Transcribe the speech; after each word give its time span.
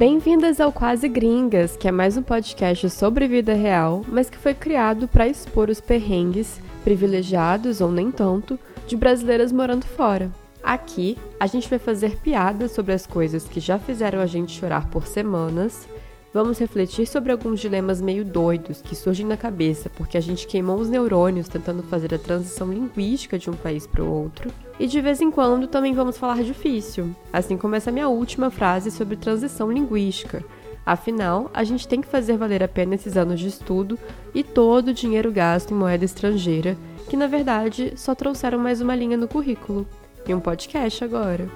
Bem-vindas 0.00 0.62
ao 0.62 0.72
Quase 0.72 1.06
Gringas, 1.10 1.76
que 1.76 1.86
é 1.86 1.92
mais 1.92 2.16
um 2.16 2.22
podcast 2.22 2.88
sobre 2.88 3.28
vida 3.28 3.52
real, 3.52 4.02
mas 4.08 4.30
que 4.30 4.38
foi 4.38 4.54
criado 4.54 5.06
para 5.06 5.28
expor 5.28 5.68
os 5.68 5.78
perrengues, 5.78 6.58
privilegiados 6.82 7.82
ou 7.82 7.92
nem 7.92 8.10
tanto, 8.10 8.58
de 8.86 8.96
brasileiras 8.96 9.52
morando 9.52 9.84
fora. 9.84 10.32
Aqui, 10.62 11.18
a 11.38 11.46
gente 11.46 11.68
vai 11.68 11.78
fazer 11.78 12.16
piadas 12.16 12.72
sobre 12.72 12.94
as 12.94 13.06
coisas 13.06 13.44
que 13.44 13.60
já 13.60 13.78
fizeram 13.78 14.20
a 14.20 14.26
gente 14.26 14.58
chorar 14.58 14.88
por 14.88 15.06
semanas 15.06 15.86
Vamos 16.32 16.60
refletir 16.60 17.08
sobre 17.08 17.32
alguns 17.32 17.58
dilemas 17.58 18.00
meio 18.00 18.24
doidos 18.24 18.80
que 18.80 18.94
surgem 18.94 19.26
na 19.26 19.36
cabeça 19.36 19.90
porque 19.90 20.16
a 20.16 20.20
gente 20.20 20.46
queimou 20.46 20.78
os 20.78 20.88
neurônios 20.88 21.48
tentando 21.48 21.82
fazer 21.82 22.14
a 22.14 22.18
transição 22.18 22.72
linguística 22.72 23.36
de 23.36 23.50
um 23.50 23.54
país 23.54 23.84
para 23.84 24.04
o 24.04 24.10
outro. 24.10 24.48
E 24.78 24.86
de 24.86 25.00
vez 25.00 25.20
em 25.20 25.30
quando 25.30 25.66
também 25.66 25.92
vamos 25.92 26.16
falar 26.16 26.44
difícil, 26.44 27.14
assim 27.32 27.56
como 27.56 27.74
essa 27.74 27.90
minha 27.90 28.08
última 28.08 28.48
frase 28.48 28.92
sobre 28.92 29.16
transição 29.16 29.72
linguística. 29.72 30.44
Afinal, 30.86 31.50
a 31.52 31.64
gente 31.64 31.86
tem 31.86 32.00
que 32.00 32.08
fazer 32.08 32.36
valer 32.36 32.62
a 32.62 32.68
pena 32.68 32.94
esses 32.94 33.16
anos 33.16 33.40
de 33.40 33.48
estudo 33.48 33.98
e 34.32 34.44
todo 34.44 34.88
o 34.88 34.94
dinheiro 34.94 35.32
gasto 35.32 35.72
em 35.72 35.76
moeda 35.76 36.04
estrangeira, 36.04 36.76
que 37.08 37.16
na 37.16 37.26
verdade 37.26 37.92
só 37.96 38.14
trouxeram 38.14 38.58
mais 38.58 38.80
uma 38.80 38.94
linha 38.94 39.16
no 39.16 39.26
currículo. 39.26 39.84
E 40.26 40.34
um 40.34 40.40
podcast 40.40 41.02
agora. 41.02 41.48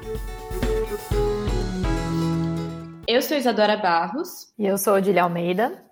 Eu 3.06 3.20
sou 3.20 3.36
Isadora 3.36 3.76
Barros. 3.76 4.50
E 4.58 4.64
eu 4.64 4.78
sou 4.78 4.94
Odília 4.94 5.24
Almeida. 5.24 5.84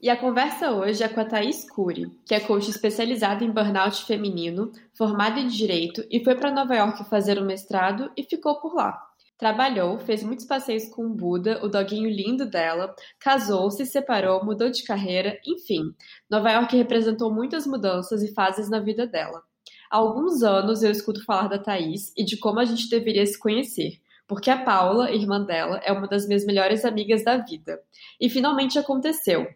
E 0.00 0.08
a 0.08 0.16
conversa 0.16 0.70
hoje 0.72 1.02
é 1.02 1.08
com 1.08 1.20
a 1.20 1.24
Thaís 1.24 1.68
Cury, 1.68 2.10
que 2.24 2.34
é 2.34 2.40
coach 2.40 2.70
especializada 2.70 3.44
em 3.44 3.50
burnout 3.50 4.04
feminino, 4.06 4.72
formada 4.96 5.38
em 5.38 5.48
Direito 5.48 6.02
e 6.10 6.24
foi 6.24 6.34
para 6.34 6.50
Nova 6.50 6.74
York 6.74 7.04
fazer 7.10 7.38
um 7.38 7.44
mestrado 7.44 8.10
e 8.16 8.22
ficou 8.22 8.58
por 8.58 8.74
lá. 8.74 8.98
Trabalhou, 9.36 9.98
fez 9.98 10.22
muitos 10.22 10.46
passeios 10.46 10.88
com 10.88 11.04
o 11.04 11.14
Buda, 11.14 11.60
o 11.62 11.68
doguinho 11.68 12.08
lindo 12.08 12.48
dela, 12.48 12.94
casou, 13.20 13.70
se 13.70 13.84
separou, 13.84 14.42
mudou 14.42 14.70
de 14.70 14.82
carreira, 14.82 15.38
enfim. 15.46 15.94
Nova 16.30 16.50
York 16.50 16.74
representou 16.74 17.30
muitas 17.30 17.66
mudanças 17.66 18.22
e 18.22 18.32
fases 18.32 18.70
na 18.70 18.80
vida 18.80 19.06
dela. 19.06 19.42
Há 19.90 19.98
alguns 19.98 20.42
anos 20.42 20.82
eu 20.82 20.90
escuto 20.90 21.22
falar 21.24 21.48
da 21.48 21.58
Thaís 21.58 22.12
e 22.16 22.24
de 22.24 22.38
como 22.38 22.60
a 22.60 22.64
gente 22.64 22.88
deveria 22.88 23.26
se 23.26 23.38
conhecer 23.38 24.00
porque 24.26 24.50
a 24.50 24.62
Paula, 24.62 25.10
irmã 25.10 25.42
dela, 25.42 25.80
é 25.84 25.92
uma 25.92 26.08
das 26.08 26.26
minhas 26.26 26.44
melhores 26.44 26.84
amigas 26.84 27.24
da 27.24 27.36
vida. 27.36 27.80
E 28.20 28.28
finalmente 28.28 28.78
aconteceu. 28.78 29.46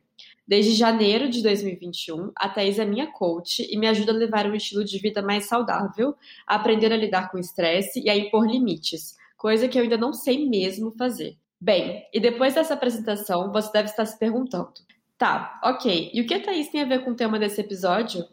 Desde 0.47 0.75
janeiro 0.75 1.29
de 1.29 1.43
2021, 1.43 2.33
a 2.37 2.49
Thais 2.49 2.79
é 2.79 2.85
minha 2.85 3.07
coach 3.07 3.67
e 3.71 3.79
me 3.79 3.87
ajuda 3.87 4.13
a 4.13 4.17
levar 4.17 4.47
um 4.47 4.55
estilo 4.55 4.85
de 4.85 4.99
vida 4.99 5.23
mais 5.23 5.47
saudável, 5.47 6.15
a 6.47 6.57
aprender 6.57 6.93
a 6.93 6.97
lidar 6.97 7.31
com 7.31 7.39
estresse 7.39 8.03
e 8.03 8.11
a 8.11 8.17
impor 8.17 8.49
limites, 8.49 9.17
coisa 9.37 9.69
que 9.69 9.79
eu 9.79 9.83
ainda 9.85 9.97
não 9.97 10.13
sei 10.13 10.49
mesmo 10.49 10.91
fazer. 10.91 11.37
Bem, 11.61 12.05
e 12.13 12.19
depois 12.19 12.55
dessa 12.55 12.75
apresentação, 12.75 13.53
você 13.53 13.71
deve 13.71 13.91
estar 13.91 14.05
se 14.07 14.19
perguntando: 14.19 14.73
tá, 15.17 15.61
ok, 15.63 16.11
e 16.13 16.21
o 16.21 16.27
que 16.27 16.35
a 16.35 16.43
Thaís 16.43 16.69
tem 16.71 16.81
a 16.81 16.87
ver 16.87 17.05
com 17.05 17.13
o 17.13 17.17
tema 17.17 17.39
desse 17.39 17.61
episódio? 17.61 18.25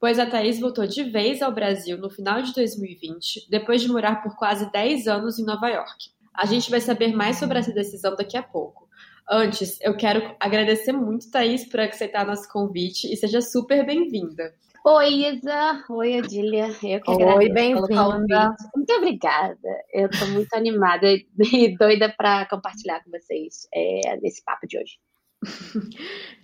Pois 0.00 0.18
a 0.18 0.26
Thaís 0.26 0.60
voltou 0.60 0.86
de 0.86 1.04
vez 1.04 1.42
ao 1.42 1.52
Brasil 1.52 1.98
no 1.98 2.10
final 2.10 2.42
de 2.42 2.54
2020, 2.54 3.48
depois 3.50 3.80
de 3.80 3.88
morar 3.88 4.22
por 4.22 4.36
quase 4.36 4.70
10 4.70 5.06
anos 5.06 5.38
em 5.38 5.44
Nova 5.44 5.68
York. 5.68 6.10
A 6.34 6.46
gente 6.46 6.70
vai 6.70 6.80
saber 6.80 7.14
mais 7.14 7.36
sobre 7.38 7.58
essa 7.58 7.72
decisão 7.72 8.14
daqui 8.14 8.36
a 8.36 8.42
pouco. 8.42 8.86
Antes, 9.28 9.78
eu 9.80 9.96
quero 9.96 10.36
agradecer 10.38 10.92
muito, 10.92 11.30
Thaís, 11.30 11.64
por 11.64 11.80
aceitar 11.80 12.26
nosso 12.26 12.48
convite 12.48 13.12
e 13.12 13.16
seja 13.16 13.40
super 13.40 13.84
bem-vinda. 13.84 14.54
Oi, 14.84 15.26
Isa. 15.26 15.84
Oi, 15.90 16.20
Odília. 16.20 16.68
Eu 16.80 17.00
que 17.00 17.10
Oi, 17.10 17.48
bem-vinda. 17.48 18.54
Muito 18.72 18.92
obrigada. 18.92 19.68
Eu 19.92 20.08
estou 20.08 20.28
muito 20.28 20.54
animada 20.54 21.08
e 21.10 21.26
doida 21.76 22.14
para 22.16 22.46
compartilhar 22.46 23.02
com 23.02 23.10
vocês 23.10 23.66
é, 23.74 24.16
nesse 24.22 24.44
papo 24.44 24.64
de 24.68 24.78
hoje. 24.78 24.96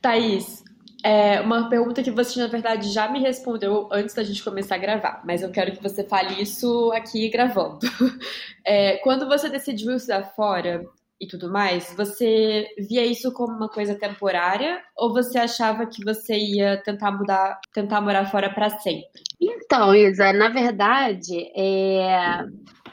Thaís, 0.02 0.64
é 1.02 1.40
uma 1.40 1.68
pergunta 1.68 2.02
que 2.02 2.10
você, 2.10 2.38
na 2.38 2.46
verdade, 2.46 2.92
já 2.92 3.08
me 3.08 3.18
respondeu 3.20 3.88
antes 3.90 4.14
da 4.14 4.22
gente 4.22 4.42
começar 4.42 4.76
a 4.76 4.78
gravar, 4.78 5.22
mas 5.24 5.42
eu 5.42 5.50
quero 5.50 5.72
que 5.72 5.82
você 5.82 6.04
fale 6.04 6.40
isso 6.40 6.92
aqui 6.92 7.28
gravando. 7.28 7.80
É, 8.64 8.98
quando 8.98 9.26
você 9.26 9.48
decidiu 9.48 9.96
estudar 9.96 10.22
fora 10.36 10.84
e 11.20 11.26
tudo 11.26 11.50
mais, 11.50 11.92
você 11.96 12.64
via 12.78 13.04
isso 13.04 13.32
como 13.32 13.56
uma 13.56 13.68
coisa 13.68 13.96
temporária 13.96 14.80
ou 14.96 15.12
você 15.12 15.36
achava 15.36 15.84
que 15.84 16.04
você 16.04 16.36
ia 16.36 16.80
tentar 16.84 17.10
mudar, 17.10 17.58
tentar 17.74 18.00
morar 18.00 18.30
fora 18.30 18.48
para 18.48 18.70
sempre? 18.78 19.20
Então, 19.40 19.92
Isa, 19.92 20.32
na 20.32 20.48
verdade, 20.48 21.50
é... 21.56 22.44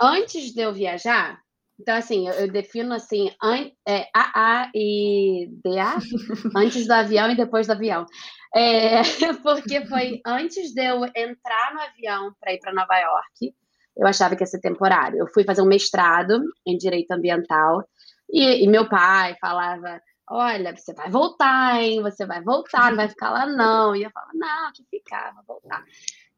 antes 0.01 0.51
de 0.51 0.59
eu 0.59 0.73
viajar, 0.73 1.39
então, 1.79 1.95
assim, 1.95 2.27
eu, 2.27 2.33
eu 2.33 2.51
defino 2.51 2.93
assim, 2.93 3.31
an, 3.41 3.71
é, 3.87 4.07
AA 4.13 4.69
e 4.75 5.47
DA, 5.63 5.95
antes 6.55 6.85
do 6.85 6.91
avião 6.91 7.31
e 7.31 7.37
depois 7.37 7.67
do 7.67 7.73
avião. 7.73 8.05
É, 8.53 9.01
porque 9.41 9.85
foi 9.85 10.19
antes 10.25 10.73
de 10.73 10.83
eu 10.83 11.05
entrar 11.15 11.73
no 11.73 11.81
avião 11.81 12.33
para 12.39 12.53
ir 12.53 12.59
para 12.59 12.73
Nova 12.73 12.97
York, 12.97 13.55
eu 13.97 14.07
achava 14.07 14.35
que 14.35 14.43
ia 14.43 14.47
ser 14.47 14.59
temporário. 14.59 15.19
Eu 15.19 15.27
fui 15.33 15.43
fazer 15.43 15.61
um 15.61 15.67
mestrado 15.67 16.41
em 16.65 16.77
Direito 16.77 17.11
Ambiental 17.11 17.83
e, 18.29 18.63
e 18.63 18.67
meu 18.67 18.87
pai 18.89 19.35
falava, 19.39 20.01
olha, 20.29 20.75
você 20.75 20.93
vai 20.93 21.09
voltar, 21.09 21.81
hein? 21.81 22.01
Você 22.01 22.25
vai 22.25 22.41
voltar, 22.41 22.89
não 22.89 22.97
vai 22.97 23.09
ficar 23.09 23.31
lá 23.31 23.45
não. 23.45 23.95
E 23.95 24.03
eu 24.03 24.11
falava, 24.11 24.31
não, 24.35 24.71
que 24.73 24.83
ficar, 24.89 25.33
vou 25.35 25.43
voltar. 25.59 25.83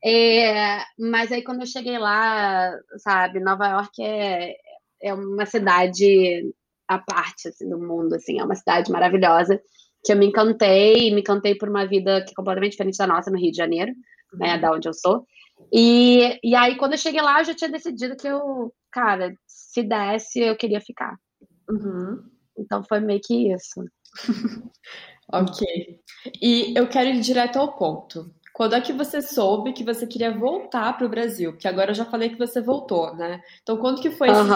É, 0.04 0.84
mas 0.98 1.32
aí 1.32 1.44
quando 1.44 1.62
eu 1.62 1.68
cheguei 1.68 1.98
lá, 2.00 2.72
sabe, 2.98 3.40
Nova 3.40 3.68
York 3.68 4.04
é, 4.04 4.56
é 5.02 5.14
uma 5.14 5.46
cidade 5.46 6.54
à 6.88 7.00
parte 7.00 7.48
assim, 7.48 7.70
do 7.70 7.80
mundo, 7.80 8.16
assim, 8.16 8.40
é 8.40 8.44
uma 8.44 8.56
cidade 8.56 8.92
maravilhosa 8.92 9.62
que 10.04 10.12
eu 10.12 10.18
me 10.18 10.26
encantei, 10.26 11.14
me 11.14 11.22
encantei 11.22 11.56
por 11.56 11.70
uma 11.70 11.86
vida 11.86 12.24
que 12.24 12.32
é 12.32 12.36
completamente 12.36 12.72
diferente 12.72 12.98
da 12.98 13.08
nossa 13.08 13.30
no 13.30 13.38
Rio 13.38 13.52
de 13.52 13.58
Janeiro, 13.58 13.92
né, 13.92 13.96
uhum. 14.34 14.40
né, 14.40 14.58
da 14.58 14.72
onde 14.72 14.88
eu 14.88 14.94
sou. 14.94 15.26
E, 15.72 16.40
e 16.44 16.56
aí, 16.56 16.76
quando 16.76 16.94
eu 16.94 16.98
cheguei 16.98 17.22
lá, 17.22 17.40
eu 17.40 17.46
já 17.46 17.54
tinha 17.54 17.70
decidido 17.70 18.16
que 18.16 18.28
eu, 18.28 18.74
cara, 18.92 19.34
se 19.46 19.84
desse, 19.84 20.40
eu 20.40 20.58
queria 20.58 20.82
ficar. 20.82 21.16
Uhum. 21.70 22.24
Então 22.58 22.84
foi 22.84 23.00
meio 23.00 23.22
que 23.24 23.54
isso. 23.54 23.86
ok. 25.32 26.00
E 26.42 26.74
eu 26.76 26.88
quero 26.90 27.10
ir 27.10 27.22
direto 27.22 27.60
ao 27.60 27.76
ponto. 27.78 28.34
Quando 28.62 28.76
é 28.76 28.82
que 28.82 28.94
você 28.94 29.24
soube 29.24 29.74
que 29.74 29.84
você 29.84 30.06
queria 30.06 30.38
voltar 30.38 30.96
para 30.96 31.08
o 31.08 31.10
Brasil? 31.10 31.52
Porque 31.52 31.68
agora 31.68 31.90
eu 31.90 31.96
já 31.96 32.06
falei 32.06 32.30
que 32.30 32.38
você 32.38 32.62
voltou, 32.62 33.12
né? 33.16 33.42
Então, 33.64 33.76
quando 33.78 34.00
que 34.00 34.12
foi 34.12 34.30
uhum. 34.30 34.36
esse 34.36 34.48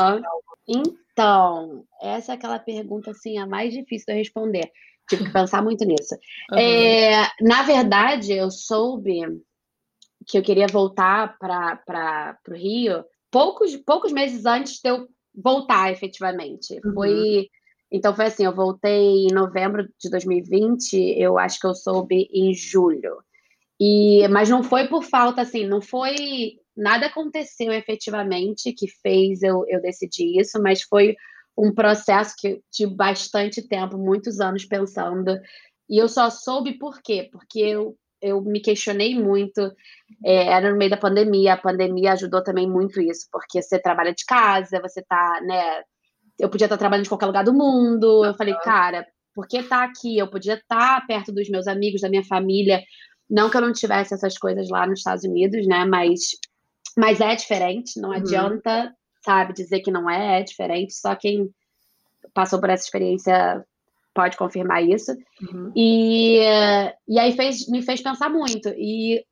Então, 0.68 1.84
essa 2.00 2.32
é 2.32 2.36
aquela 2.36 2.60
pergunta 2.60 3.10
assim, 3.10 3.40
a 3.40 3.48
mais 3.48 3.74
difícil 3.74 4.06
de 4.06 4.12
eu 4.12 4.18
responder. 4.18 4.72
Tive 5.10 5.24
que 5.24 5.34
pensar 5.34 5.64
muito 5.64 5.84
nisso. 5.86 6.14
Uhum. 6.52 6.58
É, 6.60 7.28
na 7.42 7.64
verdade, 7.64 8.32
eu 8.32 8.52
soube 8.52 9.22
que 10.28 10.38
eu 10.38 10.44
queria 10.44 10.68
voltar 10.68 11.36
para 11.40 12.38
o 12.48 12.54
Rio 12.54 13.04
poucos, 13.32 13.76
poucos 13.76 14.12
meses 14.12 14.46
antes 14.46 14.82
de 14.84 14.88
eu 14.88 15.08
voltar, 15.34 15.92
efetivamente. 15.92 16.80
Uhum. 16.86 16.94
Foi. 16.94 17.50
Então 17.92 18.16
foi 18.16 18.26
assim, 18.26 18.46
eu 18.46 18.54
voltei 18.54 19.26
em 19.26 19.34
novembro 19.34 19.90
de 20.00 20.12
2020, 20.12 20.94
eu 21.18 21.40
acho 21.40 21.60
que 21.60 21.66
eu 21.66 21.74
soube 21.74 22.30
em 22.32 22.54
julho. 22.54 23.18
E, 23.80 24.28
mas 24.30 24.50
não 24.50 24.64
foi 24.64 24.88
por 24.88 25.04
falta, 25.04 25.42
assim, 25.42 25.66
não 25.68 25.82
foi. 25.82 26.16
Nada 26.76 27.08
aconteceu 27.08 27.72
efetivamente 27.72 28.74
que 28.74 28.88
fez 29.02 29.42
eu, 29.42 29.66
eu 29.68 29.82
decidir 29.82 30.40
isso, 30.40 30.62
mas 30.62 30.82
foi 30.82 31.16
um 31.58 31.74
processo 31.74 32.36
que 32.38 32.62
de 32.72 32.86
bastante 32.86 33.66
tempo, 33.66 33.98
muitos 33.98 34.40
anos 34.40 34.66
pensando. 34.66 35.38
E 35.90 35.98
eu 36.02 36.08
só 36.08 36.30
soube 36.30 36.78
por 36.78 37.02
quê? 37.02 37.30
Porque 37.32 37.60
eu, 37.60 37.98
eu 38.22 38.42
me 38.42 38.60
questionei 38.60 39.18
muito. 39.18 39.62
É, 40.24 40.48
era 40.48 40.72
no 40.72 40.78
meio 40.78 40.92
da 40.92 40.98
pandemia, 40.98 41.54
a 41.54 41.58
pandemia 41.58 42.14
ajudou 42.14 42.44
também 42.44 42.70
muito 42.70 43.02
isso, 43.02 43.28
porque 43.32 43.62
você 43.62 43.80
trabalha 43.80 44.14
de 44.14 44.26
casa, 44.26 44.82
você 44.82 45.02
tá, 45.04 45.42
né? 45.44 45.84
Eu 46.40 46.50
podia 46.50 46.66
estar 46.66 46.78
trabalhando 46.78 47.04
de 47.04 47.10
qualquer 47.10 47.28
lugar 47.28 47.44
do 47.44 47.54
mundo. 47.54 48.26
Eu 48.26 48.34
falei, 48.36 48.56
cara, 48.64 49.06
por 49.34 49.48
que 49.48 49.64
tá 49.64 49.84
aqui? 49.84 50.18
Eu 50.18 50.30
podia 50.30 50.56
estar 50.56 51.06
perto 51.08 51.32
dos 51.32 51.50
meus 51.50 51.68
amigos, 51.68 52.02
da 52.02 52.10
minha 52.10 52.24
família 52.24 52.82
não 53.30 53.50
que 53.50 53.58
eu 53.58 53.62
não 53.62 53.74
tivesse 53.74 54.14
essas 54.14 54.38
coisas 54.38 54.70
lá 54.70 54.86
nos 54.86 55.00
Estados 55.00 55.24
Unidos, 55.24 55.68
né? 55.68 55.86
Mas, 55.86 56.32
mas 56.98 57.20
é 57.20 57.36
diferente, 57.36 58.00
não 58.00 58.10
uhum. 58.10 58.16
adianta, 58.16 58.96
sabe, 59.24 59.54
dizer 59.54 59.80
que 59.82 59.92
não 59.92 60.10
é, 60.10 60.40
é 60.40 60.44
diferente. 60.44 60.94
Só 60.94 61.16
quem 61.16 61.50
passou 62.34 62.60
por 62.60 62.70
essa 62.70 62.84
experiência 62.84 63.66
pode 64.14 64.38
confirmar 64.38 64.84
isso. 64.84 65.12
Uhum. 65.42 65.72
E, 65.76 66.40
e 67.08 67.20
aí 67.20 67.36
fez, 67.36 67.68
me 67.68 67.82
fez 67.82 68.02
pensar 68.02 68.30
muito. 68.30 68.70
E 68.78 69.24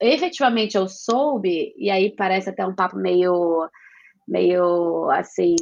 efetivamente 0.00 0.76
eu 0.76 0.88
soube, 0.88 1.74
e 1.76 1.90
aí 1.90 2.14
parece 2.14 2.50
até 2.50 2.64
um 2.64 2.74
papo 2.74 2.96
meio, 2.96 3.68
meio 4.26 5.10
assim, 5.10 5.56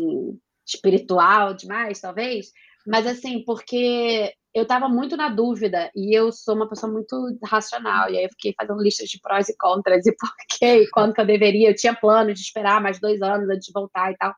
espiritual 0.67 1.55
demais, 1.55 2.01
talvez, 2.01 2.53
mas 2.87 3.07
assim, 3.07 3.45
porque 3.45 4.33
eu 4.55 4.65
estava 4.65 4.89
muito 4.89 5.17
na 5.17 5.29
dúvida 5.29 5.91
e 5.95 6.17
eu 6.17 6.33
sou 6.33 6.57
uma 6.57 6.69
pessoa 6.69 6.93
muito 6.93 7.39
racional. 7.45 8.11
E 8.11 8.19
aí 8.19 8.25
eu 8.25 8.31
fiquei 8.31 8.55
fazendo 8.57 8.83
listas 8.83 9.09
de 9.09 9.21
prós 9.21 9.49
e 9.49 9.57
contras 9.57 10.07
e 10.07 10.13
por 10.17 10.31
quê, 10.49 10.83
e 10.83 10.91
quando 10.91 11.15
que 11.15 11.21
eu 11.21 11.27
deveria. 11.27 11.71
Eu 11.71 11.77
tinha 11.77 11.95
plano 11.95 12.35
de 12.35 12.41
esperar 12.41 12.81
mais 12.81 13.01
dois 13.01 13.23
anos 13.23 13.49
antes 13.49 13.67
de 13.67 13.73
voltar 13.73 14.13
e 14.13 14.17
tal. 14.17 14.35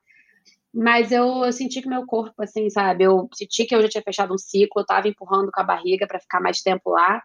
mas 0.74 1.12
eu, 1.12 1.44
eu, 1.44 1.52
senti 1.52 1.82
que 1.82 1.88
meu 1.88 2.06
corpo, 2.06 2.42
assim, 2.42 2.68
sabe? 2.70 3.04
Eu 3.04 3.28
senti 3.34 3.64
que 3.64 3.74
eu 3.74 3.82
já 3.82 3.88
tinha 3.88 4.02
fechado 4.02 4.34
um 4.34 4.38
ciclo, 4.38 4.82
eu 4.82 4.86
tava 4.86 5.08
empurrando 5.08 5.50
com 5.52 5.60
a 5.60 5.64
barriga 5.64 6.06
para 6.06 6.20
ficar 6.20 6.40
mais 6.40 6.60
tempo 6.62 6.90
lá. 6.90 7.22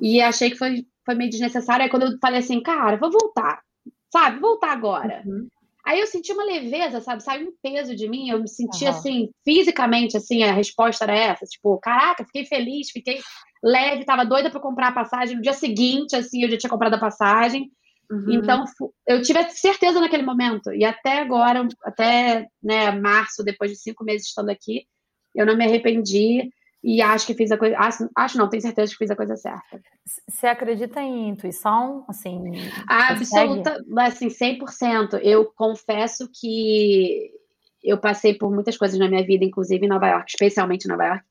E 0.00 0.20
achei 0.20 0.50
que 0.50 0.56
foi, 0.56 0.86
foi 1.04 1.14
meio 1.14 1.30
desnecessário. 1.30 1.84
Aí 1.84 1.90
quando 1.90 2.06
eu 2.06 2.18
falei 2.20 2.40
assim, 2.40 2.62
cara, 2.62 2.96
vou 2.96 3.10
voltar, 3.10 3.60
sabe? 4.12 4.40
Voltar 4.40 4.72
agora. 4.72 5.22
Uhum. 5.26 5.48
Aí 5.84 6.00
eu 6.00 6.06
senti 6.06 6.32
uma 6.32 6.44
leveza, 6.44 7.00
sabe? 7.00 7.22
Saiu 7.22 7.48
um 7.48 7.52
peso 7.60 7.96
de 7.96 8.08
mim, 8.08 8.28
eu 8.28 8.40
me 8.40 8.48
senti 8.48 8.84
uhum. 8.84 8.90
assim, 8.90 9.30
fisicamente, 9.44 10.16
assim, 10.16 10.42
a 10.44 10.52
resposta 10.52 11.04
era 11.04 11.14
essa. 11.14 11.44
Tipo, 11.44 11.78
caraca, 11.78 12.24
fiquei 12.24 12.44
feliz, 12.44 12.90
fiquei 12.90 13.20
leve, 13.62 14.04
tava 14.04 14.24
doida 14.24 14.50
para 14.50 14.60
comprar 14.60 14.88
a 14.88 14.92
passagem. 14.92 15.36
No 15.36 15.42
dia 15.42 15.52
seguinte, 15.52 16.14
assim, 16.14 16.44
eu 16.44 16.50
já 16.50 16.56
tinha 16.56 16.70
comprado 16.70 16.94
a 16.94 17.00
passagem. 17.00 17.70
Uhum. 18.10 18.32
Então, 18.32 18.64
eu 19.06 19.22
tive 19.22 19.42
certeza 19.50 20.00
naquele 20.00 20.22
momento. 20.22 20.72
E 20.72 20.84
até 20.84 21.18
agora, 21.18 21.66
até 21.84 22.46
né, 22.62 22.92
março, 22.92 23.42
depois 23.42 23.70
de 23.70 23.78
cinco 23.78 24.04
meses 24.04 24.28
estando 24.28 24.50
aqui, 24.50 24.86
eu 25.34 25.46
não 25.46 25.56
me 25.56 25.64
arrependi 25.64 26.48
e 26.82 27.00
acho 27.00 27.26
que 27.26 27.34
fiz 27.34 27.50
a 27.52 27.56
coisa. 27.56 27.76
Acho, 27.78 28.08
acho 28.16 28.38
não, 28.38 28.48
tenho 28.48 28.62
certeza 28.62 28.90
que 28.92 28.98
fiz 28.98 29.10
a 29.10 29.16
coisa 29.16 29.36
certa. 29.36 29.80
Você 30.28 30.46
acredita 30.46 31.00
em 31.00 31.28
intuição? 31.28 32.04
Assim, 32.08 32.42
Absoluta, 32.88 33.78
assim, 33.98 34.28
100%. 34.28 35.20
Eu 35.22 35.44
confesso 35.54 36.28
que 36.32 37.30
eu 37.82 37.98
passei 37.98 38.34
por 38.34 38.52
muitas 38.52 38.76
coisas 38.76 38.98
na 38.98 39.08
minha 39.08 39.24
vida, 39.24 39.44
inclusive 39.44 39.84
em 39.84 39.88
Nova 39.88 40.08
York, 40.08 40.26
especialmente 40.28 40.84
em 40.84 40.88
Nova 40.88 41.06
York, 41.06 41.24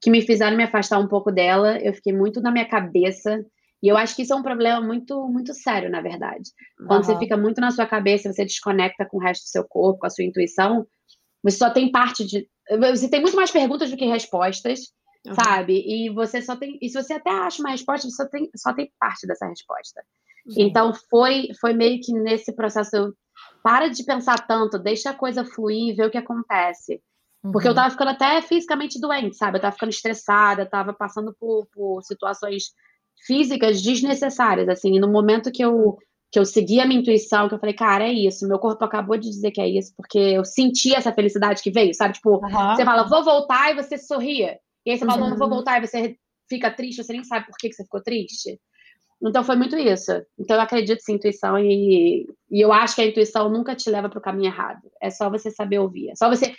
que 0.00 0.10
me 0.10 0.22
fizeram 0.22 0.56
me 0.56 0.64
afastar 0.64 0.98
um 0.98 1.08
pouco 1.08 1.30
dela. 1.30 1.78
Eu 1.78 1.92
fiquei 1.92 2.12
muito 2.12 2.40
na 2.40 2.50
minha 2.50 2.66
cabeça. 2.66 3.44
E 3.82 3.88
eu 3.88 3.98
acho 3.98 4.16
que 4.16 4.22
isso 4.22 4.32
é 4.32 4.36
um 4.36 4.42
problema 4.42 4.80
muito, 4.80 5.28
muito 5.28 5.52
sério, 5.52 5.90
na 5.90 6.00
verdade. 6.00 6.50
Quando 6.78 7.04
uhum. 7.04 7.12
você 7.12 7.18
fica 7.18 7.36
muito 7.36 7.60
na 7.60 7.70
sua 7.70 7.84
cabeça, 7.84 8.32
você 8.32 8.42
desconecta 8.42 9.04
com 9.04 9.18
o 9.18 9.20
resto 9.20 9.42
do 9.42 9.48
seu 9.48 9.64
corpo, 9.64 10.00
com 10.00 10.06
a 10.06 10.10
sua 10.10 10.24
intuição, 10.24 10.86
você 11.42 11.58
só 11.58 11.68
tem 11.68 11.92
parte 11.92 12.24
de. 12.24 12.48
Você 12.92 13.08
tem 13.08 13.20
muito 13.20 13.36
mais 13.36 13.50
perguntas 13.50 13.90
do 13.90 13.96
que 13.96 14.06
respostas, 14.06 14.92
uhum. 15.26 15.34
sabe? 15.34 15.82
E 15.86 16.10
você 16.10 16.40
só 16.40 16.56
tem. 16.56 16.78
E 16.80 16.88
se 16.88 17.02
você 17.02 17.14
até 17.14 17.30
acha 17.30 17.62
uma 17.62 17.70
resposta, 17.70 18.08
você 18.08 18.16
só 18.16 18.28
tem, 18.28 18.50
só 18.56 18.72
tem 18.72 18.92
parte 18.98 19.26
dessa 19.26 19.46
resposta. 19.46 20.02
Uhum. 20.46 20.54
Então 20.58 20.92
foi, 21.10 21.48
foi 21.60 21.72
meio 21.72 22.00
que 22.00 22.12
nesse 22.12 22.52
processo. 22.52 23.14
Para 23.62 23.88
de 23.88 24.04
pensar 24.04 24.46
tanto, 24.46 24.78
deixa 24.78 25.10
a 25.10 25.14
coisa 25.14 25.44
fluir 25.44 25.90
e 25.90 25.92
ver 25.94 26.06
o 26.06 26.10
que 26.10 26.18
acontece. 26.18 27.02
Porque 27.52 27.66
eu 27.66 27.72
uhum. 27.72 27.76
tava 27.76 27.90
ficando 27.90 28.10
até 28.10 28.40
fisicamente 28.40 28.98
doente, 28.98 29.36
sabe? 29.36 29.58
Eu 29.58 29.62
tava 29.62 29.74
ficando 29.74 29.90
estressada, 29.90 30.64
tava 30.64 30.94
passando 30.94 31.34
por, 31.38 31.66
por 31.66 32.02
situações 32.02 32.72
físicas 33.26 33.82
desnecessárias, 33.82 34.68
assim, 34.68 34.96
e 34.96 35.00
no 35.00 35.08
momento 35.08 35.52
que 35.52 35.62
eu 35.62 35.98
que 36.34 36.38
eu 36.40 36.44
segui 36.44 36.80
a 36.80 36.84
minha 36.84 36.98
intuição, 36.98 37.48
que 37.48 37.54
eu 37.54 37.60
falei, 37.60 37.76
cara, 37.76 38.08
é 38.08 38.12
isso, 38.12 38.48
meu 38.48 38.58
corpo 38.58 38.84
acabou 38.84 39.16
de 39.16 39.30
dizer 39.30 39.52
que 39.52 39.60
é 39.60 39.68
isso, 39.68 39.94
porque 39.96 40.18
eu 40.18 40.44
senti 40.44 40.92
essa 40.92 41.12
felicidade 41.12 41.62
que 41.62 41.70
veio, 41.70 41.94
sabe? 41.94 42.14
Tipo, 42.14 42.44
uhum. 42.44 42.74
você 42.74 42.84
fala, 42.84 43.04
vou 43.04 43.22
voltar 43.22 43.70
e 43.70 43.76
você 43.76 43.96
sorria. 43.96 44.58
E 44.84 44.90
aí 44.90 44.98
você 44.98 45.06
fala, 45.06 45.30
não 45.30 45.36
vou 45.36 45.46
uhum. 45.46 45.54
voltar 45.54 45.78
e 45.80 45.86
você 45.86 46.16
fica 46.48 46.72
triste, 46.72 47.04
você 47.04 47.12
nem 47.12 47.22
sabe 47.22 47.46
por 47.46 47.56
que, 47.56 47.68
que 47.68 47.76
você 47.76 47.84
ficou 47.84 48.02
triste. 48.02 48.58
Então 49.22 49.44
foi 49.44 49.54
muito 49.54 49.78
isso. 49.78 50.10
Então 50.36 50.56
eu 50.56 50.62
acredito 50.62 51.00
em 51.08 51.12
intuição 51.12 51.56
e, 51.56 52.26
e 52.50 52.60
eu 52.60 52.72
acho 52.72 52.96
que 52.96 53.02
a 53.02 53.06
intuição 53.06 53.48
nunca 53.48 53.76
te 53.76 53.88
leva 53.88 54.08
para 54.08 54.18
o 54.18 54.22
caminho 54.22 54.48
errado. 54.48 54.82
É 55.00 55.10
só 55.10 55.30
você 55.30 55.52
saber 55.52 55.78
ouvir. 55.78 56.10
É 56.10 56.16
só 56.16 56.28
você 56.28 56.52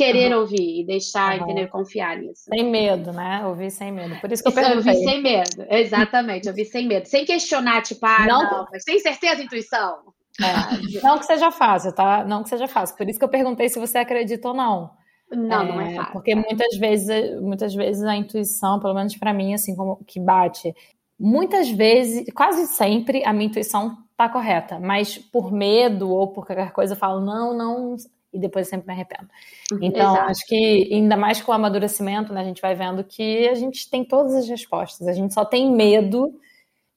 querer 0.00 0.32
uhum. 0.32 0.40
ouvir 0.40 0.80
e 0.80 0.86
deixar, 0.86 1.36
uhum. 1.36 1.44
entender, 1.44 1.68
confiar 1.68 2.16
nisso. 2.16 2.44
Sem 2.48 2.70
medo, 2.70 3.12
né? 3.12 3.44
Ouvir 3.46 3.70
sem 3.70 3.92
medo. 3.92 4.18
Por 4.18 4.32
isso 4.32 4.42
que 4.42 4.48
eu 4.48 4.52
perguntei. 4.52 4.92
Ouvir 4.92 5.04
sem 5.04 5.22
medo, 5.22 5.66
exatamente. 5.68 6.48
ouvir 6.48 6.64
sem 6.64 6.88
medo. 6.88 7.06
Sem 7.06 7.26
questionar, 7.26 7.82
tipo, 7.82 8.04
ah, 8.06 8.26
não, 8.26 8.42
não 8.42 8.66
mas 8.72 8.82
sem 8.82 8.98
certeza, 8.98 9.42
intuição. 9.42 9.98
É. 10.40 11.02
Não 11.02 11.18
que 11.18 11.26
seja 11.26 11.50
fácil, 11.50 11.92
tá? 11.92 12.24
Não 12.24 12.42
que 12.42 12.48
seja 12.48 12.66
fácil. 12.66 12.96
Por 12.96 13.06
isso 13.08 13.18
que 13.18 13.24
eu 13.24 13.28
perguntei 13.28 13.68
se 13.68 13.78
você 13.78 13.98
acredita 13.98 14.48
ou 14.48 14.54
não. 14.54 14.90
Não, 15.30 15.60
é, 15.60 15.68
não 15.68 15.80
é 15.80 15.94
fácil. 15.94 16.12
Porque 16.12 16.34
muitas 16.34 16.78
vezes, 16.78 17.40
muitas 17.42 17.74
vezes 17.74 18.02
a 18.02 18.16
intuição, 18.16 18.80
pelo 18.80 18.94
menos 18.94 19.14
para 19.16 19.34
mim, 19.34 19.52
assim, 19.52 19.76
como 19.76 20.02
que 20.06 20.18
bate, 20.18 20.74
muitas 21.18 21.68
vezes, 21.68 22.24
quase 22.34 22.66
sempre, 22.68 23.22
a 23.24 23.32
minha 23.34 23.46
intuição 23.46 23.98
tá 24.16 24.28
correta, 24.28 24.78
mas 24.80 25.18
por 25.18 25.52
medo 25.52 26.10
ou 26.10 26.28
por 26.28 26.46
qualquer 26.46 26.72
coisa 26.72 26.94
eu 26.94 26.98
falo, 26.98 27.20
não, 27.20 27.56
não, 27.56 27.96
e 28.32 28.38
depois 28.38 28.66
eu 28.66 28.70
sempre 28.70 28.86
me 28.86 28.92
arrependo. 28.92 29.28
Uhum. 29.72 29.78
Então, 29.82 30.14
Exato. 30.14 30.30
acho 30.30 30.46
que 30.46 30.88
ainda 30.92 31.16
mais 31.16 31.40
com 31.40 31.52
o 31.52 31.54
amadurecimento, 31.54 32.32
né, 32.32 32.40
a 32.40 32.44
gente 32.44 32.62
vai 32.62 32.74
vendo 32.74 33.04
que 33.04 33.48
a 33.48 33.54
gente 33.54 33.88
tem 33.90 34.04
todas 34.04 34.34
as 34.34 34.48
respostas, 34.48 35.08
a 35.08 35.12
gente 35.12 35.34
só 35.34 35.44
tem 35.44 35.70
medo 35.70 36.38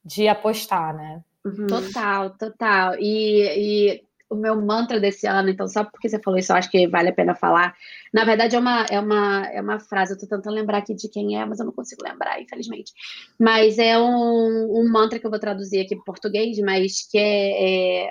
de 0.04 0.28
apostar, 0.28 0.94
né? 0.94 1.22
Uhum. 1.44 1.66
Total, 1.66 2.30
total. 2.30 2.94
E, 2.98 3.92
e, 3.92 4.04
o 4.30 4.36
meu 4.36 4.60
mantra 4.60 4.98
desse 4.98 5.26
ano, 5.26 5.48
então, 5.48 5.68
só 5.68 5.84
porque 5.84 6.08
você 6.08 6.18
falou 6.18 6.38
isso, 6.38 6.50
eu 6.50 6.56
acho 6.56 6.70
que 6.70 6.88
vale 6.88 7.10
a 7.10 7.14
pena 7.14 7.34
falar. 7.34 7.74
Na 8.12 8.24
verdade, 8.24 8.56
é 8.56 8.58
uma, 8.58 8.84
é 8.90 8.98
uma, 8.98 9.46
é 9.46 9.60
uma 9.60 9.78
frase, 9.78 10.12
eu 10.12 10.18
tô 10.18 10.26
tentando 10.26 10.54
lembrar 10.54 10.78
aqui 10.78 10.94
de 10.94 11.08
quem 11.08 11.38
é, 11.38 11.44
mas 11.44 11.60
eu 11.60 11.66
não 11.66 11.72
consigo 11.72 12.02
lembrar, 12.02 12.40
infelizmente. 12.40 12.92
Mas 13.38 13.78
é 13.78 13.98
um, 13.98 14.80
um 14.80 14.90
mantra 14.90 15.18
que 15.18 15.26
eu 15.26 15.30
vou 15.30 15.38
traduzir 15.38 15.80
aqui 15.80 15.94
para 15.94 16.04
português, 16.04 16.58
mas 16.58 17.06
que 17.08 17.18
é, 17.18 18.06
é 18.06 18.10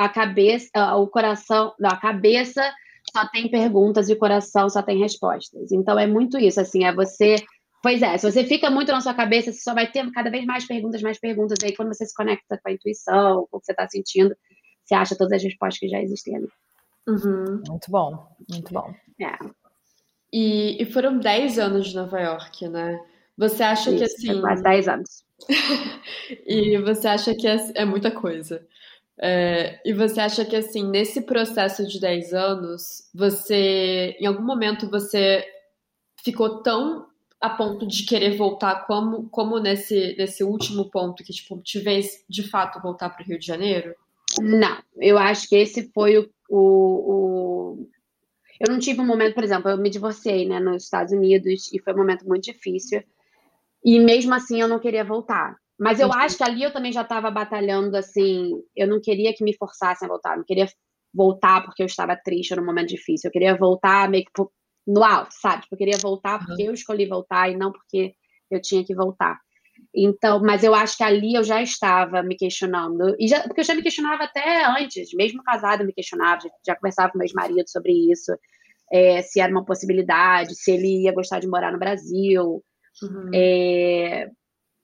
a 0.00 0.08
cabeça, 0.08 0.96
o 0.96 1.06
coração, 1.06 1.74
não, 1.78 1.90
a 1.90 1.96
cabeça 1.96 2.62
só 3.14 3.28
tem 3.28 3.50
perguntas 3.50 4.08
e 4.08 4.14
o 4.14 4.18
coração 4.18 4.66
só 4.70 4.82
tem 4.82 4.98
respostas. 4.98 5.70
Então 5.70 5.98
é 5.98 6.06
muito 6.06 6.38
isso, 6.38 6.58
assim, 6.58 6.84
é 6.84 6.94
você. 6.94 7.36
Pois 7.82 8.00
é, 8.00 8.16
se 8.16 8.30
você 8.30 8.42
fica 8.44 8.70
muito 8.70 8.90
na 8.90 9.02
sua 9.02 9.12
cabeça, 9.12 9.52
você 9.52 9.60
só 9.60 9.74
vai 9.74 9.90
ter 9.90 10.10
cada 10.12 10.30
vez 10.30 10.46
mais 10.46 10.66
perguntas, 10.66 11.02
mais 11.02 11.20
perguntas. 11.20 11.58
E 11.62 11.66
aí, 11.66 11.76
quando 11.76 11.88
você 11.88 12.06
se 12.06 12.14
conecta 12.14 12.58
com 12.62 12.70
a 12.70 12.72
intuição, 12.72 13.46
com 13.50 13.58
o 13.58 13.60
que 13.60 13.66
você 13.66 13.72
está 13.72 13.86
sentindo, 13.90 14.34
você 14.82 14.94
acha 14.94 15.14
todas 15.14 15.34
as 15.34 15.42
respostas 15.42 15.78
que 15.78 15.88
já 15.88 16.00
existem 16.00 16.36
ali. 16.36 16.48
Uhum. 17.06 17.62
Muito 17.68 17.90
bom, 17.90 18.26
muito 18.50 18.72
bom. 18.72 18.94
É. 19.20 19.36
E, 20.32 20.82
e, 20.82 20.86
foram 20.86 21.18
10 21.18 21.58
anos 21.58 21.88
de 21.88 21.94
Nova 21.94 22.18
York, 22.18 22.68
né? 22.68 22.98
Você 23.36 23.62
acha 23.62 23.90
Isso, 23.90 23.98
que 23.98 24.04
assim. 24.04 24.38
É 24.38 24.40
quase 24.40 24.62
10 24.62 24.88
anos. 24.88 25.24
e 26.46 26.78
você 26.78 27.06
acha 27.06 27.34
que 27.34 27.46
é, 27.46 27.58
é 27.74 27.84
muita 27.84 28.10
coisa. 28.10 28.66
É, 29.22 29.78
e 29.84 29.92
você 29.92 30.18
acha 30.20 30.44
que, 30.44 30.56
assim, 30.56 30.88
nesse 30.88 31.20
processo 31.20 31.86
de 31.86 32.00
10 32.00 32.32
anos, 32.32 33.10
você, 33.14 34.16
em 34.18 34.26
algum 34.26 34.42
momento, 34.42 34.88
você 34.88 35.44
ficou 36.24 36.62
tão 36.62 37.06
a 37.40 37.50
ponto 37.50 37.86
de 37.86 38.04
querer 38.04 38.36
voltar 38.36 38.86
como, 38.86 39.28
como 39.30 39.58
nesse, 39.58 40.14
nesse 40.16 40.44
último 40.44 40.90
ponto 40.90 41.22
que, 41.22 41.32
tipo, 41.32 41.60
te 41.62 41.82
fez, 41.82 42.24
de 42.28 42.42
fato, 42.42 42.80
voltar 42.80 43.10
para 43.10 43.22
o 43.22 43.26
Rio 43.26 43.38
de 43.38 43.46
Janeiro? 43.46 43.94
Não, 44.40 44.78
eu 44.96 45.18
acho 45.18 45.48
que 45.48 45.56
esse 45.56 45.90
foi 45.92 46.18
o, 46.18 46.30
o, 46.48 46.58
o... 46.58 47.88
Eu 48.60 48.72
não 48.72 48.78
tive 48.78 49.00
um 49.00 49.06
momento, 49.06 49.34
por 49.34 49.44
exemplo, 49.44 49.70
eu 49.70 49.78
me 49.78 49.90
divorciei, 49.90 50.46
né, 50.46 50.60
nos 50.60 50.84
Estados 50.84 51.12
Unidos, 51.12 51.72
e 51.72 51.80
foi 51.80 51.94
um 51.94 51.98
momento 51.98 52.26
muito 52.26 52.44
difícil, 52.44 53.02
e 53.82 53.98
mesmo 53.98 54.34
assim 54.34 54.60
eu 54.60 54.68
não 54.68 54.78
queria 54.78 55.04
voltar. 55.04 55.56
Mas 55.80 55.98
eu 55.98 56.12
acho 56.12 56.36
que 56.36 56.44
ali 56.44 56.62
eu 56.62 56.72
também 56.72 56.92
já 56.92 57.00
estava 57.00 57.30
batalhando, 57.30 57.96
assim, 57.96 58.52
eu 58.76 58.86
não 58.86 59.00
queria 59.00 59.32
que 59.32 59.42
me 59.42 59.56
forçassem 59.56 60.04
a 60.06 60.10
voltar, 60.10 60.36
não 60.36 60.44
queria 60.44 60.68
voltar 61.12 61.64
porque 61.64 61.82
eu 61.82 61.86
estava 61.86 62.14
triste 62.14 62.54
num 62.54 62.66
momento 62.66 62.88
difícil, 62.88 63.28
eu 63.28 63.32
queria 63.32 63.56
voltar 63.56 64.08
meio 64.08 64.24
que 64.24 64.30
no 64.86 65.02
alto, 65.02 65.32
sabe? 65.32 65.62
Tipo, 65.62 65.74
eu 65.74 65.78
queria 65.78 65.98
voltar 65.98 66.38
porque 66.44 66.64
eu 66.64 66.74
escolhi 66.74 67.06
voltar 67.06 67.50
e 67.50 67.56
não 67.56 67.72
porque 67.72 68.14
eu 68.50 68.60
tinha 68.60 68.84
que 68.84 68.94
voltar. 68.94 69.38
Então, 69.94 70.40
mas 70.42 70.62
eu 70.62 70.74
acho 70.74 70.98
que 70.98 71.02
ali 71.02 71.34
eu 71.34 71.42
já 71.42 71.62
estava 71.62 72.22
me 72.22 72.36
questionando, 72.36 73.16
e 73.18 73.26
já, 73.26 73.42
porque 73.44 73.60
eu 73.60 73.64
já 73.64 73.74
me 73.74 73.82
questionava 73.82 74.24
até 74.24 74.66
antes, 74.66 75.14
mesmo 75.14 75.42
casada 75.42 75.82
eu 75.82 75.86
me 75.86 75.94
questionava, 75.94 76.42
já, 76.42 76.50
já 76.66 76.76
conversava 76.76 77.10
com 77.10 77.18
meu 77.18 77.24
ex-marido 77.24 77.68
sobre 77.68 77.92
isso, 78.12 78.32
é, 78.92 79.22
se 79.22 79.40
era 79.40 79.50
uma 79.50 79.64
possibilidade, 79.64 80.54
se 80.54 80.72
ele 80.72 81.04
ia 81.04 81.14
gostar 81.14 81.40
de 81.40 81.48
morar 81.48 81.72
no 81.72 81.78
Brasil. 81.78 82.62
Uhum. 83.02 83.30
É, 83.32 84.28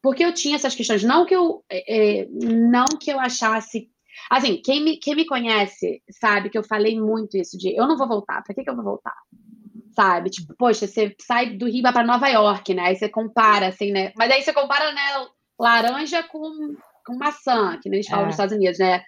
porque 0.06 0.25
eu 0.25 0.32
tinha 0.32 0.54
essas 0.54 0.72
questões. 0.72 1.02
Não 1.02 1.26
que 1.26 1.34
eu, 1.34 1.64
é, 1.68 2.20
é, 2.20 2.28
não 2.30 2.84
que 2.84 3.10
eu 3.10 3.18
achasse. 3.18 3.90
Assim, 4.30 4.62
quem 4.64 4.84
me, 4.84 4.98
quem 4.98 5.16
me 5.16 5.26
conhece 5.26 6.00
sabe 6.08 6.48
que 6.48 6.56
eu 6.56 6.62
falei 6.62 6.96
muito 6.96 7.36
isso 7.36 7.58
de 7.58 7.76
eu 7.76 7.88
não 7.88 7.96
vou 7.96 8.06
voltar. 8.06 8.40
Pra 8.44 8.54
que, 8.54 8.62
que 8.62 8.70
eu 8.70 8.76
vou 8.76 8.84
voltar? 8.84 9.16
Sabe? 9.96 10.30
Tipo, 10.30 10.54
poxa, 10.56 10.86
você 10.86 11.12
sai 11.20 11.56
do 11.56 11.66
Rio 11.66 11.82
vai 11.82 11.92
pra 11.92 12.04
Nova 12.04 12.28
York, 12.28 12.72
né? 12.72 12.82
Aí 12.82 12.94
você 12.94 13.08
compara, 13.08 13.66
assim, 13.66 13.90
né? 13.90 14.12
Mas 14.16 14.30
aí 14.30 14.42
você 14.42 14.52
compara, 14.52 14.92
né, 14.92 15.26
laranja 15.58 16.22
com, 16.22 16.76
com 17.04 17.16
maçã, 17.16 17.76
que 17.82 17.88
eles 17.88 18.06
falam 18.06 18.22
é. 18.22 18.26
nos 18.26 18.34
Estados 18.34 18.54
Unidos, 18.54 18.78
né? 18.78 19.02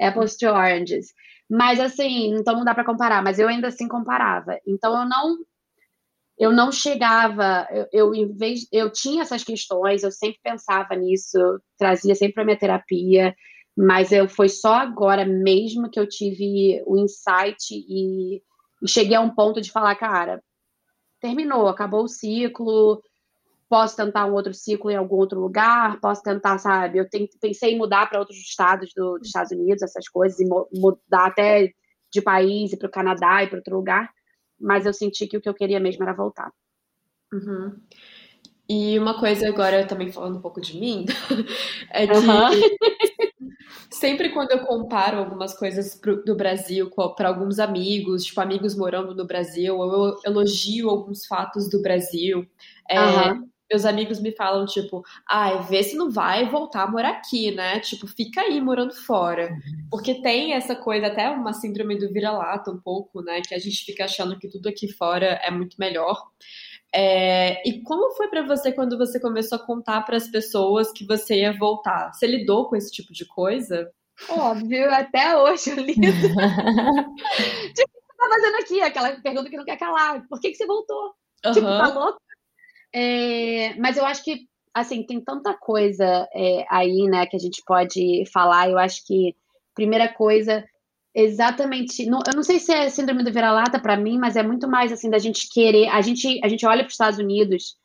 Apples 0.00 0.38
to 0.38 0.46
oranges. 0.46 1.08
Mas 1.50 1.78
assim, 1.78 2.34
então 2.34 2.54
não 2.54 2.64
dá 2.64 2.74
para 2.74 2.86
comparar, 2.86 3.22
mas 3.22 3.38
eu 3.38 3.48
ainda 3.48 3.68
assim 3.68 3.86
comparava. 3.86 4.58
Então 4.66 4.98
eu 4.98 5.06
não 5.06 5.36
eu 6.38 6.52
não 6.52 6.70
chegava, 6.70 7.66
eu, 7.70 7.86
eu, 7.92 8.14
em 8.14 8.32
vez, 8.32 8.66
eu 8.72 8.90
tinha 8.92 9.22
essas 9.22 9.42
questões, 9.42 10.02
eu 10.02 10.12
sempre 10.12 10.38
pensava 10.42 10.94
nisso, 10.94 11.38
trazia 11.76 12.14
sempre 12.14 12.34
para 12.34 12.44
minha 12.44 12.58
terapia, 12.58 13.34
mas 13.76 14.12
eu 14.12 14.28
foi 14.28 14.48
só 14.48 14.74
agora 14.74 15.24
mesmo 15.24 15.90
que 15.90 15.98
eu 15.98 16.08
tive 16.08 16.82
o 16.86 16.96
insight 16.96 17.72
e, 17.72 18.36
e 18.82 18.88
cheguei 18.88 19.16
a 19.16 19.20
um 19.20 19.34
ponto 19.34 19.60
de 19.60 19.72
falar, 19.72 19.96
cara, 19.96 20.40
terminou, 21.20 21.66
acabou 21.66 22.04
o 22.04 22.08
ciclo, 22.08 23.02
posso 23.68 23.96
tentar 23.96 24.26
um 24.26 24.34
outro 24.34 24.54
ciclo 24.54 24.90
em 24.90 24.96
algum 24.96 25.16
outro 25.16 25.40
lugar, 25.40 26.00
posso 26.00 26.22
tentar, 26.22 26.58
sabe? 26.58 26.98
Eu 26.98 27.08
pensei 27.40 27.74
em 27.74 27.78
mudar 27.78 28.08
para 28.08 28.20
outros 28.20 28.38
estados 28.38 28.92
do, 28.94 29.18
dos 29.18 29.26
Estados 29.26 29.50
Unidos, 29.50 29.82
essas 29.82 30.08
coisas, 30.08 30.38
e 30.38 30.44
mudar 30.72 31.26
até 31.26 31.72
de 32.12 32.22
país, 32.22 32.72
ir 32.72 32.76
para 32.78 32.88
o 32.88 32.92
Canadá 32.92 33.42
e 33.42 33.48
para 33.48 33.58
outro 33.58 33.76
lugar, 33.76 34.08
mas 34.60 34.86
eu 34.86 34.92
senti 34.92 35.26
que 35.26 35.36
o 35.36 35.40
que 35.40 35.48
eu 35.48 35.54
queria 35.54 35.80
mesmo 35.80 36.02
era 36.02 36.12
voltar. 36.12 36.52
Uhum. 37.32 37.76
E 38.68 38.98
uma 38.98 39.18
coisa 39.18 39.48
agora, 39.48 39.86
também 39.86 40.12
falando 40.12 40.36
um 40.36 40.42
pouco 40.42 40.60
de 40.60 40.78
mim, 40.78 41.06
é 41.90 42.06
que 42.06 42.12
uhum. 42.12 42.50
sempre 43.90 44.28
quando 44.28 44.50
eu 44.50 44.60
comparo 44.60 45.18
algumas 45.18 45.54
coisas 45.54 45.94
pro, 45.94 46.22
do 46.22 46.36
Brasil 46.36 46.90
para 47.16 47.28
alguns 47.28 47.58
amigos, 47.58 48.24
tipo 48.24 48.40
amigos 48.40 48.76
morando 48.76 49.14
no 49.14 49.26
Brasil, 49.26 49.78
ou 49.78 50.08
eu 50.08 50.16
elogio 50.26 50.90
alguns 50.90 51.24
fatos 51.26 51.68
do 51.70 51.80
Brasil, 51.80 52.46
é, 52.88 53.00
uhum. 53.00 53.48
Meus 53.70 53.84
amigos 53.84 54.20
me 54.20 54.32
falam, 54.32 54.64
tipo, 54.64 55.02
ai, 55.28 55.54
ah, 55.54 55.62
vê 55.62 55.82
se 55.82 55.96
não 55.96 56.10
vai 56.10 56.48
voltar 56.48 56.84
a 56.84 56.90
morar 56.90 57.10
aqui, 57.10 57.50
né? 57.50 57.80
Tipo, 57.80 58.06
fica 58.06 58.40
aí 58.40 58.60
morando 58.60 58.94
fora. 58.94 59.50
Porque 59.90 60.22
tem 60.22 60.54
essa 60.54 60.74
coisa, 60.74 61.08
até 61.08 61.28
uma 61.28 61.52
síndrome 61.52 61.98
do 61.98 62.10
vira-lata 62.12 62.70
um 62.70 62.80
pouco, 62.80 63.22
né? 63.22 63.42
Que 63.42 63.54
a 63.54 63.58
gente 63.58 63.84
fica 63.84 64.04
achando 64.04 64.38
que 64.38 64.48
tudo 64.48 64.68
aqui 64.68 64.88
fora 64.88 65.38
é 65.42 65.50
muito 65.50 65.76
melhor. 65.78 66.16
É, 66.94 67.68
e 67.68 67.82
como 67.82 68.10
foi 68.12 68.28
para 68.28 68.46
você 68.46 68.72
quando 68.72 68.96
você 68.96 69.20
começou 69.20 69.56
a 69.56 69.64
contar 69.64 70.00
para 70.02 70.16
as 70.16 70.26
pessoas 70.26 70.90
que 70.90 71.04
você 71.04 71.40
ia 71.40 71.56
voltar? 71.56 72.12
Você 72.12 72.26
lidou 72.26 72.68
com 72.68 72.76
esse 72.76 72.90
tipo 72.90 73.12
de 73.12 73.26
coisa? 73.26 73.90
Óbvio, 74.30 74.90
até 74.92 75.36
hoje 75.36 75.70
eu 75.70 75.76
lido. 75.76 76.00
tipo, 76.00 76.10
o 76.10 77.74
que 77.74 77.74
você 77.74 78.16
tá 78.16 78.28
fazendo 78.28 78.56
aqui? 78.56 78.80
Aquela 78.80 79.10
pergunta 79.20 79.50
que 79.50 79.56
não 79.56 79.64
quer 79.64 79.76
calar. 79.76 80.26
Por 80.26 80.40
que, 80.40 80.50
que 80.50 80.56
você 80.56 80.66
voltou? 80.66 81.14
Uhum. 81.44 81.52
Tipo, 81.52 81.66
tá 81.66 81.88
louco? 81.88 82.18
É, 82.92 83.74
mas 83.76 83.96
eu 83.96 84.04
acho 84.04 84.24
que, 84.24 84.48
assim, 84.74 85.02
tem 85.04 85.20
tanta 85.20 85.54
coisa 85.54 86.28
é, 86.34 86.64
aí, 86.70 87.04
né, 87.04 87.26
que 87.26 87.36
a 87.36 87.38
gente 87.38 87.62
pode 87.66 88.24
falar. 88.32 88.70
Eu 88.70 88.78
acho 88.78 89.04
que, 89.06 89.34
primeira 89.74 90.08
coisa, 90.12 90.64
exatamente. 91.14 92.06
Eu 92.06 92.34
não 92.34 92.42
sei 92.42 92.58
se 92.58 92.72
é 92.72 92.88
síndrome 92.88 93.24
do 93.24 93.32
vira-lata 93.32 93.78
para 93.78 93.96
mim, 93.96 94.18
mas 94.18 94.36
é 94.36 94.42
muito 94.42 94.68
mais 94.68 94.92
assim 94.92 95.10
da 95.10 95.18
gente 95.18 95.48
querer. 95.52 95.88
A 95.88 96.00
gente, 96.00 96.40
a 96.42 96.48
gente 96.48 96.66
olha 96.66 96.80
para 96.80 96.88
os 96.88 96.94
Estados 96.94 97.18
Unidos 97.18 97.76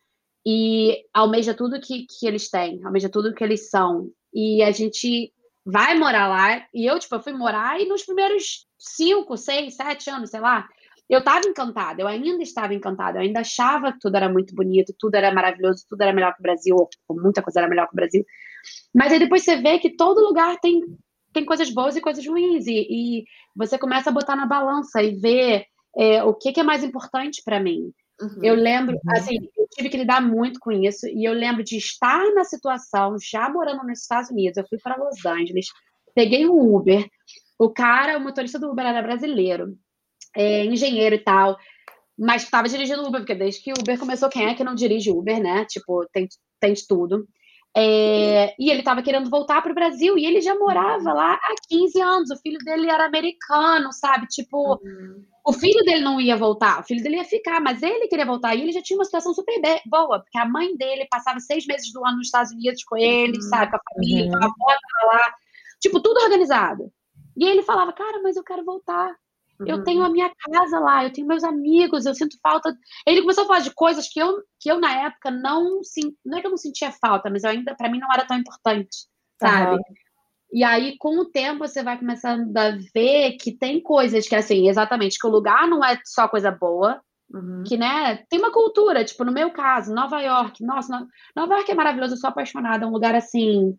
e 0.45 1.03
almeja 1.13 1.53
tudo 1.53 1.79
que, 1.79 2.05
que 2.05 2.27
eles 2.27 2.49
têm, 2.49 2.83
almeja 2.83 3.09
tudo 3.09 3.33
que 3.33 3.43
eles 3.43 3.69
são. 3.69 4.09
E 4.33 4.61
a 4.63 4.71
gente 4.71 5.31
vai 5.65 5.97
morar 5.97 6.27
lá. 6.27 6.65
E 6.73 6.85
eu, 6.85 6.99
tipo, 6.99 7.15
eu 7.15 7.21
fui 7.21 7.33
morar 7.33 7.79
e 7.79 7.85
nos 7.85 8.03
primeiros 8.03 8.67
cinco, 8.77 9.37
seis, 9.37 9.75
sete 9.75 10.09
anos, 10.09 10.29
sei 10.29 10.39
lá, 10.39 10.67
eu 11.13 11.19
estava 11.19 11.47
encantada, 11.47 12.01
eu 12.01 12.07
ainda 12.07 12.41
estava 12.41 12.73
encantada, 12.73 13.17
eu 13.17 13.21
ainda 13.21 13.41
achava 13.41 13.93
que 13.93 13.99
tudo 13.99 14.15
era 14.15 14.29
muito 14.29 14.55
bonito, 14.55 14.93
tudo 14.97 15.15
era 15.15 15.33
maravilhoso, 15.33 15.85
tudo 15.87 16.01
era 16.01 16.13
melhor 16.13 16.33
que 16.33 16.39
o 16.39 16.43
Brasil, 16.43 16.75
ou 16.75 17.21
muita 17.21 17.41
coisa 17.41 17.59
era 17.59 17.69
melhor 17.69 17.87
que 17.87 17.93
o 17.93 17.95
Brasil. 17.95 18.25
Mas 18.93 19.11
aí 19.11 19.19
depois 19.19 19.43
você 19.43 19.57
vê 19.57 19.79
que 19.79 19.95
todo 19.95 20.25
lugar 20.25 20.59
tem 20.59 20.81
tem 21.33 21.43
coisas 21.45 21.69
boas 21.71 21.95
e 21.95 22.01
coisas 22.01 22.25
ruins, 22.25 22.67
e, 22.67 22.87
e 22.89 23.23
você 23.55 23.77
começa 23.77 24.09
a 24.09 24.13
botar 24.13 24.35
na 24.35 24.45
balança 24.45 25.01
e 25.01 25.15
ver 25.15 25.65
é, 25.97 26.23
o 26.23 26.33
que, 26.33 26.51
que, 26.53 26.59
é 26.59 26.63
mais 26.63 26.83
importante 26.83 27.41
para 27.43 27.59
mim. 27.59 27.91
Uhum. 28.21 28.39
Eu 28.43 28.53
lembro, 28.53 28.93
uhum. 28.93 29.11
assim, 29.17 29.35
eu 29.57 29.67
tive 29.71 29.89
que 29.89 29.97
lidar 29.97 30.21
muito 30.21 30.59
com 30.59 30.71
isso, 30.71 31.07
e 31.07 31.27
eu 31.27 31.33
lembro 31.33 31.63
de 31.63 31.75
estar 31.75 32.23
na 32.35 32.43
situação, 32.43 33.15
já 33.19 33.49
morando 33.49 33.83
nos 33.83 34.01
Estados 34.01 34.29
Unidos, 34.29 34.57
eu 34.57 34.67
fui 34.67 34.77
para 34.77 34.95
Los 34.95 35.25
Angeles, 35.25 35.65
peguei 36.13 36.47
um 36.47 36.75
Uber, 36.75 37.03
o 37.57 37.69
cara, 37.69 38.17
o 38.17 38.21
motorista 38.21 38.59
do 38.59 38.69
Uber 38.69 38.85
era 38.85 39.01
brasileiro, 39.01 39.75
é, 40.35 40.65
engenheiro 40.65 41.15
e 41.15 41.19
tal, 41.19 41.57
mas 42.17 42.43
estava 42.43 42.69
dirigindo 42.69 43.05
Uber, 43.05 43.21
porque 43.21 43.35
desde 43.35 43.61
que 43.61 43.71
o 43.71 43.79
Uber 43.79 43.99
começou, 43.99 44.29
quem 44.29 44.45
é 44.47 44.53
que 44.53 44.63
não 44.63 44.75
dirige 44.75 45.11
Uber, 45.11 45.41
né? 45.41 45.65
Tipo, 45.65 46.05
tem, 46.11 46.27
tem 46.59 46.73
de 46.73 46.87
tudo. 46.87 47.27
É, 47.75 48.53
e 48.59 48.69
ele 48.69 48.79
estava 48.79 49.01
querendo 49.01 49.31
voltar 49.31 49.59
para 49.63 49.71
o 49.71 49.75
Brasil 49.75 50.15
e 50.15 50.25
ele 50.27 50.41
já 50.41 50.53
morava 50.53 51.11
lá 51.11 51.33
há 51.33 51.55
15 51.67 52.01
anos. 52.01 52.29
O 52.29 52.37
filho 52.37 52.59
dele 52.59 52.87
era 52.87 53.05
americano, 53.05 53.91
sabe? 53.91 54.27
Tipo, 54.27 54.73
uhum. 54.75 55.23
o 55.43 55.53
filho 55.53 55.83
dele 55.83 56.01
não 56.01 56.21
ia 56.21 56.37
voltar, 56.37 56.81
o 56.81 56.83
filho 56.83 57.01
dele 57.01 57.15
ia 57.15 57.25
ficar, 57.25 57.59
mas 57.59 57.81
ele 57.81 58.07
queria 58.07 58.27
voltar. 58.27 58.53
E 58.53 58.61
ele 58.61 58.71
já 58.71 58.81
tinha 58.81 58.97
uma 58.97 59.05
situação 59.05 59.33
super 59.33 59.59
boa, 59.87 60.19
porque 60.19 60.37
a 60.37 60.45
mãe 60.47 60.77
dele 60.77 61.07
passava 61.09 61.39
seis 61.39 61.65
meses 61.65 61.91
do 61.91 62.05
ano 62.05 62.17
nos 62.17 62.27
Estados 62.27 62.51
Unidos 62.51 62.83
com 62.83 62.95
ele, 62.95 63.37
uhum. 63.37 63.49
sabe? 63.49 63.71
Com 63.71 63.77
a 63.77 63.95
família, 63.95 64.25
uhum. 64.25 64.31
com 64.31 64.37
a 64.37 64.45
avó 64.45 65.13
lá. 65.13 65.33
Tipo, 65.81 65.99
tudo 65.99 66.21
organizado. 66.21 66.91
E 67.35 67.43
ele 67.43 67.63
falava, 67.63 67.91
cara, 67.91 68.21
mas 68.21 68.37
eu 68.37 68.43
quero 68.43 68.63
voltar. 68.63 69.15
Eu 69.59 69.77
uhum. 69.77 69.83
tenho 69.83 70.03
a 70.03 70.09
minha 70.09 70.31
casa 70.35 70.79
lá, 70.79 71.03
eu 71.03 71.13
tenho 71.13 71.27
meus 71.27 71.43
amigos, 71.43 72.05
eu 72.05 72.15
sinto 72.15 72.37
falta. 72.41 72.75
Ele 73.05 73.21
começou 73.21 73.43
a 73.43 73.47
falar 73.47 73.59
de 73.59 73.73
coisas 73.73 74.07
que 74.09 74.19
eu, 74.19 74.41
que 74.59 74.69
eu 74.71 74.79
na 74.79 75.05
época 75.05 75.29
não 75.29 75.81
não 76.25 76.37
é 76.37 76.41
que 76.41 76.47
eu 76.47 76.51
não 76.51 76.57
sentia 76.57 76.91
falta, 76.91 77.29
mas 77.29 77.43
eu 77.43 77.51
ainda 77.51 77.75
para 77.75 77.89
mim 77.89 77.99
não 77.99 78.11
era 78.11 78.25
tão 78.25 78.37
importante, 78.37 79.07
sabe? 79.39 79.75
Uhum. 79.75 79.81
E 80.51 80.63
aí 80.63 80.97
com 80.97 81.17
o 81.19 81.25
tempo 81.25 81.67
você 81.67 81.83
vai 81.83 81.97
começando 81.97 82.55
a 82.57 82.71
ver 82.93 83.33
que 83.33 83.51
tem 83.51 83.81
coisas 83.81 84.27
que 84.27 84.35
assim, 84.35 84.67
exatamente, 84.67 85.19
que 85.19 85.27
o 85.27 85.31
lugar 85.31 85.67
não 85.67 85.83
é 85.83 85.99
só 86.03 86.27
coisa 86.27 86.51
boa, 86.51 87.01
uhum. 87.31 87.63
que 87.65 87.77
né, 87.77 88.23
tem 88.29 88.39
uma 88.39 88.51
cultura, 88.51 89.05
tipo 89.05 89.23
no 89.23 89.31
meu 89.31 89.51
caso, 89.51 89.93
Nova 89.93 90.19
York, 90.21 90.63
nossa, 90.63 91.07
Nova 91.35 91.55
York 91.55 91.71
é 91.71 91.75
maravilhoso, 91.75 92.13
eu 92.13 92.17
sou 92.17 92.29
apaixonada, 92.29 92.85
é 92.85 92.87
um 92.87 92.91
lugar 92.91 93.15
assim 93.15 93.77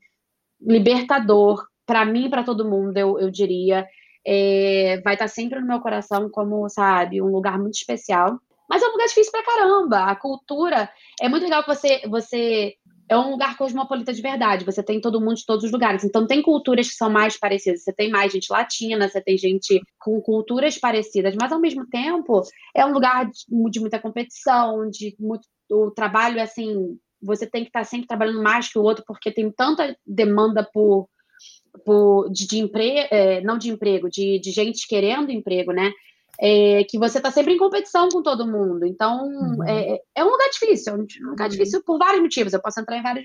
libertador 0.60 1.66
para 1.86 2.04
mim, 2.04 2.30
para 2.30 2.44
todo 2.44 2.68
mundo, 2.68 2.96
eu, 2.96 3.18
eu 3.18 3.30
diria 3.30 3.86
é, 4.26 5.00
vai 5.04 5.14
estar 5.14 5.28
sempre 5.28 5.60
no 5.60 5.66
meu 5.66 5.80
coração 5.80 6.28
como, 6.30 6.68
sabe, 6.68 7.20
um 7.20 7.28
lugar 7.28 7.58
muito 7.58 7.74
especial. 7.74 8.38
Mas 8.68 8.82
é 8.82 8.86
um 8.86 8.92
lugar 8.92 9.06
difícil 9.06 9.30
pra 9.30 9.44
caramba. 9.44 10.04
A 10.04 10.16
cultura 10.16 10.90
é 11.20 11.28
muito 11.28 11.42
legal 11.42 11.62
que 11.62 11.74
você, 11.74 12.00
você 12.08 12.74
é 13.08 13.16
um 13.16 13.30
lugar 13.30 13.56
cosmopolita 13.56 14.12
de 14.12 14.22
verdade. 14.22 14.64
Você 14.64 14.82
tem 14.82 15.00
todo 15.00 15.20
mundo 15.20 15.36
de 15.36 15.44
todos 15.44 15.64
os 15.64 15.70
lugares. 15.70 16.04
Então 16.04 16.26
tem 16.26 16.40
culturas 16.40 16.88
que 16.88 16.94
são 16.94 17.10
mais 17.10 17.38
parecidas. 17.38 17.84
Você 17.84 17.92
tem 17.92 18.10
mais 18.10 18.32
gente 18.32 18.50
latina, 18.50 19.08
você 19.08 19.20
tem 19.20 19.36
gente 19.36 19.80
com 19.98 20.20
culturas 20.20 20.78
parecidas, 20.78 21.34
mas 21.38 21.52
ao 21.52 21.60
mesmo 21.60 21.86
tempo 21.86 22.42
é 22.74 22.84
um 22.86 22.92
lugar 22.92 23.26
de, 23.26 23.70
de 23.70 23.80
muita 23.80 23.98
competição, 23.98 24.88
de 24.88 25.14
muito 25.18 25.46
o 25.70 25.90
trabalho 25.90 26.40
assim, 26.42 26.98
você 27.22 27.46
tem 27.46 27.62
que 27.62 27.70
estar 27.70 27.84
sempre 27.84 28.06
trabalhando 28.06 28.42
mais 28.42 28.70
que 28.70 28.78
o 28.78 28.82
outro 28.82 29.02
porque 29.06 29.32
tem 29.32 29.50
tanta 29.50 29.96
demanda 30.06 30.62
por 30.62 31.08
por, 31.84 32.30
de, 32.30 32.46
de 32.46 32.58
emprego, 32.58 33.08
é, 33.10 33.40
não 33.40 33.58
de 33.58 33.70
emprego, 33.70 34.08
de, 34.08 34.38
de 34.38 34.50
gente 34.50 34.86
querendo 34.86 35.30
emprego, 35.30 35.72
né? 35.72 35.92
É, 36.40 36.82
que 36.84 36.98
você 36.98 37.18
está 37.18 37.30
sempre 37.30 37.54
em 37.54 37.58
competição 37.58 38.08
com 38.08 38.22
todo 38.22 38.46
mundo. 38.46 38.84
Então, 38.84 39.24
uhum. 39.24 39.64
é, 39.64 40.00
é 40.16 40.24
um 40.24 40.30
lugar 40.30 40.50
difícil, 40.50 40.92
é 40.92 40.96
um 40.96 41.30
lugar 41.30 41.44
uhum. 41.44 41.50
difícil 41.50 41.82
por 41.84 41.98
vários 41.98 42.20
motivos. 42.20 42.52
Eu 42.52 42.60
posso 42.60 42.80
entrar 42.80 42.98
em 42.98 43.02
várias, 43.02 43.24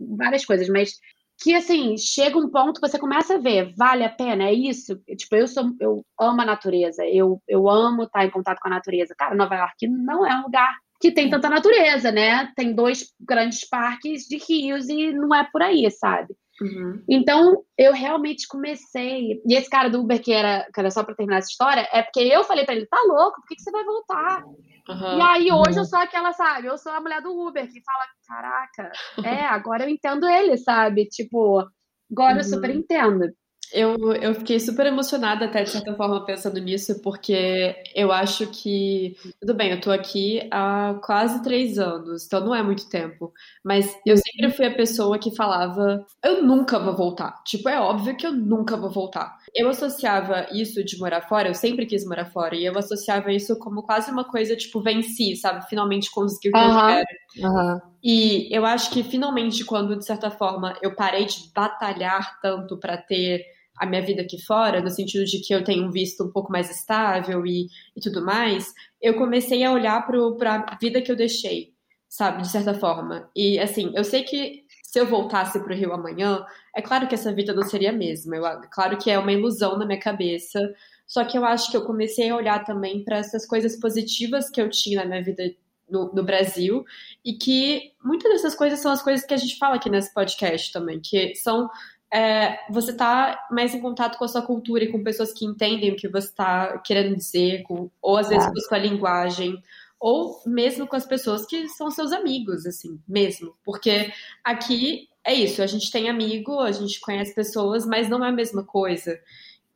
várias 0.00 0.44
coisas, 0.44 0.68
mas 0.68 0.94
que 1.40 1.54
assim, 1.54 1.96
chega 1.96 2.36
um 2.36 2.50
ponto 2.50 2.80
que 2.80 2.86
você 2.86 2.98
começa 2.98 3.34
a 3.34 3.38
ver, 3.38 3.72
vale 3.74 4.04
a 4.04 4.10
pena, 4.10 4.44
é 4.44 4.52
isso? 4.52 4.96
Tipo, 5.16 5.36
eu 5.36 5.48
sou, 5.48 5.70
eu 5.80 6.04
amo 6.18 6.42
a 6.42 6.44
natureza, 6.44 7.02
eu, 7.06 7.40
eu 7.48 7.68
amo 7.68 8.02
estar 8.02 8.26
em 8.26 8.30
contato 8.30 8.58
com 8.60 8.68
a 8.68 8.72
natureza. 8.72 9.14
Cara, 9.16 9.34
Nova 9.34 9.54
York 9.54 9.88
não 9.88 10.26
é 10.26 10.38
um 10.38 10.42
lugar 10.42 10.76
que 11.00 11.10
tem 11.10 11.30
tanta 11.30 11.48
natureza, 11.48 12.12
né? 12.12 12.52
Tem 12.54 12.74
dois 12.74 13.06
grandes 13.18 13.66
parques 13.66 14.24
de 14.24 14.36
rios 14.36 14.88
e 14.90 15.12
não 15.12 15.34
é 15.34 15.48
por 15.50 15.62
aí, 15.62 15.90
sabe? 15.90 16.34
Uhum. 16.60 17.02
Então, 17.08 17.64
eu 17.76 17.92
realmente 17.92 18.46
comecei. 18.46 19.40
E 19.46 19.54
esse 19.54 19.68
cara 19.68 19.88
do 19.88 20.00
Uber, 20.00 20.22
que 20.22 20.32
era, 20.32 20.66
que 20.72 20.78
era 20.78 20.90
só 20.90 21.02
para 21.02 21.14
terminar 21.14 21.38
essa 21.38 21.48
história, 21.48 21.88
é 21.92 22.02
porque 22.02 22.20
eu 22.20 22.44
falei 22.44 22.64
para 22.64 22.74
ele: 22.74 22.86
tá 22.86 22.98
louco, 23.06 23.40
por 23.40 23.46
que, 23.48 23.56
que 23.56 23.62
você 23.62 23.70
vai 23.70 23.84
voltar? 23.84 24.44
Uhum. 24.44 25.18
E 25.18 25.22
aí, 25.22 25.52
hoje 25.52 25.78
eu 25.78 25.84
sou 25.84 25.98
aquela, 25.98 26.32
sabe? 26.32 26.66
Eu 26.66 26.76
sou 26.76 26.92
a 26.92 27.00
mulher 27.00 27.22
do 27.22 27.30
Uber 27.30 27.66
que 27.66 27.82
fala: 27.82 28.04
caraca, 28.28 28.92
é, 29.24 29.44
agora 29.46 29.84
eu 29.84 29.88
entendo 29.88 30.28
ele, 30.28 30.56
sabe? 30.58 31.06
Tipo, 31.06 31.66
agora 32.10 32.34
uhum. 32.34 32.38
eu 32.38 32.44
super 32.44 32.70
entendo. 32.70 33.24
Eu, 33.72 34.12
eu 34.14 34.34
fiquei 34.34 34.58
super 34.58 34.86
emocionada, 34.86 35.44
até 35.44 35.62
de 35.62 35.70
certa 35.70 35.94
forma, 35.94 36.24
pensando 36.24 36.58
nisso, 36.58 37.00
porque 37.02 37.76
eu 37.94 38.10
acho 38.10 38.46
que. 38.48 39.16
Tudo 39.40 39.54
bem, 39.54 39.70
eu 39.70 39.80
tô 39.80 39.90
aqui 39.90 40.46
há 40.50 40.98
quase 41.04 41.42
três 41.42 41.78
anos, 41.78 42.26
então 42.26 42.40
não 42.40 42.54
é 42.54 42.62
muito 42.62 42.88
tempo. 42.88 43.32
Mas 43.64 43.96
eu 44.04 44.16
sempre 44.16 44.50
fui 44.50 44.66
a 44.66 44.74
pessoa 44.74 45.18
que 45.18 45.34
falava: 45.34 46.04
eu 46.24 46.42
nunca 46.42 46.78
vou 46.78 46.96
voltar. 46.96 47.42
Tipo, 47.44 47.68
é 47.68 47.80
óbvio 47.80 48.16
que 48.16 48.26
eu 48.26 48.32
nunca 48.32 48.76
vou 48.76 48.90
voltar. 48.90 49.38
Eu 49.54 49.68
associava 49.68 50.46
isso 50.52 50.84
de 50.84 50.98
morar 50.98 51.22
fora, 51.22 51.48
eu 51.48 51.54
sempre 51.54 51.86
quis 51.86 52.04
morar 52.04 52.26
fora, 52.26 52.56
e 52.56 52.64
eu 52.64 52.76
associava 52.76 53.32
isso 53.32 53.58
como 53.58 53.82
quase 53.82 54.10
uma 54.10 54.24
coisa, 54.24 54.56
tipo, 54.56 54.80
venci, 54.80 55.36
sabe? 55.36 55.68
Finalmente 55.68 56.10
consegui 56.10 56.48
o 56.48 56.52
que 56.52 56.58
eu 56.58 56.86
quero. 56.86 57.06
Uhum. 57.38 57.80
E 58.02 58.48
eu 58.54 58.64
acho 58.64 58.90
que 58.90 59.02
finalmente, 59.02 59.64
quando, 59.64 59.96
de 59.96 60.04
certa 60.04 60.30
forma, 60.30 60.76
eu 60.82 60.94
parei 60.94 61.26
de 61.26 61.50
batalhar 61.54 62.40
tanto 62.40 62.76
para 62.78 62.96
ter 62.96 63.44
a 63.80 63.86
minha 63.86 64.02
vida 64.02 64.20
aqui 64.20 64.38
fora, 64.38 64.82
no 64.82 64.90
sentido 64.90 65.24
de 65.24 65.40
que 65.40 65.54
eu 65.54 65.64
tenho 65.64 65.86
um 65.86 65.90
visto 65.90 66.22
um 66.22 66.30
pouco 66.30 66.52
mais 66.52 66.70
estável 66.70 67.46
e, 67.46 67.66
e 67.96 68.00
tudo 68.00 68.22
mais, 68.22 68.74
eu 69.00 69.14
comecei 69.14 69.64
a 69.64 69.72
olhar 69.72 70.06
para 70.06 70.66
a 70.68 70.76
vida 70.76 71.00
que 71.00 71.10
eu 71.10 71.16
deixei, 71.16 71.72
sabe, 72.06 72.42
de 72.42 72.48
certa 72.50 72.74
forma. 72.74 73.30
E 73.34 73.58
assim, 73.58 73.90
eu 73.96 74.04
sei 74.04 74.22
que 74.22 74.64
se 74.82 75.00
eu 75.00 75.06
voltasse 75.06 75.58
para 75.58 75.72
o 75.72 75.76
Rio 75.76 75.94
amanhã, 75.94 76.44
é 76.76 76.82
claro 76.82 77.08
que 77.08 77.14
essa 77.14 77.32
vida 77.32 77.54
não 77.54 77.62
seria 77.62 77.88
a 77.88 77.94
mesma. 77.94 78.36
Eu, 78.36 78.42
claro 78.70 78.98
que 78.98 79.10
é 79.10 79.18
uma 79.18 79.32
ilusão 79.32 79.78
na 79.78 79.86
minha 79.86 79.98
cabeça. 79.98 80.60
Só 81.06 81.24
que 81.24 81.38
eu 81.38 81.44
acho 81.44 81.70
que 81.70 81.76
eu 81.76 81.86
comecei 81.86 82.28
a 82.28 82.36
olhar 82.36 82.62
também 82.64 83.02
para 83.02 83.16
essas 83.16 83.46
coisas 83.46 83.78
positivas 83.80 84.50
que 84.50 84.60
eu 84.60 84.68
tinha 84.68 85.00
na 85.00 85.06
minha 85.06 85.22
vida 85.22 85.42
no, 85.88 86.12
no, 86.12 86.22
Brasil 86.22 86.84
e 87.24 87.32
que 87.32 87.92
muitas 88.04 88.30
dessas 88.30 88.54
coisas 88.54 88.78
são 88.78 88.92
as 88.92 89.02
coisas 89.02 89.24
que 89.24 89.34
a 89.34 89.36
gente 89.36 89.58
fala 89.58 89.76
aqui 89.76 89.88
nesse 89.88 90.12
podcast 90.12 90.70
também, 90.72 91.00
que 91.00 91.34
são 91.34 91.68
é, 92.12 92.58
você 92.70 92.92
tá 92.92 93.46
mais 93.50 93.74
em 93.74 93.80
contato 93.80 94.18
com 94.18 94.24
a 94.24 94.28
sua 94.28 94.42
cultura 94.42 94.84
e 94.84 94.90
com 94.90 95.02
pessoas 95.02 95.32
que 95.32 95.44
entendem 95.44 95.92
o 95.92 95.96
que 95.96 96.08
você 96.08 96.28
está 96.28 96.78
querendo 96.78 97.16
dizer, 97.16 97.62
com, 97.62 97.90
ou 98.02 98.16
às 98.16 98.28
vezes 98.28 98.46
com 98.46 98.58
a 98.58 98.62
sua 98.62 98.78
linguagem, 98.78 99.62
ou 99.98 100.40
mesmo 100.46 100.86
com 100.86 100.96
as 100.96 101.06
pessoas 101.06 101.46
que 101.46 101.68
são 101.68 101.90
seus 101.90 102.10
amigos, 102.10 102.66
assim, 102.66 103.00
mesmo. 103.06 103.54
Porque 103.64 104.12
aqui 104.42 105.08
é 105.22 105.34
isso, 105.34 105.62
a 105.62 105.66
gente 105.66 105.90
tem 105.90 106.08
amigo, 106.08 106.58
a 106.60 106.72
gente 106.72 107.00
conhece 107.00 107.34
pessoas, 107.34 107.86
mas 107.86 108.08
não 108.08 108.24
é 108.24 108.28
a 108.28 108.32
mesma 108.32 108.64
coisa. 108.64 109.20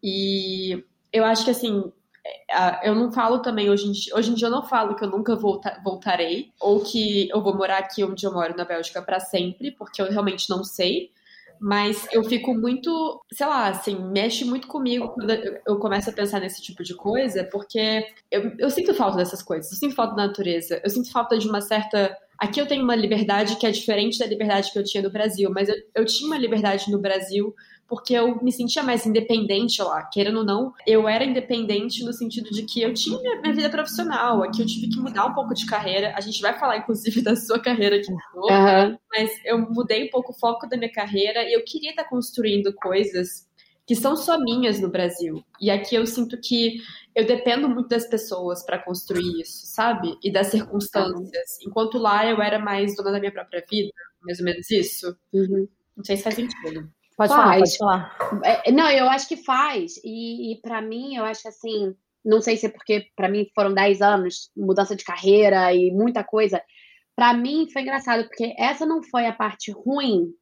E 0.02 0.82
eu 1.12 1.24
acho 1.24 1.44
que 1.44 1.50
assim, 1.50 1.92
é, 2.50 2.88
eu 2.88 2.94
não 2.94 3.12
falo 3.12 3.40
também 3.40 3.70
hoje 3.70 3.86
em 3.86 3.92
dia, 3.92 4.16
hoje 4.16 4.30
em 4.30 4.34
dia 4.34 4.48
eu 4.48 4.52
não 4.52 4.62
falo 4.62 4.96
que 4.96 5.04
eu 5.04 5.10
nunca 5.10 5.36
volta, 5.36 5.80
voltarei 5.84 6.52
ou 6.58 6.80
que 6.80 7.28
eu 7.28 7.42
vou 7.42 7.54
morar 7.54 7.78
aqui 7.78 8.02
onde 8.02 8.26
eu 8.26 8.32
moro 8.32 8.56
na 8.56 8.64
Bélgica 8.64 9.02
para 9.02 9.20
sempre, 9.20 9.70
porque 9.70 10.00
eu 10.00 10.10
realmente 10.10 10.48
não 10.48 10.64
sei. 10.64 11.12
Mas 11.64 12.06
eu 12.12 12.22
fico 12.24 12.54
muito, 12.54 13.24
sei 13.32 13.46
lá, 13.46 13.68
assim, 13.68 13.98
mexe 14.12 14.44
muito 14.44 14.68
comigo 14.68 15.08
quando 15.08 15.30
eu 15.66 15.78
começo 15.78 16.10
a 16.10 16.12
pensar 16.12 16.38
nesse 16.38 16.60
tipo 16.60 16.84
de 16.84 16.94
coisa, 16.94 17.42
porque 17.50 18.06
eu, 18.30 18.52
eu 18.58 18.68
sinto 18.68 18.92
falta 18.92 19.16
dessas 19.16 19.42
coisas, 19.42 19.72
eu 19.72 19.78
sinto 19.78 19.94
falta 19.94 20.14
da 20.14 20.26
natureza, 20.26 20.78
eu 20.84 20.90
sinto 20.90 21.10
falta 21.10 21.38
de 21.38 21.48
uma 21.48 21.62
certa 21.62 22.14
Aqui 22.38 22.60
eu 22.60 22.66
tenho 22.66 22.82
uma 22.82 22.96
liberdade 22.96 23.56
que 23.56 23.66
é 23.66 23.70
diferente 23.70 24.18
da 24.18 24.26
liberdade 24.26 24.72
que 24.72 24.78
eu 24.78 24.84
tinha 24.84 25.02
no 25.02 25.10
Brasil, 25.10 25.50
mas 25.54 25.68
eu, 25.68 25.76
eu 25.94 26.04
tinha 26.04 26.26
uma 26.26 26.38
liberdade 26.38 26.90
no 26.90 26.98
Brasil 26.98 27.54
porque 27.86 28.14
eu 28.14 28.42
me 28.42 28.50
sentia 28.50 28.82
mais 28.82 29.04
independente 29.06 29.82
lá, 29.82 30.02
querendo 30.04 30.38
ou 30.38 30.44
não, 30.44 30.72
eu 30.86 31.06
era 31.06 31.24
independente 31.24 32.02
no 32.02 32.12
sentido 32.12 32.50
de 32.50 32.64
que 32.64 32.80
eu 32.80 32.94
tinha 32.94 33.18
minha, 33.40 33.54
vida 33.54 33.68
profissional, 33.68 34.42
aqui 34.42 34.62
eu 34.62 34.66
tive 34.66 34.88
que 34.88 34.98
mudar 34.98 35.26
um 35.26 35.34
pouco 35.34 35.54
de 35.54 35.66
carreira, 35.66 36.14
a 36.16 36.20
gente 36.20 36.40
vai 36.40 36.58
falar 36.58 36.78
inclusive 36.78 37.20
da 37.22 37.36
sua 37.36 37.60
carreira 37.60 37.96
aqui 37.96 38.10
uhum. 38.10 38.98
mas 39.12 39.30
eu 39.44 39.58
mudei 39.70 40.04
um 40.04 40.10
pouco 40.10 40.32
o 40.32 40.38
foco 40.38 40.66
da 40.66 40.76
minha 40.76 40.90
carreira 40.90 41.44
e 41.44 41.52
eu 41.52 41.62
queria 41.64 41.90
estar 41.90 42.04
construindo 42.04 42.72
coisas 42.74 43.46
que 43.86 43.94
são 43.94 44.16
só 44.16 44.38
minhas 44.38 44.80
no 44.80 44.88
Brasil. 44.88 45.44
E 45.60 45.70
aqui 45.70 45.94
eu 45.94 46.06
sinto 46.06 46.38
que 46.40 46.78
eu 47.14 47.26
dependo 47.26 47.68
muito 47.68 47.88
das 47.88 48.08
pessoas 48.08 48.64
para 48.64 48.78
construir 48.78 49.40
isso, 49.40 49.66
sabe? 49.66 50.16
E 50.22 50.32
das 50.32 50.48
circunstâncias. 50.48 51.58
Enquanto 51.66 51.98
lá 51.98 52.26
eu 52.26 52.40
era 52.40 52.58
mais 52.58 52.96
dona 52.96 53.12
da 53.12 53.20
minha 53.20 53.32
própria 53.32 53.62
vida, 53.70 53.92
mais 54.22 54.38
ou 54.38 54.44
menos 54.44 54.70
isso. 54.70 55.16
Uhum. 55.32 55.68
Não 55.96 56.04
sei 56.04 56.16
se 56.16 56.22
faz 56.22 56.34
sentido. 56.34 56.90
Pode 57.16 57.32
faz. 57.32 57.76
falar, 57.76 57.98
pode 57.98 58.18
falar. 58.18 58.42
É, 58.44 58.72
não, 58.72 58.90
eu 58.90 59.08
acho 59.08 59.28
que 59.28 59.36
faz. 59.36 59.96
E, 60.02 60.52
e 60.52 60.60
para 60.60 60.80
mim, 60.80 61.16
eu 61.16 61.24
acho 61.24 61.46
assim, 61.46 61.94
não 62.24 62.40
sei 62.40 62.56
se 62.56 62.66
é 62.66 62.70
porque 62.70 63.06
para 63.14 63.28
mim 63.28 63.46
foram 63.54 63.72
10 63.72 64.00
anos, 64.00 64.50
mudança 64.56 64.96
de 64.96 65.04
carreira 65.04 65.72
e 65.74 65.90
muita 65.92 66.24
coisa. 66.24 66.60
Para 67.14 67.34
mim 67.34 67.68
foi 67.70 67.82
engraçado, 67.82 68.24
porque 68.24 68.54
essa 68.58 68.84
não 68.86 69.02
foi 69.02 69.26
a 69.26 69.32
parte 69.32 69.70
ruim, 69.70 70.34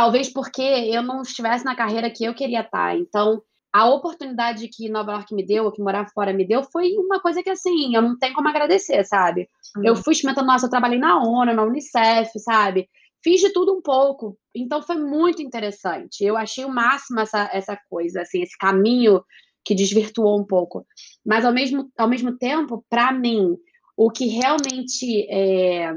talvez 0.00 0.32
porque 0.32 0.62
eu 0.62 1.02
não 1.02 1.20
estivesse 1.20 1.62
na 1.62 1.76
carreira 1.76 2.10
que 2.10 2.24
eu 2.24 2.32
queria 2.32 2.62
estar. 2.62 2.96
Então, 2.96 3.42
a 3.70 3.86
oportunidade 3.86 4.66
que 4.68 4.88
Nova 4.88 5.12
York 5.12 5.34
me 5.34 5.44
deu, 5.44 5.66
ou 5.66 5.70
que 5.70 5.82
morar 5.82 6.08
fora 6.08 6.32
me 6.32 6.42
deu, 6.42 6.62
foi 6.64 6.92
uma 6.96 7.20
coisa 7.20 7.42
que, 7.42 7.50
assim, 7.50 7.94
eu 7.94 8.00
não 8.00 8.18
tenho 8.18 8.32
como 8.32 8.48
agradecer, 8.48 9.04
sabe? 9.04 9.46
Uhum. 9.76 9.84
Eu 9.84 9.96
fui 9.96 10.14
experimentando, 10.14 10.46
nossa, 10.46 10.64
eu 10.64 10.70
trabalhei 10.70 10.98
na 10.98 11.22
ONU, 11.22 11.52
na 11.52 11.62
Unicef, 11.62 12.30
sabe? 12.38 12.88
Fiz 13.22 13.42
de 13.42 13.52
tudo 13.52 13.74
um 13.74 13.82
pouco. 13.82 14.38
Então, 14.54 14.80
foi 14.80 14.96
muito 14.96 15.42
interessante. 15.42 16.24
Eu 16.24 16.34
achei 16.34 16.64
o 16.64 16.74
máximo 16.74 17.20
essa, 17.20 17.50
essa 17.52 17.78
coisa, 17.90 18.22
assim, 18.22 18.40
esse 18.40 18.56
caminho 18.56 19.22
que 19.62 19.74
desvirtuou 19.74 20.40
um 20.40 20.46
pouco. 20.46 20.86
Mas, 21.22 21.44
ao 21.44 21.52
mesmo, 21.52 21.90
ao 21.98 22.08
mesmo 22.08 22.38
tempo, 22.38 22.82
para 22.88 23.12
mim, 23.12 23.54
o 23.94 24.10
que 24.10 24.28
realmente 24.28 25.26
é, 25.30 25.92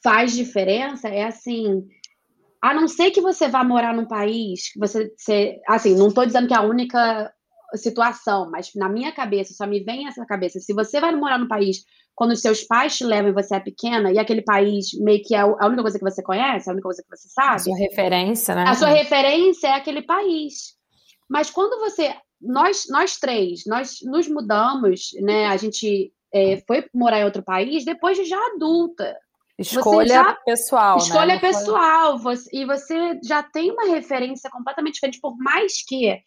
faz 0.00 0.32
diferença 0.32 1.08
é, 1.08 1.24
assim 1.24 1.84
a 2.62 2.72
não 2.72 2.86
ser 2.86 3.10
que 3.10 3.20
você 3.20 3.48
vá 3.48 3.64
morar 3.64 3.92
num 3.92 4.06
país 4.06 4.72
que 4.72 4.78
você, 4.78 5.12
você 5.16 5.60
assim, 5.66 5.96
não 5.96 6.08
estou 6.08 6.24
dizendo 6.24 6.46
que 6.46 6.54
é 6.54 6.56
a 6.56 6.62
única 6.62 7.32
situação, 7.74 8.50
mas 8.50 8.70
na 8.76 8.88
minha 8.88 9.12
cabeça, 9.12 9.52
só 9.54 9.66
me 9.66 9.82
vem 9.82 10.06
essa 10.06 10.24
cabeça. 10.24 10.60
Se 10.60 10.72
você 10.72 11.00
vai 11.00 11.14
morar 11.14 11.38
num 11.38 11.48
país 11.48 11.84
quando 12.14 12.32
os 12.32 12.40
seus 12.40 12.62
pais 12.62 12.96
te 12.96 13.04
levam 13.04 13.30
e 13.30 13.34
você 13.34 13.56
é 13.56 13.60
pequena, 13.60 14.12
e 14.12 14.18
aquele 14.18 14.42
país 14.42 14.92
meio 15.00 15.22
que 15.24 15.34
é 15.34 15.40
a 15.40 15.66
única 15.66 15.82
coisa 15.82 15.98
que 15.98 16.04
você 16.04 16.22
conhece, 16.22 16.68
a 16.68 16.72
única 16.72 16.86
coisa 16.86 17.02
que 17.02 17.16
você 17.16 17.28
sabe. 17.28 17.54
A 17.54 17.58
sua 17.58 17.76
referência, 17.76 18.54
né? 18.54 18.64
A 18.66 18.74
sua 18.74 18.88
referência 18.88 19.68
é 19.68 19.72
aquele 19.72 20.02
país. 20.02 20.74
Mas 21.28 21.50
quando 21.50 21.80
você. 21.80 22.14
Nós, 22.40 22.86
nós 22.90 23.16
três, 23.18 23.62
nós 23.66 23.98
nos 24.04 24.28
mudamos, 24.28 25.10
né? 25.22 25.46
A 25.46 25.56
gente 25.56 26.12
é, 26.34 26.62
foi 26.66 26.84
morar 26.92 27.20
em 27.20 27.24
outro 27.24 27.42
país 27.42 27.84
depois 27.84 28.16
de 28.16 28.24
já 28.24 28.38
adulta. 28.54 29.16
Escolha 29.58 30.14
já, 30.14 30.34
pessoal. 30.44 30.96
Né? 30.96 31.02
Escolha 31.02 31.34
né? 31.34 31.40
pessoal. 31.40 32.18
Você, 32.18 32.50
e 32.52 32.64
você 32.64 33.20
já 33.22 33.42
tem 33.42 33.70
uma 33.70 33.86
referência 33.86 34.50
completamente 34.50 34.94
diferente, 34.94 35.20
por 35.20 35.36
mais 35.36 35.84
que 35.86 36.20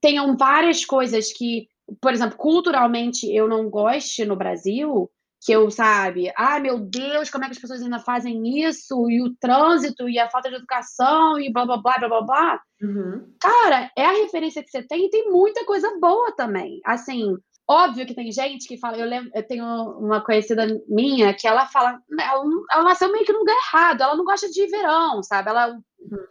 tenham 0.00 0.36
várias 0.36 0.84
coisas 0.84 1.32
que, 1.32 1.68
por 2.00 2.12
exemplo, 2.12 2.36
culturalmente 2.36 3.30
eu 3.32 3.48
não 3.48 3.68
goste 3.68 4.24
no 4.24 4.36
Brasil, 4.36 5.10
que 5.42 5.52
eu, 5.52 5.70
sabe, 5.70 6.30
ai 6.36 6.58
ah, 6.58 6.60
meu 6.60 6.78
Deus, 6.78 7.30
como 7.30 7.44
é 7.44 7.46
que 7.46 7.52
as 7.52 7.58
pessoas 7.58 7.82
ainda 7.82 7.98
fazem 7.98 8.60
isso? 8.62 9.08
E 9.10 9.22
o 9.22 9.34
trânsito, 9.40 10.08
e 10.08 10.18
a 10.18 10.28
falta 10.28 10.50
de 10.50 10.56
educação, 10.56 11.38
e 11.38 11.50
blá 11.50 11.64
blá 11.64 11.78
blá 11.78 11.98
blá 11.98 12.08
blá 12.08 12.22
blá. 12.22 12.62
Uhum. 12.82 13.34
Cara, 13.40 13.90
é 13.96 14.04
a 14.04 14.12
referência 14.12 14.62
que 14.62 14.70
você 14.70 14.82
tem 14.82 15.06
e 15.06 15.10
tem 15.10 15.30
muita 15.30 15.64
coisa 15.64 15.90
boa 15.98 16.32
também. 16.36 16.80
Assim, 16.84 17.34
Óbvio 17.70 18.04
que 18.04 18.16
tem 18.16 18.32
gente 18.32 18.66
que 18.66 18.76
fala, 18.76 18.98
eu, 18.98 19.06
lembro, 19.06 19.30
eu 19.32 19.46
tenho 19.46 19.64
uma 19.64 20.20
conhecida 20.20 20.66
minha 20.88 21.32
que 21.32 21.46
ela 21.46 21.66
fala, 21.66 22.02
ela, 22.18 22.44
ela 22.72 22.82
nasceu 22.82 23.12
meio 23.12 23.24
que 23.24 23.32
num 23.32 23.38
lugar 23.38 23.54
errado, 23.54 24.02
ela 24.02 24.16
não 24.16 24.24
gosta 24.24 24.50
de 24.50 24.66
verão, 24.66 25.22
sabe? 25.22 25.50
Ela 25.50 25.78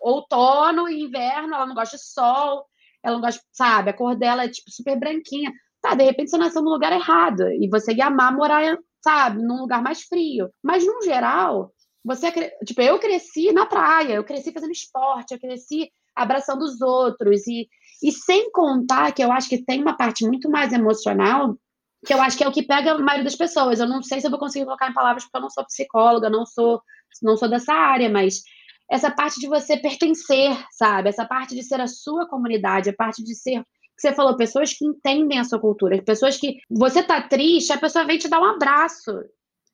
outono 0.02 0.89
e 0.89 1.02
inverno, 1.02 1.56
ela 1.56 1.65
não 1.65 1.73
gosta 1.73 1.95
de 1.95 2.04
sol, 2.04 2.65
ela 3.02 3.15
não 3.15 3.21
gosta, 3.21 3.41
sabe? 3.54 3.89
A 3.89 3.93
cor 3.93 4.17
dela 4.17 4.43
é 4.43 4.49
tipo 4.49 4.69
super 4.69 4.99
branquinha. 4.99 5.49
Tá, 5.82 5.95
de 5.95 6.04
repente 6.04 6.30
você 6.30 6.38
nasceu 6.38 6.62
no 6.62 6.71
lugar 6.71 6.91
errado 6.91 7.47
e 7.54 7.69
você 7.69 7.93
ia 7.93 8.08
amar 8.08 8.36
morar, 8.36 8.78
sabe, 9.02 9.41
num 9.41 9.62
lugar 9.62 9.82
mais 9.82 10.02
frio. 10.02 10.49
Mas 10.62 10.86
no 10.86 11.02
geral, 11.04 11.71
você, 12.04 12.34
tipo, 12.65 12.82
eu 12.82 12.99
cresci 12.99 13.54
na 13.54 13.65
praia, 13.65 14.15
eu 14.15 14.25
cresci 14.25 14.52
fazendo 14.52 14.73
esporte, 14.73 15.34
eu 15.34 15.39
cresci 15.39 15.89
abraçando 16.13 16.63
os 16.63 16.82
outros 16.82 17.47
e 17.47 17.65
e 18.01 18.12
sem 18.12 18.51
contar 18.51 19.12
que 19.12 19.23
eu 19.23 19.31
acho 19.31 19.49
que 19.49 19.63
tem 19.63 19.81
uma 19.81 19.95
parte 19.95 20.25
muito 20.25 20.49
mais 20.49 20.73
emocional, 20.73 21.57
que 22.05 22.13
eu 22.13 22.21
acho 22.21 22.38
que 22.38 22.43
é 22.43 22.47
o 22.47 22.51
que 22.51 22.63
pega 22.63 22.93
a 22.93 22.97
maioria 22.97 23.25
das 23.25 23.35
pessoas. 23.35 23.79
Eu 23.79 23.88
não 23.88 24.01
sei 24.01 24.21
se 24.21 24.27
eu 24.27 24.31
vou 24.31 24.39
conseguir 24.39 24.65
colocar 24.65 24.89
em 24.89 24.93
palavras 24.93 25.23
porque 25.23 25.38
eu 25.38 25.41
não 25.41 25.49
sou 25.49 25.65
psicóloga, 25.65 26.29
não 26.29 26.45
sou, 26.45 26.81
não 27.21 27.35
sou 27.35 27.49
dessa 27.49 27.73
área, 27.73 28.09
mas 28.09 28.41
essa 28.89 29.12
parte 29.12 29.39
de 29.39 29.47
você 29.47 29.77
pertencer, 29.77 30.57
sabe? 30.71 31.09
Essa 31.09 31.25
parte 31.25 31.53
de 31.53 31.63
ser 31.63 31.79
a 31.79 31.88
sua 31.88 32.27
comunidade, 32.27 32.89
a 32.89 32.93
parte 32.93 33.23
de 33.23 33.35
ser 33.35 33.63
que 33.99 34.07
você 34.07 34.13
falou, 34.13 34.38
pessoas 34.38 34.73
que 34.73 34.85
entendem 34.85 35.39
a 35.39 35.43
sua 35.43 35.59
cultura, 35.59 36.01
pessoas 36.01 36.38
que 36.38 36.55
você 36.69 37.03
tá 37.03 37.21
triste, 37.21 37.73
a 37.73 37.77
pessoa 37.77 38.05
vem 38.05 38.17
te 38.17 38.29
dar 38.29 38.39
um 38.39 38.45
abraço. 38.45 39.12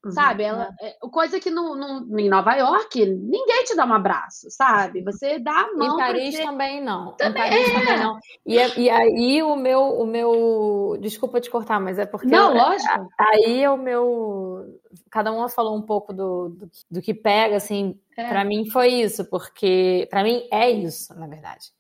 Uhum. 0.06 0.12
Sabe? 0.12 0.44
Ela, 0.44 0.70
é. 0.80 0.90
é, 0.90 1.10
coisa 1.12 1.40
que 1.40 1.50
no, 1.50 1.76
no, 1.76 2.20
em 2.20 2.30
Nova 2.30 2.54
York 2.54 3.04
ninguém 3.04 3.64
te 3.64 3.76
dá 3.76 3.86
um 3.88 3.94
abraço, 3.94 4.52
sabe? 4.52 5.02
Você 5.02 5.40
dá 5.40 5.62
a 5.62 5.74
mão. 5.74 5.96
Em 5.96 5.98
Paris 5.98 6.38
também 6.38 6.80
não. 6.80 7.14
Também, 7.14 7.44
em 7.44 7.50
Paris 7.50 7.70
é. 7.70 7.74
também 7.74 8.00
não. 8.00 8.20
E, 8.46 8.60
é, 8.60 8.80
e 8.80 8.90
aí 8.90 9.42
o 9.42 9.56
meu, 9.56 9.82
o 9.82 10.06
meu. 10.06 10.96
Desculpa 11.02 11.42
te 11.42 11.50
cortar, 11.50 11.80
mas 11.80 11.98
é 11.98 12.06
porque. 12.06 12.28
Não, 12.28 12.54
lógico. 12.54 13.10
Aí 13.18 13.68
o 13.68 13.76
meu. 13.76 14.80
Cada 15.10 15.32
uma 15.32 15.50
falou 15.50 15.76
um 15.76 15.82
pouco 15.82 16.14
do, 16.14 16.50
do, 16.50 16.72
do 16.92 17.02
que 17.02 17.14
pega, 17.14 17.56
assim. 17.56 18.00
É. 18.16 18.28
Para 18.28 18.46
mim 18.46 18.70
foi 18.70 18.90
isso, 18.90 19.26
porque. 19.26 20.08
para 20.12 20.22
mim 20.22 20.48
é 20.52 20.70
isso, 20.70 21.18
na 21.20 21.26
verdade. 21.26 21.74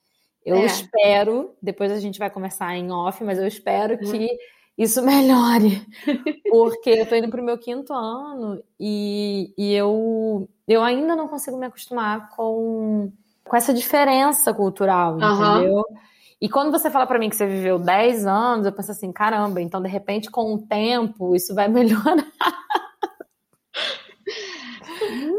Eu 0.43 0.57
é. 0.57 0.65
espero, 0.65 1.55
depois 1.61 1.91
a 1.91 1.99
gente 1.99 2.17
vai 2.17 2.31
conversar 2.31 2.75
em 2.75 2.91
off, 2.91 3.23
mas 3.23 3.37
eu 3.37 3.47
espero 3.47 3.93
uhum. 3.93 4.11
que 4.11 4.29
isso 4.77 5.01
melhore. 5.01 5.85
Porque 6.49 6.89
eu 6.89 7.05
tô 7.05 7.15
indo 7.15 7.29
pro 7.29 7.43
meu 7.43 7.57
quinto 7.57 7.93
ano 7.93 8.61
e, 8.79 9.53
e 9.57 9.73
eu, 9.73 10.49
eu 10.67 10.83
ainda 10.83 11.15
não 11.15 11.27
consigo 11.27 11.57
me 11.57 11.65
acostumar 11.65 12.29
com, 12.31 13.11
com 13.43 13.55
essa 13.55 13.73
diferença 13.73 14.53
cultural, 14.53 15.17
uhum. 15.17 15.57
entendeu? 15.57 15.83
E 16.41 16.49
quando 16.49 16.71
você 16.71 16.89
fala 16.89 17.07
para 17.07 17.17
mim 17.17 17.29
que 17.29 17.35
você 17.35 17.47
viveu 17.47 17.79
10 17.79 18.25
anos, 18.25 18.65
eu 18.65 18.71
penso 18.71 18.91
assim, 18.91 19.11
caramba, 19.11 19.61
então 19.61 19.81
de 19.81 19.87
repente 19.87 20.29
com 20.29 20.53
o 20.53 20.61
tempo 20.61 21.35
isso 21.35 21.55
vai 21.55 21.67
melhorar. 21.69 22.25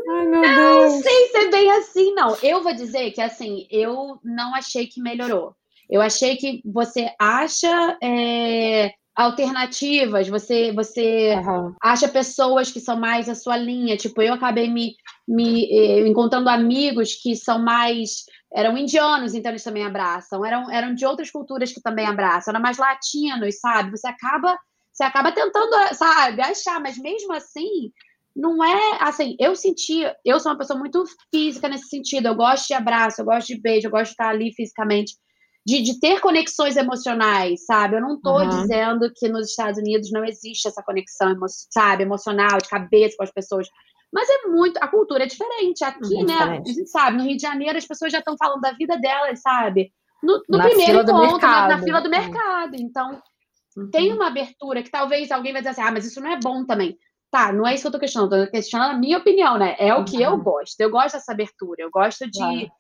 Ai, 0.09 0.27
meu 0.27 0.41
Deus. 0.41 0.93
Não 0.95 1.03
sei 1.03 1.27
ser 1.29 1.51
bem 1.51 1.71
assim, 1.73 2.15
não. 2.15 2.37
Eu 2.43 2.63
vou 2.63 2.75
dizer 2.75 3.11
que 3.11 3.21
assim, 3.21 3.67
eu 3.71 4.19
não 4.25 4.55
achei 4.55 4.87
que 4.87 5.01
melhorou. 5.01 5.55
Eu 5.89 6.01
achei 6.01 6.37
que 6.37 6.63
você 6.65 7.13
acha 7.19 7.97
é, 8.03 8.93
alternativas, 9.17 10.29
você 10.29 10.73
você 10.73 11.35
uhum. 11.37 11.75
acha 11.83 12.07
pessoas 12.07 12.71
que 12.71 12.81
são 12.81 13.01
mais 13.01 13.29
a 13.29 13.35
sua 13.35 13.57
linha, 13.57 13.97
tipo, 13.97 14.21
eu 14.21 14.35
acabei 14.35 14.69
me, 14.69 14.95
me 15.27 15.65
eh, 15.65 16.07
encontrando 16.07 16.51
amigos 16.51 17.15
que 17.15 17.35
são 17.35 17.59
mais 17.59 18.25
eram 18.55 18.77
indianos, 18.77 19.35
então 19.35 19.51
eles 19.51 19.65
também 19.65 19.85
abraçam, 19.85 20.45
eram, 20.45 20.71
eram 20.71 20.95
de 20.95 21.05
outras 21.05 21.31
culturas 21.31 21.73
que 21.73 21.81
também 21.81 22.07
abraçam, 22.07 22.53
eram 22.53 22.63
mais 22.63 22.79
latinos, 22.79 23.59
sabe? 23.59 23.91
Você 23.91 24.07
acaba 24.07 24.57
você 24.93 25.05
acaba 25.05 25.31
tentando, 25.31 25.77
sabe, 25.93 26.41
achar, 26.41 26.81
mas 26.81 26.97
mesmo 26.97 27.31
assim, 27.35 27.93
não 28.35 28.65
é 28.65 28.99
assim, 29.03 29.37
eu 29.39 29.55
senti, 29.55 30.03
eu 30.25 30.41
sou 30.41 30.53
uma 30.53 30.59
pessoa 30.59 30.79
muito 30.79 31.05
física 31.31 31.69
nesse 31.69 31.89
sentido, 31.89 32.29
eu 32.29 32.35
gosto 32.35 32.69
de 32.69 32.75
abraço, 32.75 33.21
eu 33.21 33.27
gosto 33.27 33.49
de 33.49 33.61
beijo, 33.61 33.89
eu 33.89 33.91
gosto 33.91 34.07
de 34.07 34.11
estar 34.13 34.29
ali 34.31 34.55
fisicamente, 34.55 35.15
de, 35.67 35.83
de 35.83 35.99
ter 35.99 36.21
conexões 36.21 36.77
emocionais, 36.77 37.65
sabe? 37.65 37.97
Eu 37.97 38.01
não 38.01 38.21
tô 38.21 38.39
uhum. 38.39 38.49
dizendo 38.49 39.13
que 39.13 39.29
nos 39.29 39.49
Estados 39.49 39.81
Unidos 39.81 40.13
não 40.13 40.25
existe 40.25 40.69
essa 40.69 40.81
conexão, 40.81 41.35
sabe, 41.73 42.05
emocional, 42.05 42.59
de 42.59 42.69
cabeça 42.69 43.17
com 43.17 43.25
as 43.25 43.33
pessoas. 43.33 43.69
Mas 44.13 44.29
é 44.31 44.47
muito. 44.47 44.77
A 44.77 44.87
cultura 44.87 45.25
é 45.25 45.27
diferente. 45.27 45.83
Aqui, 45.83 46.23
né? 46.23 46.35
Diferente. 46.35 46.71
A 46.71 46.73
gente 46.73 46.89
sabe, 46.89 47.17
no 47.17 47.25
Rio 47.25 47.37
de 47.37 47.43
Janeiro 47.43 47.77
as 47.77 47.85
pessoas 47.85 48.13
já 48.13 48.21
estão 48.21 48.37
falando 48.39 48.61
da 48.61 48.71
vida 48.73 48.97
delas, 48.97 49.41
sabe? 49.41 49.93
No, 50.23 50.41
no 50.49 50.63
primeiro 50.63 51.01
encontro, 51.01 51.47
na, 51.47 51.69
na, 51.69 51.83
fila 51.83 52.01
do 52.01 52.09
mercado. 52.09 52.77
Então, 52.77 53.21
uhum. 53.77 53.91
tem 53.91 54.13
uma 54.13 54.29
abertura 54.29 54.85
que 54.85 54.91
talvez 54.91 55.33
alguém 55.33 55.53
vai 55.53 55.63
dizer 55.63 55.71
assim: 55.71 55.83
ah, 55.83 55.91
mas 55.91 56.07
isso 56.07 56.21
não 56.21 56.31
é 56.31 56.39
bom 56.39 56.65
também. 56.65 56.97
Tá, 57.29 57.53
não 57.53 57.67
é 57.67 57.75
isso 57.75 57.83
que 57.83 57.89
eu 57.89 57.93
tô 57.93 57.99
questionando, 57.99 58.31
tô 58.31 58.51
questionando 58.53 58.93
a 58.93 58.99
minha 58.99 59.19
opinião, 59.19 59.59
né? 59.59 59.75
É 59.81 59.93
o 59.93 60.05
que 60.05 60.23
eu 60.23 60.39
gosto. 60.39 60.81
Eu 60.81 60.91
gosto 60.91 61.17
dessa 61.17 61.33
abertura, 61.33 61.83
eu 61.83 61.91
gosto 61.91 62.25
de. 62.31 62.39
Claro 62.39 62.71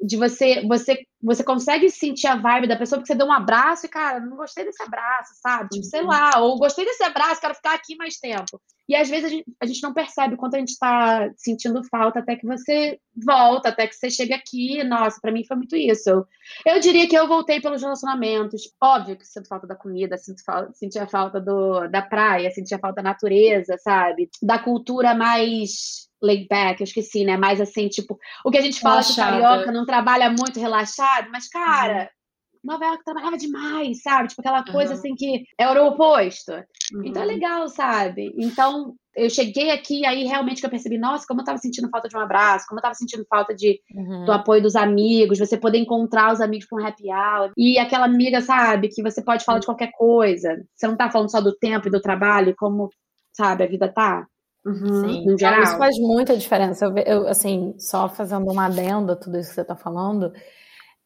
de 0.00 0.16
você, 0.16 0.66
você, 0.66 1.04
você 1.20 1.42
consegue 1.42 1.90
sentir 1.90 2.28
a 2.28 2.36
vibe 2.36 2.68
da 2.68 2.76
pessoa 2.76 2.98
porque 2.98 3.12
você 3.12 3.18
deu 3.18 3.26
um 3.26 3.32
abraço 3.32 3.86
e, 3.86 3.88
cara, 3.88 4.20
não 4.20 4.36
gostei 4.36 4.64
desse 4.64 4.82
abraço, 4.82 5.32
sabe? 5.42 5.68
Tipo, 5.70 5.84
sei 5.84 6.00
uhum. 6.02 6.06
lá, 6.06 6.38
ou 6.38 6.58
gostei 6.58 6.84
desse 6.84 7.02
abraço, 7.02 7.40
quero 7.40 7.54
ficar 7.54 7.74
aqui 7.74 7.96
mais 7.96 8.18
tempo. 8.18 8.60
E 8.88 8.96
às 8.96 9.10
vezes 9.10 9.26
a 9.26 9.28
gente, 9.28 9.44
a 9.60 9.66
gente 9.66 9.82
não 9.82 9.92
percebe 9.92 10.36
quanto 10.36 10.54
a 10.54 10.58
gente 10.58 10.78
tá 10.78 11.30
sentindo 11.36 11.84
falta 11.84 12.20
até 12.20 12.36
que 12.36 12.46
você 12.46 12.98
volta, 13.14 13.68
até 13.68 13.86
que 13.86 13.94
você 13.94 14.08
chega 14.08 14.34
aqui. 14.34 14.82
Nossa, 14.82 15.20
para 15.20 15.30
mim 15.30 15.44
foi 15.44 15.58
muito 15.58 15.76
isso. 15.76 16.08
Eu, 16.08 16.26
eu 16.64 16.80
diria 16.80 17.06
que 17.06 17.16
eu 17.16 17.28
voltei 17.28 17.60
pelos 17.60 17.82
relacionamentos. 17.82 18.62
Óbvio 18.80 19.18
que 19.18 19.26
sinto 19.26 19.46
falta 19.46 19.66
da 19.66 19.74
comida, 19.74 20.16
sinto 20.16 20.42
falta, 20.42 20.72
sentia 20.72 21.06
falta 21.06 21.38
do, 21.38 21.86
da 21.88 22.00
praia, 22.00 22.50
sentia 22.50 22.78
falta 22.78 23.02
da 23.02 23.10
natureza, 23.10 23.76
sabe? 23.78 24.30
Da 24.42 24.58
cultura 24.58 25.14
mais 25.14 26.07
laid 26.22 26.46
back, 26.48 26.80
eu 26.80 26.84
esqueci, 26.84 27.24
né? 27.24 27.36
Mais 27.36 27.60
assim, 27.60 27.88
tipo, 27.88 28.18
o 28.44 28.50
que 28.50 28.58
a 28.58 28.62
gente 28.62 28.80
fala 28.80 29.00
Relaxada. 29.00 29.32
que 29.32 29.38
o 29.38 29.42
carioca 29.42 29.72
não 29.72 29.86
trabalha 29.86 30.30
muito 30.30 30.58
relaxado, 30.58 31.28
mas, 31.30 31.48
cara, 31.48 32.02
uhum. 32.02 32.18
Nova 32.64 32.84
York 32.84 33.04
trabalhava 33.04 33.36
demais, 33.36 34.02
sabe? 34.02 34.28
Tipo, 34.28 34.40
aquela 34.40 34.64
coisa 34.64 34.92
uhum. 34.92 34.98
assim 34.98 35.14
que 35.14 35.44
é 35.56 35.68
o 35.68 35.86
oposto. 35.86 36.52
Uhum. 36.92 37.04
Então 37.04 37.22
é 37.22 37.26
uhum. 37.26 37.32
legal, 37.32 37.68
sabe? 37.68 38.34
Então, 38.36 38.94
eu 39.14 39.28
cheguei 39.30 39.70
aqui 39.70 40.04
aí 40.06 40.24
realmente 40.24 40.60
que 40.60 40.66
eu 40.66 40.70
percebi, 40.70 40.98
nossa, 40.98 41.26
como 41.26 41.40
eu 41.40 41.44
tava 41.44 41.58
sentindo 41.58 41.88
falta 41.88 42.08
de 42.08 42.16
um 42.16 42.20
abraço, 42.20 42.66
como 42.68 42.78
eu 42.78 42.82
tava 42.82 42.94
sentindo 42.94 43.24
falta 43.28 43.54
de, 43.54 43.80
uhum. 43.94 44.24
do 44.24 44.32
apoio 44.32 44.62
dos 44.62 44.76
amigos, 44.76 45.38
você 45.38 45.56
poder 45.56 45.78
encontrar 45.78 46.32
os 46.32 46.40
amigos 46.40 46.66
para 46.66 46.82
um 46.82 46.86
happy 46.86 47.10
hour. 47.10 47.52
E 47.56 47.78
aquela 47.78 48.04
amiga, 48.04 48.40
sabe, 48.40 48.88
que 48.88 49.02
você 49.02 49.22
pode 49.22 49.44
falar 49.44 49.58
de 49.58 49.66
qualquer 49.66 49.90
coisa. 49.92 50.62
Você 50.74 50.86
não 50.86 50.96
tá 50.96 51.10
falando 51.10 51.30
só 51.30 51.40
do 51.40 51.56
tempo 51.56 51.88
e 51.88 51.90
do 51.90 52.00
trabalho, 52.00 52.54
como, 52.56 52.90
sabe, 53.32 53.64
a 53.64 53.68
vida 53.68 53.88
tá. 53.88 54.26
Uhum, 54.64 55.08
Sim, 55.08 55.26
no 55.26 55.38
geral. 55.38 55.62
Isso 55.62 55.78
faz 55.78 55.98
muita 55.98 56.36
diferença. 56.36 56.84
Eu, 56.84 56.96
eu, 56.98 57.28
assim, 57.28 57.74
só 57.78 58.08
fazendo 58.08 58.50
uma 58.50 58.66
adenda 58.66 59.14
a 59.14 59.16
tudo 59.16 59.38
isso 59.38 59.50
que 59.50 59.54
você 59.54 59.62
está 59.62 59.76
falando, 59.76 60.32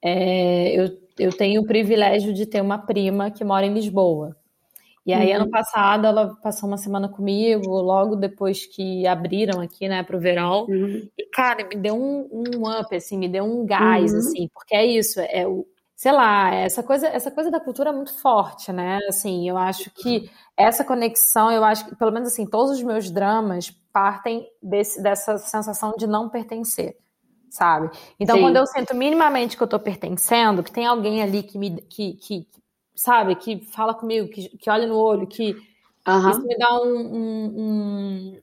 é, 0.02 0.74
eu, 0.74 0.90
eu 1.18 1.32
tenho 1.36 1.62
o 1.62 1.66
privilégio 1.66 2.32
de 2.32 2.46
ter 2.46 2.60
uma 2.60 2.78
prima 2.78 3.30
que 3.30 3.44
mora 3.44 3.66
em 3.66 3.74
Lisboa. 3.74 4.36
E 5.04 5.12
aí, 5.12 5.30
uhum. 5.30 5.42
ano 5.42 5.50
passado, 5.50 6.06
ela 6.06 6.36
passou 6.42 6.68
uma 6.68 6.78
semana 6.78 7.08
comigo, 7.08 7.68
logo 7.80 8.14
depois 8.14 8.66
que 8.66 9.04
abriram 9.04 9.60
aqui, 9.60 9.88
né, 9.88 10.02
para 10.04 10.16
o 10.16 10.20
verão. 10.20 10.64
Uhum. 10.68 11.08
E, 11.18 11.26
cara, 11.30 11.66
me 11.66 11.74
deu 11.74 11.94
um, 11.96 12.28
um, 12.30 12.80
up, 12.80 12.94
assim, 12.94 13.18
me 13.18 13.28
deu 13.28 13.44
um 13.44 13.66
gás, 13.66 14.12
uhum. 14.12 14.18
assim, 14.18 14.48
porque 14.54 14.76
é 14.76 14.86
isso, 14.86 15.20
é 15.20 15.44
o, 15.46 15.66
sei 16.02 16.10
lá, 16.10 16.52
essa 16.52 16.82
coisa, 16.82 17.06
essa 17.06 17.30
coisa 17.30 17.48
da 17.48 17.60
cultura 17.60 17.90
é 17.90 17.92
muito 17.92 18.12
forte, 18.18 18.72
né? 18.72 18.98
Assim, 19.08 19.48
eu 19.48 19.56
acho 19.56 19.88
que 19.92 20.28
essa 20.56 20.82
conexão, 20.82 21.48
eu 21.52 21.62
acho 21.62 21.84
que, 21.84 21.94
pelo 21.94 22.10
menos 22.10 22.32
assim, 22.32 22.44
todos 22.44 22.72
os 22.72 22.82
meus 22.82 23.08
dramas 23.08 23.70
partem 23.92 24.44
desse, 24.60 25.00
dessa 25.00 25.38
sensação 25.38 25.94
de 25.96 26.08
não 26.08 26.28
pertencer, 26.28 26.96
sabe? 27.48 27.88
Então, 28.18 28.34
Sim. 28.34 28.42
quando 28.42 28.56
eu 28.56 28.66
sinto 28.66 28.96
minimamente 28.96 29.56
que 29.56 29.62
eu 29.62 29.68
tô 29.68 29.78
pertencendo, 29.78 30.64
que 30.64 30.72
tem 30.72 30.86
alguém 30.86 31.22
ali 31.22 31.40
que 31.40 31.56
me, 31.56 31.80
que, 31.82 32.14
que 32.14 32.48
sabe, 32.96 33.36
que 33.36 33.64
fala 33.66 33.94
comigo, 33.94 34.28
que, 34.28 34.48
que 34.58 34.68
olha 34.68 34.88
no 34.88 34.96
olho, 34.96 35.28
que 35.28 35.52
uhum. 36.04 36.30
isso 36.30 36.42
me 36.44 36.58
dá 36.58 36.82
um, 36.82 36.96
um, 36.96 38.40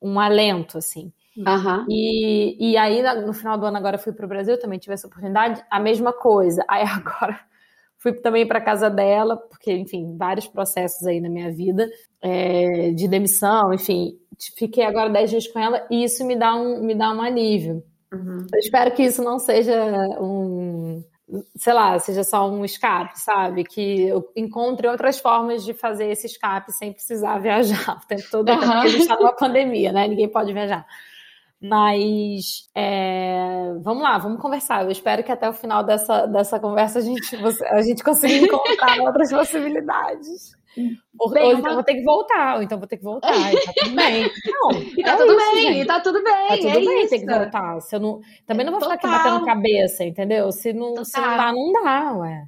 um, 0.00 0.10
um 0.12 0.20
alento, 0.20 0.78
assim. 0.78 1.12
Uhum. 1.46 1.86
E, 1.88 2.72
e 2.72 2.76
aí, 2.76 3.02
no 3.24 3.32
final 3.32 3.58
do 3.58 3.66
ano, 3.66 3.76
agora 3.76 3.98
fui 3.98 4.12
para 4.12 4.26
o 4.26 4.28
Brasil, 4.28 4.58
também 4.58 4.78
tive 4.78 4.94
essa 4.94 5.06
oportunidade, 5.06 5.62
a 5.70 5.80
mesma 5.80 6.12
coisa. 6.12 6.64
Aí 6.68 6.82
agora 6.86 7.38
fui 7.98 8.12
também 8.12 8.46
para 8.46 8.60
casa 8.60 8.88
dela, 8.88 9.36
porque, 9.36 9.72
enfim, 9.72 10.16
vários 10.16 10.46
processos 10.46 11.06
aí 11.06 11.20
na 11.20 11.28
minha 11.28 11.52
vida, 11.52 11.88
é, 12.22 12.90
de 12.92 13.06
demissão, 13.06 13.72
enfim. 13.72 14.18
Fiquei 14.56 14.84
agora 14.84 15.10
10 15.10 15.30
dias 15.30 15.46
com 15.48 15.58
ela 15.58 15.86
e 15.90 16.02
isso 16.02 16.24
me 16.24 16.34
dá 16.34 16.54
um, 16.54 16.82
me 16.82 16.94
dá 16.94 17.12
um 17.12 17.20
alívio. 17.20 17.82
Uhum. 18.12 18.46
Eu 18.52 18.58
espero 18.58 18.90
que 18.92 19.02
isso 19.02 19.22
não 19.22 19.38
seja 19.38 19.84
um, 20.18 21.04
sei 21.56 21.72
lá, 21.72 21.98
seja 21.98 22.24
só 22.24 22.50
um 22.50 22.64
escape, 22.64 23.20
sabe? 23.20 23.64
Que 23.64 24.08
eu 24.08 24.30
encontre 24.34 24.88
outras 24.88 25.18
formas 25.18 25.64
de 25.64 25.72
fazer 25.74 26.10
esse 26.10 26.26
escape 26.26 26.72
sem 26.72 26.92
precisar 26.92 27.38
viajar 27.40 28.00
o 28.02 28.06
tempo 28.06 28.24
todo, 28.30 28.48
uhum. 28.50 28.58
porque 28.58 28.72
a 28.72 28.86
gente 28.86 29.02
está 29.02 29.16
numa 29.16 29.34
pandemia, 29.34 29.92
né? 29.92 30.08
Ninguém 30.08 30.28
pode 30.28 30.52
viajar. 30.52 30.86
Mas 31.62 32.68
é, 32.74 33.74
vamos 33.82 34.02
lá, 34.02 34.16
vamos 34.16 34.40
conversar. 34.40 34.84
Eu 34.84 34.90
espero 34.90 35.22
que 35.22 35.30
até 35.30 35.48
o 35.48 35.52
final 35.52 35.84
dessa, 35.84 36.26
dessa 36.26 36.58
conversa 36.58 37.00
a 37.00 37.02
gente, 37.02 37.36
a 37.66 37.82
gente 37.82 38.02
consiga 38.02 38.34
encontrar 38.46 38.98
outras 39.04 39.30
possibilidades. 39.30 40.58
Ou, 41.18 41.30
bem, 41.30 41.44
ou 41.44 41.58
então 41.58 41.74
vou 41.74 41.82
ter 41.82 41.94
que 41.94 42.04
voltar, 42.04 42.56
ou 42.56 42.62
então 42.62 42.78
vou 42.78 42.86
ter 42.86 42.96
que 42.96 43.02
voltar, 43.02 43.34
e 43.52 43.56
tá 43.60 43.72
tudo 43.74 43.96
bem. 43.96 44.30
Não, 44.46 44.70
e 44.72 45.02
tá 45.02 45.12
é 45.12 45.16
tudo 45.16 45.32
isso, 45.32 45.52
bem, 45.52 45.62
gente. 45.62 45.80
e 45.80 45.84
tá 45.84 46.00
tudo 46.00 46.22
bem. 46.22 46.48
Tá 46.48 46.56
tudo 46.56 46.68
é 46.68 46.72
bem 46.72 47.00
isso. 47.00 47.10
ter 47.10 47.18
que 47.18 47.26
voltar. 47.26 47.80
Se 47.80 47.96
eu 47.96 48.00
não, 48.00 48.20
também 48.46 48.64
não 48.64 48.72
vou 48.72 48.80
Total. 48.80 48.96
ficar 48.96 49.16
aqui 49.16 49.24
batendo 49.24 49.44
cabeça, 49.44 50.04
entendeu? 50.04 50.50
Se 50.52 50.72
não, 50.72 51.04
se 51.04 51.20
não 51.20 51.36
dá, 51.36 51.52
não 51.52 51.72
dá, 51.72 52.12
ué. 52.18 52.44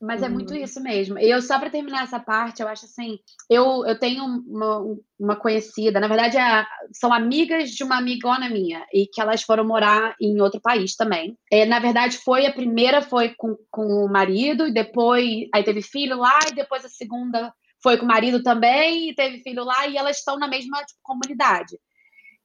Mas 0.00 0.22
é 0.22 0.28
muito 0.28 0.52
uhum. 0.52 0.62
isso 0.62 0.80
mesmo. 0.82 1.18
E 1.18 1.30
eu, 1.30 1.40
só 1.40 1.58
para 1.58 1.70
terminar 1.70 2.04
essa 2.04 2.20
parte, 2.20 2.60
eu 2.60 2.68
acho 2.68 2.84
assim: 2.84 3.18
eu, 3.48 3.84
eu 3.86 3.98
tenho 3.98 4.24
uma, 4.24 4.96
uma 5.18 5.36
conhecida, 5.36 5.98
na 5.98 6.06
verdade, 6.06 6.36
é, 6.36 6.66
são 6.92 7.12
amigas 7.12 7.70
de 7.70 7.82
uma 7.82 7.96
amigona 7.96 8.48
minha, 8.50 8.84
e 8.92 9.06
que 9.06 9.20
elas 9.20 9.42
foram 9.42 9.64
morar 9.64 10.14
em 10.20 10.38
outro 10.40 10.60
país 10.60 10.94
também. 10.94 11.36
É, 11.50 11.64
na 11.64 11.78
verdade, 11.78 12.18
foi 12.18 12.46
a 12.46 12.52
primeira 12.52 13.00
foi 13.00 13.34
com, 13.36 13.56
com 13.70 14.04
o 14.04 14.08
marido, 14.08 14.66
e 14.66 14.72
depois 14.72 15.48
aí 15.54 15.64
teve 15.64 15.80
filho 15.80 16.18
lá, 16.18 16.40
e 16.50 16.54
depois 16.54 16.84
a 16.84 16.88
segunda 16.88 17.52
foi 17.82 17.96
com 17.96 18.04
o 18.04 18.08
marido 18.08 18.42
também, 18.42 19.08
e 19.08 19.14
teve 19.14 19.42
filho 19.42 19.64
lá, 19.64 19.86
e 19.86 19.96
elas 19.96 20.18
estão 20.18 20.38
na 20.38 20.48
mesma 20.48 20.78
tipo, 20.84 21.00
comunidade. 21.02 21.78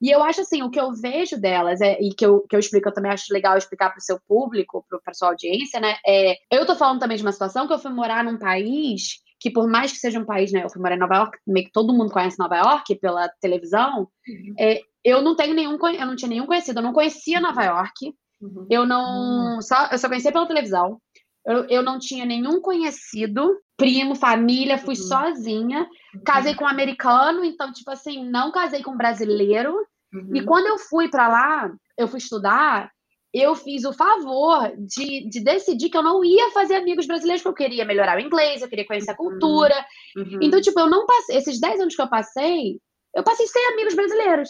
E 0.02 0.10
eu 0.10 0.24
acho 0.24 0.42
assim, 0.42 0.64
o 0.64 0.70
que 0.70 0.80
eu 0.80 0.92
vejo 0.94 1.40
delas, 1.40 1.80
é, 1.80 2.02
e 2.02 2.10
que 2.14 2.26
eu, 2.26 2.42
que 2.50 2.56
eu 2.56 2.60
explico, 2.60 2.90
eu 2.90 2.94
também 2.94 3.12
acho 3.12 3.32
legal 3.32 3.58
explicar 3.58 3.90
para 3.90 4.00
o 4.00 4.04
seu 4.04 4.20
público, 4.28 4.86
para 5.04 5.14
sua 5.14 5.30
audiência, 5.30 5.80
né? 5.80 5.96
É, 6.06 6.36
eu 6.52 6.66
tô 6.66 6.76
falando 6.76 7.00
também 7.00 7.18
de 7.18 7.24
uma 7.24 7.32
situação 7.32 7.68
que 7.68 7.74
eu 7.74 7.80
fui 7.80 7.92
morar 7.92 8.24
num 8.24 8.38
país 8.38 9.22
que, 9.42 9.50
por 9.50 9.68
mais 9.68 9.92
que 9.92 9.98
seja 9.98 10.20
um 10.20 10.26
país, 10.26 10.52
né? 10.52 10.64
Eu 10.64 10.70
fui 10.70 10.80
morar 10.80 10.96
em 10.96 11.00
Nova 11.00 11.16
York, 11.16 11.38
meio 11.48 11.66
que 11.66 11.72
todo 11.72 11.94
mundo 11.94 12.12
conhece 12.12 12.38
Nova 12.38 12.58
York 12.58 12.96
pela 12.96 13.28
televisão. 13.42 14.08
Uhum. 14.28 14.54
É, 14.60 14.82
eu 15.04 15.22
não 15.24 15.36
tenho 15.36 15.56
nenhum, 15.56 15.78
eu 15.84 16.06
não 16.06 16.16
tinha 16.16 16.30
nenhum 16.30 16.46
conhecido, 16.46 16.80
eu 16.80 16.84
não 16.84 16.94
conhecia 16.94 17.42
Nova 17.42 17.64
York. 17.64 18.14
Uhum. 18.40 18.68
Eu 18.70 18.86
não. 18.86 19.56
Uhum. 19.56 19.62
Só, 19.62 19.88
eu 19.92 19.98
só 19.98 20.08
conhecia 20.08 20.32
pela 20.32 20.48
televisão. 20.48 21.00
Eu, 21.44 21.66
eu 21.70 21.82
não 21.82 21.98
tinha 21.98 22.24
nenhum 22.24 22.62
conhecido, 22.62 23.58
primo, 23.76 24.14
família, 24.14 24.78
fui 24.78 24.96
uhum. 24.96 25.08
sozinha. 25.08 25.88
Casei 26.24 26.54
com 26.54 26.66
um 26.66 26.68
americano, 26.68 27.44
então, 27.44 27.74
tipo 27.74 27.90
assim, 27.90 28.30
não 28.30 28.52
casei 28.52 28.84
com 28.84 28.92
um 28.92 28.98
brasileiro. 28.98 29.76
Uhum. 30.14 30.36
E 30.36 30.46
quando 30.46 30.68
eu 30.68 30.78
fui 30.78 31.10
para 31.10 31.28
lá, 31.28 31.72
eu 31.98 32.08
fui 32.08 32.20
estudar, 32.20 32.92
eu 33.34 33.56
fiz 33.56 33.86
o 33.86 33.94
favor 33.94 34.74
de, 34.78 35.30
de 35.30 35.42
decidir 35.42 35.90
que 35.90 35.98
eu 35.98 36.04
não 36.04 36.24
ia 36.24 36.52
fazer 36.52 36.76
amigos 36.76 37.08
brasileiros, 37.08 37.42
porque 37.42 37.64
eu 37.64 37.70
queria 37.70 37.86
melhorar 37.86 38.18
o 38.18 38.22
inglês, 38.22 38.62
eu 38.62 38.68
queria 38.68 38.86
conhecer 38.86 39.12
a 39.12 39.14
uhum. 39.14 39.30
cultura. 39.30 39.76
Uhum. 40.18 40.40
Então, 40.42 40.60
tipo, 40.60 40.80
eu 40.80 40.90
não 40.90 41.06
passei. 41.06 41.38
Esses 41.38 41.60
10 41.60 41.82
anos 41.82 41.96
que 41.96 42.02
eu 42.02 42.10
passei, 42.10 42.80
eu 43.16 43.24
passei 43.24 43.48
sem 43.48 43.66
amigos 43.74 43.96
brasileiros. 43.96 44.50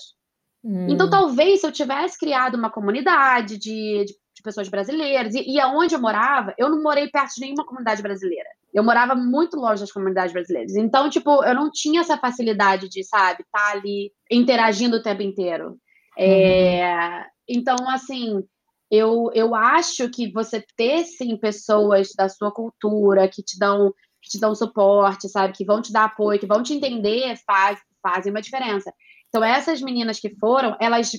Uhum. 0.64 0.88
Então, 0.90 1.10
talvez 1.10 1.62
se 1.62 1.68
eu 1.68 1.72
tivesse 1.72 2.18
criado 2.18 2.56
uma 2.56 2.72
comunidade 2.72 3.58
de, 3.58 4.06
de, 4.06 4.14
de 4.14 4.42
pessoas 4.44 4.68
brasileiras, 4.68 5.36
e, 5.36 5.44
e 5.48 5.60
aonde 5.60 5.94
eu 5.94 6.02
morava, 6.02 6.54
eu 6.58 6.70
não 6.70 6.82
morei 6.82 7.08
perto 7.08 7.36
de 7.36 7.42
nenhuma 7.42 7.66
comunidade 7.66 8.02
brasileira. 8.02 8.50
Eu 8.74 8.84
morava 8.84 9.16
muito 9.16 9.58
longe 9.58 9.82
das 9.82 9.92
comunidades 9.92 10.34
brasileiras. 10.34 10.76
Então, 10.76 11.10
tipo, 11.10 11.44
eu 11.44 11.54
não 11.54 11.70
tinha 11.72 12.02
essa 12.02 12.18
facilidade 12.18 12.88
de, 12.88 13.04
sabe, 13.04 13.44
estar 13.44 13.72
tá 13.72 13.72
ali 13.72 14.12
interagindo 14.32 14.98
o 14.98 15.04
tempo 15.04 15.22
inteiro. 15.22 15.78
É, 16.18 16.94
uhum. 16.96 17.24
Então, 17.50 17.90
assim, 17.90 18.44
eu, 18.90 19.30
eu 19.34 19.56
acho 19.56 20.10
que 20.10 20.32
você 20.32 20.64
ter, 20.76 21.04
sim, 21.06 21.38
pessoas 21.38 22.10
da 22.16 22.30
sua 22.30 22.52
cultura 22.52 23.28
que 23.28 23.42
te 23.42 23.58
dão 23.58 23.94
que 24.22 24.30
te 24.30 24.40
dão 24.40 24.54
suporte, 24.54 25.28
sabe, 25.28 25.54
que 25.54 25.66
vão 25.66 25.82
te 25.82 25.92
dar 25.92 26.04
apoio, 26.04 26.40
que 26.40 26.46
vão 26.46 26.62
te 26.62 26.74
entender, 26.74 27.36
faz, 27.44 27.80
fazem 28.04 28.32
uma 28.32 28.42
diferença. 28.42 28.94
Então, 29.28 29.44
essas 29.44 29.82
meninas 29.82 30.20
que 30.20 30.30
foram, 30.38 30.78
elas, 30.80 31.12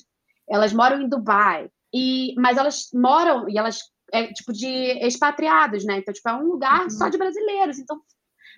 elas 0.49 0.73
moram 0.73 1.01
em 1.01 1.09
Dubai, 1.09 1.69
e, 1.93 2.35
mas 2.37 2.57
elas 2.57 2.89
moram 2.95 3.49
e 3.49 3.59
elas 3.59 3.81
é 4.13 4.27
tipo 4.33 4.53
de 4.53 4.67
expatriados, 5.05 5.85
né? 5.85 5.99
Então, 5.99 6.13
tipo, 6.13 6.29
é 6.29 6.35
um 6.35 6.49
lugar 6.49 6.83
uhum. 6.83 6.91
só 6.91 7.09
de 7.09 7.19
brasileiros. 7.19 7.79
Então, 7.79 8.01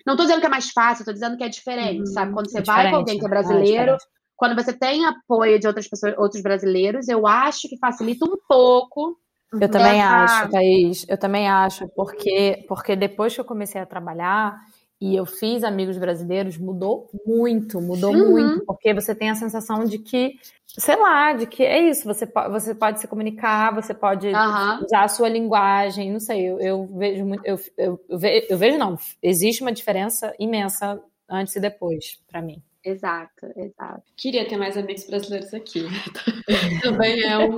não 0.05 0.15
tô 0.15 0.23
dizendo 0.23 0.41
que 0.41 0.45
é 0.45 0.49
mais 0.49 0.69
fácil, 0.69 1.05
tô 1.05 1.13
dizendo 1.13 1.37
que 1.37 1.43
é 1.43 1.49
diferente, 1.49 2.01
uhum. 2.01 2.05
sabe? 2.13 2.33
Quando 2.33 2.49
você 2.49 2.59
é 2.59 2.63
vai 2.63 2.89
com 2.89 2.97
alguém 2.97 3.17
que 3.17 3.25
é 3.25 3.29
brasileiro, 3.29 3.93
é 3.93 3.97
quando 4.35 4.55
você 4.55 4.73
tem 4.73 5.05
apoio 5.05 5.59
de 5.59 5.67
outras 5.67 5.87
pessoas, 5.87 6.13
outros 6.17 6.43
brasileiros, 6.43 7.07
eu 7.07 7.25
acho 7.25 7.69
que 7.69 7.77
facilita 7.77 8.25
um 8.25 8.37
pouco. 8.47 9.17
Eu 9.53 9.69
também 9.69 10.01
essa... 10.01 10.23
acho, 10.23 10.51
Thaís. 10.51 11.05
Eu 11.07 11.17
também 11.17 11.49
acho, 11.49 11.87
porque, 11.95 12.65
porque 12.67 12.95
depois 12.95 13.33
que 13.33 13.39
eu 13.39 13.45
comecei 13.45 13.79
a 13.79 13.85
trabalhar 13.85 14.59
e 14.99 15.15
eu 15.15 15.25
fiz 15.25 15.63
amigos 15.63 15.97
brasileiros, 15.97 16.57
mudou 16.57 17.09
muito, 17.25 17.81
mudou 17.81 18.13
uhum. 18.13 18.31
muito, 18.31 18.65
porque 18.65 18.93
você 18.93 19.13
tem 19.13 19.29
a 19.29 19.35
sensação 19.35 19.83
de 19.83 19.99
que, 19.99 20.39
sei 20.65 20.95
lá, 20.95 21.33
de 21.33 21.45
que 21.45 21.63
é 21.63 21.89
isso, 21.89 22.05
você, 22.05 22.25
você 22.49 22.73
pode 22.73 23.01
se 23.01 23.07
comunicar, 23.07 23.73
você 23.75 23.93
pode 23.93 24.27
uhum. 24.27 24.83
usar 24.85 25.03
a 25.03 25.07
sua 25.09 25.27
linguagem, 25.27 26.11
não 26.11 26.19
sei, 26.19 26.47
eu, 26.47 26.59
eu 26.59 26.87
vejo 26.97 27.25
muito, 27.25 27.45
eu, 27.45 27.59
eu, 27.77 28.05
eu, 28.07 28.17
vejo, 28.17 28.47
eu 28.49 28.57
vejo 28.57 28.77
não, 28.77 28.97
existe 29.21 29.61
uma 29.61 29.71
diferença 29.71 30.33
imensa 30.39 31.01
antes 31.29 31.55
e 31.55 31.59
depois, 31.59 32.19
para 32.27 32.41
mim. 32.41 32.63
Exato, 32.83 33.47
exato. 33.57 34.03
Queria 34.15 34.47
ter 34.47 34.57
mais 34.57 34.77
amigos 34.77 35.07
brasileiros 35.07 35.53
aqui. 35.55 35.85
Também 36.83 37.23
é, 37.23 37.37
um, 37.39 37.55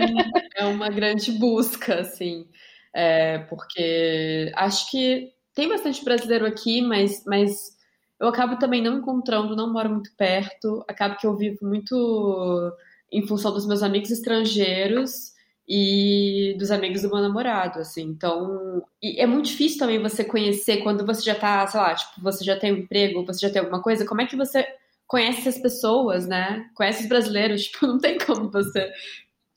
é 0.56 0.64
uma 0.64 0.90
grande 0.90 1.34
busca, 1.34 2.00
assim, 2.00 2.48
é, 2.96 3.40
porque 3.40 4.50
acho 4.56 4.90
que 4.90 5.37
tem 5.58 5.68
bastante 5.68 6.06
brasileiro 6.06 6.46
aqui, 6.46 6.84
mas, 6.84 7.24
mas 7.26 7.76
eu 8.20 8.28
acabo 8.28 8.60
também 8.60 8.80
não 8.80 9.00
encontrando, 9.00 9.56
não 9.56 9.74
moro 9.74 9.90
muito 9.90 10.12
perto, 10.16 10.86
acabo 10.88 11.18
que 11.18 11.26
eu 11.26 11.36
vivo 11.36 11.58
muito 11.64 12.72
em 13.12 13.26
função 13.26 13.52
dos 13.52 13.66
meus 13.66 13.82
amigos 13.82 14.12
estrangeiros 14.12 15.34
e 15.68 16.56
dos 16.60 16.70
amigos 16.70 17.02
do 17.02 17.10
meu 17.10 17.24
namorado, 17.24 17.80
assim. 17.80 18.04
Então, 18.04 18.84
é 19.04 19.26
muito 19.26 19.48
difícil 19.48 19.80
também 19.80 20.00
você 20.00 20.24
conhecer 20.24 20.84
quando 20.84 21.04
você 21.04 21.24
já 21.24 21.34
tá, 21.34 21.66
sei 21.66 21.80
lá, 21.80 21.96
tipo, 21.96 22.22
você 22.22 22.46
já 22.46 22.56
tem 22.56 22.72
um 22.72 22.78
emprego, 22.78 23.26
você 23.26 23.48
já 23.48 23.52
tem 23.52 23.60
alguma 23.60 23.82
coisa, 23.82 24.06
como 24.06 24.22
é 24.22 24.28
que 24.28 24.36
você 24.36 24.64
conhece 25.08 25.50
as 25.50 25.58
pessoas, 25.58 26.28
né? 26.28 26.70
Conhece 26.76 27.02
os 27.02 27.10
brasileiros, 27.10 27.64
tipo, 27.66 27.88
não 27.88 27.98
tem 27.98 28.20
como 28.20 28.52
você, 28.52 28.92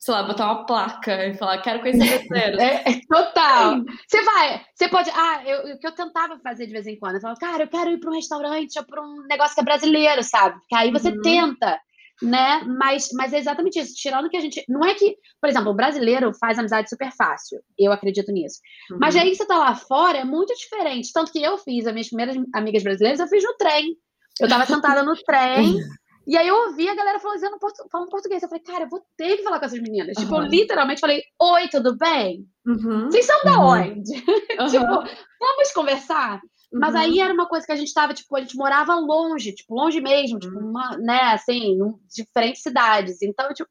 sei 0.01 0.15
lá, 0.15 0.23
botar 0.23 0.45
uma 0.45 0.65
placa 0.65 1.27
e 1.27 1.35
falar, 1.35 1.61
quero 1.61 1.79
conhecer 1.79 2.27
brasileiros. 2.27 2.59
É, 2.61 2.89
é, 2.89 3.01
total. 3.07 3.83
Você 4.07 4.23
vai, 4.23 4.65
você 4.73 4.87
pode, 4.89 5.11
ah, 5.11 5.43
eu, 5.45 5.75
o 5.75 5.79
que 5.79 5.85
eu 5.85 5.91
tentava 5.91 6.39
fazer 6.39 6.65
de 6.65 6.73
vez 6.73 6.87
em 6.87 6.97
quando, 6.97 7.15
eu 7.15 7.21
falava, 7.21 7.39
cara, 7.39 7.63
eu 7.63 7.67
quero 7.67 7.91
ir 7.91 7.99
para 7.99 8.09
um 8.09 8.15
restaurante 8.15 8.79
ou 8.79 8.85
para 8.85 9.01
um 9.01 9.27
negócio 9.29 9.53
que 9.53 9.61
é 9.61 9.63
brasileiro, 9.63 10.23
sabe? 10.23 10.59
Porque 10.59 10.75
aí 10.75 10.91
você 10.91 11.09
uhum. 11.09 11.21
tenta, 11.21 11.79
né? 12.19 12.61
Mas, 12.79 13.09
mas 13.13 13.31
é 13.31 13.37
exatamente 13.37 13.79
isso. 13.79 13.93
Tirando 13.93 14.27
que 14.29 14.37
a 14.37 14.39
gente. 14.39 14.63
Não 14.67 14.83
é 14.83 14.95
que, 14.95 15.17
por 15.39 15.49
exemplo, 15.49 15.71
o 15.71 15.75
brasileiro 15.75 16.33
faz 16.33 16.57
amizade 16.57 16.89
super 16.89 17.11
fácil. 17.11 17.59
Eu 17.77 17.91
acredito 17.91 18.31
nisso. 18.31 18.59
Uhum. 18.91 18.97
Mas 18.99 19.15
aí 19.15 19.29
que 19.29 19.35
você 19.35 19.45
tá 19.45 19.57
lá 19.57 19.75
fora 19.75 20.19
é 20.19 20.23
muito 20.23 20.53
diferente. 20.55 21.11
Tanto 21.13 21.31
que 21.31 21.41
eu 21.41 21.59
fiz, 21.59 21.85
as 21.85 21.93
minhas 21.93 22.07
primeiras 22.07 22.35
amigas 22.55 22.81
brasileiras, 22.83 23.19
eu 23.19 23.27
fiz 23.27 23.43
no 23.43 23.53
trem. 23.55 23.95
Eu 24.39 24.49
tava 24.49 24.65
sentada 24.65 25.03
no 25.03 25.15
trem. 25.15 25.77
E 26.27 26.37
aí 26.37 26.47
eu 26.47 26.55
ouvi 26.55 26.87
a 26.87 26.95
galera 26.95 27.19
falando, 27.19 27.41
falando 27.91 28.09
português. 28.09 28.43
Eu 28.43 28.49
falei, 28.49 28.63
cara, 28.63 28.83
eu 28.85 28.89
vou 28.89 29.01
ter 29.17 29.37
que 29.37 29.43
falar 29.43 29.59
com 29.59 29.65
essas 29.65 29.79
meninas. 29.79 30.15
Uhum. 30.17 30.23
Tipo, 30.23 30.35
eu 30.35 30.41
literalmente 30.41 31.01
falei, 31.01 31.23
oi, 31.41 31.67
tudo 31.67 31.97
bem? 31.97 32.45
Uhum. 32.65 33.09
Vocês 33.09 33.25
são 33.25 33.43
da 33.43 33.59
uhum. 33.59 33.67
onde? 33.67 34.13
tipo, 34.71 34.85
vamos 35.39 35.71
conversar? 35.73 36.39
Mas 36.71 36.95
aí 36.95 37.17
uhum. 37.17 37.23
era 37.23 37.33
uma 37.33 37.47
coisa 37.47 37.65
que 37.65 37.71
a 37.71 37.75
gente 37.75 37.93
tava, 37.93 38.13
tipo, 38.13 38.35
a 38.35 38.39
gente 38.39 38.55
morava 38.55 38.95
longe, 38.95 39.53
tipo, 39.53 39.75
longe 39.75 39.99
mesmo, 39.99 40.39
tipo, 40.39 40.55
uhum. 40.55 40.69
uma, 40.69 40.97
né, 40.97 41.21
assim, 41.33 41.73
em 41.73 41.79
diferentes 42.15 42.61
cidades. 42.61 43.21
Então, 43.21 43.51
tipo, 43.53 43.69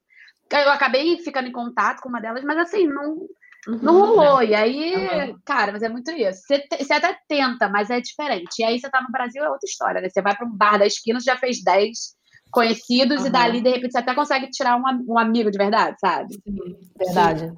eu 0.53 0.71
acabei 0.71 1.19
ficando 1.19 1.49
em 1.49 1.53
contato 1.53 2.01
com 2.03 2.09
uma 2.09 2.21
delas, 2.21 2.45
mas 2.45 2.59
assim, 2.59 2.87
não, 2.87 3.27
Uhum, 3.69 3.79
não 3.83 3.99
rolou. 3.99 4.43
E 4.43 4.55
aí, 4.55 4.95
uhum. 4.95 5.39
cara, 5.45 5.73
mas 5.73 5.83
é 5.83 5.89
muito 5.89 6.11
isso. 6.11 6.41
Você, 6.47 6.65
você, 6.79 6.93
até 6.95 7.19
tenta, 7.29 7.69
mas 7.69 7.91
é 7.91 8.01
diferente. 8.01 8.61
E 8.61 8.65
aí 8.65 8.79
você 8.79 8.91
tá 8.91 9.03
no 9.03 9.11
Brasil, 9.11 9.45
é 9.45 9.51
outra 9.51 9.69
história, 9.69 10.01
né? 10.01 10.09
Você 10.09 10.23
vai 10.23 10.35
para 10.35 10.47
um 10.47 10.57
bar 10.57 10.79
da 10.79 10.87
esquina, 10.87 11.21
já 11.21 11.37
fez 11.37 11.63
10 11.63 12.20
conhecidos, 12.51 13.23
uhum. 13.23 13.27
e 13.27 13.31
dali, 13.31 13.61
de 13.61 13.71
repente, 13.71 13.93
você 13.93 13.99
até 13.99 14.15
consegue 14.15 14.51
tirar 14.51 14.77
um, 14.77 15.13
um 15.13 15.19
amigo 15.19 15.51
de 15.51 15.59
verdade, 15.59 15.97
sabe? 16.01 16.35
Sim, 16.35 16.77
verdade. 16.99 17.49
Sim. 17.49 17.57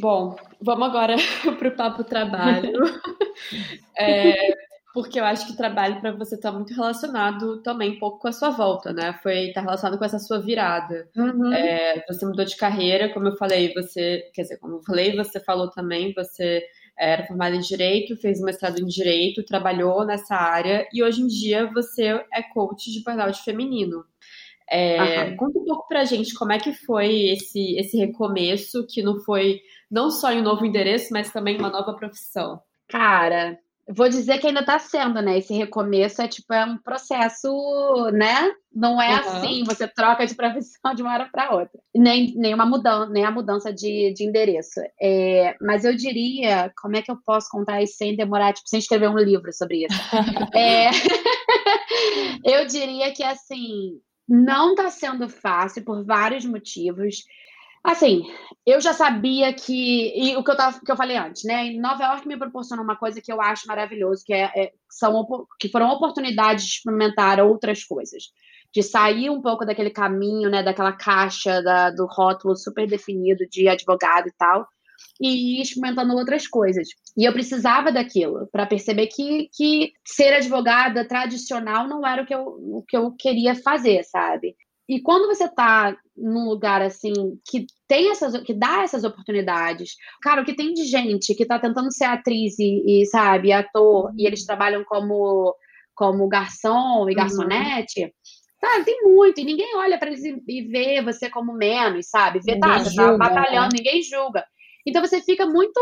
Bom, 0.00 0.36
vamos 0.60 0.88
agora 0.88 1.16
para 1.58 1.68
o 1.68 1.76
papo 1.76 2.04
trabalho. 2.04 2.72
é, 3.98 4.54
porque 4.92 5.20
eu 5.20 5.24
acho 5.24 5.46
que 5.46 5.52
o 5.52 5.56
trabalho 5.56 6.00
para 6.00 6.12
você 6.12 6.34
está 6.34 6.50
muito 6.50 6.74
relacionado 6.74 7.62
também 7.62 7.92
um 7.92 7.98
pouco 7.98 8.18
com 8.18 8.28
a 8.28 8.32
sua 8.32 8.50
volta, 8.50 8.92
né? 8.92 9.18
Foi 9.22 9.52
tá 9.52 9.60
relacionado 9.60 9.98
com 9.98 10.04
essa 10.04 10.18
sua 10.18 10.40
virada. 10.40 11.08
Uhum. 11.16 11.52
É, 11.52 12.04
você 12.08 12.26
mudou 12.26 12.44
de 12.44 12.56
carreira, 12.56 13.12
como 13.12 13.28
eu 13.28 13.36
falei, 13.36 13.72
você, 13.72 14.30
quer 14.34 14.42
dizer, 14.42 14.58
como 14.58 14.76
eu 14.76 14.82
falei, 14.82 15.14
você 15.14 15.38
falou 15.40 15.70
também, 15.70 16.12
você 16.14 16.62
era 16.98 17.26
formada 17.26 17.56
em 17.56 17.60
direito, 17.60 18.16
fez 18.16 18.40
um 18.40 18.44
mestrado 18.44 18.78
em 18.78 18.86
direito, 18.86 19.44
trabalhou 19.44 20.04
nessa 20.04 20.34
área 20.34 20.86
e 20.92 21.02
hoje 21.02 21.22
em 21.22 21.26
dia 21.26 21.70
você 21.72 22.22
é 22.32 22.42
coach 22.52 22.92
de 22.92 23.02
burnout 23.02 23.42
feminino. 23.42 24.04
É, 24.70 25.32
conta 25.32 25.58
um 25.58 25.64
pouco 25.64 25.88
pra 25.88 26.04
gente 26.04 26.34
como 26.34 26.52
é 26.52 26.58
que 26.58 26.72
foi 26.72 27.30
esse, 27.30 27.76
esse 27.76 27.96
recomeço, 27.96 28.86
que 28.88 29.02
não 29.02 29.18
foi 29.20 29.60
não 29.90 30.10
só 30.10 30.30
em 30.30 30.40
um 30.40 30.44
novo 30.44 30.64
endereço, 30.64 31.08
mas 31.12 31.32
também 31.32 31.58
uma 31.58 31.70
nova 31.70 31.94
profissão. 31.94 32.60
Cara, 32.88 33.58
Vou 33.92 34.08
dizer 34.08 34.38
que 34.38 34.46
ainda 34.46 34.60
está 34.60 34.78
sendo, 34.78 35.20
né? 35.20 35.38
Esse 35.38 35.52
recomeço 35.52 36.22
é 36.22 36.28
tipo 36.28 36.52
é 36.52 36.64
um 36.64 36.78
processo, 36.78 37.50
né? 38.12 38.52
Não 38.72 39.02
é 39.02 39.10
uhum. 39.10 39.18
assim, 39.18 39.64
você 39.64 39.88
troca 39.88 40.24
de 40.24 40.34
profissão 40.36 40.94
de 40.94 41.02
uma 41.02 41.12
hora 41.12 41.28
para 41.30 41.52
outra. 41.52 41.80
Nem, 41.94 42.32
nem 42.36 42.54
uma 42.54 42.64
mudança, 42.64 43.10
nem 43.10 43.24
a 43.24 43.32
mudança 43.32 43.72
de, 43.72 44.12
de 44.14 44.24
endereço. 44.24 44.80
É, 45.00 45.56
mas 45.60 45.84
eu 45.84 45.96
diria, 45.96 46.72
como 46.80 46.96
é 46.96 47.02
que 47.02 47.10
eu 47.10 47.16
posso 47.26 47.48
contar 47.50 47.82
isso 47.82 47.96
sem 47.96 48.14
demorar, 48.14 48.52
tipo, 48.52 48.68
sem 48.68 48.78
escrever 48.78 49.08
um 49.08 49.18
livro 49.18 49.52
sobre 49.52 49.86
isso? 49.86 49.98
é, 50.54 50.90
eu 52.44 52.66
diria 52.66 53.12
que 53.12 53.24
assim, 53.24 53.98
não 54.30 54.70
está 54.70 54.88
sendo 54.88 55.28
fácil 55.28 55.84
por 55.84 56.04
vários 56.04 56.44
motivos. 56.44 57.24
Assim, 57.82 58.22
eu 58.64 58.80
já 58.80 58.92
sabia 58.92 59.52
que. 59.52 60.12
E 60.14 60.36
o 60.36 60.44
que 60.44 60.50
eu, 60.52 60.56
tava, 60.56 60.78
que 60.78 60.92
eu 60.92 60.96
falei 60.96 61.16
antes, 61.16 61.42
né? 61.44 61.64
Em 61.64 61.80
Nova 61.80 62.04
York 62.04 62.28
me 62.28 62.38
proporcionou 62.38 62.84
uma 62.84 62.94
coisa 62.94 63.20
que 63.20 63.32
eu 63.32 63.40
acho 63.40 63.66
maravilhoso, 63.66 64.22
que, 64.24 64.32
é, 64.32 64.44
é, 64.54 64.72
são, 64.88 65.26
que 65.58 65.68
foram 65.68 65.90
oportunidades 65.90 66.64
de 66.64 66.70
experimentar 66.74 67.40
outras 67.40 67.82
coisas. 67.82 68.24
De 68.72 68.84
sair 68.84 69.28
um 69.30 69.42
pouco 69.42 69.64
daquele 69.66 69.90
caminho, 69.90 70.48
né? 70.48 70.62
Daquela 70.62 70.92
caixa 70.92 71.60
da, 71.60 71.90
do 71.90 72.06
rótulo 72.06 72.56
super 72.56 72.86
definido 72.86 73.44
de 73.50 73.66
advogado 73.66 74.28
e 74.28 74.32
tal, 74.38 74.68
e 75.20 75.58
ir 75.58 75.62
experimentando 75.62 76.14
outras 76.14 76.46
coisas. 76.46 76.88
E 77.16 77.24
eu 77.24 77.32
precisava 77.32 77.92
daquilo 77.92 78.48
para 78.50 78.66
perceber 78.66 79.06
que, 79.08 79.48
que 79.54 79.92
ser 80.04 80.32
advogada 80.32 81.06
tradicional 81.06 81.86
não 81.86 82.06
era 82.06 82.22
o 82.22 82.26
que, 82.26 82.34
eu, 82.34 82.42
o 82.42 82.84
que 82.86 82.96
eu 82.96 83.12
queria 83.12 83.54
fazer, 83.54 84.02
sabe? 84.04 84.56
E 84.88 85.00
quando 85.00 85.28
você 85.28 85.44
está 85.44 85.96
num 86.16 86.48
lugar 86.48 86.82
assim 86.82 87.12
que 87.48 87.64
tem 87.86 88.10
essas, 88.10 88.42
que 88.42 88.52
dá 88.52 88.82
essas 88.82 89.04
oportunidades, 89.04 89.94
cara, 90.20 90.42
o 90.42 90.44
que 90.44 90.56
tem 90.56 90.72
de 90.74 90.84
gente 90.84 91.34
que 91.34 91.44
está 91.44 91.60
tentando 91.60 91.92
ser 91.92 92.06
atriz 92.06 92.58
e, 92.58 93.02
e, 93.02 93.06
sabe, 93.06 93.52
ator, 93.52 94.12
e 94.18 94.26
eles 94.26 94.44
trabalham 94.44 94.84
como 94.84 95.54
como 95.94 96.26
garçom 96.28 97.04
e 97.08 97.10
uhum. 97.10 97.14
garçonete, 97.14 98.04
uhum. 98.04 98.10
Sabe, 98.60 98.84
tem 98.84 99.02
muito, 99.02 99.40
e 99.40 99.44
ninguém 99.44 99.74
olha 99.74 99.98
para 99.98 100.10
eles 100.10 100.22
e 100.22 100.62
vê 100.62 101.00
você 101.02 101.30
como 101.30 101.52
menos, 101.54 102.10
sabe? 102.10 102.40
Vê, 102.44 102.58
tá, 102.58 102.78
você 102.78 102.94
tá 102.94 103.16
batalhando, 103.16 103.74
né? 103.74 103.78
ninguém 103.78 104.02
julga. 104.02 104.44
Então 104.86 105.04
você 105.04 105.20
fica 105.20 105.46
muito 105.46 105.80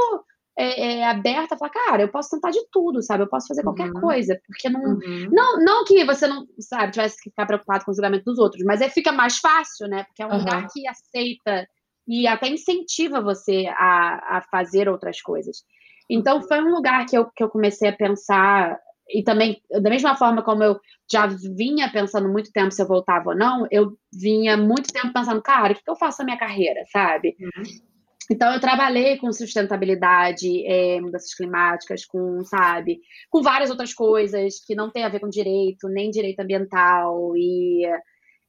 é, 0.59 0.99
é, 0.99 1.05
aberta 1.07 1.55
a 1.55 1.59
falar, 1.59 1.71
cara, 1.71 2.03
eu 2.03 2.09
posso 2.09 2.31
tentar 2.31 2.51
de 2.51 2.61
tudo, 2.73 3.01
sabe? 3.03 3.23
Eu 3.23 3.29
posso 3.29 3.47
fazer 3.47 3.63
qualquer 3.63 3.91
uhum. 3.91 4.01
coisa, 4.01 4.41
porque 4.47 4.69
não, 4.69 4.81
uhum. 4.81 5.29
não, 5.31 5.65
não 5.65 5.85
que 5.85 6.05
você 6.05 6.27
não, 6.27 6.47
sabe, 6.59 6.93
tivesse 6.93 7.23
que 7.23 7.31
ficar 7.31 7.47
preocupado 7.47 7.85
com 7.85 7.93
o 7.93 7.95
julgamento 7.95 8.25
dos 8.25 8.39
outros, 8.39 8.65
mas 8.65 8.81
é 8.81 8.89
fica 8.89 9.13
mais 9.13 9.39
fácil, 9.39 9.87
né? 9.87 10.05
Porque 10.05 10.23
é 10.23 10.27
um 10.27 10.31
uhum. 10.31 10.39
lugar 10.39 10.67
que 10.73 10.87
aceita 10.89 11.69
e 12.09 12.27
até 12.27 12.49
incentiva 12.49 13.21
você 13.21 13.67
a, 13.69 14.39
a 14.39 14.43
fazer 14.51 14.89
outras 14.89 15.21
coisas. 15.21 15.59
Então 16.11 16.43
foi 16.43 16.61
um 16.61 16.71
lugar 16.71 17.07
que 17.07 17.17
eu, 17.17 17.27
que 17.27 17.45
eu 17.45 17.51
comecei 17.51 17.91
a 17.91 17.97
pensar 17.97 18.79
e 19.11 19.23
também 19.23 19.61
da 19.71 19.89
mesma 19.91 20.17
forma 20.17 20.43
como 20.43 20.63
eu 20.63 20.81
já 21.11 21.27
vinha 21.27 21.91
pensando 21.91 22.29
muito 22.29 22.51
tempo 22.51 22.73
se 22.73 22.83
eu 22.83 22.87
voltava 22.87 23.31
ou 23.31 23.37
não, 23.37 23.67
eu 23.71 23.97
vinha 24.13 24.57
muito 24.57 24.93
tempo 24.93 25.13
pensando, 25.13 25.43
cara, 25.43 25.73
o 25.73 25.77
que, 25.77 25.83
eu 25.87 25.97
faço 25.97 26.19
na 26.21 26.27
minha 26.27 26.39
carreira, 26.39 26.83
sabe? 26.91 27.37
Uhum. 27.41 27.63
Então, 28.31 28.53
eu 28.53 28.61
trabalhei 28.61 29.17
com 29.17 29.33
sustentabilidade, 29.33 30.67
é, 30.67 31.01
mudanças 31.01 31.35
climáticas, 31.35 32.05
com, 32.05 32.45
sabe, 32.45 33.01
com 33.31 33.43
várias 33.43 33.71
outras 33.71 33.95
coisas 33.95 34.61
que 34.65 34.75
não 34.75 34.91
tem 34.91 35.05
a 35.05 35.09
ver 35.09 35.21
com 35.21 35.29
direito, 35.29 35.89
nem 35.89 36.11
direito 36.11 36.41
ambiental, 36.41 37.35
e, 37.35 37.87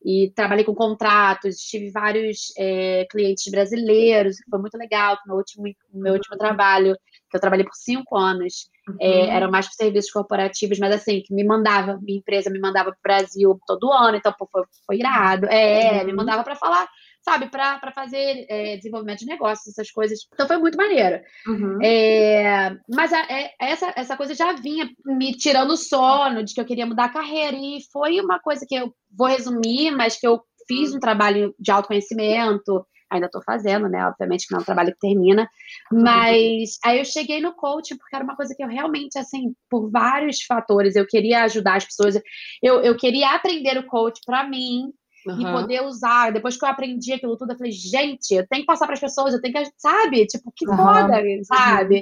e 0.04 0.32
trabalhei 0.36 0.66
com 0.66 0.76
contratos, 0.76 1.58
tive 1.58 1.92
vários 1.92 2.54
é, 2.58 3.06
clientes 3.10 3.50
brasileiros, 3.50 4.38
que 4.40 4.50
foi 4.50 4.60
muito 4.60 4.78
legal, 4.78 5.18
no 5.26 5.34
meu 5.34 5.38
último, 5.38 5.64
meu 5.94 6.14
último 6.14 6.38
trabalho, 6.38 6.94
que 7.30 7.38
eu 7.38 7.42
trabalhei 7.42 7.66
por 7.66 7.76
cinco 7.76 8.18
anos, 8.18 8.70
é, 9.00 9.08
uhum. 9.08 9.32
é, 9.32 9.36
eram 9.36 9.50
mais 9.50 9.68
por 9.68 9.76
serviços 9.76 10.12
corporativos, 10.12 10.78
mas 10.78 10.94
assim, 10.94 11.22
que 11.22 11.34
me 11.34 11.46
mandava, 11.46 11.98
minha 12.02 12.18
empresa 12.18 12.50
me 12.50 12.60
mandava 12.60 12.92
para 12.92 12.98
o 12.98 13.20
Brasil 13.20 13.60
todo 13.66 13.94
ano, 13.94 14.18
então 14.18 14.34
pô, 14.38 14.46
foi, 14.52 14.64
foi 14.86 14.98
irado, 14.98 15.46
é, 15.46 16.00
uhum. 16.00 16.06
me 16.06 16.14
mandava 16.14 16.44
para 16.44 16.56
falar 16.56 16.86
sabe, 17.22 17.50
para 17.50 17.92
fazer 17.94 18.46
é, 18.50 18.78
desenvolvimento 18.78 19.20
de 19.20 19.26
negócios, 19.26 19.68
essas 19.68 19.92
coisas. 19.92 20.20
Então 20.34 20.48
foi 20.48 20.58
muito 20.58 20.78
maneiro. 20.78 21.22
Uhum. 21.48 21.80
É, 21.82 22.76
mas 22.90 23.14
a, 23.14 23.20
é, 23.30 23.52
essa, 23.60 23.94
essa 23.96 24.18
coisa 24.18 24.34
já 24.34 24.54
vinha 24.54 24.90
me 25.06 25.34
tirando 25.34 25.72
o 25.72 25.78
sono 25.78 26.44
de 26.44 26.54
que 26.54 26.62
eu 26.62 26.66
queria 26.66 26.86
mudar 26.86 27.06
a 27.06 27.14
carreira. 27.14 27.56
E 27.56 27.80
foi 27.92 28.20
uma 28.20 28.40
coisa 28.40 28.66
que 28.68 28.76
eu 28.76 28.94
vou 29.16 29.28
resumir, 29.28 29.92
mas 29.92 30.20
que 30.20 30.28
eu 30.28 30.42
fiz 30.68 30.94
um 30.94 31.00
trabalho 31.00 31.54
de 31.60 31.72
autoconhecimento, 31.72 32.86
ainda 33.10 33.26
estou 33.26 33.42
fazendo, 33.42 33.90
né? 33.90 34.06
Obviamente 34.06 34.46
que 34.46 34.54
não 34.54 34.60
é 34.60 34.62
um 34.62 34.66
trabalho 34.66 34.94
que 34.94 35.00
termina, 35.00 35.50
mas 35.92 36.78
aí 36.86 37.00
eu 37.00 37.06
cheguei 37.06 37.42
no 37.42 37.56
coaching 37.56 37.98
porque 37.98 38.16
era 38.16 38.24
uma 38.24 38.36
coisa 38.36 38.54
que 38.56 38.64
eu 38.64 38.68
realmente, 38.68 39.18
assim, 39.18 39.54
por 39.70 39.90
vários 39.90 40.44
fatores, 40.44 40.96
eu 40.96 41.08
queria 41.08 41.44
ajudar 41.44 41.78
as 41.78 41.86
pessoas, 41.86 42.22
eu, 42.62 42.82
eu 42.82 42.96
queria 42.96 43.32
aprender 43.32 43.78
o 43.80 43.88
coach 43.88 44.22
para 44.26 44.48
mim, 44.48 44.94
Uhum. 45.28 45.42
e 45.42 45.52
poder 45.52 45.84
usar. 45.84 46.32
Depois 46.32 46.58
que 46.58 46.64
eu 46.64 46.70
aprendi 46.70 47.14
aquilo 47.14 47.38
tudo, 47.38 47.54
eu 47.54 47.58
falei, 47.58 47.72
gente, 47.72 48.34
eu 48.34 48.48
tenho 48.48 48.62
que 48.62 48.68
passar 48.68 48.86
para 48.86 48.94
as 48.94 49.00
pessoas, 49.00 49.34
eu 49.34 49.42
tenho 49.42 49.54
que, 49.54 49.72
sabe? 49.78 50.26
Tipo, 50.26 50.52
que 50.56 50.68
uhum. 50.68 50.78
foda, 50.78 51.22
sabe? 51.44 51.96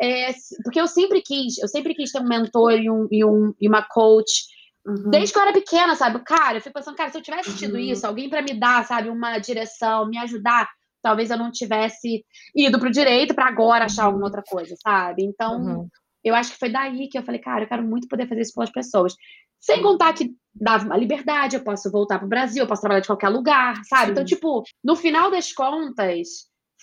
Uhum. 0.00 0.06
É, 0.06 0.34
porque 0.62 0.80
eu 0.80 0.88
sempre 0.88 1.22
quis, 1.22 1.58
eu 1.58 1.68
sempre 1.68 1.94
quis 1.94 2.10
ter 2.10 2.20
um 2.20 2.28
mentor 2.28 2.72
e, 2.72 2.90
um, 2.90 3.06
e, 3.10 3.24
um, 3.24 3.54
e 3.60 3.68
uma 3.68 3.82
coach. 3.82 4.44
Uhum. 4.86 5.10
Desde 5.10 5.32
que 5.32 5.38
eu 5.38 5.42
era 5.42 5.52
pequena, 5.52 5.94
sabe? 5.94 6.18
Cara, 6.20 6.58
eu 6.58 6.60
fico 6.60 6.74
pensando, 6.74 6.96
cara, 6.96 7.10
se 7.10 7.18
eu 7.18 7.22
tivesse 7.22 7.56
tido 7.56 7.74
uhum. 7.74 7.80
isso, 7.80 8.06
alguém 8.06 8.28
para 8.28 8.42
me 8.42 8.58
dar, 8.58 8.84
sabe, 8.84 9.08
uma 9.08 9.38
direção, 9.38 10.08
me 10.08 10.18
ajudar, 10.18 10.68
talvez 11.02 11.30
eu 11.30 11.38
não 11.38 11.50
tivesse 11.50 12.24
ido 12.54 12.78
pro 12.78 12.90
direito 12.90 13.34
para 13.34 13.46
agora 13.46 13.84
achar 13.84 14.04
alguma 14.04 14.26
outra 14.26 14.42
coisa, 14.42 14.74
sabe? 14.82 15.22
Então, 15.24 15.60
uhum. 15.60 15.88
Eu 16.24 16.34
acho 16.34 16.52
que 16.52 16.58
foi 16.58 16.70
daí 16.70 17.08
que 17.08 17.18
eu 17.18 17.22
falei, 17.22 17.40
cara, 17.40 17.64
eu 17.64 17.68
quero 17.68 17.82
muito 17.82 18.08
poder 18.08 18.26
fazer 18.28 18.40
isso 18.40 18.54
pelas 18.54 18.70
pessoas. 18.70 19.14
Sem 19.60 19.82
contar 19.82 20.12
que 20.14 20.34
dava 20.54 20.84
uma 20.84 20.96
liberdade, 20.96 21.56
eu 21.56 21.64
posso 21.64 21.90
voltar 21.90 22.18
pro 22.18 22.28
Brasil, 22.28 22.62
eu 22.62 22.66
posso 22.66 22.82
trabalhar 22.82 23.00
de 23.00 23.06
qualquer 23.06 23.28
lugar, 23.28 23.76
sabe? 23.84 24.12
Então, 24.12 24.26
Sim. 24.26 24.34
Então, 24.34 24.60
tipo, 24.62 24.62
no 24.82 24.96
final 24.96 25.30
das 25.30 25.52
contas, 25.52 26.28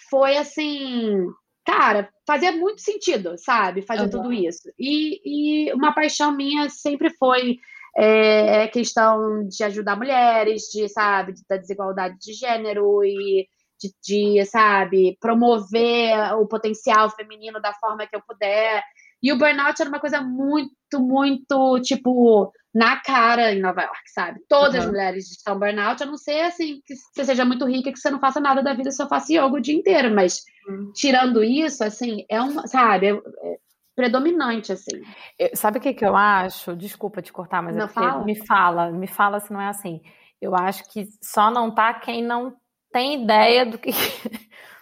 foi 0.09 0.37
assim, 0.37 1.27
cara, 1.65 2.09
fazia 2.25 2.51
muito 2.51 2.81
sentido, 2.81 3.35
sabe? 3.37 3.81
Fazer 3.81 4.03
uhum. 4.03 4.09
tudo 4.09 4.33
isso. 4.33 4.71
E, 4.79 5.67
e 5.69 5.73
uma 5.73 5.93
paixão 5.93 6.35
minha 6.35 6.69
sempre 6.69 7.09
foi 7.17 7.57
é, 7.95 8.67
questão 8.67 9.47
de 9.47 9.63
ajudar 9.63 9.97
mulheres, 9.97 10.63
de, 10.71 10.87
sabe, 10.89 11.33
da 11.49 11.57
desigualdade 11.57 12.17
de 12.19 12.33
gênero 12.33 13.03
e 13.03 13.47
de, 13.79 13.93
de, 14.37 14.45
sabe, 14.45 15.17
promover 15.19 16.35
o 16.39 16.47
potencial 16.47 17.09
feminino 17.09 17.59
da 17.59 17.73
forma 17.73 18.05
que 18.05 18.15
eu 18.15 18.21
puder. 18.21 18.83
E 19.21 19.31
o 19.31 19.37
burnout 19.37 19.79
era 19.79 19.89
uma 19.89 19.99
coisa 19.99 20.21
muito, 20.21 20.99
muito, 20.99 21.79
tipo, 21.81 22.51
na 22.73 22.97
cara 23.01 23.53
em 23.53 23.59
Nova 23.59 23.81
York, 23.81 24.11
sabe? 24.13 24.39
Todas 24.47 24.75
uhum. 24.75 24.79
as 24.79 24.87
mulheres 24.87 25.31
estão 25.31 25.59
burnout, 25.59 26.01
a 26.01 26.05
não 26.05 26.17
ser 26.17 26.41
assim 26.41 26.81
que 26.85 26.95
você 26.95 27.25
seja 27.25 27.45
muito 27.45 27.65
rica, 27.65 27.91
que 27.91 27.99
você 27.99 28.09
não 28.09 28.19
faça 28.19 28.39
nada 28.39 28.63
da 28.63 28.73
vida, 28.73 28.91
só 28.91 29.07
faça 29.07 29.33
yoga 29.33 29.57
o 29.57 29.61
dia 29.61 29.75
inteiro. 29.75 30.13
Mas 30.13 30.41
uhum. 30.67 30.91
tirando 30.93 31.43
isso, 31.43 31.83
assim, 31.83 32.25
é 32.29 32.41
uma, 32.41 32.65
sabe, 32.67 33.07
é, 33.07 33.11
é 33.11 33.57
predominante, 33.95 34.71
assim. 34.71 35.01
Eu, 35.37 35.49
sabe 35.53 35.77
o 35.77 35.81
que, 35.81 35.93
que 35.93 36.05
eu 36.05 36.15
acho? 36.15 36.75
Desculpa 36.75 37.21
te 37.21 37.31
cortar, 37.31 37.61
mas 37.61 37.75
é 37.75 37.79
não 37.79 37.85
é 37.85 37.89
fala? 37.89 38.23
me 38.23 38.35
fala, 38.35 38.91
me 38.91 39.07
fala 39.07 39.39
se 39.39 39.51
não 39.51 39.61
é 39.61 39.67
assim. 39.67 40.01
Eu 40.41 40.55
acho 40.55 40.89
que 40.91 41.07
só 41.21 41.51
não 41.51 41.69
tá 41.69 41.93
quem 41.93 42.23
não 42.23 42.55
tem 42.91 43.23
ideia 43.23 43.65
do 43.65 43.77
que. 43.77 43.91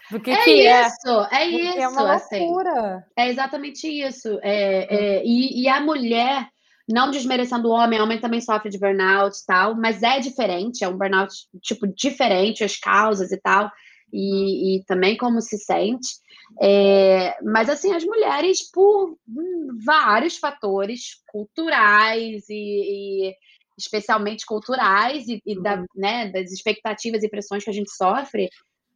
Do 0.10 0.20
que, 0.20 0.32
é 0.32 0.44
que 0.44 0.68
é. 0.68 0.88
isso, 0.88 1.28
é, 1.32 1.44
é 1.44 1.48
isso, 1.48 1.80
é 1.80 1.88
uma 1.88 2.14
loucura. 2.14 2.96
Assim. 2.96 3.06
É 3.18 3.30
exatamente 3.30 3.88
isso. 3.88 4.40
É, 4.42 4.88
é, 4.90 5.24
e, 5.24 5.64
e 5.64 5.68
a 5.68 5.80
mulher, 5.80 6.48
não 6.88 7.12
desmerecendo 7.12 7.68
o 7.68 7.72
homem, 7.72 8.00
o 8.00 8.04
homem 8.04 8.20
também 8.20 8.42
sofre 8.42 8.70
de 8.70 8.80
burnout 8.80 9.38
e 9.38 9.46
tal, 9.46 9.76
mas 9.76 10.02
é 10.02 10.20
diferente, 10.20 10.84
é 10.84 10.88
um 10.88 10.98
burnout, 10.98 11.34
tipo, 11.62 11.86
diferente, 11.88 12.64
as 12.64 12.76
causas 12.76 13.32
e 13.32 13.38
tal, 13.38 13.72
e, 14.12 14.78
e 14.78 14.84
também 14.86 15.16
como 15.16 15.42
se 15.42 15.58
sente. 15.58 16.08
É, 16.60 17.38
mas, 17.44 17.70
assim, 17.70 17.94
as 17.94 18.04
mulheres, 18.04 18.70
por 18.72 19.16
vários 19.86 20.38
fatores 20.38 21.22
culturais 21.32 22.50
e, 22.50 23.30
e 23.30 23.34
especialmente 23.78 24.46
culturais 24.46 25.28
e, 25.28 25.42
e 25.46 25.62
da, 25.62 25.76
uhum. 25.76 25.86
né, 25.96 26.30
das 26.32 26.52
expectativas 26.52 27.24
e 27.24 27.30
pressões 27.30 27.64
que 27.64 27.70
a 27.70 27.74
gente 27.74 27.92
sofre, 27.92 28.50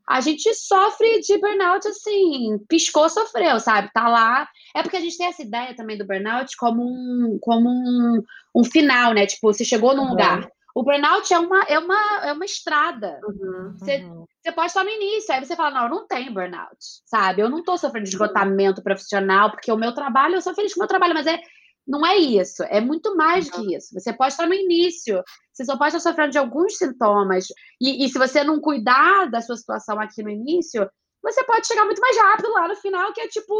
a 0.08 0.20
gente 0.22 0.54
sofre 0.54 1.20
de 1.22 1.38
burnout 1.38 1.88
assim, 1.88 2.58
piscou, 2.68 3.10
sofreu, 3.10 3.60
sabe? 3.60 3.90
Tá 3.94 4.08
lá. 4.08 4.48
É 4.76 4.82
porque 4.82 4.98
a 4.98 5.02
gente 5.02 5.18
tem 5.18 5.28
essa 5.28 5.42
ideia 5.42 5.76
também 5.76 5.98
do 5.98 6.06
burnout 6.06 6.56
como 6.58 6.84
um, 6.84 7.38
como 7.42 7.70
um, 7.70 8.24
um 8.56 8.64
final, 8.64 9.14
né? 9.14 9.26
Tipo, 9.26 9.54
você 9.54 9.64
chegou 9.64 9.96
num 9.96 10.04
uhum. 10.04 10.10
lugar. 10.10 10.50
O 10.76 10.84
burnout 10.84 11.32
é 11.32 11.38
uma, 11.38 11.64
é 11.64 11.78
uma, 11.78 12.26
é 12.26 12.34
uma 12.34 12.46
estrada. 12.46 13.20
Uhum, 13.24 13.76
você, 13.78 13.98
uhum. 13.98 14.26
você 14.42 14.52
pode 14.52 14.68
estar 14.68 14.84
no 14.84 14.90
início, 14.90 15.34
aí 15.34 15.46
você 15.46 15.56
fala, 15.56 15.72
não, 15.72 15.84
eu 15.84 15.90
não 15.90 16.08
tenho 16.08 16.34
burnout, 16.34 16.78
sabe? 17.06 17.42
Eu 17.42 17.50
não 17.50 17.60
estou 17.60 17.78
sofrendo 17.78 18.06
de 18.06 18.10
esgotamento 18.10 18.82
profissional, 18.82 19.52
porque 19.52 19.72
o 19.72 19.78
meu 19.78 19.94
trabalho, 19.94 20.36
eu 20.36 20.42
sou 20.42 20.56
feliz 20.56 20.74
com 20.74 20.80
o 20.80 20.82
meu 20.82 20.88
trabalho, 20.88 21.14
mas 21.14 21.28
é, 21.28 21.40
não 21.88 22.06
é 22.06 22.16
isso, 22.18 22.64
é 22.64 22.80
muito 22.80 23.16
mais 23.16 23.48
uhum. 23.48 23.52
que 23.68 23.76
isso. 23.76 23.94
Você 23.94 24.14
pode 24.14 24.34
estar 24.34 24.48
no 24.48 24.54
início, 24.54 25.22
você 25.52 25.66
só 25.66 25.78
pode 25.78 25.96
estar 25.96 26.10
sofrendo 26.10 26.32
de 26.32 26.38
alguns 26.38 26.78
sintomas. 26.78 27.48
E, 27.80 28.06
e 28.06 28.10
se 28.10 28.18
você 28.18 28.44
não 28.44 28.60
cuidar 28.60 29.30
da 29.30 29.42
sua 29.42 29.58
situação 29.58 30.00
aqui 30.00 30.24
no 30.24 30.30
início, 30.30 30.90
você 31.22 31.44
pode 31.46 31.68
chegar 31.68 31.86
muito 31.86 32.02
mais 32.02 32.18
rápido 32.18 32.52
lá 32.52 32.68
no 32.68 32.76
final, 32.76 33.14
que 33.14 33.22
é 33.22 33.28
tipo 33.28 33.54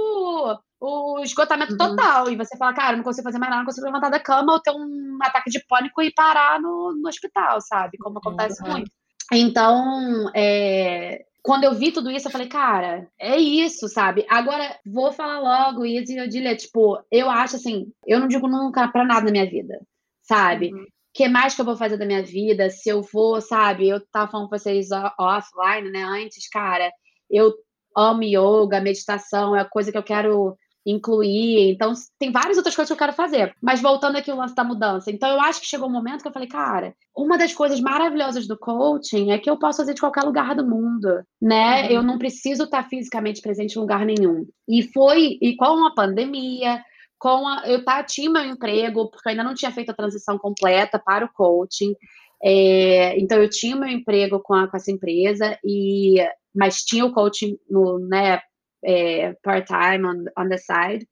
o 0.82 1.20
esgotamento 1.20 1.72
uhum. 1.74 1.78
total. 1.78 2.30
E 2.30 2.36
você 2.36 2.58
fala, 2.58 2.74
cara, 2.74 2.98
não 2.98 3.04
consigo 3.04 3.24
fazer 3.24 3.40
mais 3.40 3.50
nada, 3.50 3.62
não 3.62 3.66
consigo 3.66 3.86
levantar 3.86 4.10
da 4.10 4.20
cama 4.20 4.54
ou 4.54 4.62
ter 4.62 4.72
um 4.72 5.18
ataque 5.22 5.50
de 5.50 5.64
pânico 5.68 6.02
e 6.02 6.14
parar 6.14 6.60
no, 6.60 6.94
no 6.94 7.08
hospital, 7.08 7.62
sabe? 7.62 7.98
Como 7.98 8.18
acontece 8.18 8.62
uhum. 8.64 8.72
muito. 8.72 8.92
Então, 9.32 10.30
é, 10.36 11.24
quando 11.42 11.64
eu 11.64 11.74
vi 11.74 11.92
tudo 11.92 12.12
isso, 12.12 12.28
eu 12.28 12.32
falei, 12.32 12.48
cara, 12.48 13.08
é 13.20 13.38
isso, 13.38 13.88
sabe? 13.88 14.26
Agora, 14.30 14.78
vou 14.86 15.12
falar 15.12 15.40
logo, 15.40 15.86
e 15.86 15.98
eu 15.98 16.28
diria, 16.28 16.56
tipo, 16.56 17.00
eu 17.12 17.30
acho 17.30 17.56
assim, 17.56 17.92
eu 18.06 18.20
não 18.20 18.28
digo 18.28 18.48
nunca 18.48 18.88
pra 18.88 19.06
nada 19.06 19.26
na 19.26 19.32
minha 19.32 19.50
vida, 19.50 19.80
sabe? 20.22 20.74
Uhum 20.74 20.86
que 21.14 21.28
mais 21.28 21.54
que 21.54 21.62
eu 21.62 21.66
vou 21.66 21.78
fazer 21.78 21.98
da 21.98 22.06
minha 22.06 22.24
vida? 22.24 22.70
Se 22.70 22.90
eu 22.90 23.02
vou, 23.02 23.40
sabe? 23.40 23.88
Eu 23.88 24.02
tava 24.08 24.32
falando 24.32 24.50
com 24.50 24.58
vocês 24.58 24.90
offline, 25.20 25.92
né? 25.92 26.04
Antes, 26.04 26.50
cara, 26.50 26.92
eu 27.30 27.54
amo 27.96 28.24
yoga, 28.24 28.82
meditação, 28.82 29.56
é 29.56 29.62
a 29.62 29.70
coisa 29.70 29.92
que 29.92 29.98
eu 29.98 30.04
quero 30.04 30.58
incluir. 30.86 31.72
Então, 31.72 31.94
tem 32.20 32.32
várias 32.32 32.58
outras 32.58 32.76
coisas 32.76 32.90
que 32.90 32.94
eu 32.94 32.98
quero 32.98 33.14
fazer. 33.14 33.56
Mas 33.62 33.82
voltando 33.82 34.18
aqui 34.18 34.30
ao 34.30 34.38
lance 34.38 34.56
da 34.56 34.64
mudança. 34.64 35.12
Então, 35.12 35.30
eu 35.30 35.42
acho 35.42 35.62
que 35.62 35.68
chegou 35.68 35.88
um 35.88 35.92
momento 35.92 36.22
que 36.22 36.28
eu 36.28 36.34
falei, 36.34 36.48
cara, 36.48 36.94
uma 37.16 37.38
das 37.38 37.54
coisas 37.54 37.80
maravilhosas 37.80 38.48
do 38.48 38.58
coaching 38.58 39.32
é 39.32 39.38
que 39.38 39.50
eu 39.50 39.58
posso 39.58 39.78
fazer 39.78 39.94
de 39.94 40.02
qualquer 40.02 40.24
lugar 40.24 40.56
do 40.56 40.68
mundo, 40.68 41.24
né? 41.42 41.84
Uhum. 41.84 41.92
Eu 41.92 42.04
não 42.04 42.18
preciso 42.18 42.64
estar 42.64 42.88
fisicamente 42.90 43.42
presente 43.42 43.76
em 43.76 43.80
lugar 43.80 44.06
nenhum. 44.06 44.46
E 44.68 44.84
foi, 44.84 45.38
e 45.42 45.56
com 45.56 45.86
a 45.86 45.94
pandemia, 45.94 46.82
com 47.18 47.48
a, 47.48 47.64
eu 47.66 47.86
tá, 47.86 48.04
tinha 48.04 48.30
meu 48.30 48.44
emprego, 48.44 49.10
porque 49.10 49.30
eu 49.30 49.32
ainda 49.32 49.44
não 49.44 49.54
tinha 49.54 49.72
feito 49.72 49.92
a 49.92 49.96
transição 49.96 50.38
completa 50.38 51.00
para 51.00 51.26
o 51.26 51.32
coaching. 51.32 51.96
É, 52.44 53.18
então 53.18 53.42
eu 53.42 53.50
tinha 53.50 53.78
meu 53.78 53.88
emprego 53.88 54.42
com, 54.42 54.54
a, 54.54 54.68
com, 54.68 54.76
essa 54.76 54.92
empresa, 54.92 55.58
e, 55.64 56.16
mas 56.54 56.84
tinha 56.84 57.06
o 57.06 57.14
coaching 57.14 57.58
no 57.70 57.98
né, 58.00 58.42
é, 58.84 59.34
part-time 59.44 60.06
on, 60.06 60.26
on, 60.38 60.50
the 60.50 60.58
side. 60.58 61.08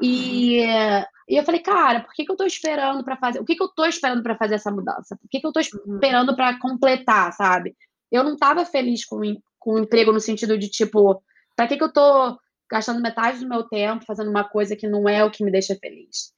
E, 0.00 0.62
e, 1.28 1.36
eu 1.36 1.44
falei, 1.44 1.60
cara, 1.60 2.00
por 2.00 2.12
que, 2.12 2.24
que 2.24 2.32
eu 2.32 2.36
tô 2.36 2.44
esperando 2.44 3.04
para 3.04 3.16
fazer? 3.16 3.40
O 3.40 3.44
que, 3.44 3.56
que 3.56 3.62
eu 3.62 3.68
tô 3.68 3.84
esperando 3.84 4.22
para 4.22 4.36
fazer 4.36 4.54
essa 4.54 4.70
mudança? 4.70 5.16
Por 5.16 5.28
que, 5.28 5.40
que 5.40 5.46
eu 5.46 5.52
tô 5.52 5.60
uhum. 5.60 5.94
esperando 5.94 6.36
para 6.36 6.58
completar, 6.58 7.32
sabe? 7.32 7.76
Eu 8.10 8.24
não 8.24 8.36
tava 8.36 8.64
feliz 8.64 9.04
com, 9.04 9.20
com 9.58 9.74
o 9.74 9.78
emprego 9.78 10.12
no 10.12 10.20
sentido 10.20 10.58
de 10.58 10.68
tipo, 10.68 11.22
para 11.56 11.66
que, 11.66 11.76
que 11.76 11.84
eu 11.84 11.92
tô 11.92 12.38
gastando 12.70 13.02
metade 13.02 13.40
do 13.40 13.48
meu 13.48 13.64
tempo 13.64 14.04
fazendo 14.04 14.30
uma 14.30 14.44
coisa 14.44 14.76
que 14.76 14.88
não 14.88 15.08
é 15.08 15.24
o 15.24 15.30
que 15.30 15.44
me 15.44 15.50
deixa 15.50 15.76
feliz. 15.76 16.32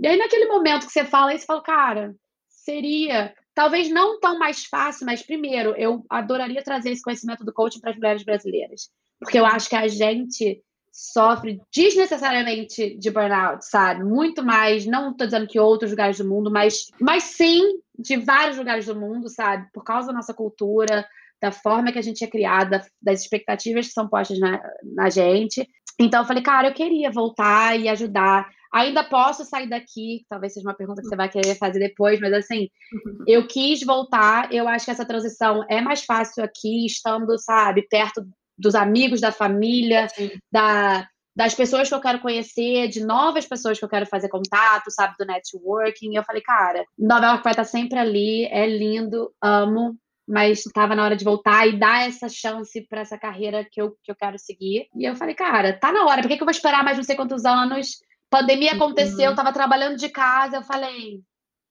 E 0.00 0.06
aí, 0.06 0.16
naquele 0.16 0.46
momento 0.46 0.86
que 0.86 0.92
você 0.92 1.04
fala 1.04 1.34
isso, 1.34 1.42
você 1.42 1.46
fala, 1.46 1.62
cara, 1.62 2.14
seria 2.48 3.34
talvez 3.54 3.88
não 3.88 4.18
tão 4.18 4.38
mais 4.38 4.64
fácil, 4.64 5.06
mas 5.06 5.22
primeiro, 5.22 5.74
eu 5.76 6.04
adoraria 6.10 6.62
trazer 6.62 6.90
esse 6.90 7.02
conhecimento 7.02 7.44
do 7.44 7.52
coaching 7.52 7.80
para 7.80 7.90
as 7.90 7.96
mulheres 7.96 8.24
brasileiras. 8.24 8.90
Porque 9.24 9.38
eu 9.38 9.46
acho 9.46 9.68
que 9.68 9.76
a 9.76 9.88
gente 9.88 10.62
sofre 10.94 11.60
desnecessariamente 11.74 12.96
de 12.96 13.10
burnout, 13.10 13.66
sabe? 13.66 14.04
Muito 14.04 14.44
mais, 14.44 14.86
não 14.86 15.10
estou 15.10 15.26
dizendo 15.26 15.48
que 15.48 15.58
outros 15.58 15.90
lugares 15.90 16.18
do 16.18 16.28
mundo, 16.28 16.52
mas, 16.52 16.86
mas 17.00 17.24
sim 17.24 17.80
de 17.98 18.16
vários 18.16 18.56
lugares 18.56 18.86
do 18.86 18.94
mundo, 18.94 19.28
sabe? 19.28 19.66
Por 19.72 19.82
causa 19.82 20.08
da 20.08 20.12
nossa 20.12 20.32
cultura, 20.32 21.04
da 21.42 21.50
forma 21.50 21.90
que 21.90 21.98
a 21.98 22.02
gente 22.02 22.22
é 22.22 22.28
criada, 22.28 22.86
das 23.02 23.22
expectativas 23.22 23.88
que 23.88 23.92
são 23.92 24.08
postas 24.08 24.38
na, 24.38 24.62
na 24.84 25.10
gente. 25.10 25.68
Então 25.98 26.22
eu 26.22 26.26
falei, 26.26 26.42
cara, 26.42 26.68
eu 26.68 26.74
queria 26.74 27.10
voltar 27.10 27.78
e 27.78 27.88
ajudar. 27.88 28.48
Ainda 28.72 29.04
posso 29.04 29.44
sair 29.44 29.68
daqui, 29.68 30.24
talvez 30.28 30.52
seja 30.52 30.66
uma 30.66 30.74
pergunta 30.74 31.02
que 31.02 31.08
você 31.08 31.16
vai 31.16 31.28
querer 31.28 31.56
fazer 31.56 31.78
depois, 31.78 32.20
mas 32.20 32.32
assim, 32.32 32.68
eu 33.26 33.46
quis 33.46 33.82
voltar. 33.82 34.52
Eu 34.52 34.68
acho 34.68 34.84
que 34.84 34.90
essa 34.92 35.04
transição 35.04 35.64
é 35.68 35.80
mais 35.80 36.04
fácil 36.04 36.42
aqui, 36.44 36.86
estando, 36.86 37.36
sabe, 37.38 37.86
perto 37.88 38.24
dos 38.58 38.74
amigos, 38.74 39.20
da 39.20 39.32
família, 39.32 40.06
da, 40.50 41.06
das 41.36 41.54
pessoas 41.54 41.88
que 41.88 41.94
eu 41.94 42.00
quero 42.00 42.20
conhecer, 42.20 42.88
de 42.88 43.04
novas 43.04 43.46
pessoas 43.46 43.78
que 43.78 43.84
eu 43.84 43.88
quero 43.88 44.06
fazer 44.06 44.28
contato, 44.28 44.90
sabe, 44.90 45.14
do 45.18 45.26
networking. 45.26 46.14
Eu 46.14 46.22
falei, 46.22 46.42
cara, 46.42 46.84
Nova 46.98 47.26
York 47.26 47.44
vai 47.44 47.52
estar 47.52 47.64
sempre 47.64 47.98
ali, 47.98 48.44
é 48.46 48.66
lindo, 48.66 49.32
amo, 49.42 49.96
mas 50.26 50.64
estava 50.64 50.94
na 50.94 51.04
hora 51.04 51.16
de 51.16 51.24
voltar 51.24 51.66
e 51.66 51.78
dar 51.78 52.06
essa 52.06 52.28
chance 52.28 52.80
para 52.88 53.00
essa 53.00 53.18
carreira 53.18 53.66
que 53.70 53.80
eu, 53.80 53.96
que 54.02 54.10
eu 54.10 54.16
quero 54.16 54.38
seguir. 54.38 54.86
E 54.96 55.04
eu 55.04 55.16
falei, 55.16 55.34
cara, 55.34 55.72
tá 55.78 55.92
na 55.92 56.04
hora, 56.06 56.22
por 56.22 56.28
que, 56.28 56.36
que 56.36 56.42
eu 56.42 56.46
vou 56.46 56.52
esperar 56.52 56.84
mais 56.84 56.96
não 56.96 57.04
sei 57.04 57.16
quantos 57.16 57.44
anos? 57.44 57.98
Pandemia 58.30 58.70
uhum. 58.70 58.76
aconteceu, 58.76 59.30
eu 59.30 59.34
tava 59.34 59.52
trabalhando 59.52 59.96
de 59.96 60.08
casa, 60.08 60.56
eu 60.56 60.62
falei, 60.62 61.20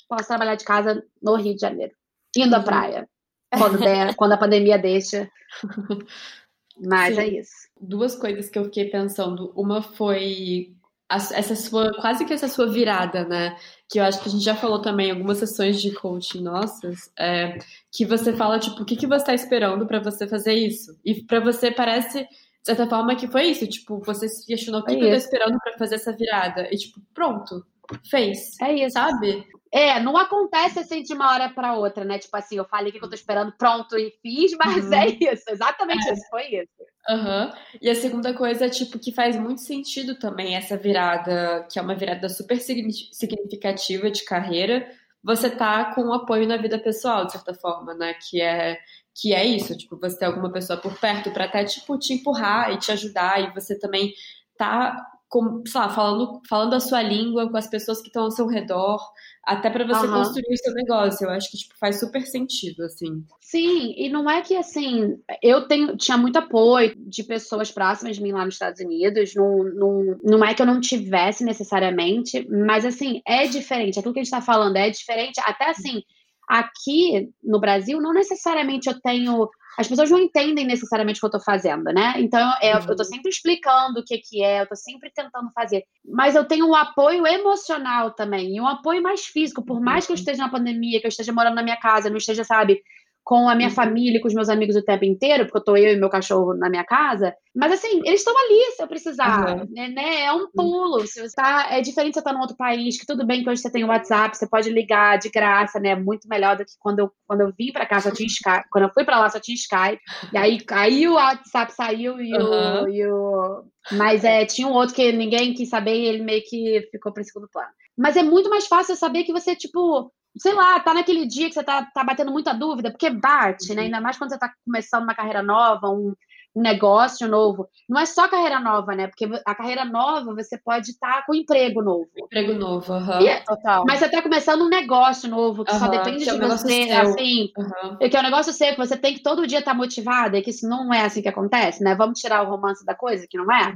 posso 0.08 0.28
trabalhar 0.28 0.56
de 0.56 0.66
casa 0.66 1.04
no 1.22 1.36
Rio 1.36 1.56
de 1.56 1.62
Janeiro, 1.62 1.94
indo 2.38 2.54
uhum. 2.54 2.62
à 2.62 2.64
praia. 2.64 3.10
quando, 3.58 3.80
der, 3.80 4.16
quando 4.16 4.34
a 4.34 4.38
pandemia 4.38 4.78
deixa. 4.78 5.30
Mas 6.80 7.16
Sim. 7.16 7.22
é 7.22 7.28
isso. 7.28 7.68
Duas 7.80 8.16
coisas 8.16 8.50
que 8.50 8.58
eu 8.58 8.66
fiquei 8.66 8.86
pensando. 8.86 9.52
Uma 9.56 9.82
foi 9.82 10.74
essa 11.10 11.56
sua, 11.56 11.94
quase 11.94 12.26
que 12.26 12.34
essa 12.34 12.48
sua 12.48 12.72
virada, 12.72 13.24
né? 13.26 13.56
Que 13.88 14.00
eu 14.00 14.04
acho 14.04 14.22
que 14.22 14.30
a 14.30 14.32
gente 14.32 14.44
já 14.44 14.56
falou 14.56 14.82
também 14.82 15.10
em 15.10 15.12
algumas 15.12 15.38
sessões 15.38 15.82
de 15.82 15.92
coaching 15.92 16.42
nossas, 16.42 17.12
é, 17.18 17.60
que 17.92 18.06
você 18.06 18.34
fala, 18.34 18.58
tipo, 18.60 18.82
o 18.82 18.86
que, 18.86 18.96
que 18.96 19.06
você 19.06 19.18
está 19.18 19.34
esperando 19.34 19.86
para 19.86 20.00
você 20.00 20.28
fazer 20.28 20.54
isso? 20.54 20.98
E 21.06 21.22
para 21.24 21.40
você 21.40 21.70
parece, 21.70 22.24
de 22.24 22.30
certa 22.64 22.88
forma, 22.88 23.16
que 23.16 23.28
foi 23.28 23.46
isso. 23.46 23.68
Tipo, 23.68 24.00
você 24.00 24.28
se 24.28 24.46
questionou 24.46 24.82
o 24.82 24.86
que, 24.86 24.94
É 24.94 24.96
que 24.96 25.04
eu 25.04 25.10
tô 25.10 25.16
esperando 25.16 25.60
para 25.60 25.78
fazer 25.78 25.96
essa 25.96 26.14
virada. 26.14 26.68
E, 26.72 26.78
tipo, 26.78 27.00
pronto, 27.14 27.64
fez. 28.10 28.60
É 28.62 28.74
isso. 28.74 28.94
Sabe? 28.94 29.46
É, 29.74 30.00
não 30.00 30.16
acontece 30.16 30.78
assim 30.80 31.02
de 31.02 31.14
uma 31.16 31.32
hora 31.32 31.50
para 31.50 31.76
outra, 31.76 32.06
né? 32.06 32.20
Tipo 32.20 32.38
assim, 32.38 32.58
eu 32.58 32.66
falei 32.66 32.90
o 32.90 32.94
que 32.94 33.04
eu 33.04 33.10
tô 33.10 33.16
esperando, 33.16 33.52
pronto, 33.58 33.98
e 33.98 34.12
fiz, 34.22 34.52
mas 34.58 34.86
Uhum. 34.86 34.94
é 34.94 35.08
isso. 35.08 35.44
Exatamente 35.50 36.08
isso, 36.14 36.22
foi 36.30 36.44
isso. 36.46 36.70
Aham. 37.10 37.52
E 37.82 37.90
a 37.90 37.96
segunda 37.96 38.34
coisa, 38.36 38.70
tipo, 38.70 39.00
que 39.00 39.12
faz 39.12 39.36
muito 39.36 39.62
sentido 39.62 40.18
também 40.20 40.56
essa 40.56 40.78
virada, 40.78 41.68
que 41.72 41.80
é 41.80 41.82
uma 41.82 41.96
virada 41.96 42.30
super 42.30 42.60
signi- 42.62 42.94
significativa 43.12 44.12
de 44.12 44.24
carreira, 44.24 44.88
você 45.24 45.50
tá 45.50 45.94
com 45.96 46.04
um 46.04 46.14
apoio 46.14 46.48
na 46.48 46.58
vida 46.58 46.78
pessoal, 46.78 47.26
de 47.26 47.32
certa 47.32 47.54
forma, 47.56 47.96
né? 47.96 48.14
Que 48.14 48.42
é, 48.42 48.78
que 49.16 49.34
é 49.34 49.44
isso, 49.44 49.76
tipo, 49.76 49.98
você 50.00 50.20
ter 50.20 50.26
alguma 50.26 50.52
pessoa 50.52 50.80
por 50.80 50.98
perto 51.00 51.32
pra 51.32 51.46
até, 51.46 51.64
tipo, 51.66 51.98
te 51.98 52.14
empurrar 52.14 52.72
e 52.72 52.78
te 52.78 52.92
ajudar, 52.92 53.42
e 53.42 53.52
você 53.54 53.78
também 53.80 54.14
tá, 54.58 54.96
com, 55.34 55.64
sei 55.66 55.82
lá, 55.82 55.90
falando, 55.90 56.40
falando 56.48 56.76
a 56.76 56.80
sua 56.80 57.02
língua 57.02 57.50
com 57.50 57.58
as 57.58 57.66
pessoas 57.66 58.00
que 58.00 58.08
estão 58.08 58.26
ao 58.26 58.32
seu 58.32 58.46
redor, 58.46 59.00
até 59.44 59.68
pra 59.68 59.84
você 59.84 60.06
Aham. 60.06 60.20
construir 60.20 60.54
o 60.54 60.58
seu 60.58 60.74
negócio. 60.76 61.26
Eu 61.26 61.32
acho 61.32 61.50
que, 61.50 61.58
tipo, 61.58 61.74
faz 61.80 62.00
super 62.00 62.22
sentido, 62.22 62.84
assim. 62.84 63.26
Sim, 63.42 63.96
e 63.98 64.10
não 64.10 64.30
é 64.30 64.44
que 64.44 64.56
assim, 64.56 65.18
eu 65.42 65.68
tenho, 65.68 65.98
tinha 65.98 66.20
muito 66.20 66.38
apoio 66.38 66.94
de 66.96 67.24
pessoas 67.24 67.72
próximas 67.72 68.18
de 68.18 68.22
mim 68.22 68.32
lá 68.32 68.46
nos 68.46 68.54
Estados 68.54 68.80
Unidos, 68.80 69.34
não, 69.34 69.64
não, 69.64 70.18
não 70.24 70.46
é 70.46 70.54
que 70.54 70.62
eu 70.62 70.68
não 70.68 70.80
tivesse 70.80 71.44
necessariamente, 71.44 72.48
mas 72.48 72.86
assim, 72.86 73.20
é 73.28 73.48
diferente, 73.48 73.98
aquilo 73.98 74.14
que 74.14 74.20
a 74.20 74.24
gente 74.24 74.32
está 74.32 74.42
falando 74.42 74.78
é 74.78 74.88
diferente, 74.92 75.42
até 75.44 75.72
assim, 75.72 76.04
aqui 76.48 77.28
no 77.44 77.60
Brasil, 77.60 78.00
não 78.00 78.14
necessariamente 78.14 78.88
eu 78.88 79.02
tenho, 79.02 79.50
as 79.78 79.88
pessoas 79.88 80.10
não 80.10 80.20
entendem 80.20 80.66
necessariamente 80.66 81.18
o 81.18 81.22
que 81.22 81.26
eu 81.26 81.38
estou 81.38 81.42
fazendo, 81.42 81.86
né? 81.86 82.14
Então 82.18 82.54
eu, 82.62 82.80
eu 82.88 82.96
tô 82.96 83.04
sempre 83.04 83.30
explicando 83.30 84.00
o 84.00 84.04
que 84.04 84.18
que 84.18 84.44
é, 84.44 84.62
eu 84.62 84.68
tô 84.68 84.76
sempre 84.76 85.12
tentando 85.14 85.52
fazer, 85.52 85.84
mas 86.06 86.36
eu 86.36 86.46
tenho 86.46 86.68
um 86.68 86.76
apoio 86.76 87.26
emocional 87.26 88.12
também, 88.12 88.56
e 88.56 88.62
um 88.62 88.68
apoio 88.68 89.02
mais 89.02 89.26
físico, 89.26 89.64
por 89.64 89.82
mais 89.82 90.06
que 90.06 90.12
eu 90.12 90.16
esteja 90.16 90.44
na 90.44 90.50
pandemia, 90.50 91.00
que 91.00 91.08
eu 91.08 91.10
esteja 91.10 91.34
morando 91.34 91.56
na 91.56 91.64
minha 91.64 91.78
casa, 91.78 92.10
não 92.10 92.18
esteja, 92.18 92.44
sabe, 92.44 92.82
com 93.24 93.48
a 93.48 93.56
minha 93.56 93.70
Uhum. 93.70 93.76
família, 93.76 94.18
e 94.18 94.22
com 94.22 94.28
os 94.28 94.34
meus 94.34 94.50
amigos 94.50 94.76
o 94.76 94.84
tempo 94.84 95.06
inteiro, 95.06 95.46
porque 95.46 95.58
eu 95.58 95.64
tô 95.64 95.78
eu 95.78 95.94
e 95.94 95.98
meu 95.98 96.10
cachorro 96.10 96.54
na 96.54 96.70
minha 96.70 96.84
casa. 96.84 97.34
Mas 97.56 97.72
assim, 97.72 98.02
eles 98.04 98.20
estão 98.20 98.34
ali 98.38 98.72
se 98.76 98.84
eu 98.84 98.88
precisar, 98.88 99.60
Uhum. 99.60 99.68
né? 99.70 100.24
É 100.26 100.34
um 100.34 100.48
pulo. 100.52 101.08
Se 101.08 101.22
você 101.22 101.34
tá, 101.36 101.68
é 101.70 101.80
diferente 101.80 102.16
você 102.16 102.20
estar 102.20 102.32
tá 102.32 102.36
num 102.36 102.42
outro 102.42 102.58
país, 102.58 103.00
que 103.00 103.06
tudo 103.06 103.26
bem 103.26 103.42
que 103.42 103.50
hoje 103.50 103.62
você 103.62 103.72
tem 103.72 103.84
o 103.84 103.88
WhatsApp, 103.88 104.36
você 104.36 104.46
pode 104.48 104.70
ligar 104.70 105.18
de 105.18 105.30
graça, 105.30 105.80
né? 105.80 105.96
Muito 105.96 106.28
melhor 106.28 106.58
do 106.58 106.66
que 106.66 106.74
quando 106.80 107.00
eu, 107.00 107.12
quando 107.26 107.42
eu 107.42 107.54
vim 107.58 107.72
pra 107.72 107.86
cá, 107.86 108.02
só 108.02 108.12
tinha 108.12 108.28
Skype. 108.28 108.68
Quando 108.70 108.86
eu 108.86 108.94
fui 108.94 109.06
pra 109.06 109.20
lá, 109.20 109.30
só 109.30 109.40
tinha 109.40 109.56
Skype. 109.56 110.02
E 110.34 110.38
aí, 110.38 110.58
aí 110.72 111.08
o 111.08 111.14
WhatsApp 111.14 111.72
saiu 111.74 112.20
e, 112.20 112.38
Uhum. 112.38 112.84
o, 112.84 112.90
e 112.90 113.08
o. 113.08 113.64
Mas 113.94 114.24
é, 114.26 114.46
tinha 114.46 114.68
um 114.68 114.74
outro 114.74 114.96
que 114.96 115.12
ninguém 115.14 115.54
quis 115.54 115.70
saber 115.70 115.96
e 115.96 116.06
ele 116.08 116.24
meio 116.24 116.42
que 116.46 116.88
ficou 116.92 117.14
pra 117.14 117.24
segundo 117.24 117.48
plano. 117.52 117.70
Mas 117.98 118.18
é 118.18 118.24
muito 118.24 118.50
mais 118.50 118.68
fácil 118.68 118.96
saber 118.96 119.24
que 119.24 119.32
você, 119.32 119.56
tipo, 119.56 120.12
sei 120.38 120.54
lá, 120.54 120.80
tá 120.80 120.94
naquele 120.94 121.26
dia 121.26 121.48
que 121.48 121.54
você 121.54 121.64
tá, 121.64 121.86
tá 121.86 122.04
batendo 122.04 122.32
muita 122.32 122.54
dúvida, 122.54 122.92
porque 122.92 123.10
bate, 123.10 123.74
né? 123.74 123.84
Ainda 123.84 124.02
mais 124.02 124.18
quando 124.18 124.32
você 124.32 124.38
tá 124.38 124.54
começando 124.66 125.04
uma 125.04 125.16
carreira 125.16 125.44
nova, 125.44 125.90
um, 125.90 126.14
um 126.56 126.62
negócio 126.62 127.28
novo. 127.28 127.68
Não 127.90 128.00
é 128.00 128.06
só 128.06 128.28
carreira 128.28 128.60
nova, 128.60 128.96
né? 128.96 129.08
Porque 129.08 129.28
a 129.46 129.56
carreira 129.56 129.84
nova 129.86 130.34
você 130.36 130.58
pode 130.58 130.92
estar 130.92 131.26
com 131.26 131.34
emprego 131.34 131.82
novo. 131.82 132.10
Emprego 132.18 132.54
novo, 132.54 132.94
aham. 132.94 133.22
E- 133.22 133.44
Total. 133.44 133.84
Mas 133.88 134.00
você 134.00 134.10
tá 134.10 134.22
começando 134.22 134.62
um 134.62 134.70
negócio 134.70 135.30
novo, 135.30 135.64
que 135.66 135.72
só 135.72 135.86
Aham, 135.86 135.90
depende 135.90 136.24
que 136.26 136.30
é 136.30 136.34
de 136.34 136.40
você, 136.40 136.88
seu. 136.88 137.02
assim. 137.02 137.50
aham. 137.58 137.98
Que 137.98 138.16
é 138.18 138.20
um 138.20 138.24
negócio 138.24 138.54
seu, 138.54 138.72
que 138.72 138.78
você 138.78 138.96
tem 138.98 139.14
que 139.16 139.24
todo 139.24 139.48
dia 139.48 139.60
estar 139.60 139.74
motivada, 139.74 140.38
e 140.38 140.42
que 140.42 140.50
isso 140.52 140.68
não 140.68 140.94
é 140.94 141.02
assim 141.06 141.22
que 141.22 141.30
acontece, 141.30 141.84
né? 141.84 141.96
Vamos 141.96 142.20
tirar 142.20 142.44
o 142.44 142.50
romance 142.50 142.86
da 142.86 142.94
coisa, 142.94 143.26
que 143.30 143.38
não 143.38 143.52
é? 143.52 143.76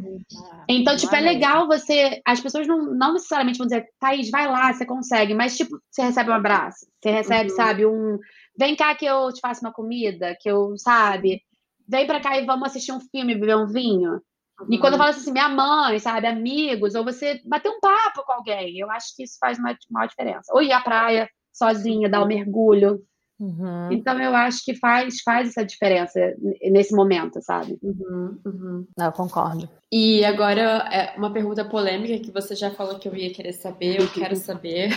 Então, 0.69 0.95
tipo, 0.97 1.15
é 1.15 1.21
legal 1.21 1.65
você. 1.65 2.21
As 2.25 2.39
pessoas 2.39 2.67
não, 2.67 2.93
não 2.93 3.13
necessariamente 3.13 3.57
vão 3.57 3.67
dizer, 3.67 3.87
Thaís, 3.99 4.29
vai 4.29 4.47
lá, 4.47 4.73
você 4.73 4.85
consegue. 4.85 5.33
Mas, 5.33 5.55
tipo, 5.55 5.79
você 5.89 6.01
recebe 6.03 6.29
um 6.29 6.33
abraço. 6.33 6.85
Você 7.01 7.09
recebe, 7.09 7.49
Uhum. 7.51 7.55
sabe, 7.55 7.85
um. 7.85 8.17
Vem 8.59 8.75
cá 8.75 8.93
que 8.95 9.05
eu 9.05 9.31
te 9.31 9.39
faço 9.39 9.61
uma 9.61 9.71
comida, 9.71 10.35
que 10.39 10.49
eu, 10.49 10.73
sabe? 10.77 11.41
Vem 11.87 12.05
pra 12.05 12.19
cá 12.19 12.37
e 12.37 12.45
vamos 12.45 12.67
assistir 12.67 12.91
um 12.91 12.99
filme, 12.99 13.35
beber 13.35 13.57
um 13.57 13.67
vinho. 13.67 14.21
E 14.69 14.79
quando 14.79 14.93
eu 14.93 14.97
falo 14.97 15.11
assim, 15.11 15.31
minha 15.31 15.49
mãe, 15.49 15.99
sabe, 15.99 16.25
amigos, 16.25 16.95
ou 16.95 17.03
você 17.03 17.39
bater 17.45 17.69
um 17.69 17.79
papo 17.79 18.23
com 18.25 18.33
alguém, 18.33 18.77
eu 18.79 18.89
acho 18.89 19.15
que 19.15 19.23
isso 19.23 19.37
faz 19.39 19.59
uma 19.59 19.75
maior 19.91 20.07
diferença. 20.07 20.51
Ou 20.51 20.61
ir 20.61 20.71
à 20.71 20.81
praia 20.81 21.29
sozinha, 21.53 22.09
dar 22.09 22.23
um 22.23 22.27
mergulho. 22.27 23.03
Uhum. 23.39 23.91
Então 23.91 24.19
eu 24.19 24.35
acho 24.35 24.65
que 24.65 24.75
faz, 24.75 25.21
faz 25.21 25.49
essa 25.49 25.63
diferença 25.63 26.19
nesse 26.71 26.95
momento, 26.95 27.39
sabe? 27.41 27.77
Uhum, 27.83 28.39
uhum. 28.43 28.87
Não, 28.97 29.05
eu 29.05 29.11
concordo. 29.11 29.69
E 29.91 30.25
agora, 30.25 30.61
é 30.91 31.15
uma 31.17 31.31
pergunta 31.31 31.63
polêmica 31.63 32.19
que 32.19 32.29
você 32.29 32.55
já 32.55 32.69
falou 32.71 32.99
que 32.99 33.07
eu 33.07 33.15
ia 33.15 33.31
querer 33.33 33.53
saber, 33.53 34.01
eu 34.01 34.09
quero 34.11 34.35
saber. 34.35 34.89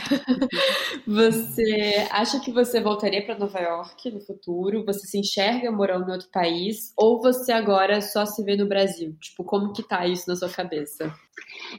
Você 1.07 2.09
acha 2.11 2.41
que 2.41 2.51
você 2.53 2.81
voltaria 2.81 3.25
para 3.25 3.39
Nova 3.39 3.61
York 3.61 4.11
no 4.11 4.21
futuro? 4.21 4.85
Você 4.85 5.07
se 5.07 5.19
enxerga 5.19 5.71
morando 5.71 6.09
em 6.09 6.13
outro 6.13 6.29
país? 6.33 6.93
Ou 6.97 7.21
você 7.21 7.53
agora 7.53 8.01
só 8.01 8.27
se 8.27 8.43
vê 8.45 8.57
no 8.57 8.67
Brasil? 8.67 9.17
Tipo, 9.21 9.45
como 9.45 9.73
que 9.73 9.83
tá 9.87 10.07
isso 10.07 10.25
na 10.29 10.37
sua 10.37 10.49
cabeça? 10.51 11.13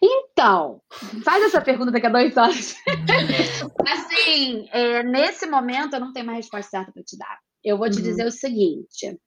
Então, 0.01 0.81
faz 1.23 1.43
essa 1.43 1.61
pergunta 1.61 1.91
daqui 1.91 2.07
a 2.07 2.09
dois 2.09 2.35
anos. 2.37 2.75
assim, 3.87 4.67
é, 4.71 5.03
nesse 5.03 5.45
momento 5.45 5.93
eu 5.95 5.99
não 5.99 6.13
tenho 6.13 6.25
uma 6.25 6.35
resposta 6.35 6.69
certa 6.71 6.91
para 6.91 7.03
te 7.03 7.17
dar. 7.17 7.39
Eu 7.63 7.77
vou 7.77 7.89
te 7.89 7.97
Uhum. 7.97 8.03
dizer 8.03 8.25
o 8.25 8.31
seguinte: 8.31 9.17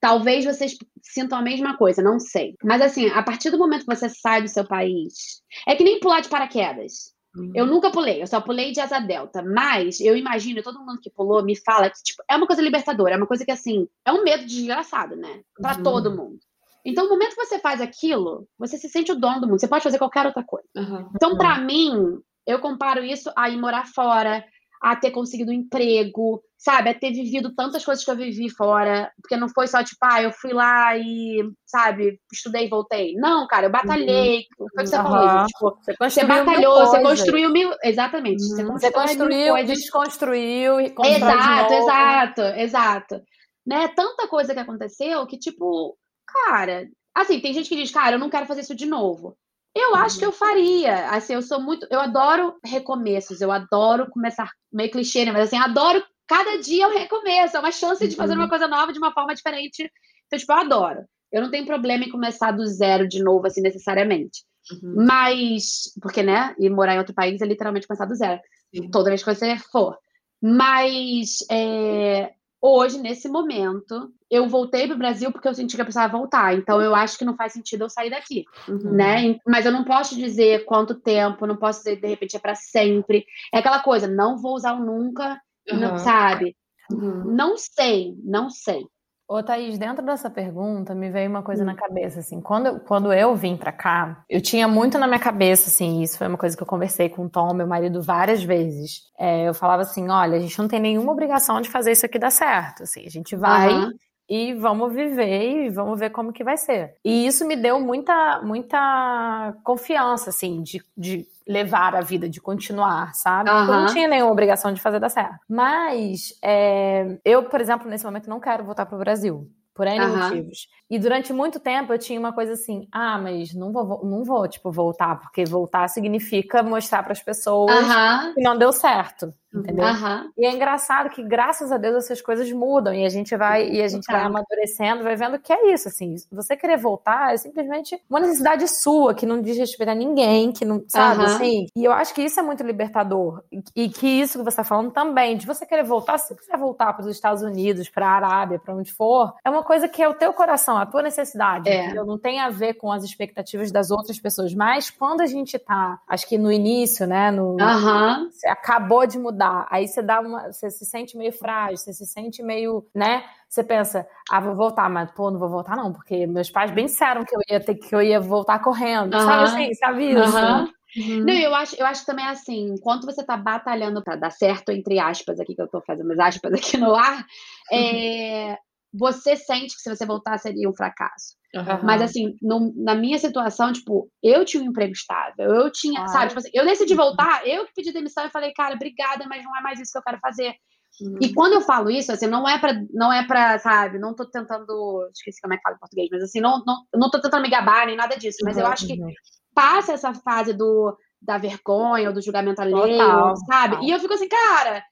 talvez 0.00 0.44
vocês 0.44 0.76
sintam 1.02 1.38
a 1.38 1.42
mesma 1.42 1.76
coisa, 1.76 2.02
não 2.02 2.18
sei. 2.18 2.54
Mas 2.62 2.80
assim, 2.82 3.08
a 3.10 3.22
partir 3.22 3.50
do 3.50 3.58
momento 3.58 3.86
que 3.86 3.94
você 3.94 4.08
sai 4.08 4.42
do 4.42 4.48
seu 4.48 4.64
país, 4.64 5.42
é 5.66 5.74
que 5.74 5.84
nem 5.84 6.00
pular 6.00 6.20
de 6.20 6.28
paraquedas. 6.28 7.14
Eu 7.54 7.64
nunca 7.64 7.92
pulei, 7.92 8.20
eu 8.20 8.26
só 8.26 8.40
pulei 8.40 8.72
de 8.72 8.80
asa 8.80 8.98
delta. 8.98 9.40
Mas 9.42 10.00
eu 10.00 10.16
imagino, 10.16 10.62
todo 10.62 10.80
mundo 10.84 11.00
que 11.00 11.10
pulou 11.10 11.44
me 11.44 11.56
fala 11.56 11.88
que 11.88 12.02
tipo, 12.02 12.22
é 12.28 12.36
uma 12.36 12.46
coisa 12.46 12.60
libertadora, 12.60 13.14
é 13.14 13.16
uma 13.16 13.26
coisa 13.26 13.44
que 13.44 13.52
assim, 13.52 13.86
é 14.04 14.12
um 14.12 14.24
medo 14.24 14.44
desgraçado, 14.44 15.14
né? 15.14 15.40
Pra 15.60 15.76
Uhum. 15.76 15.82
todo 15.82 16.10
mundo. 16.10 16.40
Então, 16.84 17.04
no 17.04 17.10
momento 17.10 17.36
que 17.36 17.44
você 17.46 17.58
faz 17.58 17.80
aquilo, 17.80 18.48
você 18.58 18.78
se 18.78 18.88
sente 18.88 19.12
o 19.12 19.14
dono 19.14 19.40
do 19.40 19.46
mundo. 19.46 19.60
Você 19.60 19.68
pode 19.68 19.84
fazer 19.84 19.98
qualquer 19.98 20.26
outra 20.26 20.42
coisa. 20.42 20.66
Aham. 20.76 21.10
Então, 21.14 21.36
pra 21.36 21.58
mim, 21.58 22.18
eu 22.46 22.58
comparo 22.58 23.04
isso 23.04 23.30
a 23.36 23.48
ir 23.50 23.58
morar 23.58 23.86
fora, 23.86 24.44
a 24.82 24.96
ter 24.96 25.10
conseguido 25.10 25.50
um 25.50 25.54
emprego, 25.54 26.42
sabe? 26.56 26.88
A 26.90 26.94
ter 26.94 27.12
vivido 27.12 27.54
tantas 27.54 27.84
coisas 27.84 28.02
que 28.04 28.10
eu 28.10 28.16
vivi 28.16 28.48
fora. 28.48 29.12
Porque 29.20 29.36
não 29.36 29.48
foi 29.48 29.66
só 29.66 29.82
tipo, 29.84 29.98
ah, 30.02 30.22
eu 30.22 30.32
fui 30.32 30.52
lá 30.52 30.96
e, 30.96 31.42
sabe, 31.66 32.18
estudei 32.32 32.66
e 32.66 32.68
voltei. 32.70 33.14
Não, 33.16 33.46
cara, 33.46 33.66
eu 33.66 33.70
batalhei. 33.70 34.44
Foi 34.56 34.66
o 34.66 34.70
que 34.70 34.86
você 34.86 34.96
falou, 34.96 35.18
Aham. 35.18 35.40
Ju, 35.42 35.46
tipo, 35.48 35.70
Você 35.82 35.92
você 35.92 35.96
construiu 35.98 36.44
batalhou, 36.44 36.74
você 36.78 37.00
coisas. 37.00 37.08
construiu 37.20 37.50
mil. 37.50 37.70
Exatamente. 37.84 38.42
Você 38.42 38.62
Uhum. 38.64 38.72
Você 38.72 38.90
constrói 38.90 39.16
mil 39.16 39.26
construiu, 39.26 39.52
coisas. 39.54 39.78
desconstruiu 39.78 40.80
e 40.80 40.94
Exato, 41.14 41.72
exato, 41.74 42.40
exato. 42.40 43.22
Né? 43.66 43.88
Tanta 43.88 44.26
coisa 44.28 44.54
que 44.54 44.60
aconteceu 44.60 45.26
que, 45.26 45.38
tipo, 45.38 45.96
cara, 46.26 46.88
assim, 47.14 47.38
tem 47.40 47.52
gente 47.52 47.68
que 47.68 47.76
diz, 47.76 47.90
cara, 47.90 48.16
eu 48.16 48.18
não 48.18 48.30
quero 48.30 48.46
fazer 48.46 48.62
isso 48.62 48.74
de 48.74 48.86
novo. 48.86 49.36
Eu 49.74 49.94
acho 49.94 50.18
que 50.18 50.24
eu 50.24 50.32
faria. 50.32 51.10
Assim, 51.10 51.34
eu 51.34 51.42
sou 51.42 51.60
muito. 51.60 51.86
Eu 51.90 52.00
adoro 52.00 52.56
recomeços, 52.64 53.40
eu 53.40 53.50
adoro 53.52 54.10
começar. 54.10 54.50
Meio 54.72 54.90
clichê, 54.90 55.24
né? 55.24 55.32
Mas 55.32 55.44
assim, 55.44 55.56
adoro. 55.56 56.02
Cada 56.26 56.58
dia 56.58 56.84
eu 56.84 56.90
recomeço. 56.90 57.56
É 57.56 57.60
uma 57.60 57.72
chance 57.72 58.06
de 58.06 58.16
fazer 58.16 58.34
Uhum. 58.34 58.40
uma 58.40 58.48
coisa 58.48 58.66
nova 58.68 58.92
de 58.92 58.98
uma 58.98 59.12
forma 59.12 59.34
diferente. 59.34 59.90
Então, 60.26 60.38
tipo, 60.38 60.52
eu 60.52 60.56
adoro. 60.58 61.00
Eu 61.32 61.42
não 61.42 61.50
tenho 61.50 61.66
problema 61.66 62.04
em 62.04 62.10
começar 62.10 62.50
do 62.52 62.66
zero 62.66 63.06
de 63.08 63.22
novo, 63.22 63.46
assim, 63.46 63.60
necessariamente. 63.60 64.42
Uhum. 64.72 65.04
Mas. 65.06 65.92
Porque, 66.00 66.22
né? 66.22 66.54
E 66.58 66.68
morar 66.68 66.94
em 66.94 66.98
outro 66.98 67.14
país 67.14 67.40
é 67.40 67.46
literalmente 67.46 67.86
começar 67.86 68.06
do 68.06 68.14
zero 68.14 68.40
Sim. 68.74 68.90
toda 68.90 69.10
vez 69.10 69.22
que 69.22 69.32
você 69.34 69.56
for. 69.72 69.96
Mas 70.42 71.38
é, 71.50 72.32
hoje, 72.60 72.98
nesse 72.98 73.28
momento, 73.28 74.12
eu 74.30 74.48
voltei 74.48 74.86
para 74.86 74.94
o 74.94 74.98
Brasil 74.98 75.32
porque 75.32 75.48
eu 75.48 75.54
senti 75.54 75.74
que 75.74 75.80
eu 75.82 75.84
precisava 75.84 76.16
voltar. 76.16 76.54
Então, 76.54 76.80
eu 76.80 76.94
acho 76.94 77.18
que 77.18 77.24
não 77.24 77.36
faz 77.36 77.52
sentido 77.52 77.84
eu 77.84 77.90
sair 77.90 78.10
daqui, 78.10 78.44
Uhum. 78.68 78.92
né? 78.92 79.38
Mas 79.46 79.66
eu 79.66 79.72
não 79.72 79.84
posso 79.84 80.14
dizer 80.14 80.64
quanto 80.64 80.94
tempo, 80.94 81.46
não 81.46 81.56
posso 81.56 81.80
dizer 81.80 82.00
de 82.00 82.06
repente 82.06 82.36
é 82.36 82.38
para 82.38 82.54
sempre. 82.54 83.26
É 83.52 83.58
aquela 83.58 83.80
coisa, 83.80 84.06
não 84.06 84.38
vou 84.38 84.54
usar 84.54 84.74
o 84.74 84.84
nunca, 84.84 85.40
não, 85.68 85.88
Aham. 85.88 85.98
sabe? 85.98 86.56
Uhum. 86.92 87.24
Não 87.24 87.56
sei, 87.56 88.14
não 88.22 88.50
sei. 88.50 88.84
Ô, 89.28 89.40
Thaís, 89.44 89.78
dentro 89.78 90.04
dessa 90.04 90.28
pergunta 90.28 90.92
me 90.92 91.08
veio 91.08 91.30
uma 91.30 91.42
coisa 91.42 91.62
hum. 91.62 91.66
na 91.66 91.76
cabeça, 91.76 92.18
assim, 92.18 92.40
quando, 92.40 92.80
quando 92.80 93.12
eu 93.12 93.34
vim 93.36 93.56
pra 93.56 93.70
cá, 93.70 94.24
eu 94.28 94.40
tinha 94.40 94.66
muito 94.66 94.98
na 94.98 95.06
minha 95.06 95.20
cabeça, 95.20 95.70
assim, 95.70 96.02
isso 96.02 96.18
foi 96.18 96.26
uma 96.26 96.36
coisa 96.36 96.56
que 96.56 96.62
eu 96.62 96.66
conversei 96.66 97.08
com 97.08 97.26
o 97.26 97.30
Tom, 97.30 97.54
meu 97.54 97.66
marido, 97.66 98.02
várias 98.02 98.42
vezes. 98.42 99.02
É, 99.16 99.48
eu 99.48 99.54
falava 99.54 99.82
assim, 99.82 100.08
olha, 100.08 100.36
a 100.36 100.40
gente 100.40 100.58
não 100.58 100.66
tem 100.66 100.80
nenhuma 100.80 101.12
obrigação 101.12 101.60
de 101.60 101.68
fazer 101.68 101.92
isso 101.92 102.04
aqui 102.04 102.18
dar 102.18 102.32
certo, 102.32 102.82
assim, 102.82 103.06
a 103.06 103.10
gente 103.10 103.36
vai... 103.36 103.72
Uhum 103.72 103.90
e 104.30 104.54
vamos 104.54 104.94
viver 104.94 105.66
e 105.66 105.68
vamos 105.70 105.98
ver 105.98 106.10
como 106.10 106.32
que 106.32 106.44
vai 106.44 106.56
ser. 106.56 106.94
E 107.04 107.26
isso 107.26 107.44
me 107.44 107.56
deu 107.56 107.80
muita, 107.80 108.40
muita 108.42 109.56
confiança, 109.64 110.30
assim, 110.30 110.62
de, 110.62 110.80
de 110.96 111.26
levar 111.44 111.96
a 111.96 112.00
vida, 112.00 112.28
de 112.28 112.40
continuar, 112.40 113.12
sabe? 113.12 113.50
Uhum. 113.50 113.58
Eu 113.58 113.66
não 113.66 113.86
tinha 113.86 114.06
nenhuma 114.06 114.30
obrigação 114.30 114.72
de 114.72 114.80
fazer 114.80 115.00
dar 115.00 115.08
certo. 115.08 115.40
Mas 115.48 116.38
é, 116.44 117.18
eu, 117.24 117.42
por 117.48 117.60
exemplo, 117.60 117.90
nesse 117.90 118.04
momento 118.04 118.30
não 118.30 118.38
quero 118.38 118.64
voltar 118.64 118.86
para 118.86 118.94
o 118.94 119.00
Brasil. 119.00 119.50
Por 119.74 119.86
N 119.86 120.04
uhum. 120.04 120.16
motivos. 120.16 120.68
E 120.90 120.98
durante 120.98 121.32
muito 121.32 121.58
tempo 121.58 121.92
eu 121.92 121.98
tinha 121.98 122.20
uma 122.20 122.32
coisa 122.32 122.52
assim: 122.52 122.86
ah, 122.92 123.18
mas 123.18 123.54
não 123.54 123.72
vou, 123.72 124.04
não 124.04 124.24
vou 124.24 124.46
tipo, 124.46 124.70
voltar, 124.70 125.18
porque 125.18 125.44
voltar 125.44 125.88
significa 125.88 126.62
mostrar 126.62 127.02
para 127.02 127.12
as 127.12 127.22
pessoas 127.22 127.74
uhum. 127.74 128.34
que 128.34 128.42
não 128.42 128.58
deu 128.58 128.72
certo 128.72 129.32
entendeu? 129.52 129.84
Uhum. 129.84 130.30
E 130.38 130.46
é 130.46 130.52
engraçado 130.52 131.10
que 131.10 131.22
graças 131.22 131.72
a 131.72 131.78
Deus 131.78 132.04
essas 132.04 132.20
coisas 132.22 132.50
mudam 132.52 132.94
e 132.94 133.04
a 133.04 133.08
gente 133.08 133.36
vai 133.36 133.68
e 133.68 133.82
a 133.82 133.88
gente 133.88 134.06
vai 134.06 134.22
amadurecendo, 134.22 135.02
vai 135.02 135.16
vendo 135.16 135.38
que 135.38 135.52
é 135.52 135.72
isso, 135.72 135.88
assim, 135.88 136.14
você 136.30 136.56
querer 136.56 136.76
voltar 136.76 137.34
é 137.34 137.36
simplesmente 137.36 138.00
uma 138.08 138.20
necessidade 138.20 138.66
sua 138.68 139.14
que 139.14 139.26
não 139.26 139.40
diz 139.40 139.58
respeito 139.58 139.90
a 139.90 139.94
ninguém, 139.94 140.52
que 140.52 140.64
não, 140.64 140.82
sabe, 140.88 141.20
uhum. 141.20 141.26
assim. 141.26 141.66
E 141.76 141.84
eu 141.84 141.92
acho 141.92 142.14
que 142.14 142.22
isso 142.22 142.38
é 142.38 142.42
muito 142.42 142.62
libertador 142.62 143.42
e 143.74 143.88
que 143.88 144.06
isso 144.06 144.38
que 144.38 144.44
você 144.44 144.50
está 144.50 144.64
falando 144.64 144.90
também, 144.90 145.36
de 145.36 145.46
você 145.46 145.66
querer 145.66 145.84
voltar, 145.84 146.18
se 146.18 146.28
você 146.28 146.34
quiser 146.36 146.56
voltar 146.56 146.92
para 146.92 147.02
os 147.02 147.10
Estados 147.10 147.42
Unidos, 147.42 147.88
para 147.88 148.06
a 148.06 148.16
Arábia, 148.16 148.58
para 148.58 148.74
onde 148.74 148.92
for, 148.92 149.34
é 149.44 149.50
uma 149.50 149.62
coisa 149.62 149.88
que 149.88 150.02
é 150.02 150.08
o 150.08 150.14
teu 150.14 150.32
coração, 150.32 150.76
a 150.76 150.86
tua 150.86 151.02
necessidade, 151.02 151.68
é. 151.68 151.84
entendeu? 151.84 152.06
Não 152.06 152.18
tem 152.18 152.40
a 152.40 152.48
ver 152.48 152.74
com 152.74 152.92
as 152.92 153.02
expectativas 153.02 153.72
das 153.72 153.90
outras 153.90 154.18
pessoas, 154.18 154.54
mas 154.54 154.90
quando 154.90 155.20
a 155.20 155.26
gente 155.26 155.58
tá, 155.58 155.98
acho 156.08 156.26
que 156.28 156.38
no 156.38 156.52
início, 156.52 157.06
né, 157.06 157.30
no 157.30 157.56
uhum. 157.60 158.30
você 158.30 158.48
acabou 158.48 159.06
de 159.06 159.18
mudar 159.18 159.39
Aí 159.70 159.86
você 159.88 160.02
dá 160.02 160.20
uma, 160.20 160.52
você 160.52 160.70
se 160.70 160.84
sente 160.84 161.16
meio 161.16 161.32
frágil, 161.32 161.76
você 161.76 161.92
se 161.92 162.06
sente 162.06 162.42
meio, 162.42 162.86
né? 162.94 163.24
Você 163.48 163.64
pensa, 163.64 164.06
ah, 164.30 164.40
vou 164.40 164.54
voltar, 164.54 164.88
mas 164.88 165.10
pô, 165.12 165.30
não 165.30 165.38
vou 165.38 165.48
voltar 165.48 165.76
não, 165.76 165.92
porque 165.92 166.26
meus 166.26 166.50
pais 166.50 166.70
bem 166.70 166.86
disseram 166.86 167.24
que 167.24 167.34
eu 167.34 167.40
ia 167.48 167.60
ter 167.60 167.74
que 167.74 167.94
eu 167.94 168.02
ia 168.02 168.20
voltar 168.20 168.60
correndo, 168.60 169.14
uhum. 169.14 169.20
sabe 169.20 169.42
assim, 169.44 169.74
sabe 169.74 170.10
isso? 170.10 170.36
Uhum. 170.36 170.72
Uhum. 170.96 171.24
Não, 171.24 171.34
eu 171.34 171.54
acho, 171.54 171.76
eu 171.76 171.86
acho 171.86 172.04
também 172.04 172.26
assim, 172.26 172.74
enquanto 172.74 173.06
você 173.06 173.24
tá 173.24 173.36
batalhando 173.36 174.02
para 174.02 174.16
dar 174.16 174.30
certo, 174.30 174.70
entre 174.70 174.98
aspas, 174.98 175.38
aqui 175.38 175.54
que 175.54 175.62
eu 175.62 175.68
tô 175.68 175.80
fazendo 175.80 176.10
as 176.12 176.18
aspas 176.18 176.52
aqui 176.52 176.76
no 176.76 176.94
ar, 176.94 177.24
é, 177.72 178.58
você 178.92 179.36
sente 179.36 179.74
que 179.74 179.82
se 179.82 179.94
você 179.94 180.04
voltar 180.04 180.38
seria 180.38 180.68
um 180.68 180.74
fracasso. 180.74 181.36
Uhum. 181.54 181.84
Mas 181.84 182.02
assim, 182.02 182.36
no, 182.42 182.72
na 182.76 182.94
minha 182.94 183.18
situação, 183.18 183.72
tipo, 183.72 184.10
eu 184.22 184.44
tinha 184.44 184.62
um 184.62 184.66
emprego 184.66 184.92
estável, 184.92 185.54
eu 185.54 185.70
tinha, 185.70 186.02
ah, 186.02 186.08
sabe, 186.08 186.28
tipo 186.28 186.38
assim, 186.38 186.50
eu 186.52 186.64
decidi 186.64 186.94
voltar, 186.94 187.46
eu 187.46 187.66
que 187.66 187.72
pedi 187.74 187.92
demissão 187.92 188.24
e 188.26 188.30
falei, 188.30 188.52
cara, 188.52 188.74
obrigada, 188.74 189.26
mas 189.28 189.44
não 189.44 189.56
é 189.56 189.60
mais 189.60 189.80
isso 189.80 189.92
que 189.92 189.98
eu 189.98 190.02
quero 190.02 190.18
fazer. 190.20 190.54
Uhum. 191.00 191.18
E 191.20 191.32
quando 191.32 191.54
eu 191.54 191.60
falo 191.60 191.90
isso, 191.90 192.12
assim, 192.12 192.26
não 192.26 192.48
é 192.48 192.58
pra, 192.58 192.74
não 192.92 193.12
é 193.12 193.26
pra, 193.26 193.58
sabe, 193.58 193.98
não 193.98 194.14
tô 194.14 194.28
tentando, 194.28 195.08
esqueci 195.14 195.40
como 195.40 195.54
é 195.54 195.56
que 195.56 195.62
fala 195.62 195.76
em 195.76 195.80
português, 195.80 196.08
mas 196.10 196.22
assim, 196.22 196.40
não, 196.40 196.62
não, 196.66 196.82
não 196.94 197.10
tô 197.10 197.20
tentando 197.20 197.42
me 197.42 197.50
gabar 197.50 197.86
nem 197.86 197.96
nada 197.96 198.16
disso, 198.16 198.38
mas 198.44 198.56
uhum, 198.56 198.62
eu 198.62 198.66
acho 198.68 198.86
que 198.86 199.00
uhum. 199.00 199.12
passa 199.54 199.92
essa 199.92 200.12
fase 200.12 200.52
do, 200.52 200.96
da 201.20 201.38
vergonha 201.38 202.08
ou 202.08 202.14
do 202.14 202.22
julgamento 202.22 202.60
alheio, 202.60 202.98
total, 202.98 203.36
sabe? 203.36 203.74
Total. 203.76 203.88
E 203.88 203.90
eu 203.92 204.00
fico 204.00 204.14
assim, 204.14 204.28
cara, 204.28 204.82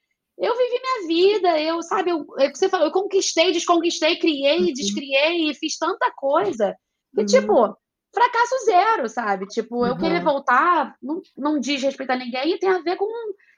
eu 0.41 0.57
vivi 0.57 0.80
minha 0.80 1.07
vida, 1.09 1.61
eu, 1.61 1.82
sabe, 1.82 2.11
eu, 2.11 2.26
é 2.39 2.49
você 2.49 2.68
falou, 2.68 2.86
eu 2.86 2.93
conquistei, 2.93 3.53
desconquistei, 3.53 4.16
criei, 4.18 4.59
uhum. 4.59 4.72
descriei, 4.72 5.55
fiz 5.55 5.76
tanta 5.76 6.11
coisa. 6.16 6.76
E, 7.16 7.20
uhum. 7.20 7.26
tipo, 7.26 7.76
fracasso 8.14 8.64
zero, 8.64 9.09
sabe? 9.09 9.47
Tipo, 9.47 9.84
eu 9.84 9.93
uhum. 9.93 9.99
querer 9.99 10.22
voltar 10.22 10.97
não, 11.03 11.20
não 11.36 11.59
diz 11.59 11.82
respeito 11.82 12.11
a 12.11 12.16
ninguém 12.16 12.55
e 12.55 12.59
tem 12.59 12.68
a 12.68 12.78
ver 12.78 12.97
com, 12.97 13.07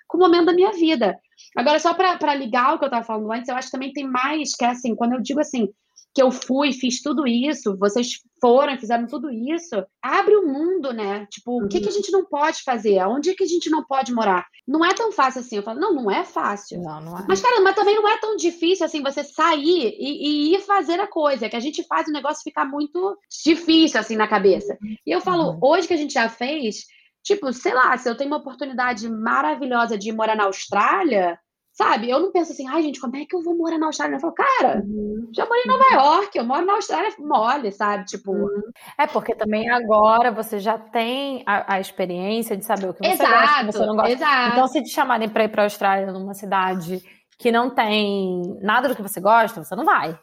com 0.08 0.16
o 0.16 0.20
momento 0.20 0.46
da 0.46 0.52
minha 0.54 0.72
vida. 0.72 1.18
Agora, 1.56 1.78
só 1.78 1.92
para 1.92 2.34
ligar 2.34 2.74
o 2.74 2.78
que 2.78 2.84
eu 2.84 2.88
estava 2.88 3.04
falando 3.04 3.30
antes, 3.30 3.48
eu 3.48 3.56
acho 3.56 3.68
que 3.68 3.72
também 3.72 3.92
tem 3.92 4.08
mais, 4.08 4.54
que 4.54 4.64
é 4.64 4.68
assim, 4.68 4.94
quando 4.94 5.14
eu 5.14 5.20
digo 5.20 5.40
assim, 5.40 5.68
que 6.12 6.22
eu 6.22 6.30
fui, 6.30 6.72
fiz 6.72 7.00
tudo 7.00 7.26
isso, 7.26 7.76
vocês 7.78 8.20
foram, 8.40 8.76
fizeram 8.78 9.06
tudo 9.06 9.30
isso, 9.30 9.84
abre 10.02 10.34
o 10.34 10.46
mundo, 10.46 10.92
né? 10.92 11.26
Tipo, 11.30 11.52
uhum. 11.52 11.66
o 11.66 11.68
que, 11.68 11.78
que 11.78 11.86
a 11.86 11.88
uhum. 11.88 11.94
gente 11.94 12.10
não 12.10 12.24
pode 12.24 12.62
fazer? 12.62 12.98
Aonde 12.98 13.30
é 13.30 13.34
que 13.34 13.44
a 13.44 13.46
gente 13.46 13.70
não 13.70 13.84
pode 13.84 14.12
morar? 14.12 14.46
Não 14.66 14.84
é 14.84 14.92
tão 14.92 15.12
fácil 15.12 15.40
assim. 15.40 15.56
Eu 15.56 15.62
falo, 15.62 15.78
não, 15.78 15.94
não 15.94 16.10
é 16.10 16.24
fácil. 16.24 16.82
Não, 16.82 17.00
não 17.00 17.18
é. 17.18 17.24
Mas, 17.28 17.40
cara, 17.40 17.60
mas 17.60 17.76
também 17.76 17.94
não 17.94 18.08
é 18.08 18.18
tão 18.18 18.34
difícil 18.36 18.84
assim 18.84 19.02
você 19.02 19.22
sair 19.22 19.94
e, 19.98 20.50
e 20.50 20.54
ir 20.54 20.60
fazer 20.62 20.98
a 20.98 21.06
coisa, 21.06 21.48
que 21.48 21.56
a 21.56 21.60
gente 21.60 21.84
faz 21.84 22.08
o 22.08 22.12
negócio 22.12 22.42
ficar 22.42 22.64
muito 22.64 23.16
difícil 23.44 24.00
assim 24.00 24.16
na 24.16 24.26
cabeça. 24.26 24.76
E 25.06 25.10
eu 25.10 25.20
falo, 25.20 25.52
uhum. 25.52 25.58
hoje 25.62 25.86
que 25.86 25.94
a 25.94 25.98
gente 25.98 26.14
já 26.14 26.28
fez, 26.28 26.86
tipo, 27.22 27.52
sei 27.52 27.74
lá, 27.74 27.96
se 27.96 28.08
eu 28.08 28.16
tenho 28.16 28.30
uma 28.30 28.38
oportunidade 28.38 29.08
maravilhosa 29.08 29.96
de 29.96 30.10
morar 30.10 30.34
na 30.34 30.44
Austrália, 30.44 31.38
Sabe? 31.80 32.10
Eu 32.10 32.20
não 32.20 32.30
penso 32.30 32.52
assim, 32.52 32.68
ai, 32.68 32.82
gente, 32.82 33.00
como 33.00 33.16
é 33.16 33.24
que 33.24 33.34
eu 33.34 33.42
vou 33.42 33.56
morar 33.56 33.78
na 33.78 33.86
Austrália? 33.86 34.16
Eu 34.16 34.20
falo, 34.20 34.34
cara, 34.34 34.82
uhum. 34.84 35.30
já 35.32 35.46
morei 35.46 35.62
em 35.62 35.66
Nova 35.66 35.84
York, 35.94 36.36
eu 36.36 36.44
moro 36.44 36.66
na 36.66 36.74
Austrália 36.74 37.10
mole, 37.18 37.72
sabe? 37.72 38.04
Tipo. 38.04 38.32
Uhum. 38.32 38.70
É, 38.98 39.06
porque 39.06 39.34
também 39.34 39.70
agora 39.70 40.30
você 40.30 40.58
já 40.58 40.76
tem 40.76 41.42
a, 41.46 41.76
a 41.76 41.80
experiência 41.80 42.54
de 42.54 42.66
saber 42.66 42.90
o 42.90 42.92
que 42.92 43.02
você 43.02 43.14
exato, 43.14 43.32
gosta, 43.32 43.62
o 43.62 43.66
que 43.66 43.72
você 43.72 43.86
não 43.86 43.96
gosta. 43.96 44.12
Exato. 44.12 44.52
Então, 44.52 44.68
se 44.68 44.82
te 44.82 44.90
chamarem 44.90 45.28
para 45.30 45.44
ir 45.44 45.48
para 45.48 45.62
a 45.62 45.64
Austrália 45.64 46.12
numa 46.12 46.34
cidade 46.34 47.02
que 47.38 47.50
não 47.50 47.70
tem 47.70 48.42
nada 48.60 48.86
do 48.86 48.94
que 48.94 49.00
você 49.00 49.18
gosta, 49.18 49.64
você 49.64 49.74
não 49.74 49.86
vai. 49.86 50.18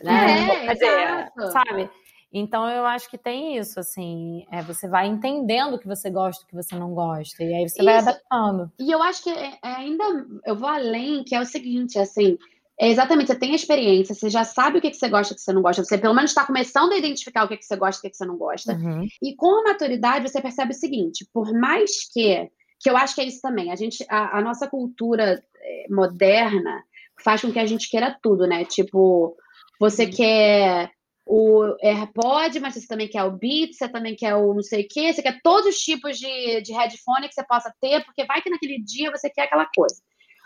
Né? 0.00 0.48
É, 0.48 0.66
Quer 0.66 0.74
dizer, 0.74 1.32
sabe? 1.50 1.90
Então 2.32 2.68
eu 2.68 2.86
acho 2.86 3.10
que 3.10 3.18
tem 3.18 3.56
isso, 3.56 3.80
assim, 3.80 4.46
é, 4.52 4.62
você 4.62 4.88
vai 4.88 5.08
entendendo 5.08 5.74
o 5.74 5.78
que 5.78 5.88
você 5.88 6.08
gosta, 6.08 6.44
o 6.44 6.46
que 6.46 6.54
você 6.54 6.76
não 6.76 6.94
gosta, 6.94 7.42
e 7.42 7.52
aí 7.52 7.68
você 7.68 7.76
isso. 7.76 7.84
vai 7.84 7.98
adaptando. 7.98 8.70
E 8.78 8.90
eu 8.90 9.02
acho 9.02 9.24
que 9.24 9.30
é, 9.30 9.58
é 9.62 9.68
ainda 9.68 10.04
eu 10.46 10.54
vou 10.54 10.68
além, 10.68 11.24
que 11.24 11.34
é 11.34 11.40
o 11.40 11.44
seguinte, 11.44 11.98
assim, 11.98 12.38
é 12.80 12.88
exatamente, 12.88 13.26
você 13.26 13.38
tem 13.38 13.52
a 13.52 13.56
experiência, 13.56 14.14
você 14.14 14.30
já 14.30 14.44
sabe 14.44 14.78
o 14.78 14.80
que, 14.80 14.90
que 14.90 14.96
você 14.96 15.08
gosta 15.08 15.32
e 15.32 15.34
o 15.34 15.36
que 15.36 15.42
você 15.42 15.52
não 15.52 15.60
gosta, 15.60 15.84
você 15.84 15.98
pelo 15.98 16.14
menos 16.14 16.30
está 16.30 16.46
começando 16.46 16.92
a 16.92 16.98
identificar 16.98 17.44
o 17.44 17.48
que, 17.48 17.56
que 17.56 17.64
você 17.64 17.76
gosta 17.76 17.98
e 17.98 18.00
o 18.00 18.02
que, 18.02 18.10
que 18.10 18.16
você 18.16 18.24
não 18.24 18.36
gosta. 18.36 18.74
Uhum. 18.74 19.06
E 19.20 19.34
com 19.34 19.60
a 19.60 19.64
maturidade 19.64 20.28
você 20.28 20.40
percebe 20.40 20.70
o 20.70 20.74
seguinte, 20.74 21.28
por 21.32 21.52
mais 21.52 22.08
que, 22.12 22.48
que 22.78 22.88
eu 22.88 22.96
acho 22.96 23.16
que 23.16 23.20
é 23.20 23.24
isso 23.24 23.40
também, 23.42 23.72
a 23.72 23.76
gente, 23.76 24.06
a, 24.08 24.38
a 24.38 24.40
nossa 24.40 24.68
cultura 24.68 25.42
é, 25.60 25.86
moderna 25.90 26.82
faz 27.22 27.42
com 27.42 27.52
que 27.52 27.58
a 27.58 27.66
gente 27.66 27.90
queira 27.90 28.16
tudo, 28.22 28.46
né? 28.46 28.64
Tipo, 28.64 29.36
você 29.78 30.06
quer 30.06 30.90
o 31.26 31.76
AirPod, 31.82 32.58
mas 32.60 32.74
você 32.74 32.86
também 32.86 33.08
quer 33.08 33.24
o 33.24 33.32
Beats, 33.32 33.76
você 33.76 33.88
também 33.88 34.16
quer 34.16 34.34
o 34.34 34.54
não 34.54 34.62
sei 34.62 34.82
o 34.82 34.88
quê, 34.88 35.12
você 35.12 35.22
quer 35.22 35.40
todos 35.42 35.68
os 35.68 35.76
tipos 35.76 36.18
de, 36.18 36.60
de 36.62 36.72
headphone 36.72 37.28
que 37.28 37.34
você 37.34 37.44
possa 37.44 37.72
ter, 37.80 38.04
porque 38.04 38.24
vai 38.24 38.42
que 38.42 38.50
naquele 38.50 38.82
dia 38.82 39.10
você 39.10 39.30
quer 39.30 39.42
aquela 39.42 39.66
coisa. 39.74 39.96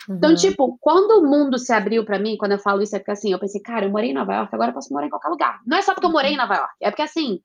Então, 0.05 0.15
uhum. 0.15 0.17
Então, 0.17 0.35
tipo, 0.35 0.79
quando 0.81 1.23
o 1.23 1.27
mundo 1.27 1.59
se 1.59 1.73
abriu 1.73 2.05
para 2.05 2.19
mim, 2.19 2.37
quando 2.37 2.53
eu 2.53 2.59
falo 2.59 2.83
isso, 2.83 2.95
é 2.95 2.99
porque 2.99 3.13
assim, 3.13 3.33
eu 3.33 3.39
pensei, 3.39 3.61
cara, 3.61 3.87
eu 3.87 3.91
morei 3.91 4.11
em 4.11 4.15
Nova 4.15 4.35
York, 4.35 4.55
agora 4.55 4.71
eu 4.71 4.75
posso 4.75 4.93
morar 4.93 5.07
em 5.07 5.11
qualquer 5.11 5.29
lugar. 5.29 5.61
Não 5.67 5.79
é 5.79 5.83
só 5.83 5.95
porque 5.95 6.07
eu 6.07 6.13
morei 6.13 6.33
em 6.33 6.37
Nova 6.37 6.55
York, 6.55 6.75
é 6.81 6.91
porque 6.91 7.03
assim, 7.03 7.41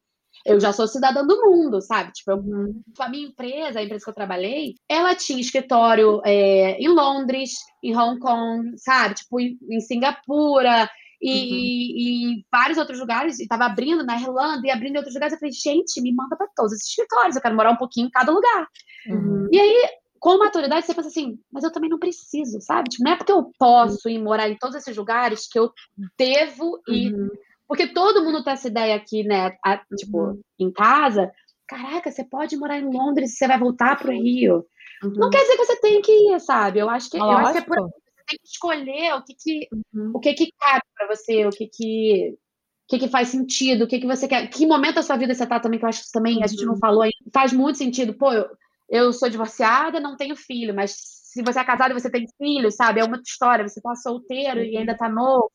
eu 0.45 0.59
já 0.59 0.71
sou 0.71 0.88
cidadã 0.88 1.25
do 1.25 1.41
mundo, 1.41 1.82
sabe? 1.82 2.11
Tipo, 2.11 2.32
eu, 2.32 2.43
a 2.99 3.09
minha 3.09 3.27
empresa, 3.27 3.80
a 3.80 3.84
empresa 3.84 4.03
que 4.03 4.09
eu 4.09 4.15
trabalhei, 4.15 4.75
ela 4.88 5.15
tinha 5.15 5.39
escritório 5.39 6.21
é, 6.25 6.77
em 6.80 6.88
Londres, 6.88 7.51
em 7.84 7.95
Hong 7.95 8.19
Kong, 8.19 8.77
sabe? 8.77 9.15
Tipo, 9.15 9.39
em, 9.39 9.57
em 9.69 9.80
Singapura, 9.80 10.89
e, 11.22 11.32
uhum. 11.32 12.39
e, 12.39 12.45
vários 12.51 12.78
outros 12.78 12.99
lugares, 12.99 13.39
e 13.39 13.43
estava 13.43 13.65
abrindo 13.65 14.03
na 14.03 14.20
Irlanda 14.20 14.65
e 14.65 14.72
abrindo 14.72 14.95
em 14.95 14.97
outros 14.97 15.13
lugares. 15.13 15.34
Eu 15.34 15.39
falei, 15.39 15.51
gente, 15.51 16.01
me 16.01 16.13
manda 16.13 16.36
para 16.36 16.47
todos 16.55 16.74
esses 16.74 16.89
escritórios, 16.89 17.36
eu 17.36 17.41
quero 17.41 17.55
morar 17.55 17.72
um 17.72 17.78
pouquinho 17.78 18.07
em 18.07 18.11
cada 18.11 18.32
lugar. 18.32 18.67
Uhum. 19.07 19.47
E 19.51 19.59
aí, 19.59 19.89
com 20.20 20.38
maturidade, 20.38 20.86
você 20.86 20.93
pensa 20.93 21.07
assim, 21.07 21.39
mas 21.51 21.63
eu 21.63 21.72
também 21.72 21.89
não 21.89 21.99
preciso, 21.99 22.59
sabe? 22.61 22.89
Tipo, 22.89 23.03
não 23.03 23.11
é 23.11 23.15
porque 23.15 23.32
eu 23.32 23.51
posso 23.57 24.09
ir 24.09 24.20
morar 24.20 24.49
em 24.49 24.57
todos 24.57 24.76
esses 24.76 24.95
lugares 24.95 25.47
que 25.49 25.59
eu 25.59 25.72
devo 26.17 26.82
ir. 26.88 27.13
Uhum. 27.13 27.30
Porque 27.67 27.88
todo 27.88 28.24
mundo 28.24 28.43
tem 28.43 28.53
essa 28.53 28.67
ideia 28.67 28.95
aqui, 28.95 29.24
né? 29.24 29.55
A, 29.63 29.78
tipo, 29.95 30.17
uhum. 30.17 30.41
em 30.59 30.72
casa. 30.72 31.32
Caraca, 31.67 32.11
você 32.11 32.24
pode 32.24 32.57
morar 32.57 32.80
em 32.80 32.91
Londres 32.91 33.32
e 33.32 33.36
você 33.36 33.47
vai 33.47 33.59
voltar 33.59 33.97
para 33.97 34.09
o 34.09 34.13
Rio. 34.13 34.65
Não 35.03 35.26
uhum. 35.26 35.30
quer 35.30 35.41
dizer 35.41 35.55
que 35.55 35.65
você 35.65 35.76
tem 35.80 36.01
que 36.01 36.11
ir, 36.11 36.39
sabe? 36.39 36.80
Eu 36.80 36.89
acho 36.89 37.09
que, 37.09 37.17
eu 37.17 37.24
acho 37.24 37.51
que 37.53 37.57
é 37.59 37.61
por 37.61 37.78
tem 38.30 38.39
que 38.39 38.47
escolher 38.47 39.13
o 39.15 39.23
que 39.23 39.34
que, 39.34 39.67
uhum. 39.93 40.11
o 40.13 40.19
que, 40.19 40.34
que 40.34 40.53
cabe 40.59 40.84
para 40.95 41.07
você, 41.07 41.45
o 41.45 41.49
que 41.49 41.67
que, 41.67 42.30
o 42.34 42.88
que 42.88 42.99
que 42.99 43.09
faz 43.09 43.30
sentido, 43.30 43.84
o 43.84 43.88
que 43.88 43.99
que 43.99 44.07
você 44.07 44.27
quer, 44.27 44.47
que 44.49 44.65
momento 44.65 44.95
da 44.95 45.03
sua 45.03 45.17
vida 45.17 45.34
você 45.34 45.45
tá 45.45 45.59
também, 45.59 45.80
que 45.80 45.86
eu 45.86 45.89
acho 45.89 46.03
que 46.03 46.11
também 46.11 46.38
uhum. 46.38 46.43
a 46.43 46.47
gente 46.47 46.65
não 46.65 46.73
uhum. 46.73 46.80
falou 46.80 47.01
aí, 47.01 47.11
faz 47.34 47.51
muito 47.51 47.77
sentido. 47.77 48.13
Pô, 48.13 48.32
eu, 48.32 48.45
eu 48.89 49.13
sou 49.13 49.30
divorciada, 49.30 49.99
não 49.99 50.15
tenho 50.15 50.36
filho, 50.36 50.73
mas 50.73 50.95
se 50.95 51.43
você 51.43 51.59
é 51.59 51.63
casado 51.63 51.91
e 51.91 51.99
você 51.99 52.09
tem 52.09 52.25
filho, 52.38 52.71
sabe, 52.71 52.99
é 52.99 53.03
uma 53.03 53.17
outra 53.17 53.30
história, 53.30 53.67
você 53.67 53.82
tá 53.82 53.95
solteiro 53.95 54.59
uhum. 54.59 54.65
e 54.65 54.77
ainda 54.77 54.97
tá 54.97 55.09
novo, 55.09 55.51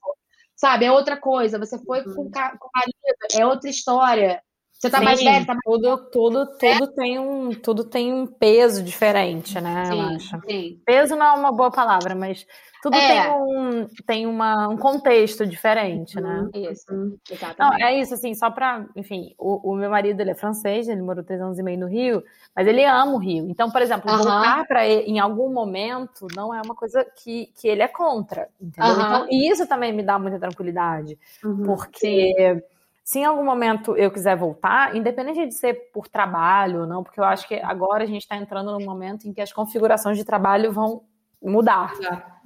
sabe, 0.56 0.84
é 0.84 0.92
outra 0.92 1.16
coisa, 1.16 1.58
você 1.58 1.78
foi 1.84 2.02
com, 2.04 2.10
uhum. 2.10 2.30
com 2.30 2.68
o 2.68 2.70
marido, 2.74 3.38
é 3.38 3.46
outra 3.46 3.70
história, 3.70 4.42
Você 4.84 4.90
tá 4.90 4.98
Sim, 4.98 5.04
mais 5.04 5.22
velho, 5.22 5.46
tá 5.46 5.54
mais... 5.54 5.64
Tudo, 5.64 5.96
tudo, 6.10 6.46
tudo, 6.58 6.84
é? 6.84 6.86
tem 6.94 7.18
um, 7.18 7.50
tudo 7.54 7.84
tem 7.84 8.12
um 8.12 8.26
peso 8.26 8.82
diferente, 8.82 9.58
né? 9.58 9.86
Sim, 9.86 9.98
eu 9.98 10.08
acho. 10.08 10.40
Sim. 10.46 10.80
Peso 10.84 11.16
não 11.16 11.24
é 11.24 11.32
uma 11.32 11.50
boa 11.50 11.70
palavra, 11.70 12.14
mas 12.14 12.46
tudo 12.82 12.94
é. 12.94 13.22
tem, 13.22 13.30
um, 13.32 13.88
tem 14.06 14.26
uma, 14.26 14.68
um 14.68 14.76
contexto 14.76 15.46
diferente, 15.46 16.20
né? 16.20 16.40
Uhum, 16.54 16.70
isso, 16.70 17.18
exatamente. 17.30 17.80
Não, 17.80 17.88
é 17.88 17.98
isso, 17.98 18.12
assim, 18.12 18.34
só 18.34 18.50
pra, 18.50 18.84
enfim, 18.94 19.34
o, 19.38 19.72
o, 19.72 19.74
meu 19.74 19.88
marido, 19.88 20.20
ele 20.20 20.32
é 20.32 20.34
francês, 20.34 20.86
ele 20.86 21.00
morou 21.00 21.24
três 21.24 21.40
anos 21.40 21.58
e 21.58 21.62
meio 21.62 21.80
no 21.80 21.86
Rio, 21.86 22.22
mas 22.54 22.68
ele 22.68 22.84
ama 22.84 23.14
o 23.14 23.18
Rio. 23.18 23.48
Então, 23.48 23.70
por 23.70 23.80
exemplo, 23.80 24.10
uhum. 24.10 24.18
voltar 24.18 24.66
para 24.66 24.86
ele 24.86 25.10
em 25.10 25.18
algum 25.18 25.50
momento 25.50 26.26
não 26.36 26.52
é 26.52 26.60
uma 26.62 26.74
coisa 26.74 27.06
que, 27.22 27.50
que 27.58 27.66
ele 27.68 27.80
é 27.80 27.88
contra, 27.88 28.50
entendeu? 28.60 28.92
Uhum. 28.92 29.00
Então, 29.00 29.26
e 29.30 29.50
isso 29.50 29.66
também 29.66 29.90
me 29.90 30.02
dá 30.02 30.18
muita 30.18 30.38
tranquilidade, 30.38 31.18
uhum, 31.42 31.62
porque... 31.62 32.34
Sim 32.36 32.73
se 33.04 33.18
em 33.18 33.24
algum 33.24 33.44
momento 33.44 33.94
eu 33.96 34.10
quiser 34.10 34.34
voltar, 34.34 34.96
independente 34.96 35.46
de 35.46 35.54
ser 35.54 35.74
por 35.92 36.08
trabalho 36.08 36.80
ou 36.80 36.86
não, 36.86 37.04
porque 37.04 37.20
eu 37.20 37.24
acho 37.24 37.46
que 37.46 37.56
agora 37.56 38.04
a 38.04 38.06
gente 38.06 38.22
está 38.22 38.34
entrando 38.34 38.72
num 38.72 38.84
momento 38.84 39.28
em 39.28 39.32
que 39.34 39.42
as 39.42 39.52
configurações 39.52 40.16
de 40.16 40.24
trabalho 40.24 40.72
vão 40.72 41.02
mudar. 41.42 41.92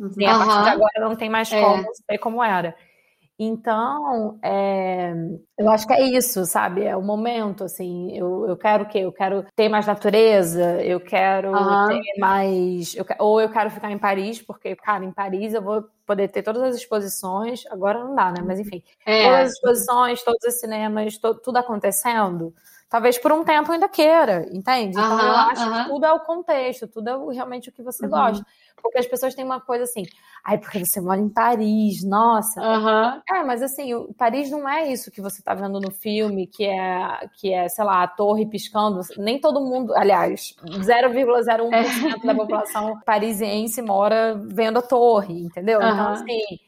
Uhum. 0.01 0.11
E 0.19 0.27
a 0.27 0.37
partir 0.37 0.63
de 0.65 0.69
agora 0.71 1.01
não 1.01 1.15
tem 1.15 1.31
mais 1.31 1.53
é. 1.53 1.63
como 1.63 1.83
é. 1.83 1.95
ser 1.95 2.19
como 2.19 2.43
era. 2.43 2.75
Então, 3.41 4.37
é, 4.43 5.15
eu 5.57 5.71
acho 5.71 5.87
que 5.87 5.93
é 5.93 6.03
isso, 6.03 6.45
sabe? 6.45 6.83
É 6.83 6.97
o 6.97 7.03
momento, 7.03 7.63
assim. 7.63 8.11
Eu, 8.17 8.47
eu 8.49 8.57
quero 8.57 8.83
o 8.83 8.89
quê? 8.89 8.99
Eu 8.99 9.13
quero 9.13 9.47
ter 9.55 9.69
mais 9.69 9.87
natureza, 9.87 10.83
eu 10.83 10.99
quero 10.99 11.53
uhum. 11.53 11.87
ter 11.87 12.19
mais. 12.19 12.97
Eu, 12.97 13.07
ou 13.21 13.41
eu 13.41 13.49
quero 13.49 13.71
ficar 13.71 13.93
em 13.93 13.99
Paris, 13.99 14.43
porque, 14.43 14.75
cara, 14.75 15.05
em 15.05 15.13
Paris 15.13 15.55
eu 15.55 15.63
vou 15.63 15.85
poder 16.09 16.29
ter 16.29 16.43
todas 16.43 16.63
as 16.63 16.75
exposições. 16.75 17.65
Agora 17.71 18.03
não 18.03 18.15
dá, 18.15 18.33
né? 18.33 18.43
Mas 18.45 18.59
enfim, 18.59 18.83
é. 19.05 19.25
todas 19.25 19.41
as 19.41 19.53
exposições, 19.53 20.23
todos 20.23 20.43
os 20.43 20.59
cinemas, 20.59 21.19
to, 21.19 21.35
tudo 21.35 21.59
acontecendo 21.59 22.53
talvez 22.89 23.19
por 23.19 23.31
um 23.33 23.45
tempo 23.45 23.71
ainda 23.71 23.89
queira, 23.89 24.49
entende? 24.51 24.99
Então 24.99 25.21
eu 25.21 25.35
acho 25.35 25.73
que 25.73 25.89
tudo 25.91 26.07
é 26.07 26.13
o 26.13 26.21
contexto, 26.21 26.89
tudo 26.89 27.09
é 27.09 27.35
realmente 27.35 27.69
o 27.69 27.73
que 27.73 27.83
você 27.83 28.05
uhum. 28.05 28.11
gosta. 28.11 28.47
Porque 28.83 28.99
as 28.99 29.07
pessoas 29.07 29.35
têm 29.35 29.45
uma 29.45 29.61
coisa 29.61 29.85
assim, 29.85 30.05
ai, 30.45 30.59
porque 30.59 30.79
você 30.79 31.01
mora 31.01 31.21
em 31.21 31.29
Paris, 31.29 32.05
nossa. 32.05 32.61
Uhum. 32.61 33.21
É, 33.29 33.45
mas 33.45 33.63
assim, 33.63 33.95
o, 33.95 34.13
Paris 34.15 34.51
não 34.51 34.69
é 34.69 34.91
isso 34.91 35.11
que 35.11 35.21
você 35.21 35.43
tá 35.43 35.55
vendo 35.55 35.81
no 35.81 35.91
filme, 35.91 36.47
que 36.47 36.65
é, 36.65 37.29
que 37.39 37.53
é, 37.53 37.69
sei 37.69 37.85
lá, 37.85 38.03
a 38.03 38.09
torre 38.09 38.47
piscando. 38.47 39.01
Nem 39.17 39.41
todo 39.41 39.61
mundo, 39.61 39.95
aliás, 39.95 40.55
0,01% 40.65 42.23
é. 42.23 42.27
da 42.27 42.35
população 42.35 43.01
parisiense 43.05 43.83
mora 43.83 44.41
vendo 44.47 44.79
a 44.79 44.83
torre, 44.83 45.43
entendeu? 45.43 45.81
Uhum. 45.81 45.89
Então, 45.89 46.09
assim 46.13 46.59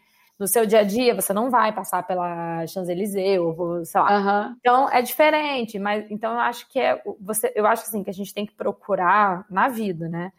no 0.40 0.48
seu 0.48 0.64
dia 0.64 0.80
a 0.80 0.82
dia, 0.82 1.14
você 1.14 1.34
não 1.34 1.50
vai 1.50 1.70
passar 1.70 2.02
pela 2.02 2.66
Champs-Élysées 2.66 3.38
ou 3.38 3.84
sei 3.84 4.00
lá. 4.00 4.18
Uhum. 4.18 4.56
Então 4.58 4.90
é 4.90 5.02
diferente, 5.02 5.78
mas 5.78 6.11
então 6.11 6.32
eu 6.32 6.40
acho 6.40 6.66
que 6.70 6.80
é 6.80 6.98
você, 7.20 7.52
eu 7.54 7.66
acho 7.66 7.82
assim 7.82 8.02
que 8.02 8.08
a 8.08 8.14
gente 8.14 8.32
tem 8.32 8.46
que 8.46 8.54
procurar 8.54 9.44
na 9.50 9.68
vida, 9.68 10.08
né? 10.08 10.32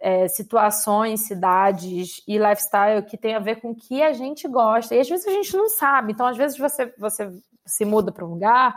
É, 0.00 0.28
situações, 0.28 1.26
cidades 1.26 2.22
e 2.26 2.38
lifestyle 2.38 3.02
que 3.02 3.18
tem 3.18 3.34
a 3.34 3.38
ver 3.38 3.60
com 3.60 3.72
o 3.72 3.74
que 3.74 4.02
a 4.02 4.14
gente 4.14 4.48
gosta. 4.48 4.94
E 4.94 5.00
às 5.00 5.08
vezes 5.08 5.26
a 5.26 5.30
gente 5.30 5.54
não 5.54 5.68
sabe. 5.68 6.12
Então, 6.12 6.26
às 6.26 6.38
vezes 6.38 6.56
você, 6.56 6.86
você 6.96 7.30
se 7.66 7.84
muda 7.84 8.10
para 8.10 8.24
um 8.24 8.30
lugar 8.30 8.74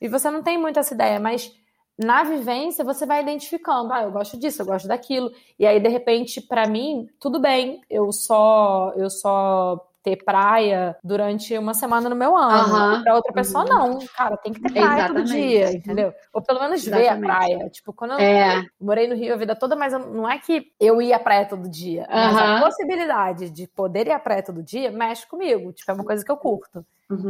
e 0.00 0.08
você 0.08 0.30
não 0.30 0.42
tem 0.42 0.56
muito 0.56 0.78
essa 0.78 0.94
ideia, 0.94 1.20
mas 1.20 1.52
na 1.98 2.24
vivência 2.24 2.84
você 2.84 3.06
vai 3.06 3.22
identificando, 3.22 3.92
ah, 3.92 4.02
eu 4.02 4.10
gosto 4.10 4.38
disso, 4.38 4.62
eu 4.62 4.66
gosto 4.66 4.88
daquilo. 4.88 5.30
E 5.58 5.66
aí 5.66 5.78
de 5.78 5.88
repente, 5.88 6.40
para 6.40 6.66
mim, 6.66 7.08
tudo 7.20 7.38
bem, 7.38 7.80
eu 7.88 8.10
só 8.12 8.92
eu 8.96 9.10
só 9.10 9.91
ter 10.02 10.16
praia 10.24 10.96
durante 11.02 11.56
uma 11.56 11.74
semana 11.74 12.08
no 12.08 12.16
meu 12.16 12.36
ano. 12.36 12.74
Uhum. 12.74 13.02
Para 13.02 13.14
outra 13.14 13.32
pessoa, 13.32 13.64
uhum. 13.64 13.70
não. 13.70 13.98
Cara, 14.16 14.36
tem 14.36 14.52
que 14.52 14.60
ter 14.60 14.72
praia 14.72 14.86
Exatamente. 14.86 15.28
todo 15.28 15.32
dia, 15.32 15.72
entendeu? 15.72 16.14
Ou 16.32 16.42
pelo 16.42 16.60
menos 16.60 16.86
Exatamente. 16.86 17.20
ver 17.20 17.30
a 17.30 17.34
praia. 17.34 17.70
Tipo, 17.70 17.92
quando 17.92 18.14
é. 18.20 18.58
eu 18.58 18.64
morei 18.80 19.06
no 19.06 19.14
Rio 19.14 19.34
a 19.34 19.36
vida 19.36 19.54
toda, 19.54 19.76
mas 19.76 19.92
não 19.92 20.28
é 20.28 20.38
que 20.38 20.72
eu 20.80 21.00
ia 21.00 21.16
à 21.16 21.20
praia 21.20 21.46
todo 21.46 21.68
dia. 21.68 22.06
Mas 22.10 22.36
a 22.36 22.60
possibilidade 22.60 23.50
de 23.50 23.66
poder 23.68 24.06
ir 24.06 24.12
à 24.12 24.18
praia 24.18 24.42
todo 24.42 24.62
dia 24.62 24.90
mexe 24.90 25.26
comigo. 25.26 25.72
Tipo, 25.72 25.90
é 25.90 25.94
uma 25.94 26.04
coisa 26.04 26.24
que 26.24 26.30
eu 26.30 26.36
curto. 26.36 26.84
Uhum. 27.10 27.28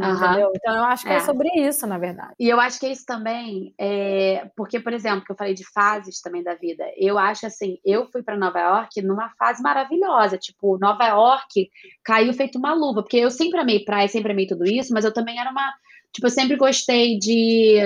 Então 0.55 0.75
eu 0.75 0.83
acho 0.83 1.03
que 1.03 1.11
é. 1.11 1.15
é. 1.15 1.19
sobre 1.19 1.49
isso, 1.55 1.85
na 1.85 1.97
verdade. 1.97 2.33
E 2.39 2.47
eu 2.47 2.59
acho 2.59 2.79
que 2.79 2.85
é 2.85 2.91
isso 2.91 3.03
também, 3.05 3.73
é... 3.77 4.49
porque, 4.55 4.79
por 4.79 4.93
exemplo, 4.93 5.25
que 5.25 5.31
eu 5.31 5.35
falei 5.35 5.53
de 5.53 5.69
fases 5.71 6.21
também 6.21 6.41
da 6.41 6.55
vida, 6.55 6.85
eu 6.95 7.17
acho 7.17 7.45
assim, 7.45 7.77
eu 7.83 8.05
fui 8.09 8.23
para 8.23 8.37
Nova 8.37 8.59
York 8.59 9.01
numa 9.01 9.29
fase 9.37 9.61
maravilhosa, 9.61 10.37
tipo, 10.37 10.77
Nova 10.77 11.05
York 11.05 11.69
caiu 12.03 12.33
feito 12.33 12.57
uma 12.57 12.73
luva, 12.73 13.01
porque 13.01 13.17
eu 13.17 13.29
sempre 13.29 13.59
amei 13.59 13.83
praia, 13.83 14.07
sempre 14.07 14.31
amei 14.31 14.47
tudo 14.47 14.65
isso, 14.65 14.93
mas 14.93 15.03
eu 15.03 15.13
também 15.13 15.39
era 15.39 15.51
uma, 15.51 15.73
tipo, 16.13 16.27
eu 16.27 16.31
sempre 16.31 16.55
gostei 16.55 17.17
de 17.17 17.77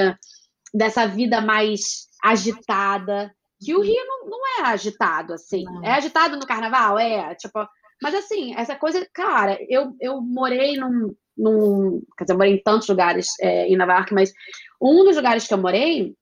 dessa 0.74 1.08
vida 1.08 1.42
mais 1.42 2.08
agitada, 2.24 3.34
que 3.60 3.74
o 3.76 3.82
Rio 3.82 4.06
não, 4.06 4.30
não 4.30 4.40
é 4.60 4.70
agitado 4.70 5.34
assim. 5.34 5.64
Não. 5.64 5.84
É 5.84 5.94
agitado 5.94 6.38
no 6.38 6.46
carnaval? 6.46 7.00
É, 7.00 7.34
tipo, 7.36 7.68
mas 8.02 8.14
assim, 8.14 8.54
essa 8.56 8.76
coisa, 8.76 9.08
cara, 9.12 9.58
eu, 9.68 9.96
eu 10.00 10.22
morei 10.22 10.78
num, 10.78 11.16
num. 11.38 12.02
Quer 12.18 12.24
dizer, 12.26 12.34
eu 12.34 12.38
morei 12.38 12.54
em 12.54 12.62
tantos 12.64 12.88
lugares 12.88 13.28
é, 13.42 13.68
em 13.68 13.78
Nova 13.78 13.94
York, 13.94 14.14
mas 14.14 14.32
um 14.82 15.04
dos 15.04 15.16
lugares 15.16 15.48
que 15.48 15.54
eu 15.54 15.58
morei, 15.58 16.14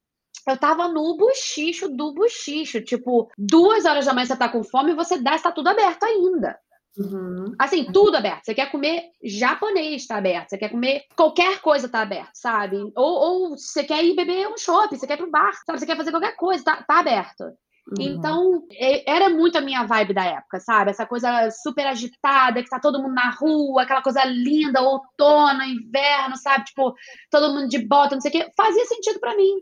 eu 0.48 0.58
tava 0.58 0.88
no 0.88 1.18
buchicho 1.18 1.90
do 1.90 2.14
buchicho. 2.14 2.82
Tipo, 2.82 3.30
duas 3.38 3.86
horas 3.86 4.06
da 4.06 4.14
manhã 4.14 4.26
você 4.26 4.36
tá 4.36 4.50
com 4.50 4.64
fome 4.64 4.92
e 4.92 4.96
você 4.96 5.18
desce, 5.18 5.44
tá 5.44 5.52
tudo 5.52 5.70
aberto 5.70 6.04
ainda. 6.04 6.58
Uhum. 6.98 7.54
Assim, 7.60 7.84
tudo 7.92 8.16
aberto. 8.16 8.46
Você 8.46 8.54
quer 8.54 8.72
comer 8.72 9.04
japonês, 9.24 10.08
tá 10.08 10.18
aberto. 10.18 10.50
Você 10.50 10.58
quer 10.58 10.70
comer 10.70 11.04
qualquer 11.16 11.60
coisa, 11.60 11.90
tá 11.90 12.02
aberto, 12.02 12.32
sabe? 12.34 12.78
Ou, 12.78 12.94
ou 12.96 13.58
você 13.58 13.84
quer 13.84 14.04
ir 14.04 14.16
beber 14.16 14.48
um 14.48 14.58
shopping, 14.58 14.96
você 14.96 15.06
quer 15.06 15.16
ir 15.16 15.18
pro 15.18 15.32
bar, 15.32 15.52
sabe? 15.66 15.80
Você 15.80 15.86
quer 15.86 15.98
fazer 15.98 16.12
qualquer 16.12 16.36
coisa, 16.36 16.64
tá, 16.64 16.84
tá 16.84 17.00
aberto. 17.00 17.46
Uhum. 17.88 17.96
Então, 18.00 18.68
era 19.06 19.30
muito 19.30 19.58
a 19.58 19.62
minha 19.62 19.84
vibe 19.84 20.14
da 20.14 20.26
época, 20.26 20.60
sabe? 20.60 20.90
Essa 20.90 21.06
coisa 21.06 21.52
super 21.52 21.86
agitada, 21.86 22.64
que 22.64 22.70
tá 22.70 22.80
todo 22.80 23.02
mundo 23.02 23.14
na 23.14 23.30
rua, 23.30 23.84
aquela 23.84 24.02
coisa 24.02 24.24
linda, 24.26 24.82
outono, 24.82 25.64
inverno, 25.64 26.36
sabe? 26.36 26.66
Tipo, 26.66 26.96
todo 27.30 27.54
mundo 27.54 27.70
de 27.70 27.86
bota, 27.86 28.16
não 28.16 28.22
sei 28.22 28.30
o 28.30 28.34
quê. 28.34 28.52
Fazia 28.58 28.86
sentido 28.86 29.20
para 29.20 29.36
mim. 29.36 29.62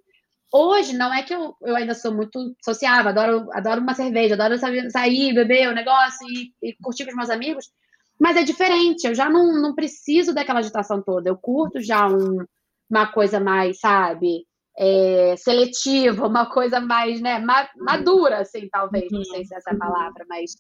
Hoje, 0.54 0.96
não 0.96 1.14
é 1.14 1.24
que 1.24 1.34
eu, 1.34 1.56
eu 1.64 1.76
ainda 1.76 1.96
sou 1.96 2.14
muito 2.14 2.56
sociável, 2.64 3.10
adoro, 3.10 3.50
adoro 3.54 3.82
uma 3.82 3.96
cerveja, 3.96 4.36
adoro 4.36 4.56
sair, 4.90 5.34
beber 5.34 5.68
o 5.68 5.74
negócio 5.74 6.28
e, 6.30 6.54
e 6.62 6.76
curtir 6.82 7.06
com 7.06 7.10
os 7.10 7.18
meus 7.18 7.30
amigos, 7.30 7.72
mas 8.20 8.38
é 8.38 8.44
diferente. 8.44 9.06
Eu 9.06 9.16
já 9.16 9.30
não, 9.30 9.62
não 9.62 9.76
preciso 9.76 10.34
daquela 10.34 10.60
agitação 10.60 11.02
toda. 11.02 11.30
Eu 11.30 11.38
curto 11.38 11.82
já 11.82 12.08
um, 12.08 12.46
uma 12.90 13.12
coisa 13.12 13.40
mais, 13.40 13.80
sabe? 13.80 14.46
É, 14.78 15.36
seletiva, 15.38 16.28
uma 16.28 16.46
coisa 16.46 16.80
mais 16.80 17.22
né, 17.22 17.40
ma 17.40 17.70
madura, 17.78 18.40
assim, 18.40 18.68
talvez, 18.70 19.12
não 19.12 19.24
sei 19.24 19.46
se 19.46 19.56
essa 19.56 19.72
é 19.72 19.74
a 19.74 19.78
palavra, 19.78 20.26
mas 20.28 20.56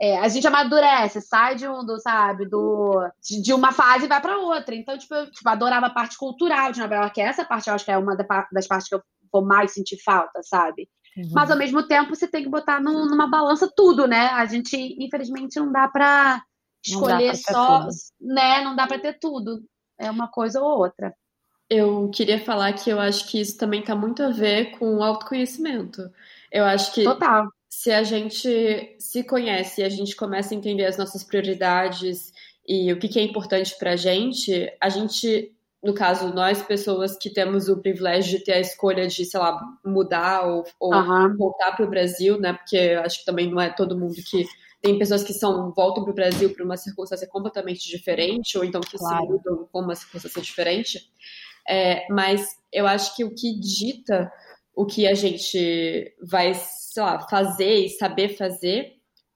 é, 0.00 0.18
a 0.18 0.28
gente 0.28 0.46
amadurece, 0.46 1.20
sai 1.20 1.56
de 1.56 1.66
um, 1.66 1.84
do, 1.84 1.98
sabe, 1.98 2.46
do, 2.46 3.10
de, 3.42 3.52
uma 3.52 3.72
fase 3.72 4.04
e 4.04 4.08
vai 4.08 4.20
para 4.20 4.38
outra. 4.38 4.74
Então, 4.74 4.96
tipo, 4.96 5.12
eu 5.14 5.30
tipo, 5.30 5.48
adorava 5.48 5.86
a 5.86 5.90
parte 5.90 6.16
cultural 6.16 6.72
de 6.72 6.80
Nova 6.80 6.94
York, 6.94 7.20
essa 7.20 7.44
parte 7.44 7.68
eu 7.68 7.74
acho 7.74 7.84
que 7.84 7.90
é 7.90 7.98
uma 7.98 8.16
das 8.16 8.66
partes 8.66 8.88
que 8.88 8.94
eu 8.94 9.02
vou 9.32 9.44
mais 9.44 9.72
sentir 9.72 9.98
falta, 10.02 10.40
sabe? 10.42 10.88
Uhum. 11.16 11.30
Mas 11.32 11.50
ao 11.50 11.58
mesmo 11.58 11.82
tempo 11.82 12.14
você 12.14 12.28
tem 12.28 12.44
que 12.44 12.48
botar 12.48 12.80
no, 12.80 13.06
numa 13.06 13.26
balança 13.26 13.68
tudo, 13.74 14.06
né? 14.06 14.28
A 14.28 14.46
gente, 14.46 14.76
infelizmente, 15.02 15.58
não 15.58 15.72
dá 15.72 15.88
para 15.88 16.42
escolher 16.86 17.32
dá 17.32 17.38
pra 17.44 17.52
só, 17.52 17.80
tudo. 17.80 17.90
né? 18.20 18.62
Não 18.62 18.76
dá 18.76 18.86
para 18.86 19.00
ter 19.00 19.18
tudo. 19.18 19.60
É 19.98 20.10
uma 20.10 20.28
coisa 20.28 20.62
ou 20.62 20.78
outra. 20.78 21.12
Eu 21.70 22.08
queria 22.10 22.40
falar 22.40 22.72
que 22.72 22.88
eu 22.88 22.98
acho 22.98 23.28
que 23.28 23.40
isso 23.40 23.58
também 23.58 23.80
está 23.80 23.94
muito 23.94 24.22
a 24.22 24.30
ver 24.30 24.72
com 24.78 24.96
o 24.96 25.02
autoconhecimento. 25.02 26.10
Eu 26.50 26.64
acho 26.64 26.94
que 26.94 27.04
Total. 27.04 27.48
se 27.68 27.90
a 27.90 28.02
gente 28.02 28.96
se 28.98 29.22
conhece 29.22 29.80
e 29.80 29.84
a 29.84 29.88
gente 29.88 30.16
começa 30.16 30.54
a 30.54 30.56
entender 30.56 30.86
as 30.86 30.96
nossas 30.96 31.22
prioridades 31.22 32.32
e 32.66 32.92
o 32.92 32.98
que, 32.98 33.08
que 33.08 33.18
é 33.18 33.22
importante 33.22 33.76
para 33.78 33.92
a 33.92 33.96
gente, 33.96 34.70
a 34.80 34.88
gente, 34.88 35.52
no 35.82 35.94
caso, 35.94 36.32
nós, 36.34 36.62
pessoas 36.62 37.16
que 37.16 37.30
temos 37.30 37.68
o 37.68 37.80
privilégio 37.80 38.38
de 38.38 38.44
ter 38.44 38.52
a 38.52 38.60
escolha 38.60 39.06
de, 39.06 39.24
sei 39.24 39.40
lá, 39.40 39.58
mudar 39.84 40.46
ou, 40.46 40.64
ou 40.78 40.94
uhum. 40.94 41.36
voltar 41.36 41.72
para 41.72 41.86
o 41.86 41.90
Brasil, 41.90 42.38
né? 42.38 42.52
Porque 42.52 42.76
eu 42.76 43.00
acho 43.00 43.20
que 43.20 43.24
também 43.24 43.50
não 43.50 43.60
é 43.60 43.70
todo 43.70 43.98
mundo 43.98 44.14
que 44.14 44.46
tem 44.80 44.98
pessoas 44.98 45.24
que 45.24 45.32
são 45.32 45.72
voltam 45.72 46.04
para 46.04 46.12
o 46.12 46.14
Brasil 46.14 46.50
por 46.50 46.62
uma 46.62 46.76
circunstância 46.76 47.26
completamente 47.26 47.88
diferente, 47.88 48.56
ou 48.56 48.64
então 48.64 48.80
que 48.80 48.96
claro. 48.96 49.22
se 49.22 49.32
mudam 49.32 49.68
com 49.72 49.80
uma 49.80 49.94
circunstância 49.94 50.40
diferente. 50.40 51.10
É, 51.68 52.06
mas 52.10 52.46
eu 52.72 52.86
acho 52.86 53.14
que 53.14 53.24
o 53.24 53.34
que 53.34 53.58
dita 53.60 54.32
o 54.78 54.86
que 54.86 55.08
a 55.08 55.14
gente 55.14 56.14
vai, 56.22 56.54
sei 56.54 57.02
lá, 57.02 57.18
fazer 57.28 57.86
e 57.86 57.88
saber 57.88 58.36
fazer 58.36 58.92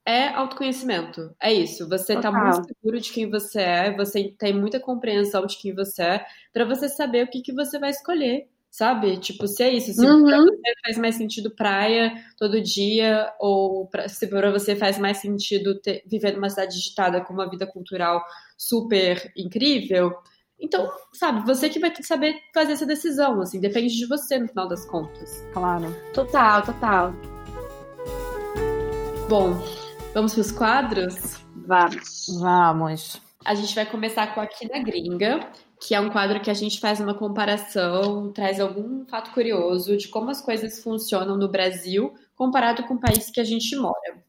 é 0.07 0.29
autoconhecimento. 0.29 1.35
É 1.43 1.53
isso. 1.53 1.89
Você 1.89 2.15
está 2.15 2.31
muito 2.31 2.65
seguro 2.65 3.01
de 3.01 3.13
quem 3.13 3.29
você 3.29 3.61
é, 3.61 3.97
você 3.97 4.33
tem 4.39 4.53
muita 4.53 4.79
compreensão 4.79 5.45
de 5.45 5.59
quem 5.59 5.75
você 5.75 6.03
é, 6.03 6.27
para 6.53 6.65
você 6.65 6.89
saber 6.89 7.25
o 7.25 7.29
que, 7.29 7.43
que 7.43 7.53
você 7.53 7.77
vai 7.77 7.91
escolher, 7.91 8.47
sabe? 8.71 9.17
Tipo, 9.19 9.49
se 9.49 9.65
é 9.65 9.71
isso, 9.75 9.93
se 9.93 10.07
uhum. 10.07 10.25
pra 10.25 10.39
você 10.39 10.75
faz 10.85 10.99
mais 10.99 11.17
sentido 11.17 11.51
praia 11.51 12.13
todo 12.39 12.61
dia, 12.61 13.33
ou 13.41 13.89
pra, 13.89 14.09
se 14.09 14.29
para 14.29 14.53
você 14.53 14.77
faz 14.77 14.97
mais 14.97 15.17
sentido 15.17 15.81
ter, 15.81 16.05
viver 16.07 16.35
numa 16.35 16.51
cidade 16.51 16.77
digitada 16.77 17.21
com 17.21 17.33
uma 17.33 17.51
vida 17.51 17.67
cultural 17.67 18.25
super 18.57 19.33
incrível, 19.37 20.13
Então, 20.63 20.89
sabe, 21.13 21.45
você 21.45 21.69
que 21.69 21.81
vai 21.81 21.91
ter 21.91 22.03
que 22.03 22.07
saber 22.07 22.37
fazer 22.55 22.73
essa 22.73 22.87
decisão, 22.87 23.41
assim, 23.41 23.59
depende 23.59 23.97
de 23.97 24.07
você 24.07 24.39
no 24.39 24.47
final 24.47 24.69
das 24.69 24.87
contas. 24.87 25.45
Claro. 25.53 25.93
Total, 26.15 26.63
total. 26.63 27.13
Bom, 29.29 29.61
vamos 30.15 30.35
para 30.35 30.41
os 30.41 30.53
quadros? 30.53 31.41
Vamos. 31.67 32.27
Vamos. 32.41 33.21
A 33.45 33.57
gente 33.57 33.75
vai 33.75 33.85
começar 33.85 34.33
com 34.35 34.41
Aqui 34.41 34.71
na 34.71 34.79
Gringa, 34.79 35.51
que 35.81 35.97
é 35.97 36.01
um 36.01 36.11
quadro 36.11 36.41
que 36.41 36.51
a 36.51 36.55
gente 36.55 36.79
faz 36.79 37.01
uma 37.01 37.15
comparação, 37.15 38.33
traz 38.33 38.61
algum 38.61 39.05
fato 39.07 39.33
curioso 39.33 39.97
de 39.97 40.07
como 40.07 40.31
as 40.31 40.41
coisas 40.41 40.81
funcionam 40.81 41.37
no 41.37 41.51
Brasil 41.51 42.15
comparado 42.37 42.85
com 42.85 42.95
o 42.95 43.01
país 43.01 43.31
que 43.31 43.41
a 43.41 43.45
gente 43.45 43.75
mora. 43.75 44.23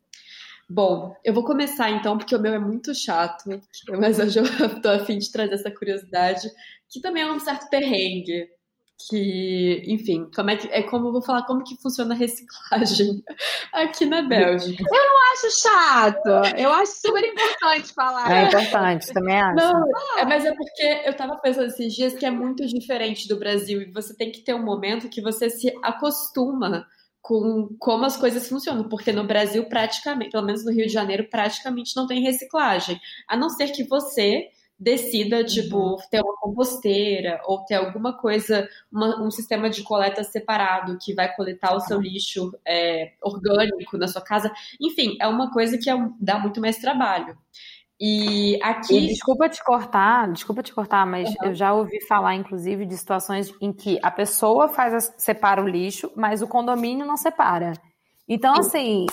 Bom, 0.73 1.15
eu 1.23 1.35
vou 1.35 1.43
começar 1.43 1.91
então, 1.91 2.17
porque 2.17 2.35
o 2.35 2.39
meu 2.39 2.51
é 2.51 2.57
muito 2.57 2.95
chato, 2.95 3.43
mas 3.89 4.17
hoje 4.17 4.39
eu 4.39 4.43
tô 4.81 4.89
afim 4.89 5.19
de 5.19 5.31
trazer 5.31 5.53
essa 5.53 5.69
curiosidade, 5.69 6.49
que 6.89 6.99
também 6.99 7.21
é 7.21 7.31
um 7.31 7.39
certo 7.39 7.69
perrengue. 7.69 8.47
Que, 9.09 9.83
enfim, 9.85 10.29
como 10.33 10.49
é 10.49 10.55
que 10.55 10.67
é 10.69 10.81
como 10.81 11.07
eu 11.07 11.11
vou 11.11 11.21
falar 11.21 11.45
como 11.45 11.63
que 11.63 11.75
funciona 11.81 12.13
a 12.15 12.17
reciclagem 12.17 13.21
aqui 13.73 14.05
na 14.05 14.21
Bélgica. 14.21 14.81
Eu 14.81 15.05
não 15.05 15.33
acho 15.33 15.61
chato, 15.61 16.57
eu 16.57 16.71
acho 16.71 16.93
super 17.01 17.23
importante 17.23 17.93
falar. 17.93 18.31
É 18.31 18.47
importante, 18.47 19.13
também 19.13 19.41
acho. 19.41 19.55
Não, 19.55 19.83
é, 20.17 20.25
mas 20.25 20.45
é 20.45 20.53
porque 20.55 21.01
eu 21.05 21.13
tava 21.15 21.35
pensando 21.37 21.67
esses 21.67 21.93
dias 21.93 22.13
que 22.13 22.25
é 22.25 22.31
muito 22.31 22.65
diferente 22.65 23.27
do 23.27 23.37
Brasil 23.37 23.81
e 23.81 23.91
você 23.91 24.15
tem 24.15 24.31
que 24.31 24.41
ter 24.41 24.53
um 24.55 24.63
momento 24.63 25.09
que 25.09 25.21
você 25.21 25.49
se 25.49 25.71
acostuma 25.83 26.87
com 27.23 27.69
como 27.79 28.03
as 28.03 28.17
coisas 28.17 28.49
funcionam, 28.49 28.89
porque 28.89 29.13
no 29.13 29.25
Brasil 29.25 29.63
praticamente, 29.69 30.31
pelo 30.31 30.45
menos 30.45 30.65
no 30.65 30.71
Rio 30.71 30.85
de 30.85 30.91
Janeiro, 30.91 31.29
praticamente 31.29 31.95
não 31.95 32.05
tem 32.05 32.21
reciclagem, 32.21 32.99
a 33.25 33.37
não 33.37 33.49
ser 33.49 33.69
que 33.69 33.85
você 33.85 34.49
decida, 34.77 35.41
tipo, 35.45 35.77
uhum. 35.77 35.97
ter 36.11 36.19
uma 36.19 36.35
composteira 36.35 37.39
ou 37.45 37.63
ter 37.63 37.75
alguma 37.75 38.17
coisa, 38.17 38.67
uma, 38.91 39.23
um 39.23 39.31
sistema 39.31 39.69
de 39.69 39.81
coleta 39.83 40.21
separado 40.25 40.97
que 41.01 41.13
vai 41.13 41.33
coletar 41.33 41.73
o 41.73 41.79
seu 41.79 42.01
lixo 42.01 42.51
é, 42.67 43.13
orgânico 43.21 43.97
na 43.97 44.09
sua 44.09 44.21
casa. 44.21 44.51
Enfim, 44.81 45.15
é 45.21 45.27
uma 45.27 45.49
coisa 45.49 45.77
que 45.77 45.89
é, 45.89 45.93
dá 46.19 46.37
muito 46.37 46.59
mais 46.59 46.77
trabalho. 46.77 47.37
E 48.05 48.59
aqui. 48.61 48.97
E 48.97 49.07
desculpa 49.07 49.47
te 49.47 49.63
cortar, 49.63 50.29
desculpa 50.29 50.61
te 50.61 50.73
cortar, 50.73 51.05
mas 51.05 51.29
uhum. 51.29 51.35
eu 51.43 51.55
já 51.55 51.73
ouvi 51.73 52.05
falar, 52.05 52.35
inclusive, 52.35 52.85
de 52.85 52.97
situações 52.97 53.53
em 53.61 53.71
que 53.71 53.97
a 54.03 54.11
pessoa 54.11 54.67
faz 54.67 54.93
a, 54.93 54.99
separa 55.17 55.63
o 55.63 55.67
lixo, 55.67 56.11
mas 56.13 56.41
o 56.41 56.47
condomínio 56.47 57.05
não 57.05 57.15
separa. 57.15 57.71
Então, 58.27 58.55
assim, 58.55 59.05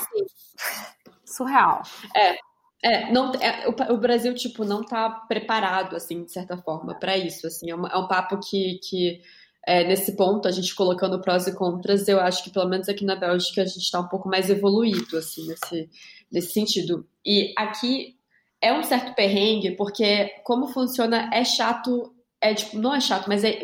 surreal. 1.24 1.82
É. 2.16 2.36
É, 2.82 3.12
não, 3.12 3.30
é, 3.34 3.68
o, 3.68 3.92
o, 3.92 3.98
Brasil, 3.98 4.34
tipo, 4.34 4.64
não 4.64 4.82
tá 4.82 5.10
preparado, 5.28 5.94
assim, 5.94 6.24
de 6.24 6.32
certa 6.32 6.56
forma, 6.56 6.98
para 6.98 7.16
isso, 7.16 7.46
assim, 7.46 7.70
é, 7.70 7.74
uma, 7.74 7.88
é, 7.90 7.96
um 7.98 8.08
papo 8.08 8.40
que, 8.40 8.80
que 8.82 9.20
é, 9.66 9.84
nesse 9.84 10.16
ponto, 10.16 10.48
a 10.48 10.50
gente 10.50 10.74
colocando 10.74 11.20
prós 11.20 11.46
e 11.46 11.54
contras, 11.54 12.08
eu 12.08 12.18
acho 12.18 12.42
que, 12.42 12.48
pelo 12.50 12.70
menos 12.70 12.88
aqui 12.88 13.04
na 13.04 13.14
Bélgica, 13.14 13.60
a 13.60 13.66
gente 13.66 13.90
tá 13.90 14.00
um 14.00 14.08
pouco 14.08 14.30
mais 14.30 14.48
evoluído, 14.48 15.18
assim, 15.18 15.46
nesse, 15.46 15.90
nesse 16.32 16.52
sentido. 16.54 17.06
E 17.22 17.52
aqui, 17.54 18.18
é 18.60 18.72
um 18.72 18.82
certo 18.82 19.14
perrengue, 19.14 19.72
porque 19.72 20.26
como 20.44 20.68
funciona 20.68 21.30
é 21.32 21.44
chato, 21.44 22.14
é 22.40 22.54
tipo, 22.54 22.78
não 22.78 22.94
é 22.94 23.00
chato, 23.00 23.26
mas 23.26 23.42
é 23.42 23.60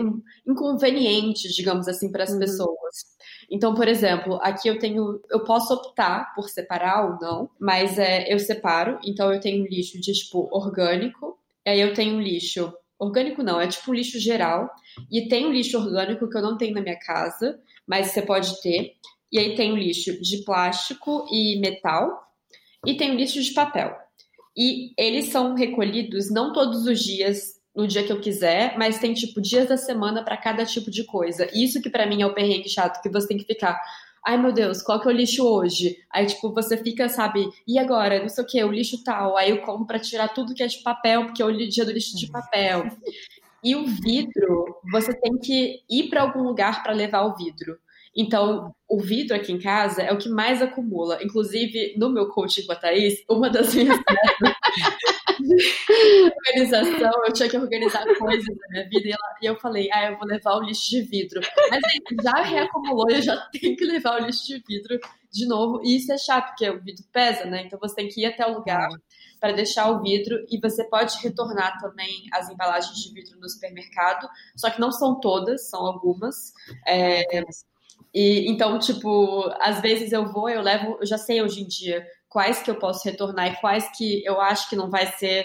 inconveniente, 0.46 1.48
digamos 1.54 1.86
assim, 1.86 2.10
para 2.10 2.24
as 2.24 2.30
uhum. 2.30 2.38
pessoas. 2.38 3.16
Então, 3.50 3.74
por 3.74 3.86
exemplo, 3.86 4.38
aqui 4.42 4.68
eu 4.68 4.78
tenho, 4.78 5.20
eu 5.30 5.44
posso 5.44 5.72
optar 5.74 6.34
por 6.34 6.48
separar 6.48 7.04
ou 7.04 7.18
não, 7.20 7.50
mas 7.60 7.98
é, 7.98 8.32
eu 8.32 8.38
separo. 8.38 8.98
Então, 9.04 9.32
eu 9.32 9.40
tenho 9.40 9.66
lixo 9.66 10.00
de 10.00 10.12
tipo 10.12 10.48
orgânico, 10.50 11.38
e 11.64 11.70
aí 11.70 11.80
eu 11.80 11.94
tenho 11.94 12.20
lixo 12.20 12.72
orgânico 12.98 13.42
não, 13.42 13.60
é 13.60 13.68
tipo 13.68 13.90
um 13.90 13.94
lixo 13.94 14.18
geral, 14.18 14.70
e 15.10 15.28
tem 15.28 15.46
um 15.46 15.52
lixo 15.52 15.76
orgânico 15.78 16.28
que 16.30 16.36
eu 16.36 16.42
não 16.42 16.56
tenho 16.56 16.74
na 16.74 16.80
minha 16.80 16.98
casa, 16.98 17.60
mas 17.86 18.08
você 18.08 18.22
pode 18.22 18.60
ter. 18.62 18.94
E 19.30 19.38
aí 19.38 19.54
tem 19.54 19.72
o 19.72 19.76
lixo 19.76 20.18
de 20.20 20.42
plástico 20.44 21.26
e 21.30 21.60
metal, 21.60 22.22
e 22.84 22.96
tem 22.96 23.10
o 23.10 23.14
lixo 23.14 23.42
de 23.42 23.52
papel. 23.52 23.94
E 24.56 24.92
eles 24.96 25.26
são 25.26 25.54
recolhidos 25.54 26.30
não 26.30 26.52
todos 26.52 26.86
os 26.86 27.00
dias, 27.00 27.56
no 27.74 27.86
dia 27.86 28.02
que 28.02 28.12
eu 28.12 28.20
quiser, 28.20 28.76
mas 28.78 28.98
tem 28.98 29.12
tipo 29.12 29.40
dias 29.40 29.68
da 29.68 29.76
semana 29.76 30.24
para 30.24 30.36
cada 30.36 30.64
tipo 30.64 30.90
de 30.90 31.04
coisa. 31.04 31.46
Isso 31.54 31.82
que 31.82 31.90
para 31.90 32.06
mim 32.06 32.22
é 32.22 32.26
o 32.26 32.32
perrengue 32.32 32.68
chato, 32.70 33.02
que 33.02 33.10
você 33.10 33.28
tem 33.28 33.36
que 33.36 33.44
ficar 33.44 33.78
ai 34.26 34.36
meu 34.36 34.52
Deus, 34.52 34.82
qual 34.82 35.00
que 35.00 35.08
é 35.08 35.12
o 35.12 35.14
lixo 35.14 35.46
hoje? 35.46 35.98
Aí, 36.12 36.26
tipo, 36.26 36.52
você 36.52 36.76
fica, 36.76 37.08
sabe, 37.08 37.48
e 37.66 37.78
agora? 37.78 38.20
Não 38.20 38.28
sei 38.28 38.42
o 38.42 38.46
que, 38.46 38.64
o 38.64 38.72
lixo 38.72 39.04
tal. 39.04 39.36
Aí 39.36 39.50
eu 39.50 39.62
como 39.62 39.86
pra 39.86 40.00
tirar 40.00 40.28
tudo 40.28 40.52
que 40.52 40.64
é 40.64 40.66
de 40.66 40.78
papel, 40.78 41.26
porque 41.26 41.40
é 41.40 41.44
o 41.44 41.56
dia 41.68 41.84
do 41.84 41.92
lixo 41.92 42.16
de 42.18 42.28
papel. 42.28 42.84
E 43.64 43.74
o 43.74 43.84
vidro, 43.84 44.76
você 44.92 45.12
tem 45.12 45.36
que 45.38 45.80
ir 45.90 46.08
para 46.08 46.22
algum 46.22 46.42
lugar 46.42 46.84
para 46.84 46.92
levar 46.92 47.22
o 47.22 47.34
vidro. 47.34 47.76
Então, 48.16 48.74
o 48.88 48.98
vidro 48.98 49.36
aqui 49.36 49.52
em 49.52 49.58
casa 49.58 50.02
é 50.02 50.10
o 50.12 50.16
que 50.18 50.28
mais 50.28 50.62
acumula. 50.62 51.22
Inclusive, 51.22 51.94
no 51.98 52.08
meu 52.08 52.28
coaching 52.28 52.64
com 52.64 52.72
a 52.72 52.76
Thaís, 52.76 53.22
uma 53.28 53.50
das 53.50 53.74
minhas 53.74 53.98
organização, 56.38 57.12
eu 57.26 57.32
tinha 57.32 57.48
que 57.48 57.58
organizar 57.58 58.06
coisas 58.16 58.46
na 58.46 58.68
minha 58.70 58.88
vida 58.88 59.08
e, 59.08 59.10
ela, 59.10 59.36
e, 59.42 59.46
eu 59.46 59.56
falei, 59.56 59.90
ah, 59.92 60.10
eu 60.10 60.18
vou 60.18 60.26
levar 60.26 60.56
o 60.56 60.62
lixo 60.62 60.90
de 60.90 61.02
vidro. 61.02 61.40
Mas 61.70 61.84
aí, 61.84 62.00
já 62.22 62.42
reacumulou 62.42 63.10
e 63.10 63.16
eu 63.16 63.22
já 63.22 63.36
tenho 63.52 63.76
que 63.76 63.84
levar 63.84 64.20
o 64.20 64.24
lixo 64.24 64.46
de 64.46 64.62
vidro 64.66 64.98
de 65.30 65.46
novo. 65.46 65.82
E 65.84 65.96
isso 65.96 66.10
é 66.10 66.16
chato, 66.16 66.48
porque 66.48 66.70
o 66.70 66.82
vidro 66.82 67.04
pesa, 67.12 67.44
né? 67.44 67.64
Então 67.66 67.78
você 67.78 67.94
tem 67.94 68.08
que 68.08 68.22
ir 68.22 68.26
até 68.26 68.46
o 68.46 68.54
lugar 68.54 68.88
para 69.38 69.52
deixar 69.52 69.90
o 69.90 70.00
vidro 70.02 70.44
e 70.50 70.58
você 70.58 70.84
pode 70.84 71.18
retornar 71.18 71.78
também 71.78 72.24
as 72.32 72.48
embalagens 72.48 72.96
de 72.96 73.12
vidro 73.12 73.38
no 73.38 73.48
supermercado, 73.48 74.26
só 74.56 74.70
que 74.70 74.80
não 74.80 74.90
são 74.90 75.20
todas, 75.20 75.68
são 75.68 75.84
algumas. 75.86 76.52
É, 76.86 77.42
e 78.18 78.48
então, 78.50 78.78
tipo, 78.78 79.44
às 79.60 79.82
vezes 79.82 80.10
eu 80.10 80.32
vou, 80.32 80.48
eu 80.48 80.62
levo, 80.62 80.96
eu 80.98 81.06
já 81.06 81.18
sei 81.18 81.42
hoje 81.42 81.60
em 81.60 81.66
dia 81.66 82.02
quais 82.30 82.62
que 82.62 82.70
eu 82.70 82.78
posso 82.78 83.06
retornar 83.06 83.52
e 83.52 83.56
quais 83.60 83.94
que 83.94 84.24
eu 84.24 84.40
acho 84.40 84.70
que 84.70 84.74
não 84.74 84.88
vai 84.88 85.06
ser 85.06 85.44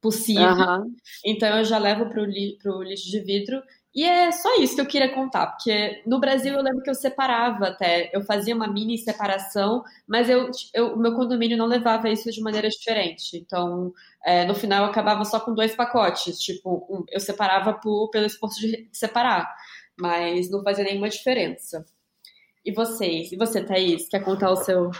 possível. 0.00 0.46
Uhum. 0.46 0.94
Então 1.26 1.58
eu 1.58 1.64
já 1.64 1.78
levo 1.78 2.08
pro, 2.08 2.24
li, 2.24 2.56
pro 2.62 2.80
lixo 2.80 3.10
de 3.10 3.18
vidro. 3.20 3.60
E 3.92 4.04
é 4.04 4.30
só 4.30 4.54
isso 4.60 4.76
que 4.76 4.80
eu 4.80 4.86
queria 4.86 5.12
contar, 5.12 5.48
porque 5.48 6.00
no 6.06 6.20
Brasil 6.20 6.54
eu 6.54 6.62
lembro 6.62 6.82
que 6.82 6.90
eu 6.90 6.94
separava 6.94 7.66
até, 7.66 8.08
eu 8.14 8.22
fazia 8.22 8.54
uma 8.54 8.68
mini 8.68 8.96
separação, 8.98 9.82
mas 10.06 10.30
eu, 10.30 10.48
eu 10.72 10.94
o 10.94 10.98
meu 10.98 11.14
condomínio 11.16 11.58
não 11.58 11.66
levava 11.66 12.08
isso 12.08 12.30
de 12.30 12.40
maneira 12.40 12.68
diferente. 12.68 13.36
Então, 13.36 13.92
é, 14.24 14.44
no 14.46 14.54
final 14.54 14.84
eu 14.84 14.90
acabava 14.90 15.24
só 15.24 15.40
com 15.40 15.52
dois 15.54 15.74
pacotes, 15.74 16.38
tipo, 16.38 16.86
um, 16.88 17.04
eu 17.10 17.18
separava 17.20 17.74
por, 17.74 18.10
pelo 18.10 18.26
esforço 18.26 18.60
de 18.60 18.88
separar, 18.92 19.52
mas 20.00 20.48
não 20.50 20.62
fazia 20.62 20.84
nenhuma 20.84 21.08
diferença. 21.08 21.84
E 22.64 22.72
vocês? 22.72 23.32
E 23.32 23.36
você, 23.36 23.62
Thaís? 23.62 24.08
Quer 24.08 24.24
contar 24.24 24.50
o 24.50 24.56
seu 24.56 24.90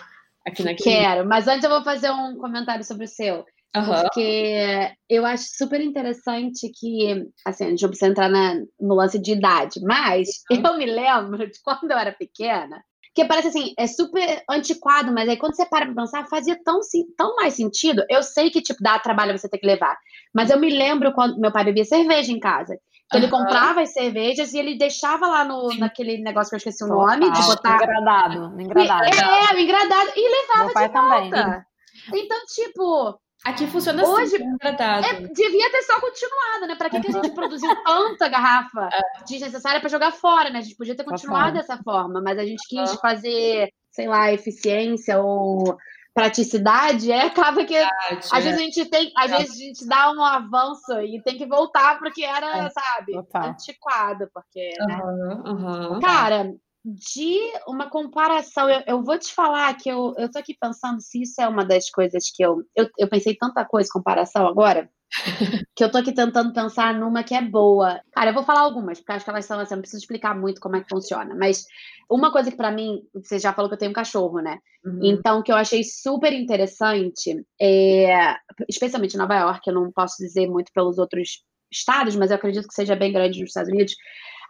aqui 0.46 0.62
na 0.62 0.74
Quero, 0.74 1.26
mas 1.26 1.46
antes 1.46 1.64
eu 1.64 1.70
vou 1.70 1.84
fazer 1.84 2.10
um 2.10 2.36
comentário 2.36 2.84
sobre 2.84 3.04
o 3.04 3.08
seu. 3.08 3.44
Uhum. 3.74 4.02
Porque 4.02 4.90
eu 5.08 5.24
acho 5.24 5.44
super 5.56 5.80
interessante 5.80 6.70
que, 6.78 7.26
assim, 7.46 7.64
a 7.64 7.70
gente 7.70 7.82
não 7.82 7.88
precisa 7.88 8.10
entrar 8.10 8.28
na, 8.28 8.54
no 8.78 8.94
lance 8.94 9.18
de 9.18 9.32
idade, 9.32 9.80
mas 9.82 10.28
uhum. 10.50 10.62
eu 10.64 10.76
me 10.76 10.86
lembro 10.86 11.50
de 11.50 11.58
quando 11.62 11.90
eu 11.90 11.96
era 11.96 12.12
pequena, 12.12 12.82
que 13.14 13.24
parece 13.24 13.48
assim, 13.48 13.72
é 13.78 13.86
super 13.86 14.42
antiquado, 14.48 15.12
mas 15.12 15.28
aí 15.28 15.36
quando 15.36 15.54
você 15.54 15.66
para 15.66 15.86
pra 15.86 15.94
pensar, 15.94 16.28
fazia 16.28 16.58
tão, 16.62 16.80
tão 17.16 17.36
mais 17.36 17.54
sentido. 17.54 18.04
Eu 18.08 18.22
sei 18.22 18.50
que, 18.50 18.60
tipo, 18.60 18.82
dá 18.82 18.98
trabalho 18.98 19.36
você 19.36 19.48
ter 19.48 19.58
que 19.58 19.66
levar, 19.66 19.96
mas 20.34 20.50
eu 20.50 20.58
me 20.58 20.70
lembro 20.70 21.12
quando 21.12 21.38
meu 21.38 21.52
pai 21.52 21.64
bebia 21.64 21.84
cerveja 21.84 22.32
em 22.32 22.40
casa. 22.40 22.78
Uhum. 23.16 23.24
ele 23.24 23.30
comprava 23.30 23.80
as 23.80 23.92
cervejas 23.92 24.52
e 24.52 24.58
ele 24.58 24.76
deixava 24.76 25.26
lá 25.26 25.44
no, 25.44 25.68
naquele 25.78 26.18
negócio 26.18 26.50
que 26.50 26.56
eu 26.56 26.58
esqueci 26.58 26.84
o 26.84 26.88
nome, 26.88 27.30
de 27.30 27.42
botar. 27.42 27.76
Engradado, 27.76 28.60
engradado. 28.60 29.04
É, 29.04 29.54
o 29.54 29.58
engradado. 29.58 30.10
E 30.16 30.28
levava 30.28 30.64
Meu 30.64 30.72
pai 30.72 30.88
de 30.88 30.94
volta. 30.94 31.30
Também. 31.30 32.24
Então, 32.24 32.38
tipo. 32.46 33.20
Aqui 33.44 33.66
funciona 33.66 34.02
assim, 34.02 34.12
Hoje, 34.12 34.36
assim, 34.36 35.24
é, 35.24 35.26
devia 35.34 35.68
ter 35.68 35.82
só 35.82 36.00
continuado, 36.00 36.66
né? 36.68 36.76
Pra 36.76 36.88
que, 36.88 37.00
que 37.00 37.08
a 37.08 37.10
gente 37.10 37.34
produziu 37.34 37.68
tanta 37.84 38.28
garrafa 38.28 38.88
é. 38.92 39.24
desnecessária 39.24 39.80
para 39.80 39.88
jogar 39.88 40.12
fora, 40.12 40.48
né? 40.48 40.60
A 40.60 40.62
gente 40.62 40.76
podia 40.76 40.94
ter 40.94 41.02
continuado 41.02 41.54
dessa 41.54 41.76
forma, 41.78 42.22
mas 42.22 42.38
a 42.38 42.44
gente 42.44 42.62
quis 42.68 42.94
fazer, 43.00 43.68
sei 43.90 44.06
lá, 44.06 44.32
eficiência 44.32 45.20
ou 45.20 45.76
praticidade, 46.14 47.10
é, 47.10 47.22
acaba 47.22 47.64
que 47.64 47.74
Verdade, 47.74 48.28
às 48.30 48.32
é. 48.32 48.40
vezes 48.40 48.58
a 48.58 48.62
gente 48.62 48.84
tem, 48.86 49.12
às 49.16 49.32
é. 49.32 49.38
vezes 49.38 49.56
a 49.56 49.58
gente 49.58 49.86
dá 49.86 50.12
um 50.12 50.22
avanço 50.22 51.00
e 51.00 51.22
tem 51.22 51.38
que 51.38 51.46
voltar 51.46 51.98
porque 51.98 52.22
era, 52.22 52.66
é. 52.66 52.70
sabe, 52.70 53.16
Opa. 53.16 53.46
antiquado, 53.46 54.28
porque, 54.32 54.72
né? 54.86 55.00
Uhum, 55.46 56.00
Cara, 56.00 56.52
de 56.84 57.38
uma 57.66 57.88
comparação, 57.88 58.68
eu, 58.68 58.82
eu, 58.86 59.02
vou 59.02 59.16
te 59.18 59.32
falar 59.32 59.74
que 59.76 59.88
eu, 59.88 60.14
eu 60.16 60.30
tô 60.30 60.38
aqui 60.38 60.56
pensando 60.58 61.00
se 61.00 61.22
isso 61.22 61.40
é 61.40 61.46
uma 61.46 61.64
das 61.64 61.88
coisas 61.88 62.24
que 62.34 62.44
eu, 62.44 62.64
eu, 62.74 62.88
eu 62.98 63.08
pensei 63.08 63.36
tanta 63.36 63.64
coisa 63.64 63.88
comparação 63.92 64.46
agora, 64.46 64.90
que 65.76 65.84
eu 65.84 65.90
tô 65.90 65.98
aqui 65.98 66.12
tentando 66.12 66.52
pensar 66.52 66.94
numa 66.94 67.22
que 67.22 67.34
é 67.34 67.42
boa. 67.42 68.00
Cara, 68.12 68.30
eu 68.30 68.34
vou 68.34 68.42
falar 68.42 68.60
algumas, 68.60 68.98
porque 68.98 69.12
acho 69.12 69.24
que 69.24 69.30
elas 69.30 69.44
são 69.44 69.60
assim, 69.60 69.74
não 69.74 69.82
preciso 69.82 70.02
explicar 70.02 70.34
muito 70.36 70.60
como 70.60 70.76
é 70.76 70.80
que 70.80 70.88
funciona, 70.88 71.34
mas 71.36 71.66
uma 72.10 72.32
coisa 72.32 72.50
que 72.50 72.56
para 72.56 72.72
mim, 72.72 73.02
você 73.14 73.38
já 73.38 73.52
falou 73.52 73.68
que 73.68 73.74
eu 73.74 73.78
tenho 73.78 73.90
um 73.90 73.94
cachorro, 73.94 74.40
né? 74.40 74.58
Uhum. 74.84 75.00
Então, 75.02 75.42
que 75.42 75.52
eu 75.52 75.56
achei 75.56 75.84
super 75.84 76.32
interessante, 76.32 77.44
é, 77.60 78.36
especialmente 78.68 79.14
em 79.14 79.18
Nova 79.18 79.36
York, 79.36 79.60
eu 79.66 79.74
não 79.74 79.92
posso 79.92 80.16
dizer 80.18 80.48
muito 80.48 80.72
pelos 80.74 80.98
outros 80.98 81.42
estados, 81.70 82.16
mas 82.16 82.30
eu 82.30 82.36
acredito 82.36 82.68
que 82.68 82.74
seja 82.74 82.94
bem 82.94 83.12
grande 83.12 83.40
nos 83.40 83.50
Estados 83.50 83.70
Unidos, 83.70 83.94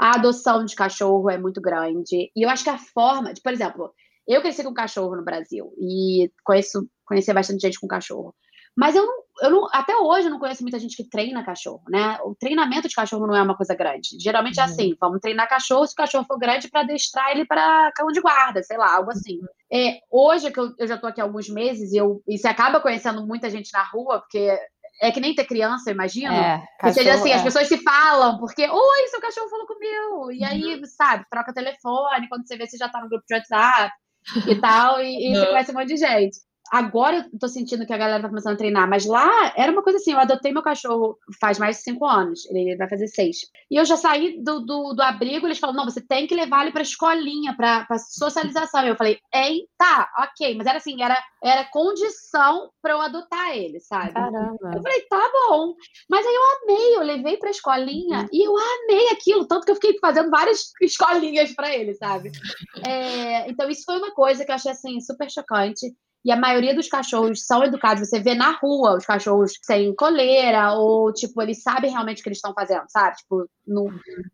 a 0.03 0.17
adoção 0.17 0.65
de 0.65 0.75
cachorro 0.75 1.31
é 1.31 1.39
muito 1.39 1.61
grande. 1.61 2.29
E 2.35 2.43
eu 2.43 2.51
acho 2.51 2.65
que 2.65 2.71
a 2.71 2.77
forma, 2.77 3.33
de, 3.33 3.41
por 3.41 3.53
exemplo, 3.53 3.95
eu 4.27 4.43
cresci 4.43 4.65
com 4.65 4.75
cachorro 4.75 5.15
no 5.15 5.23
Brasil 5.23 5.73
e 5.79 6.29
conheço, 6.43 6.89
conheci 7.05 7.33
bastante 7.33 7.61
gente 7.61 7.79
com 7.79 7.87
cachorro. 7.87 8.35
Mas 8.77 8.97
eu 8.97 9.07
não, 9.07 9.23
eu 9.43 9.51
não, 9.51 9.69
até 9.73 9.97
hoje 9.97 10.27
eu 10.27 10.33
não 10.33 10.41
conheço 10.41 10.63
muita 10.63 10.81
gente 10.81 10.97
que 10.97 11.09
treina 11.09 11.45
cachorro, 11.45 11.85
né? 11.89 12.19
O 12.25 12.35
treinamento 12.35 12.89
de 12.89 12.97
cachorro 12.97 13.29
não 13.29 13.37
é 13.37 13.43
uma 13.43 13.57
coisa 13.57 13.77
grande. 13.77 14.19
Geralmente 14.19 14.59
é 14.59 14.65
uhum. 14.65 14.71
assim, 14.71 14.97
vamos 15.01 15.21
treinar 15.21 15.49
cachorro 15.49 15.87
se 15.87 15.93
o 15.93 15.97
cachorro 15.97 16.25
for 16.27 16.37
grande 16.37 16.69
para 16.69 16.81
adestrar 16.81 17.31
ele 17.31 17.45
para 17.47 17.93
cão 17.95 18.09
de 18.09 18.21
guarda, 18.21 18.61
sei 18.65 18.77
lá, 18.77 18.97
algo 18.97 19.13
assim. 19.13 19.39
Uhum. 19.39 19.47
É, 19.73 20.01
hoje 20.11 20.51
que 20.51 20.59
eu, 20.59 20.75
eu 20.81 20.89
já 20.89 20.99
tô 20.99 21.07
aqui 21.07 21.21
há 21.21 21.25
alguns 21.25 21.49
meses 21.49 21.93
e, 21.93 21.97
eu, 21.97 22.21
e 22.27 22.37
você 22.37 22.49
acaba 22.49 22.81
conhecendo 22.81 23.25
muita 23.25 23.49
gente 23.49 23.71
na 23.73 23.85
rua, 23.85 24.19
porque 24.19 24.59
é 25.01 25.11
que 25.11 25.20
nem 25.20 25.34
ter 25.34 25.45
criança, 25.45 25.90
eu 25.90 25.95
imagino. 25.95 26.32
É, 26.32 26.64
cachorro, 26.78 26.95
seja 26.95 27.14
assim, 27.14 27.30
é. 27.30 27.34
as 27.34 27.43
pessoas 27.43 27.68
se 27.68 27.78
falam, 27.78 28.38
porque, 28.38 28.68
oi, 28.68 29.09
seu 29.09 29.20
cachorro 29.20 29.49
falou 29.49 29.66
comigo. 29.66 30.32
E 30.32 30.45
aí, 30.45 30.76
uhum. 30.76 30.84
sabe, 30.84 31.24
troca 31.30 31.53
telefone, 31.53 32.28
quando 32.28 32.47
você 32.47 32.57
vê, 32.57 32.66
você 32.66 32.76
já 32.76 32.88
tá 32.88 33.01
no 33.01 33.09
grupo 33.09 33.24
de 33.26 33.34
WhatsApp 33.34 33.93
e 34.47 34.55
tal, 34.61 35.01
e, 35.01 35.30
e 35.30 35.36
você 35.36 35.47
conhece 35.47 35.70
um 35.70 35.74
monte 35.74 35.88
de 35.88 35.97
gente. 35.97 36.38
Agora 36.73 37.29
eu 37.31 37.39
tô 37.39 37.49
sentindo 37.49 37.85
que 37.85 37.93
a 37.93 37.99
galera 37.99 38.23
tá 38.23 38.31
começando 38.31 38.55
a 38.55 38.57
treinar, 38.57 38.89
mas 38.89 39.05
lá 39.05 39.53
era 39.59 39.70
uma 39.70 39.83
coisa 39.83 39.99
assim, 39.99 40.12
eu 40.12 40.18
adotei 40.18 40.53
meu 40.53 40.62
cachorro 40.62 41.18
faz 41.39 41.59
mais 41.59 41.77
de 41.77 41.83
cinco 41.83 42.07
anos, 42.07 42.47
ele 42.47 42.75
vai 42.77 42.89
fazer 42.89 43.09
seis. 43.09 43.41
E 43.70 43.77
eu 43.77 43.85
já 43.85 43.95
saí 43.95 44.43
do, 44.43 44.61
do, 44.61 44.95
do 44.95 45.03
abrigo, 45.03 45.47
eles 45.47 45.59
falam, 45.59 45.77
não, 45.77 45.85
você 45.85 46.01
tem 46.01 46.27
que 46.27 46.35
levar 46.35 46.62
ele 46.62 46.73
pra 46.73 46.81
escolinha, 46.81 47.55
pra, 47.55 47.85
pra 47.85 47.99
socialização. 47.99 48.87
E 48.87 48.89
eu 48.89 48.97
falei, 48.97 49.18
ei, 49.35 49.66
tá, 49.77 50.09
ok, 50.18 50.55
mas 50.57 50.66
era 50.66 50.79
assim, 50.79 51.03
era, 51.03 51.23
era 51.45 51.68
condição 51.70 52.70
pra 52.81 52.93
eu 52.93 53.03
adotar 53.03 53.55
ele, 53.55 53.79
sabe? 53.79 54.14
Caramba. 54.14 54.70
Eu 54.75 54.83
falei, 54.83 55.03
tá 55.11 55.31
bom. 55.31 55.75
Mas 56.09 56.27
aí 56.27 56.35
eu 56.35 56.43
amei, 56.62 56.97
eu 56.97 57.03
levei 57.03 57.37
pra 57.37 57.51
escolinha 57.51 58.20
uhum. 58.20 58.29
e 58.33 58.47
eu 58.47 58.55
amei 58.57 59.09
aquilo, 59.09 59.47
tanto 59.47 59.66
que 59.66 59.73
eu 59.73 59.77
fiquei 59.77 59.99
fazendo 60.01 60.31
várias 60.31 60.70
escolinhas 60.81 61.55
pra 61.55 61.77
ele, 61.77 61.93
sabe? 61.93 62.33
É, 62.87 63.51
então 63.51 63.68
isso 63.68 63.83
foi 63.85 63.99
uma 63.99 64.14
coisa 64.14 64.43
que 64.43 64.51
eu 64.51 64.55
achei 64.55 64.73
assim, 64.73 64.99
super 65.03 65.31
chocante. 65.31 65.95
E 66.25 66.31
a 66.31 66.37
maioria 66.37 66.75
dos 66.75 66.89
cachorros 66.89 67.45
são 67.45 67.64
educados. 67.64 68.09
Você 68.09 68.20
vê 68.20 68.35
na 68.35 68.53
rua 68.53 68.97
os 68.97 69.05
cachorros 69.05 69.53
sem 69.62 69.95
coleira, 69.95 70.73
ou, 70.75 71.12
tipo, 71.12 71.41
eles 71.43 71.62
sabem 71.62 71.91
realmente 71.91 72.20
o 72.20 72.23
que 72.23 72.29
eles 72.29 72.39
estão 72.39 72.55
fazendo, 72.55 72.85
sabe? 72.89 73.16
Tipo, 73.16 73.49
não, 73.66 73.87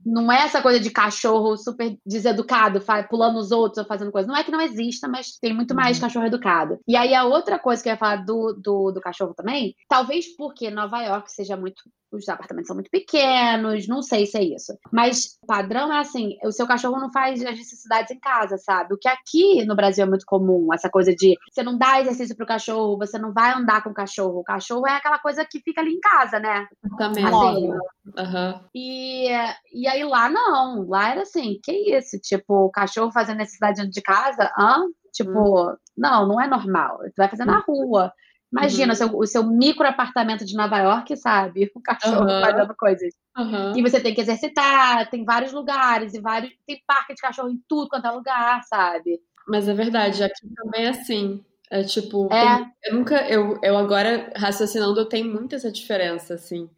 não 0.04 0.32
é 0.32 0.42
essa 0.42 0.60
coisa 0.60 0.80
de 0.80 0.90
cachorro 0.90 1.56
super 1.56 1.96
deseducado, 2.04 2.82
pulando 3.08 3.38
os 3.38 3.50
outros 3.50 3.78
ou 3.78 3.84
fazendo 3.84 4.12
coisa. 4.12 4.28
Não 4.28 4.36
é 4.36 4.44
que 4.44 4.50
não 4.50 4.60
exista, 4.60 5.08
mas 5.08 5.38
tem 5.40 5.54
muito 5.54 5.74
mais 5.74 5.96
uhum. 5.96 6.02
cachorro 6.02 6.26
educado. 6.26 6.78
E 6.86 6.96
aí, 6.96 7.14
a 7.14 7.24
outra 7.24 7.58
coisa 7.58 7.82
que 7.82 7.88
eu 7.88 7.92
ia 7.92 7.98
falar 7.98 8.24
do, 8.24 8.52
do, 8.52 8.92
do 8.92 9.00
cachorro 9.00 9.34
também, 9.34 9.74
talvez 9.88 10.34
porque 10.36 10.70
Nova 10.70 11.02
York 11.02 11.30
seja 11.32 11.56
muito 11.56 11.82
os 12.12 12.28
apartamentos 12.28 12.68
são 12.68 12.76
muito 12.76 12.90
pequenos, 12.90 13.86
não 13.86 14.02
sei 14.02 14.26
se 14.26 14.38
é 14.38 14.42
isso. 14.42 14.72
Mas 14.92 15.38
o 15.42 15.46
padrão 15.46 15.92
é 15.92 16.00
assim: 16.00 16.36
o 16.44 16.50
seu 16.50 16.66
cachorro 16.66 16.98
não 16.98 17.10
faz 17.10 17.42
as 17.42 17.56
necessidades 17.56 18.10
em 18.10 18.18
casa, 18.18 18.56
sabe? 18.56 18.94
O 18.94 18.98
que 18.98 19.08
aqui 19.08 19.64
no 19.66 19.76
Brasil 19.76 20.04
é 20.04 20.08
muito 20.08 20.24
comum, 20.26 20.68
essa 20.72 20.88
coisa 20.88 21.14
de 21.14 21.34
você 21.50 21.62
não 21.62 21.76
dá 21.76 22.00
exercício 22.00 22.36
pro 22.36 22.46
cachorro, 22.46 22.98
você 22.98 23.18
não 23.18 23.32
vai 23.32 23.52
andar 23.52 23.82
com 23.82 23.90
o 23.90 23.94
cachorro. 23.94 24.40
O 24.40 24.44
cachorro 24.44 24.86
é 24.86 24.96
aquela 24.96 25.18
coisa 25.18 25.44
que 25.44 25.60
fica 25.60 25.80
ali 25.80 25.92
em 25.92 26.00
casa, 26.00 26.38
né? 26.38 26.66
Também. 26.96 27.24
Assim, 27.24 27.68
uhum. 27.68 28.60
e, 28.74 29.28
e 29.72 29.88
aí 29.88 30.04
lá 30.04 30.28
não, 30.28 30.86
lá 30.88 31.10
era 31.10 31.22
assim: 31.22 31.58
que 31.62 31.72
isso? 31.96 32.18
Tipo, 32.20 32.66
o 32.66 32.70
cachorro 32.70 33.12
fazendo 33.12 33.38
necessidade 33.38 33.76
dentro 33.76 33.92
de 33.92 34.02
casa? 34.02 34.50
Hã? 34.58 34.84
Tipo, 35.12 35.70
hum. 35.70 35.76
não, 35.96 36.28
não 36.28 36.40
é 36.40 36.46
normal. 36.46 36.98
Tu 36.98 37.14
vai 37.16 37.28
fazer 37.28 37.44
na 37.44 37.58
rua. 37.58 38.12
Imagina 38.50 38.92
uhum. 38.92 38.92
o, 38.92 38.96
seu, 38.96 39.18
o 39.18 39.26
seu 39.26 39.44
micro 39.44 39.86
apartamento 39.86 40.44
de 40.44 40.56
Nova 40.56 40.78
York, 40.78 41.16
sabe? 41.16 41.70
O 41.76 41.80
cachorro 41.80 42.22
uhum. 42.22 42.40
fazendo 42.40 42.74
coisas. 42.76 43.14
Uhum. 43.36 43.76
E 43.76 43.82
você 43.82 44.00
tem 44.00 44.14
que 44.14 44.20
exercitar, 44.20 45.08
tem 45.10 45.24
vários 45.24 45.52
lugares, 45.52 46.14
e 46.14 46.20
vários. 46.20 46.52
Tem 46.66 46.82
parque 46.86 47.14
de 47.14 47.20
cachorro 47.20 47.50
em 47.50 47.62
tudo 47.68 47.88
quanto 47.88 48.06
é 48.06 48.10
lugar, 48.10 48.62
sabe? 48.64 49.20
Mas 49.46 49.68
é 49.68 49.74
verdade, 49.74 50.22
aqui 50.22 50.48
também 50.54 50.86
é 50.86 50.88
assim. 50.90 51.44
É 51.70 51.82
tipo, 51.82 52.28
é. 52.32 52.56
Tem, 52.56 52.72
eu 52.84 52.94
nunca, 52.94 53.28
eu, 53.28 53.58
eu 53.62 53.76
agora 53.76 54.32
raciocinando, 54.34 54.98
eu 54.98 55.06
tenho 55.06 55.30
muito 55.30 55.54
essa 55.54 55.70
diferença, 55.70 56.34
assim 56.34 56.68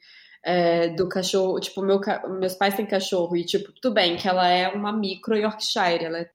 é, 0.43 0.88
do 0.88 1.09
cachorro. 1.09 1.61
Tipo, 1.61 1.82
meu, 1.82 2.01
meus 2.38 2.55
pais 2.55 2.74
têm 2.74 2.86
cachorro 2.86 3.36
e, 3.36 3.45
tipo, 3.45 3.72
tudo 3.72 3.95
bem 3.95 4.16
que 4.16 4.28
ela 4.28 4.49
é 4.49 4.68
uma 4.68 4.93
micro 4.93 5.36
Yorkshire, 5.36 6.05
ela 6.05 6.18
é, 6.18 6.30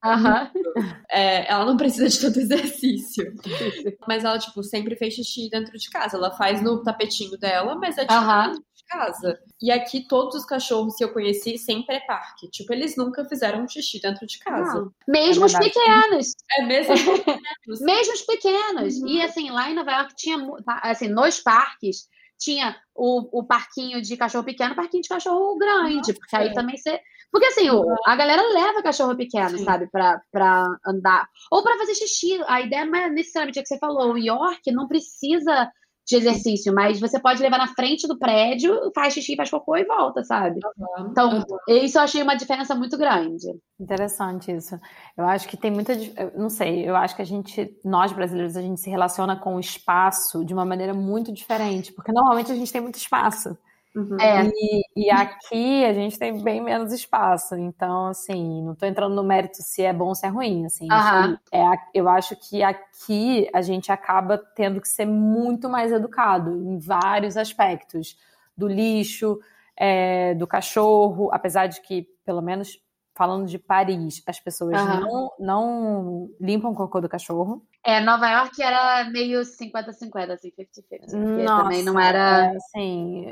é 1.10 1.50
ela 1.50 1.64
não 1.64 1.76
precisa 1.76 2.08
de 2.08 2.20
tanto 2.20 2.38
exercício. 2.40 3.32
mas 4.06 4.24
ela, 4.24 4.38
tipo, 4.38 4.62
sempre 4.62 4.96
fez 4.96 5.14
xixi 5.14 5.48
dentro 5.50 5.76
de 5.76 5.90
casa. 5.90 6.16
Ela 6.16 6.30
faz 6.32 6.62
no 6.62 6.82
tapetinho 6.82 7.36
dela, 7.38 7.74
mas 7.76 7.98
é 7.98 8.06
tipo 8.06 8.20
dentro 8.20 8.62
de 8.76 8.84
casa. 8.88 9.38
E 9.60 9.70
aqui 9.72 10.06
todos 10.06 10.34
os 10.34 10.44
cachorros 10.44 10.94
que 10.96 11.04
eu 11.04 11.12
conheci 11.12 11.58
sempre 11.58 11.96
é 11.96 12.00
parque. 12.00 12.48
Tipo, 12.50 12.72
eles 12.72 12.96
nunca 12.96 13.24
fizeram 13.24 13.62
um 13.64 13.68
xixi 13.68 14.00
dentro 14.00 14.26
de 14.26 14.38
casa. 14.38 14.80
Não. 14.80 14.92
Mesmo 15.08 15.44
é 15.44 15.46
os 15.46 15.54
pequenos. 15.54 16.34
É 16.58 16.62
mesmo 16.62 16.92
os 16.94 17.00
pequenos. 17.18 17.80
mesmo 17.80 18.12
os 18.12 18.22
pequenos. 18.22 18.96
Uhum. 18.96 19.08
E 19.08 19.22
assim, 19.22 19.50
lá 19.50 19.70
em 19.70 19.74
Nova 19.74 19.90
York 19.90 20.14
tinha, 20.16 20.36
assim, 20.82 21.08
nos 21.08 21.40
parques, 21.40 22.08
tinha 22.38 22.76
o, 22.94 23.40
o 23.40 23.44
parquinho 23.44 24.00
de 24.00 24.16
cachorro 24.16 24.44
pequeno, 24.44 24.74
parquinho 24.74 25.02
de 25.02 25.08
cachorro 25.08 25.56
grande, 25.56 25.96
Nossa, 25.96 26.14
porque 26.14 26.36
aí 26.36 26.52
também 26.52 26.76
você. 26.76 27.00
Porque 27.30 27.46
assim, 27.46 27.68
o, 27.70 27.84
a 28.06 28.16
galera 28.16 28.42
leva 28.52 28.82
cachorro 28.82 29.16
pequeno, 29.16 29.58
Sim. 29.58 29.64
sabe, 29.64 29.88
pra, 29.90 30.20
pra 30.30 30.66
andar. 30.86 31.28
Ou 31.50 31.62
pra 31.62 31.76
fazer 31.76 31.94
xixi. 31.94 32.40
A 32.46 32.60
ideia 32.60 32.84
não 32.84 32.98
é 32.98 33.08
necessariamente 33.10 33.58
o 33.58 33.62
que 33.62 33.68
você 33.68 33.78
falou. 33.78 34.12
O 34.12 34.18
York 34.18 34.70
não 34.72 34.86
precisa 34.86 35.70
de 36.06 36.16
exercício, 36.16 36.72
mas 36.72 37.00
você 37.00 37.18
pode 37.18 37.42
levar 37.42 37.58
na 37.58 37.66
frente 37.74 38.06
do 38.06 38.16
prédio, 38.16 38.92
faz 38.94 39.12
xixi, 39.12 39.34
faz 39.34 39.50
cocô 39.50 39.76
e 39.76 39.84
volta, 39.84 40.22
sabe? 40.22 40.60
Uhum, 40.78 41.08
então, 41.10 41.38
uhum. 41.38 41.84
isso 41.84 41.98
eu 41.98 42.02
achei 42.02 42.22
uma 42.22 42.36
diferença 42.36 42.74
muito 42.74 42.96
grande. 42.96 43.46
Interessante 43.78 44.52
isso. 44.52 44.78
Eu 45.16 45.24
acho 45.26 45.48
que 45.48 45.56
tem 45.56 45.70
muita, 45.70 45.94
não 46.36 46.48
sei, 46.48 46.88
eu 46.88 46.94
acho 46.94 47.16
que 47.16 47.22
a 47.22 47.26
gente, 47.26 47.76
nós 47.84 48.12
brasileiros, 48.12 48.56
a 48.56 48.62
gente 48.62 48.80
se 48.80 48.88
relaciona 48.88 49.36
com 49.36 49.56
o 49.56 49.60
espaço 49.60 50.44
de 50.44 50.54
uma 50.54 50.64
maneira 50.64 50.94
muito 50.94 51.32
diferente, 51.32 51.92
porque 51.92 52.12
normalmente 52.12 52.52
a 52.52 52.54
gente 52.54 52.72
tem 52.72 52.80
muito 52.80 52.96
espaço. 52.96 53.56
Uhum. 53.96 54.20
É. 54.20 54.44
E, 54.44 54.82
e, 54.94 55.10
aqui 55.10 55.82
a 55.86 55.94
gente 55.94 56.18
tem 56.18 56.42
bem 56.42 56.62
menos 56.62 56.92
espaço. 56.92 57.56
Então, 57.56 58.08
assim, 58.08 58.62
não 58.62 58.74
estou 58.74 58.86
entrando 58.86 59.14
no 59.14 59.24
mérito 59.24 59.56
se 59.62 59.82
é 59.82 59.92
bom 59.92 60.08
ou 60.08 60.14
se 60.14 60.26
é 60.26 60.28
ruim. 60.28 60.66
Assim, 60.66 60.86
uhum. 60.90 61.38
é, 61.50 61.64
eu 61.94 62.06
acho 62.06 62.36
que 62.36 62.62
aqui 62.62 63.48
a 63.54 63.62
gente 63.62 63.90
acaba 63.90 64.36
tendo 64.54 64.82
que 64.82 64.88
ser 64.88 65.06
muito 65.06 65.70
mais 65.70 65.90
educado 65.90 66.50
em 66.50 66.78
vários 66.78 67.38
aspectos. 67.38 68.18
Do 68.54 68.68
lixo, 68.68 69.38
é, 69.76 70.34
do 70.34 70.46
cachorro, 70.46 71.30
apesar 71.32 71.66
de 71.66 71.80
que, 71.80 72.06
pelo 72.24 72.42
menos 72.42 72.78
falando 73.16 73.46
de 73.46 73.58
Paris, 73.58 74.22
as 74.26 74.38
pessoas 74.38 74.78
uhum. 74.78 75.00
não, 75.00 75.32
não 75.38 76.30
limpam 76.38 76.70
o 76.70 76.74
cocô 76.74 77.00
do 77.00 77.08
cachorro. 77.08 77.66
É, 77.82 78.00
Nova 78.00 78.28
York 78.28 78.60
era 78.60 79.08
meio 79.10 79.40
50-50, 79.40 80.30
assim, 80.30 80.50
50-50. 80.50 81.46
Também 81.46 81.82
não 81.82 81.98
era. 81.98 82.46
É, 82.46 82.56
assim, 82.56 83.26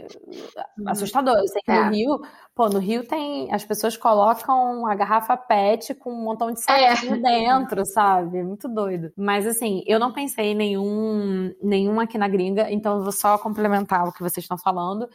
uhum. 0.78 0.88
assustador. 0.88 1.36
Eu 1.36 1.48
sei 1.48 1.60
que 1.62 1.70
é. 1.70 1.84
no 1.84 1.90
Rio, 1.90 2.20
pô, 2.54 2.68
no 2.68 2.78
Rio 2.78 3.06
tem. 3.06 3.52
As 3.52 3.64
pessoas 3.64 3.96
colocam 3.96 4.86
a 4.86 4.94
garrafa 4.94 5.36
PET 5.36 5.94
com 5.94 6.12
um 6.12 6.24
montão 6.24 6.50
de 6.50 6.62
saquinho 6.62 7.16
é. 7.16 7.18
dentro, 7.20 7.84
sabe? 7.84 8.42
Muito 8.42 8.68
doido. 8.68 9.12
Mas 9.16 9.46
assim, 9.46 9.82
eu 9.86 9.98
não 9.98 10.12
pensei 10.12 10.52
em 10.52 10.54
nenhum, 10.54 11.52
nenhum 11.62 12.00
aqui 12.00 12.16
na 12.16 12.28
gringa, 12.28 12.70
então 12.70 12.96
eu 12.96 13.02
vou 13.02 13.12
só 13.12 13.36
complementar 13.36 14.08
o 14.08 14.12
que 14.12 14.22
vocês 14.22 14.44
estão 14.44 14.56
falando. 14.56 15.08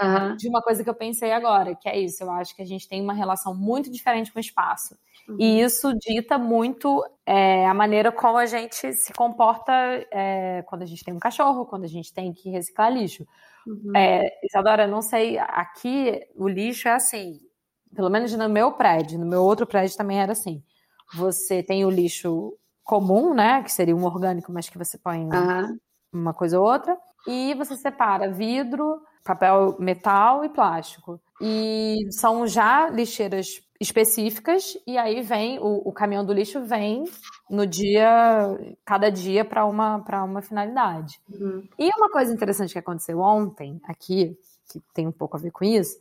Uhum. 0.00 0.36
De 0.36 0.48
uma 0.48 0.60
coisa 0.60 0.84
que 0.84 0.90
eu 0.90 0.94
pensei 0.94 1.32
agora, 1.32 1.74
que 1.74 1.88
é 1.88 1.98
isso. 1.98 2.22
Eu 2.22 2.30
acho 2.30 2.54
que 2.54 2.62
a 2.62 2.66
gente 2.66 2.88
tem 2.88 3.00
uma 3.00 3.14
relação 3.14 3.54
muito 3.54 3.90
diferente 3.90 4.30
com 4.30 4.38
o 4.38 4.40
espaço. 4.40 4.96
Uhum. 5.28 5.36
E 5.40 5.60
isso 5.60 5.92
dita 5.94 6.38
muito 6.38 7.04
é, 7.24 7.66
a 7.66 7.72
maneira 7.72 8.12
como 8.12 8.36
a 8.36 8.46
gente 8.46 8.92
se 8.92 9.12
comporta 9.14 9.72
é, 10.12 10.62
quando 10.66 10.82
a 10.82 10.86
gente 10.86 11.02
tem 11.02 11.14
um 11.14 11.18
cachorro, 11.18 11.66
quando 11.66 11.84
a 11.84 11.88
gente 11.88 12.12
tem 12.12 12.32
que 12.32 12.50
reciclar 12.50 12.92
lixo. 12.92 13.26
Uhum. 13.66 13.96
É, 13.96 14.30
Isadora, 14.44 14.86
não 14.86 15.02
sei, 15.02 15.38
aqui 15.38 16.20
o 16.36 16.46
lixo 16.46 16.88
é 16.88 16.92
assim, 16.92 17.40
pelo 17.94 18.10
menos 18.10 18.32
no 18.32 18.48
meu 18.48 18.72
prédio, 18.72 19.18
no 19.18 19.26
meu 19.26 19.42
outro 19.42 19.66
prédio 19.66 19.96
também 19.96 20.20
era 20.20 20.32
assim. 20.32 20.62
Você 21.14 21.62
tem 21.62 21.84
o 21.84 21.90
lixo 21.90 22.52
comum, 22.84 23.34
né, 23.34 23.62
que 23.62 23.72
seria 23.72 23.96
um 23.96 24.04
orgânico, 24.04 24.52
mas 24.52 24.68
que 24.68 24.78
você 24.78 24.96
põe 24.96 25.26
uma 26.12 26.32
coisa 26.32 26.60
ou 26.60 26.66
outra, 26.66 26.96
e 27.26 27.54
você 27.54 27.76
separa 27.76 28.30
vidro, 28.30 29.02
papel 29.26 29.76
metal 29.78 30.44
e 30.44 30.48
plástico. 30.48 31.20
E 31.40 31.98
são 32.10 32.46
já 32.46 32.88
lixeiras 32.88 33.62
específicas, 33.78 34.78
e 34.86 34.96
aí 34.96 35.20
vem, 35.20 35.58
o, 35.58 35.82
o 35.88 35.92
caminhão 35.92 36.24
do 36.24 36.32
lixo 36.32 36.64
vem 36.64 37.04
no 37.50 37.66
dia, 37.66 38.58
cada 38.84 39.10
dia 39.10 39.44
para 39.44 39.66
uma, 39.66 40.02
uma 40.24 40.40
finalidade. 40.40 41.20
Uhum. 41.30 41.62
E 41.78 41.90
uma 41.96 42.10
coisa 42.10 42.32
interessante 42.32 42.72
que 42.72 42.78
aconteceu 42.78 43.20
ontem, 43.20 43.78
aqui, 43.84 44.38
que 44.72 44.80
tem 44.94 45.06
um 45.06 45.12
pouco 45.12 45.36
a 45.36 45.40
ver 45.40 45.50
com 45.50 45.62
isso, 45.62 45.98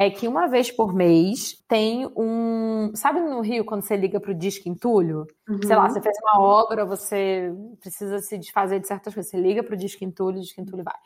é 0.00 0.08
que 0.08 0.26
uma 0.26 0.46
vez 0.46 0.70
por 0.70 0.94
mês 0.94 1.62
tem 1.68 2.10
um. 2.16 2.90
Sabe 2.94 3.20
no 3.20 3.42
Rio, 3.42 3.66
quando 3.66 3.82
você 3.82 3.96
liga 3.96 4.18
para 4.18 4.30
o 4.30 4.34
disco 4.34 4.66
entulho? 4.66 5.26
Uhum. 5.46 5.62
Sei 5.62 5.76
lá, 5.76 5.86
você 5.86 6.00
fez 6.00 6.16
uma 6.22 6.40
obra, 6.40 6.86
você 6.86 7.52
precisa 7.78 8.18
se 8.20 8.38
desfazer 8.38 8.80
de 8.80 8.88
certas 8.88 9.12
coisas. 9.12 9.30
Você 9.30 9.38
liga 9.38 9.62
para 9.62 9.74
o 9.74 9.76
disco 9.78 10.02
entulho, 10.02 10.38
o 10.38 10.40
disco 10.40 10.58
entulho 10.58 10.82
vai. 10.82 10.96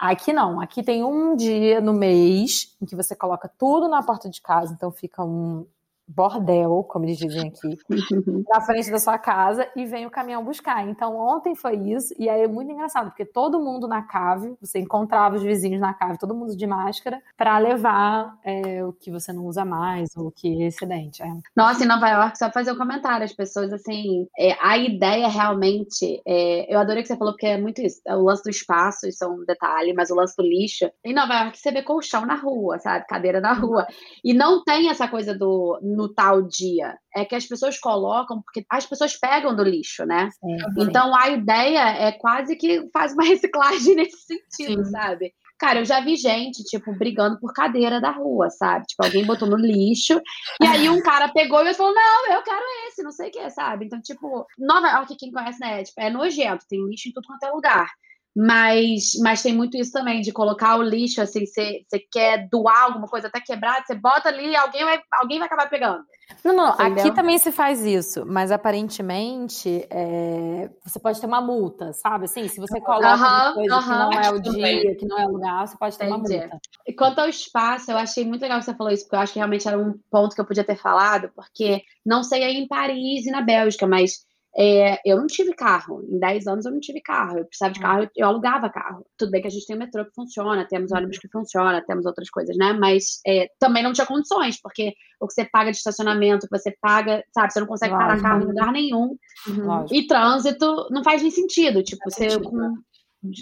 Aqui 0.00 0.32
não, 0.32 0.58
aqui 0.58 0.82
tem 0.82 1.04
um 1.04 1.36
dia 1.36 1.78
no 1.78 1.92
mês 1.92 2.74
em 2.80 2.86
que 2.86 2.96
você 2.96 3.14
coloca 3.14 3.46
tudo 3.58 3.86
na 3.86 4.02
porta 4.02 4.30
de 4.30 4.40
casa, 4.40 4.72
então 4.72 4.90
fica 4.90 5.22
um, 5.22 5.66
bordel, 6.14 6.84
como 6.88 7.04
eles 7.04 7.18
dizem 7.18 7.48
aqui, 7.48 7.78
na 8.48 8.60
frente 8.60 8.90
da 8.90 8.98
sua 8.98 9.18
casa 9.18 9.68
e 9.76 9.84
vem 9.86 10.06
o 10.06 10.10
caminhão 10.10 10.44
buscar. 10.44 10.86
Então, 10.88 11.16
ontem 11.16 11.54
foi 11.54 11.76
isso, 11.76 12.14
e 12.18 12.28
aí 12.28 12.42
é 12.42 12.48
muito 12.48 12.72
engraçado, 12.72 13.08
porque 13.08 13.24
todo 13.24 13.60
mundo 13.60 13.86
na 13.86 14.02
cave, 14.02 14.54
você 14.60 14.78
encontrava 14.78 15.36
os 15.36 15.42
vizinhos 15.42 15.80
na 15.80 15.94
cave, 15.94 16.18
todo 16.18 16.34
mundo 16.34 16.56
de 16.56 16.66
máscara, 16.66 17.22
para 17.36 17.58
levar 17.58 18.36
é, 18.44 18.84
o 18.84 18.92
que 18.92 19.10
você 19.10 19.32
não 19.32 19.46
usa 19.46 19.64
mais, 19.64 20.16
ou 20.16 20.28
o 20.28 20.32
que 20.32 20.62
é 20.62 20.66
excedente. 20.66 21.22
É. 21.22 21.26
Nossa, 21.54 21.84
em 21.84 21.86
Nova 21.86 22.08
York, 22.08 22.38
só 22.38 22.50
fazer 22.50 22.72
um 22.72 22.78
comentário, 22.78 23.24
as 23.24 23.32
pessoas, 23.32 23.72
assim, 23.72 24.26
é, 24.38 24.56
a 24.60 24.76
ideia 24.76 25.28
realmente, 25.28 26.20
é, 26.26 26.72
eu 26.72 26.78
adorei 26.78 27.02
que 27.02 27.08
você 27.08 27.16
falou, 27.16 27.34
porque 27.34 27.46
é 27.46 27.58
muito 27.58 27.80
isso, 27.80 28.00
é 28.06 28.16
o 28.16 28.22
lance 28.22 28.42
do 28.42 28.50
espaço, 28.50 29.06
isso 29.06 29.22
é 29.24 29.28
um 29.28 29.44
detalhe, 29.44 29.92
mas 29.92 30.10
o 30.10 30.14
lance 30.14 30.36
do 30.36 30.42
lixo, 30.42 30.90
em 31.04 31.14
Nova 31.14 31.34
York 31.34 31.58
você 31.58 31.70
vê 31.70 31.82
colchão 31.82 32.26
na 32.26 32.34
rua, 32.34 32.78
sabe, 32.78 33.06
cadeira 33.06 33.40
na 33.40 33.52
rua, 33.52 33.86
e 34.24 34.34
não 34.34 34.64
tem 34.64 34.90
essa 34.90 35.06
coisa 35.06 35.36
do 35.36 35.78
no 36.00 36.14
tal 36.14 36.42
dia. 36.42 36.96
É 37.14 37.24
que 37.24 37.34
as 37.34 37.46
pessoas 37.46 37.78
colocam, 37.78 38.40
porque 38.42 38.64
as 38.70 38.86
pessoas 38.86 39.16
pegam 39.16 39.54
do 39.54 39.62
lixo, 39.62 40.04
né? 40.04 40.30
então 40.78 41.14
a 41.14 41.28
ideia 41.28 41.88
é 41.90 42.12
quase 42.12 42.56
que 42.56 42.88
faz 42.92 43.12
uma 43.12 43.24
reciclagem 43.24 43.94
nesse 43.94 44.18
sentido, 44.18 44.84
Sim. 44.84 44.90
sabe? 44.90 45.32
Cara, 45.58 45.80
eu 45.80 45.84
já 45.84 46.00
vi 46.00 46.16
gente, 46.16 46.64
tipo, 46.64 46.96
brigando 46.96 47.38
por 47.38 47.52
cadeira 47.52 48.00
da 48.00 48.10
rua, 48.10 48.48
sabe? 48.48 48.86
Tipo, 48.86 49.04
alguém 49.04 49.26
botou 49.26 49.46
no 49.46 49.58
lixo, 49.58 50.18
e 50.62 50.66
aí 50.66 50.88
um 50.88 51.02
cara 51.02 51.28
pegou 51.28 51.62
e 51.66 51.74
falou, 51.74 51.94
não, 51.94 52.32
eu 52.32 52.42
quero 52.42 52.64
esse, 52.88 53.02
não 53.02 53.12
sei 53.12 53.28
o 53.28 53.30
que, 53.30 53.50
sabe? 53.50 53.84
Então, 53.84 54.00
tipo, 54.00 54.46
Nova 54.58 54.88
York, 54.88 55.14
quem 55.18 55.30
conhece, 55.30 55.60
né? 55.60 55.84
Tipo, 55.84 56.00
é 56.00 56.08
nojento, 56.08 56.64
tem 56.66 56.82
lixo 56.88 57.10
em 57.10 57.12
tudo 57.12 57.26
quanto 57.26 57.44
é 57.44 57.50
lugar. 57.50 57.90
Mas, 58.36 59.12
mas 59.22 59.42
tem 59.42 59.52
muito 59.52 59.76
isso 59.76 59.90
também, 59.90 60.20
de 60.20 60.32
colocar 60.32 60.76
o 60.76 60.82
lixo, 60.82 61.20
assim, 61.20 61.44
você 61.46 61.84
quer 62.10 62.48
doar 62.48 62.84
alguma 62.84 63.08
coisa 63.08 63.26
até 63.26 63.40
quebrada, 63.40 63.84
você 63.84 63.94
bota 63.94 64.28
ali 64.28 64.50
e 64.50 64.56
alguém 64.56 64.84
vai, 64.84 65.00
alguém 65.20 65.38
vai 65.38 65.46
acabar 65.46 65.68
pegando. 65.68 66.04
Não, 66.44 66.54
não, 66.54 66.72
Entendeu? 66.74 67.04
aqui 67.04 67.14
também 67.14 67.38
se 67.38 67.50
faz 67.50 67.84
isso, 67.84 68.24
mas 68.24 68.52
aparentemente 68.52 69.84
é, 69.90 70.70
você 70.84 71.00
pode 71.00 71.20
ter 71.20 71.26
uma 71.26 71.40
multa, 71.40 71.92
sabe? 71.92 72.26
Assim, 72.26 72.46
se 72.46 72.60
você 72.60 72.80
coloca 72.80 73.16
uma 73.16 73.54
coisa 73.54 73.80
que 73.80 73.88
não 73.88 74.12
é 74.12 74.30
o 74.30 74.40
dia, 74.40 74.96
que 74.96 75.06
não 75.06 75.18
é 75.18 75.26
o 75.26 75.32
lugar, 75.32 75.66
você 75.66 75.76
pode 75.76 75.98
ter 75.98 76.06
Entendi. 76.06 76.34
uma 76.34 76.40
multa. 76.40 76.60
E 76.86 76.92
quanto 76.92 77.18
ao 77.18 77.28
espaço, 77.28 77.90
eu 77.90 77.96
achei 77.96 78.24
muito 78.24 78.42
legal 78.42 78.60
que 78.60 78.64
você 78.64 78.74
falou 78.74 78.92
isso, 78.92 79.04
porque 79.04 79.16
eu 79.16 79.20
acho 79.20 79.32
que 79.32 79.38
realmente 79.40 79.66
era 79.66 79.76
um 79.76 79.94
ponto 80.08 80.34
que 80.34 80.40
eu 80.40 80.46
podia 80.46 80.64
ter 80.64 80.76
falado, 80.76 81.30
porque 81.34 81.82
não 82.06 82.22
sei 82.22 82.44
aí 82.44 82.56
em 82.56 82.68
Paris 82.68 83.26
e 83.26 83.30
na 83.30 83.42
Bélgica, 83.42 83.88
mas 83.88 84.24
é, 84.56 84.98
eu 85.04 85.16
não 85.16 85.26
tive 85.26 85.54
carro. 85.54 86.02
Em 86.08 86.18
10 86.18 86.46
anos 86.46 86.66
eu 86.66 86.72
não 86.72 86.80
tive 86.80 87.00
carro. 87.00 87.38
Eu 87.38 87.44
precisava 87.44 87.72
de 87.72 87.78
hum. 87.78 87.82
carro, 87.82 88.10
eu 88.16 88.26
alugava 88.26 88.68
carro. 88.70 89.06
Tudo 89.16 89.30
bem 89.30 89.40
que 89.40 89.46
a 89.46 89.50
gente 89.50 89.66
tem 89.66 89.76
o 89.76 89.78
metrô 89.78 90.04
que 90.04 90.14
funciona, 90.14 90.66
temos 90.68 90.90
ônibus 90.92 91.16
uhum. 91.16 91.20
que 91.20 91.28
funciona, 91.28 91.84
temos 91.86 92.04
outras 92.06 92.28
coisas, 92.30 92.56
né? 92.56 92.72
Mas 92.72 93.20
é, 93.26 93.48
também 93.58 93.82
não 93.82 93.92
tinha 93.92 94.06
condições, 94.06 94.60
porque 94.60 94.94
o 95.20 95.26
que 95.26 95.34
você 95.34 95.44
paga 95.44 95.70
de 95.70 95.76
estacionamento, 95.76 96.46
o 96.46 96.48
que 96.48 96.58
você 96.58 96.74
paga, 96.80 97.24
sabe, 97.32 97.52
você 97.52 97.60
não 97.60 97.66
consegue 97.66 97.94
parar 97.94 98.20
carro 98.20 98.42
em 98.42 98.46
lugar 98.46 98.72
nenhum. 98.72 99.16
Uhum. 99.46 99.86
E 99.90 100.06
trânsito 100.06 100.88
não 100.90 101.04
faz 101.04 101.22
nem 101.22 101.30
sentido. 101.30 101.82
Tipo, 101.82 102.10
você. 102.10 102.40
Com, 102.40 102.74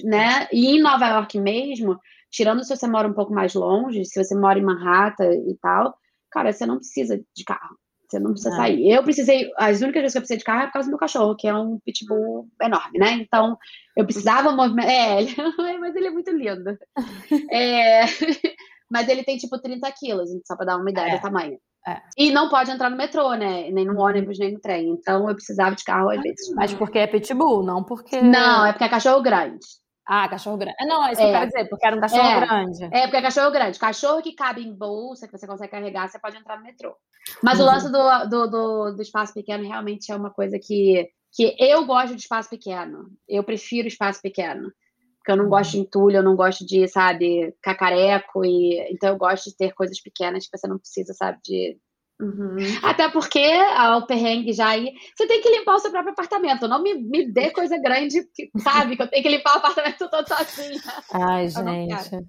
né? 0.05 0.49
E 0.53 0.77
em 0.77 0.83
Nova 0.83 1.07
York 1.07 1.39
mesmo, 1.41 1.99
tirando 2.31 2.63
se 2.65 2.77
você 2.77 2.87
mora 2.87 3.09
um 3.09 3.15
pouco 3.15 3.33
mais 3.33 3.55
longe, 3.55 4.05
se 4.05 4.23
você 4.23 4.35
mora 4.35 4.59
em 4.59 4.65
Manhattan 4.65 5.33
e 5.33 5.57
tal, 5.61 5.97
cara, 6.31 6.53
você 6.53 6.67
não 6.67 6.77
precisa 6.77 7.17
de 7.17 7.45
carro. 7.45 7.77
Você 8.09 8.19
não 8.19 8.31
precisa 8.31 8.57
sair. 8.57 8.91
Eu 8.91 9.03
precisei, 9.03 9.51
as 9.59 9.83
únicas 9.83 10.01
vezes 10.01 10.13
que 10.13 10.19
eu 10.19 10.23
precisei 10.23 10.39
de 10.39 10.45
carro 10.45 10.63
é 10.63 10.67
por 10.67 10.73
causa 10.73 10.89
do 10.89 10.93
meu 10.93 10.99
cachorro, 10.99 11.37
que 11.37 11.47
é 11.47 11.55
um 11.55 11.79
pitbull 11.85 12.49
enorme, 12.63 12.99
né? 12.99 13.13
Então, 13.13 13.59
eu 13.95 14.05
precisava 14.05 14.51
movimentar. 14.51 14.91
É, 14.91 15.21
ele... 15.23 15.79
mas 15.79 15.95
ele 15.95 16.07
é 16.07 16.11
muito 16.11 16.31
lindo. 16.31 16.79
É... 17.53 18.05
mas 18.91 19.09
ele 19.09 19.23
tem 19.23 19.37
tipo 19.37 19.61
30 19.61 19.93
quilos, 19.93 20.31
só 20.47 20.57
pra 20.57 20.65
dar 20.65 20.79
uma 20.79 20.91
ideia 20.91 21.13
é. 21.13 21.17
do 21.17 21.21
tamanho. 21.21 21.59
É. 21.87 22.01
E 22.17 22.31
não 22.31 22.49
pode 22.49 22.71
entrar 22.71 22.91
no 22.91 22.97
metrô, 22.97 23.35
né? 23.35 23.71
Nem 23.71 23.85
no 23.85 23.95
uhum. 23.95 24.01
ônibus, 24.01 24.39
nem 24.39 24.53
no 24.53 24.61
trem. 24.61 24.89
Então 24.91 25.29
eu 25.29 25.35
precisava 25.35 25.75
de 25.75 25.85
carro 25.85 26.11
às 26.11 26.21
vezes. 26.21 26.55
Mas 26.55 26.73
porque 26.75 26.99
é 26.99 27.07
pitbull, 27.07 27.63
não 27.63 27.85
porque. 27.85 28.21
Não, 28.21 28.67
é 28.67 28.73
porque 28.73 28.85
é 28.85 28.89
cachorro 28.89 29.23
grande. 29.23 29.65
Ah, 30.11 30.27
cachorro 30.27 30.57
grande. 30.57 30.77
Não, 30.87 31.07
é 31.07 31.13
isso 31.13 31.21
é. 31.21 31.25
que 31.25 31.31
eu 31.31 31.35
quero 31.35 31.51
dizer, 31.51 31.69
porque 31.69 31.87
era 31.87 31.95
um 31.95 32.01
cachorro 32.01 32.23
é. 32.23 32.41
grande. 32.41 32.85
É, 32.85 33.03
porque 33.03 33.17
é 33.19 33.23
cachorro 33.23 33.51
grande. 33.51 33.79
Cachorro 33.79 34.23
que 34.23 34.33
cabe 34.33 34.67
em 34.67 34.75
bolsa, 34.75 35.27
que 35.27 35.37
você 35.37 35.47
consegue 35.47 35.71
carregar, 35.71 36.09
você 36.09 36.19
pode 36.19 36.39
entrar 36.39 36.57
no 36.57 36.65
metrô. 36.65 36.97
Mas 37.43 37.59
uhum. 37.59 37.67
o 37.67 37.69
lance 37.69 37.93
do, 37.93 38.29
do, 38.31 38.47
do, 38.51 38.97
do, 38.97 39.03
espaço 39.03 39.35
pequeno 39.35 39.69
realmente 39.69 40.11
é 40.11 40.17
uma 40.17 40.31
coisa 40.31 40.59
que, 40.59 41.07
que 41.31 41.55
eu 41.59 41.85
gosto 41.85 42.17
de 42.17 42.23
espaço 42.23 42.49
pequeno. 42.49 43.11
Eu 43.29 43.45
prefiro 43.45 43.87
espaço 43.87 44.23
pequeno. 44.23 44.73
Porque 45.19 45.33
eu 45.33 45.37
não 45.37 45.51
gosto 45.51 45.73
de 45.73 45.81
entulho, 45.81 46.17
eu 46.17 46.23
não 46.23 46.35
gosto 46.35 46.65
de, 46.65 46.89
sabe, 46.89 47.55
cacareco. 47.63 48.47
E, 48.47 48.81
então 48.91 49.11
eu 49.11 49.19
gosto 49.19 49.51
de 49.51 49.57
ter 49.59 49.75
coisas 49.75 50.01
pequenas 50.01 50.47
que 50.47 50.57
você 50.57 50.67
não 50.67 50.79
precisa, 50.79 51.13
sabe, 51.13 51.39
de 51.45 51.77
Uhum. 52.21 52.57
Até 52.83 53.09
porque 53.09 53.45
ah, 53.77 53.97
o 53.97 54.07
perrengue 54.07 54.53
já 54.53 54.69
aí. 54.69 54.93
Você 55.14 55.27
tem 55.27 55.41
que 55.41 55.51
limpar 55.51 55.77
o 55.77 55.79
seu 55.79 55.91
próprio 55.91 56.12
apartamento. 56.12 56.66
Não 56.66 56.83
me, 56.83 56.95
me 56.95 57.31
dê 57.31 57.51
coisa 57.51 57.79
grande, 57.79 58.25
que, 58.35 58.51
sabe? 58.59 58.97
Que 58.97 59.03
eu 59.03 59.09
tenho 59.09 59.23
que 59.23 59.29
limpar 59.29 59.55
o 59.55 59.59
apartamento 59.59 60.09
todo 60.11 60.27
sozinha. 60.27 60.81
Ai, 61.12 61.49
gente. 61.49 62.27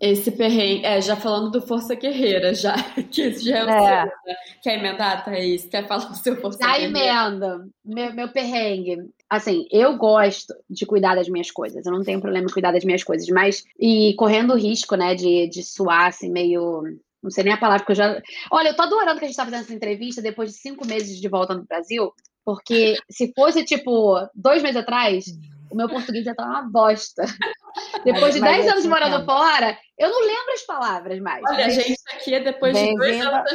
Esse 0.00 0.30
perrengue, 0.30 0.86
é, 0.86 0.98
já 1.02 1.14
falando 1.14 1.50
do 1.50 1.60
Força 1.60 1.94
Guerreira, 1.94 2.54
já, 2.54 2.74
que 3.12 3.22
isso 3.22 3.44
já 3.44 3.58
é 3.58 3.64
o 3.64 3.68
é. 3.68 3.78
seu, 3.78 4.06
né? 4.06 4.36
Quer 4.62 4.78
emendar, 4.78 5.24
Thaís? 5.24 5.66
Quer 5.66 5.86
falar 5.86 6.06
do 6.06 6.16
seu 6.16 6.40
Força 6.40 6.58
já 6.58 6.78
Guerreira? 6.78 6.98
Já 6.98 7.28
emenda. 7.28 7.68
Meu, 7.84 8.14
meu 8.14 8.28
perrengue. 8.32 8.96
Assim, 9.28 9.66
eu 9.70 9.98
gosto 9.98 10.54
de 10.70 10.86
cuidar 10.86 11.16
das 11.16 11.28
minhas 11.28 11.50
coisas. 11.50 11.84
Eu 11.84 11.92
não 11.92 12.02
tenho 12.02 12.20
problema 12.20 12.46
em 12.46 12.52
cuidar 12.52 12.72
das 12.72 12.84
minhas 12.84 13.04
coisas, 13.04 13.28
mas. 13.28 13.64
E 13.78 14.14
correndo 14.14 14.54
o 14.54 14.56
risco, 14.56 14.96
né, 14.96 15.14
de, 15.14 15.46
de 15.48 15.62
suar, 15.62 16.06
assim, 16.06 16.30
meio 16.30 16.82
não 17.22 17.30
sei 17.30 17.44
nem 17.44 17.52
a 17.52 17.58
palavra 17.58 17.84
que 17.84 17.92
eu 17.92 17.96
já. 17.96 18.20
Olha, 18.50 18.68
eu 18.68 18.76
tô 18.76 18.82
adorando 18.82 19.18
que 19.18 19.24
a 19.24 19.28
gente 19.28 19.36
tá 19.36 19.44
fazendo 19.44 19.60
essa 19.60 19.74
entrevista 19.74 20.22
depois 20.22 20.50
de 20.50 20.58
cinco 20.58 20.86
meses 20.86 21.20
de 21.20 21.28
volta 21.28 21.54
no 21.54 21.64
Brasil, 21.64 22.12
porque 22.44 22.96
se 23.10 23.32
fosse, 23.34 23.64
tipo, 23.64 24.16
dois 24.34 24.62
meses 24.62 24.78
atrás, 24.78 25.26
o 25.70 25.76
meu 25.76 25.88
português 25.88 26.24
ia 26.24 26.32
estar 26.32 26.44
uma 26.44 26.62
bosta. 26.62 27.22
Depois 28.04 28.34
de 28.34 28.40
dez 28.40 28.66
anos 28.66 28.84
morando 28.84 29.24
fora, 29.24 29.78
eu 29.96 30.10
não 30.10 30.20
lembro 30.20 30.52
as 30.54 30.62
palavras 30.62 31.20
mais. 31.20 31.42
Olha, 31.48 31.66
a 31.66 31.68
gente 31.68 31.94
aqui 32.12 32.34
é 32.34 32.40
depois 32.40 32.76
de 32.76 32.94
dois 32.96 33.24
anos. 33.24 33.50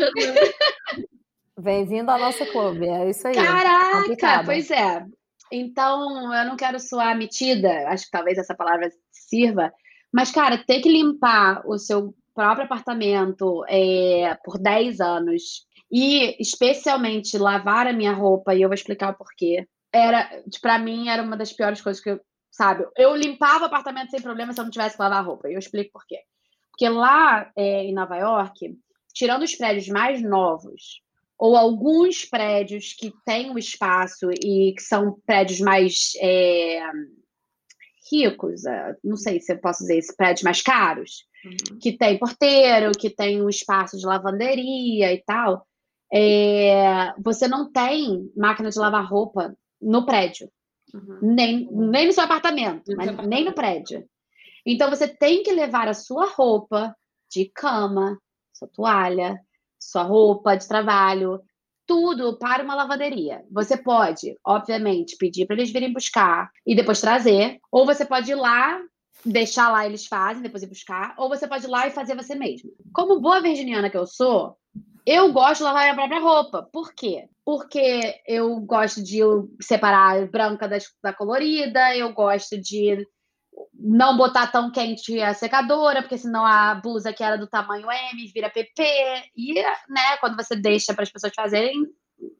Bem-vindo 1.59 2.09
ao 2.11 2.19
nosso 2.19 2.45
clube, 2.45 2.87
é 2.87 3.09
isso 3.09 3.27
aí. 3.27 3.35
Caraca, 3.35 3.97
complicado. 3.97 4.45
pois 4.45 4.71
é. 4.71 5.05
Então, 5.51 6.33
eu 6.33 6.45
não 6.45 6.55
quero 6.55 6.79
soar 6.79 7.17
metida, 7.17 7.89
acho 7.89 8.05
que 8.05 8.11
talvez 8.11 8.37
essa 8.37 8.55
palavra 8.55 8.89
sirva, 9.11 9.71
mas, 10.13 10.31
cara, 10.31 10.57
ter 10.57 10.79
que 10.79 10.89
limpar 10.89 11.61
o 11.67 11.77
seu 11.77 12.15
próprio 12.35 12.65
apartamento 12.65 13.63
é, 13.67 14.37
por 14.43 14.59
10 14.59 14.99
anos 14.99 15.65
e 15.91 16.35
especialmente 16.39 17.37
lavar 17.37 17.87
a 17.87 17.93
minha 17.93 18.11
roupa, 18.11 18.53
e 18.53 18.61
eu 18.61 18.67
vou 18.67 18.75
explicar 18.75 19.13
o 19.13 19.17
porquê, 19.17 19.65
era, 19.91 20.29
para 20.61 20.77
mim, 20.77 21.07
era 21.07 21.23
uma 21.23 21.37
das 21.37 21.53
piores 21.53 21.81
coisas 21.81 22.03
que 22.03 22.09
eu, 22.09 22.19
sabe, 22.51 22.85
eu 22.97 23.15
limpava 23.15 23.63
o 23.63 23.67
apartamento 23.67 24.11
sem 24.11 24.21
problema 24.21 24.51
se 24.51 24.59
eu 24.59 24.65
não 24.65 24.71
tivesse 24.71 24.97
que 24.97 25.01
lavar 25.01 25.19
a 25.19 25.21
roupa, 25.21 25.49
e 25.49 25.53
eu 25.53 25.59
explico 25.59 25.91
por 25.93 26.05
quê. 26.05 26.19
Porque 26.69 26.89
lá 26.89 27.49
é, 27.55 27.85
em 27.85 27.93
Nova 27.93 28.17
York, 28.17 28.77
tirando 29.13 29.43
os 29.43 29.55
prédios 29.55 29.87
mais 29.87 30.21
novos, 30.21 31.01
ou 31.37 31.55
alguns 31.55 32.25
prédios 32.25 32.93
que 32.93 33.13
têm 33.25 33.49
um 33.49 33.57
espaço 33.57 34.29
e 34.31 34.73
que 34.75 34.81
são 34.81 35.17
prédios 35.25 35.59
mais 35.59 36.11
é, 36.19 36.81
ricos, 38.11 38.65
é, 38.65 38.95
não 39.03 39.17
sei 39.17 39.39
se 39.39 39.53
eu 39.53 39.59
posso 39.59 39.79
dizer, 39.79 39.97
esses 39.97 40.15
prédios 40.15 40.43
mais 40.43 40.61
caros, 40.61 41.25
uhum. 41.43 41.79
que 41.79 41.97
tem 41.97 42.17
porteiro, 42.17 42.91
que 42.91 43.09
tem 43.09 43.41
um 43.41 43.49
espaço 43.49 43.97
de 43.97 44.05
lavanderia 44.05 45.13
e 45.13 45.23
tal, 45.23 45.65
é, 46.13 47.13
você 47.21 47.47
não 47.47 47.71
tem 47.71 48.31
máquina 48.35 48.69
de 48.69 48.79
lavar 48.79 49.05
roupa 49.05 49.55
no 49.81 50.05
prédio. 50.05 50.49
Uhum. 50.93 51.19
Nem, 51.21 51.67
nem 51.71 52.07
no 52.07 52.13
seu 52.13 52.23
apartamento, 52.23 52.83
mas 52.95 53.07
apartamento. 53.07 53.29
nem 53.29 53.45
no 53.45 53.53
prédio. 53.53 54.07
Então 54.65 54.89
você 54.89 55.07
tem 55.07 55.43
que 55.43 55.51
levar 55.51 55.87
a 55.87 55.93
sua 55.93 56.27
roupa 56.27 56.95
de 57.29 57.51
cama, 57.53 58.19
sua 58.53 58.67
toalha, 58.67 59.39
sua 59.79 60.03
roupa 60.03 60.55
de 60.55 60.67
trabalho, 60.67 61.41
tudo 61.85 62.37
para 62.37 62.63
uma 62.63 62.75
lavanderia. 62.75 63.43
Você 63.51 63.77
pode, 63.77 64.37
obviamente, 64.45 65.17
pedir 65.17 65.45
para 65.45 65.55
eles 65.55 65.71
virem 65.71 65.93
buscar 65.93 66.49
e 66.65 66.75
depois 66.75 67.01
trazer, 67.01 67.59
ou 67.71 67.85
você 67.85 68.05
pode 68.05 68.31
ir 68.31 68.35
lá 68.35 68.81
deixar 69.25 69.71
lá, 69.71 69.85
eles 69.85 70.05
fazem, 70.05 70.43
depois 70.43 70.61
ir 70.61 70.67
buscar, 70.67 71.15
ou 71.17 71.27
você 71.27 71.47
pode 71.47 71.65
ir 71.65 71.69
lá 71.69 71.87
e 71.87 71.91
fazer 71.91 72.15
você 72.15 72.35
mesmo. 72.35 72.71
Como 72.93 73.19
boa 73.19 73.41
virginiana 73.41 73.89
que 73.89 73.97
eu 73.97 74.05
sou, 74.05 74.55
eu 75.05 75.31
gosto 75.31 75.57
de 75.57 75.63
lavar 75.63 75.83
minha 75.83 75.95
própria 75.95 76.19
roupa. 76.19 76.67
Por 76.71 76.93
quê? 76.93 77.27
Porque 77.43 78.15
eu 78.27 78.59
gosto 78.61 79.03
de 79.03 79.19
separar 79.61 80.17
a 80.17 80.25
branca 80.25 80.67
das, 80.67 80.85
da 81.03 81.13
colorida, 81.13 81.95
eu 81.95 82.11
gosto 82.13 82.59
de 82.59 83.07
não 83.73 84.17
botar 84.17 84.47
tão 84.47 84.71
quente 84.71 85.21
a 85.21 85.33
secadora, 85.33 86.01
porque 86.01 86.17
senão 86.17 86.45
a 86.45 86.75
blusa 86.75 87.13
que 87.13 87.23
era 87.23 87.37
do 87.37 87.47
tamanho 87.47 87.91
M 87.91 88.27
vira 88.33 88.49
PP. 88.49 88.83
E, 89.35 89.53
né, 89.53 90.17
quando 90.19 90.35
você 90.35 90.55
deixa 90.55 90.93
para 90.93 91.03
as 91.03 91.11
pessoas 91.11 91.33
fazerem, 91.35 91.77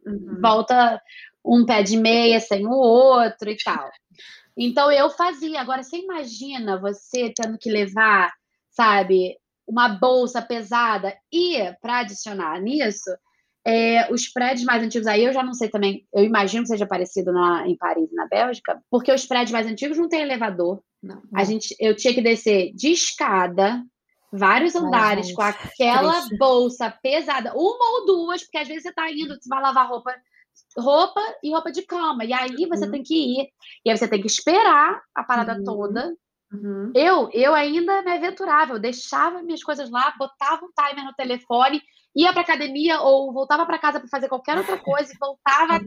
uhum. 0.05 0.39
volta 0.41 1.01
um 1.43 1.66
pé 1.66 1.84
de 1.84 1.97
meia 1.97 2.39
sem 2.39 2.66
o 2.66 2.72
outro 2.72 3.49
e 3.49 3.57
tal. 3.63 3.89
Então 4.57 4.91
eu 4.91 5.09
fazia. 5.09 5.61
Agora, 5.61 5.84
você 5.84 5.97
imagina 5.97 6.80
você 6.80 7.32
tendo 7.36 7.57
que 7.57 7.70
levar, 7.70 8.34
sabe, 8.70 9.38
uma 9.68 9.89
bolsa 9.89 10.41
pesada 10.41 11.16
e 11.32 11.57
para 11.82 11.99
adicionar 11.99 12.59
nisso, 12.61 13.09
é, 13.66 14.11
os 14.13 14.28
prédios 14.28 14.63
mais 14.63 14.84
antigos, 14.84 15.07
aí 15.07 15.26
eu 15.26 15.34
já 15.34 15.43
não 15.43 15.53
sei 15.53 15.70
também, 15.70 16.07
eu 16.13 16.24
imagino 16.24 16.63
que 16.63 16.70
seja 16.70 16.86
parecido 16.86 17.34
na, 17.34 17.68
em 17.68 17.76
Paris 17.76 18.11
e 18.11 18.16
na 18.16 18.28
Bélgica, 18.28 18.80
porque 18.91 19.11
os 19.11 19.26
prédios 19.26 19.51
mais 19.51 19.66
antigos 19.66 19.97
não 19.97 20.07
têm 20.07 20.22
elevador. 20.22 20.82
Não. 21.05 21.21
A 21.33 21.43
gente, 21.43 21.75
eu 21.79 21.95
tinha 21.95 22.13
que 22.13 22.21
descer 22.21 22.73
de 22.73 22.91
escada, 22.91 23.83
vários 24.31 24.75
andares, 24.75 25.31
com 25.31 25.41
aquela 25.41 26.13
triste. 26.13 26.37
bolsa 26.37 26.91
pesada, 27.01 27.53
uma 27.53 27.99
ou 27.99 28.05
duas, 28.05 28.43
porque 28.43 28.57
às 28.57 28.67
vezes 28.67 28.83
você 28.83 28.89
está 28.89 29.09
indo, 29.11 29.35
você 29.35 29.47
vai 29.47 29.61
lavar 29.61 29.87
roupa, 29.87 30.13
roupa 30.77 31.21
e 31.43 31.51
roupa 31.51 31.71
de 31.71 31.83
cama, 31.83 32.25
e 32.25 32.33
aí 32.33 32.65
você 32.67 32.85
uhum. 32.85 32.91
tem 32.91 33.03
que 33.03 33.15
ir, 33.15 33.49
e 33.85 33.89
aí 33.89 33.97
você 33.97 34.07
tem 34.07 34.19
que 34.19 34.27
esperar 34.27 35.01
a 35.13 35.23
parada 35.23 35.57
uhum. 35.57 35.63
toda. 35.63 36.15
Uhum. 36.51 36.91
Eu, 36.95 37.29
eu 37.33 37.53
ainda 37.53 38.01
me 38.01 38.11
aventurava, 38.11 38.73
eu 38.73 38.79
deixava 38.79 39.41
minhas 39.41 39.63
coisas 39.63 39.89
lá, 39.89 40.13
botava 40.17 40.65
um 40.65 40.71
timer 40.71 41.05
no 41.05 41.13
telefone 41.13 41.81
ia 42.15 42.31
para 42.31 42.41
academia 42.41 43.01
ou 43.01 43.33
voltava 43.33 43.65
para 43.65 43.77
casa 43.77 43.99
para 43.99 44.07
fazer 44.07 44.29
qualquer 44.29 44.57
outra 44.57 44.77
coisa 44.77 45.11
e 45.13 45.17
voltava 45.17 45.79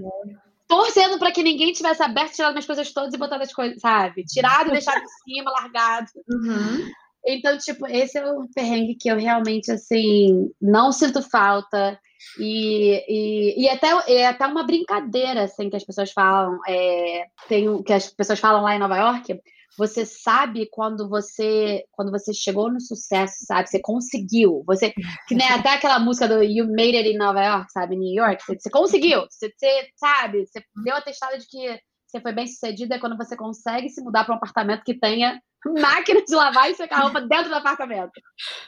torcendo 0.69 1.19
para 1.19 1.33
que 1.33 1.43
ninguém 1.43 1.73
tivesse 1.73 2.03
aberto, 2.03 2.35
tirado 2.35 2.53
minhas 2.53 2.67
coisas 2.67 2.93
todas 2.93 3.15
e 3.15 3.17
botado 3.17 3.43
as 3.43 3.53
coisas, 3.53 3.81
sabe? 3.81 4.23
Tirado 4.25 4.69
e 4.69 4.73
deixado 4.73 5.03
em 5.03 5.35
cima, 5.35 5.51
largado. 5.51 6.09
Uhum. 6.31 6.91
Então, 7.27 7.57
tipo, 7.59 7.87
esse 7.87 8.19
é 8.19 8.31
o 8.31 8.47
perrengue 8.55 8.95
que 8.95 9.09
eu 9.11 9.19
realmente, 9.19 9.73
assim, 9.73 10.51
não 10.61 10.93
sinto 10.93 11.23
falta. 11.23 11.99
E, 12.39 13.05
e, 13.09 13.65
e 13.65 13.69
até, 13.69 13.89
é 14.07 14.27
até 14.27 14.47
uma 14.47 14.65
brincadeira, 14.65 15.45
assim, 15.45 15.71
que 15.71 15.77
as 15.77 15.85
pessoas 15.85 16.13
falam. 16.13 16.59
É, 16.69 17.27
tem, 17.49 17.83
que 17.83 17.93
as 17.93 18.09
pessoas 18.09 18.39
falam 18.39 18.63
lá 18.63 18.77
em 18.77 18.79
Nova 18.79 18.97
York, 18.97 19.41
você 19.79 20.05
sabe 20.05 20.69
quando 20.71 21.09
você 21.09 21.85
quando 21.93 22.11
você 22.11 22.35
chegou 22.35 22.71
no 22.71 22.81
sucesso, 22.81 23.37
sabe? 23.47 23.69
Você 23.69 23.81
conseguiu. 23.81 24.65
Você 24.67 24.93
que 25.29 25.43
até 25.43 25.75
aquela 25.75 26.01
música 26.01 26.27
do 26.27 26.43
You 26.43 26.67
Made 26.67 26.97
It 26.97 27.09
in 27.09 27.17
Nova 27.17 27.41
York, 27.41 27.71
sabe? 27.71 27.97
New 27.97 28.13
York. 28.13 28.45
Você, 28.45 28.59
você 28.59 28.71
conseguiu. 28.71 29.25
Você, 29.31 29.53
você, 29.57 29.89
sabe? 29.97 30.45
Você 30.45 30.65
deu 30.85 30.97
atestado 30.97 31.39
de 31.39 31.47
que 31.47 31.81
você 32.09 32.21
foi 32.21 32.33
bem 32.33 32.47
sucedido 32.47 32.93
é 32.95 32.99
quando 32.99 33.17
você 33.17 33.37
consegue 33.37 33.89
se 33.89 34.03
mudar 34.03 34.25
para 34.25 34.35
um 34.35 34.39
apartamento 34.39 34.83
que 34.83 34.99
tenha 34.99 35.41
máquina 35.81 36.25
de 36.25 36.35
lavar 36.35 36.71
e 36.71 36.75
secar 36.75 37.03
roupa 37.03 37.21
dentro 37.21 37.51
do 37.51 37.55
apartamento. 37.55 38.13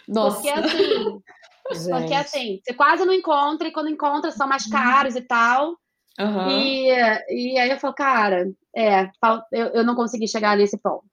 Nossa. 0.06 0.36
Porque 0.36 0.50
assim, 0.50 1.22
Gente. 1.72 1.90
porque 1.90 2.14
assim, 2.14 2.60
você 2.62 2.74
quase 2.74 3.04
não 3.04 3.12
encontra 3.12 3.66
e 3.66 3.72
quando 3.72 3.88
encontra 3.88 4.30
são 4.30 4.46
mais 4.46 4.66
caros 4.66 5.16
e 5.16 5.22
tal. 5.22 5.76
Uhum. 6.20 6.50
E, 6.50 6.88
e 7.30 7.58
aí 7.58 7.70
eu 7.70 7.78
falo, 7.78 7.94
cara, 7.94 8.50
é, 8.76 9.10
eu, 9.52 9.66
eu 9.68 9.84
não 9.84 9.94
consegui 9.94 10.28
chegar 10.28 10.56
nesse 10.56 10.78
ponto. 10.78 11.08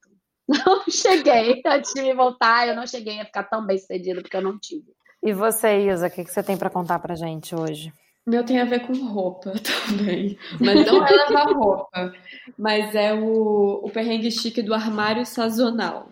Não 0.48 0.86
cheguei 0.90 1.62
antes 1.66 1.94
de 1.94 2.02
me 2.02 2.14
voltar, 2.14 2.70
eu 2.70 2.74
não 2.74 2.88
cheguei 2.88 3.20
a 3.20 3.26
ficar 3.26 3.44
tão 3.44 3.66
bem 3.66 3.78
sucedido 3.78 4.22
porque 4.22 4.38
eu 4.38 4.42
não 4.42 4.58
tive. 4.58 4.94
E 5.22 5.34
você, 5.34 5.90
Isa, 5.90 6.08
o 6.08 6.10
que, 6.10 6.24
que 6.24 6.32
você 6.32 6.42
tem 6.42 6.56
para 6.56 6.70
contar 6.70 7.00
pra 7.00 7.16
gente 7.16 7.54
hoje? 7.54 7.92
Meu 8.26 8.46
tem 8.46 8.60
a 8.60 8.66
ver 8.66 8.88
com 8.88 8.94
roupa 8.94 9.54
também. 9.88 10.38
Mas 10.60 10.86
não 10.86 11.06
é 11.06 11.12
lavar 11.12 11.54
roupa. 11.54 12.14
Mas 12.58 12.96
é 12.96 13.14
o, 13.14 13.82
o 13.84 13.90
perrengue 13.90 14.32
chique 14.32 14.62
do 14.62 14.74
armário 14.74 15.26
sazonal. 15.26 16.12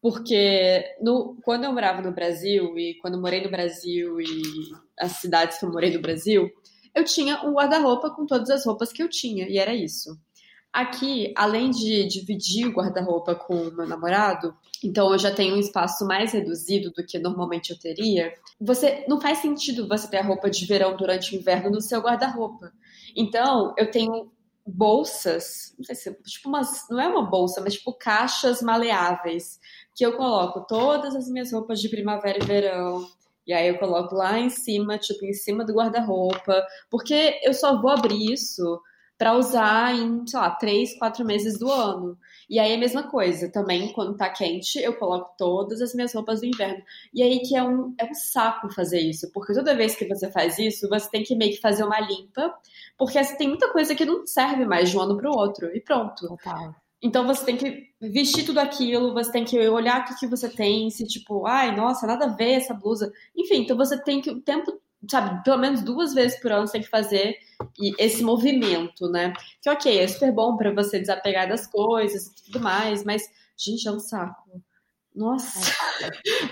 Porque 0.00 0.84
no, 1.00 1.36
quando 1.44 1.64
eu 1.64 1.72
morava 1.72 2.02
no 2.02 2.10
Brasil, 2.10 2.76
e 2.76 2.94
quando 3.00 3.14
eu 3.14 3.20
morei 3.20 3.42
no 3.42 3.50
Brasil 3.50 4.20
e 4.20 4.32
as 4.98 5.12
cidades 5.12 5.58
que 5.58 5.64
eu 5.64 5.72
morei 5.72 5.94
no 5.94 6.02
Brasil, 6.02 6.50
eu 6.94 7.04
tinha 7.04 7.42
um 7.44 7.54
guarda-roupa 7.54 8.10
com 8.10 8.26
todas 8.26 8.50
as 8.50 8.64
roupas 8.64 8.92
que 8.92 9.02
eu 9.02 9.08
tinha, 9.08 9.48
e 9.48 9.58
era 9.58 9.74
isso. 9.74 10.18
Aqui, 10.72 11.34
além 11.36 11.70
de 11.70 12.06
dividir 12.06 12.66
o 12.66 12.72
guarda-roupa 12.72 13.34
com 13.34 13.54
o 13.54 13.74
meu 13.74 13.86
namorado, 13.86 14.56
então 14.82 15.12
eu 15.12 15.18
já 15.18 15.30
tenho 15.30 15.54
um 15.54 15.60
espaço 15.60 16.06
mais 16.06 16.32
reduzido 16.32 16.90
do 16.90 17.04
que 17.04 17.18
normalmente 17.18 17.70
eu 17.70 17.78
teria. 17.78 18.32
Você 18.58 19.04
não 19.06 19.20
faz 19.20 19.38
sentido 19.38 19.86
você 19.86 20.08
ter 20.08 20.18
a 20.18 20.24
roupa 20.24 20.48
de 20.48 20.64
verão 20.64 20.96
durante 20.96 21.36
o 21.36 21.38
inverno 21.38 21.70
no 21.70 21.80
seu 21.80 22.00
guarda-roupa. 22.00 22.72
Então, 23.14 23.74
eu 23.76 23.90
tenho 23.90 24.32
bolsas, 24.66 25.74
não 25.76 25.84
sei 25.84 25.94
se 25.94 26.14
tipo 26.24 26.48
umas, 26.48 26.86
não 26.88 27.00
é 27.00 27.08
uma 27.08 27.28
bolsa, 27.28 27.60
mas 27.60 27.74
tipo 27.74 27.92
caixas 27.92 28.62
maleáveis, 28.62 29.58
que 29.94 30.06
eu 30.06 30.16
coloco 30.16 30.64
todas 30.66 31.14
as 31.14 31.28
minhas 31.28 31.52
roupas 31.52 31.80
de 31.80 31.88
primavera 31.88 32.38
e 32.42 32.46
verão. 32.46 33.06
E 33.46 33.52
aí 33.52 33.68
eu 33.68 33.78
coloco 33.78 34.14
lá 34.14 34.38
em 34.38 34.50
cima, 34.50 34.98
tipo 34.98 35.24
em 35.24 35.32
cima 35.32 35.64
do 35.64 35.74
guarda-roupa, 35.74 36.64
porque 36.90 37.40
eu 37.42 37.52
só 37.52 37.80
vou 37.80 37.90
abrir 37.90 38.32
isso 38.32 38.80
para 39.18 39.36
usar 39.36 39.94
em, 39.94 40.26
sei 40.26 40.40
lá, 40.40 40.50
três, 40.50 40.98
quatro 40.98 41.24
meses 41.24 41.56
do 41.56 41.70
ano. 41.70 42.18
E 42.50 42.58
aí 42.58 42.74
a 42.74 42.78
mesma 42.78 43.04
coisa, 43.04 43.50
também 43.50 43.92
quando 43.92 44.16
tá 44.16 44.28
quente, 44.28 44.80
eu 44.80 44.96
coloco 44.96 45.34
todas 45.38 45.80
as 45.80 45.94
minhas 45.94 46.12
roupas 46.12 46.40
do 46.40 46.46
inverno. 46.46 46.82
E 47.14 47.22
aí 47.22 47.40
que 47.40 47.56
é 47.56 47.62
um, 47.62 47.94
é 47.98 48.04
um 48.04 48.14
saco 48.14 48.68
fazer 48.74 49.00
isso, 49.00 49.30
porque 49.32 49.54
toda 49.54 49.76
vez 49.76 49.94
que 49.94 50.06
você 50.06 50.28
faz 50.30 50.58
isso, 50.58 50.88
você 50.88 51.08
tem 51.08 51.22
que 51.22 51.36
meio 51.36 51.52
que 51.52 51.60
fazer 51.60 51.84
uma 51.84 52.00
limpa, 52.00 52.52
porque 52.98 53.16
assim, 53.16 53.36
tem 53.36 53.48
muita 53.48 53.72
coisa 53.72 53.94
que 53.94 54.04
não 54.04 54.26
serve 54.26 54.64
mais 54.64 54.90
de 54.90 54.98
um 54.98 55.02
ano 55.02 55.16
pro 55.16 55.30
outro, 55.30 55.68
e 55.72 55.80
pronto. 55.80 56.26
Total. 56.26 56.74
Então 57.02 57.26
você 57.26 57.44
tem 57.44 57.56
que 57.56 57.88
vestir 58.00 58.44
tudo 58.44 58.60
aquilo, 58.60 59.12
você 59.12 59.32
tem 59.32 59.44
que 59.44 59.58
olhar 59.68 60.00
o 60.00 60.04
que, 60.04 60.20
que 60.20 60.26
você 60.26 60.48
tem, 60.48 60.88
se 60.90 61.04
tipo, 61.04 61.46
ai, 61.46 61.74
nossa, 61.74 62.06
nada 62.06 62.26
a 62.26 62.34
ver 62.34 62.52
essa 62.52 62.72
blusa. 62.72 63.12
Enfim, 63.36 63.62
então 63.62 63.76
você 63.76 64.00
tem 64.02 64.20
que 64.20 64.30
o 64.30 64.40
tempo 64.40 64.80
sabe, 65.10 65.42
pelo 65.42 65.58
menos 65.58 65.82
duas 65.82 66.14
vezes 66.14 66.38
por 66.40 66.52
ano 66.52 66.66
você 66.66 66.74
tem 66.74 66.82
que 66.82 66.88
fazer 66.88 67.36
esse 67.98 68.22
movimento, 68.22 69.08
né? 69.08 69.32
Que 69.60 69.70
ok, 69.70 69.98
é 69.98 70.06
super 70.06 70.32
bom 70.32 70.56
para 70.56 70.72
você 70.72 70.98
desapegar 70.98 71.48
das 71.48 71.66
coisas 71.66 72.26
e 72.26 72.44
tudo 72.44 72.60
mais, 72.60 73.04
mas, 73.04 73.22
gente, 73.56 73.86
é 73.88 73.90
um 73.90 74.00
saco. 74.00 74.62
Nossa. 75.14 75.58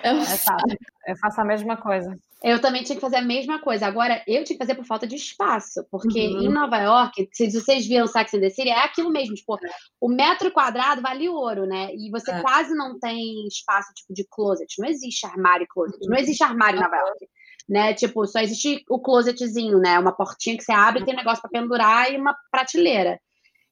É, 0.02 0.08
é 0.10 0.12
um 0.12 0.20
é 0.20 0.24
saco. 0.24 0.68
Eu 1.06 1.16
faço 1.16 1.40
a 1.40 1.44
mesma 1.44 1.76
coisa. 1.76 2.18
Eu 2.42 2.58
também 2.60 2.82
tinha 2.82 2.96
que 2.96 3.00
fazer 3.00 3.16
a 3.16 3.22
mesma 3.22 3.58
coisa. 3.58 3.86
Agora, 3.86 4.22
eu 4.26 4.42
tinha 4.44 4.56
que 4.56 4.64
fazer 4.64 4.74
por 4.74 4.84
falta 4.84 5.06
de 5.06 5.14
espaço, 5.14 5.84
porque 5.90 6.26
uhum. 6.26 6.42
em 6.42 6.48
Nova 6.48 6.78
York, 6.78 7.28
se 7.32 7.50
vocês 7.50 7.86
viram 7.86 8.06
Sax 8.06 8.32
and 8.32 8.40
the 8.40 8.48
City, 8.48 8.70
é 8.70 8.82
aquilo 8.82 9.10
mesmo, 9.10 9.34
tipo, 9.34 9.58
o 10.00 10.08
metro 10.08 10.50
quadrado 10.50 11.02
vale 11.02 11.28
ouro, 11.28 11.66
né? 11.66 11.90
E 11.94 12.10
você 12.10 12.30
é. 12.30 12.40
quase 12.40 12.74
não 12.74 12.98
tem 12.98 13.46
espaço, 13.46 13.92
tipo, 13.94 14.14
de 14.14 14.26
closet. 14.28 14.74
Não 14.78 14.88
existe 14.88 15.26
armário 15.26 15.64
e 15.64 15.68
closet. 15.68 15.98
Não 16.08 16.16
existe 16.16 16.42
armário 16.42 16.78
em 16.78 16.82
Nova 16.82 16.96
York 16.96 17.28
né? 17.70 17.94
Tipo, 17.94 18.26
só 18.26 18.40
existe 18.40 18.84
o 18.90 18.98
closetzinho, 18.98 19.78
né? 19.78 19.96
Uma 19.96 20.10
portinha 20.10 20.56
que 20.56 20.64
você 20.64 20.72
abre, 20.72 21.04
tem 21.04 21.14
um 21.14 21.16
negócio 21.16 21.40
para 21.40 21.60
pendurar 21.60 22.12
e 22.12 22.16
uma 22.16 22.36
prateleira. 22.50 23.20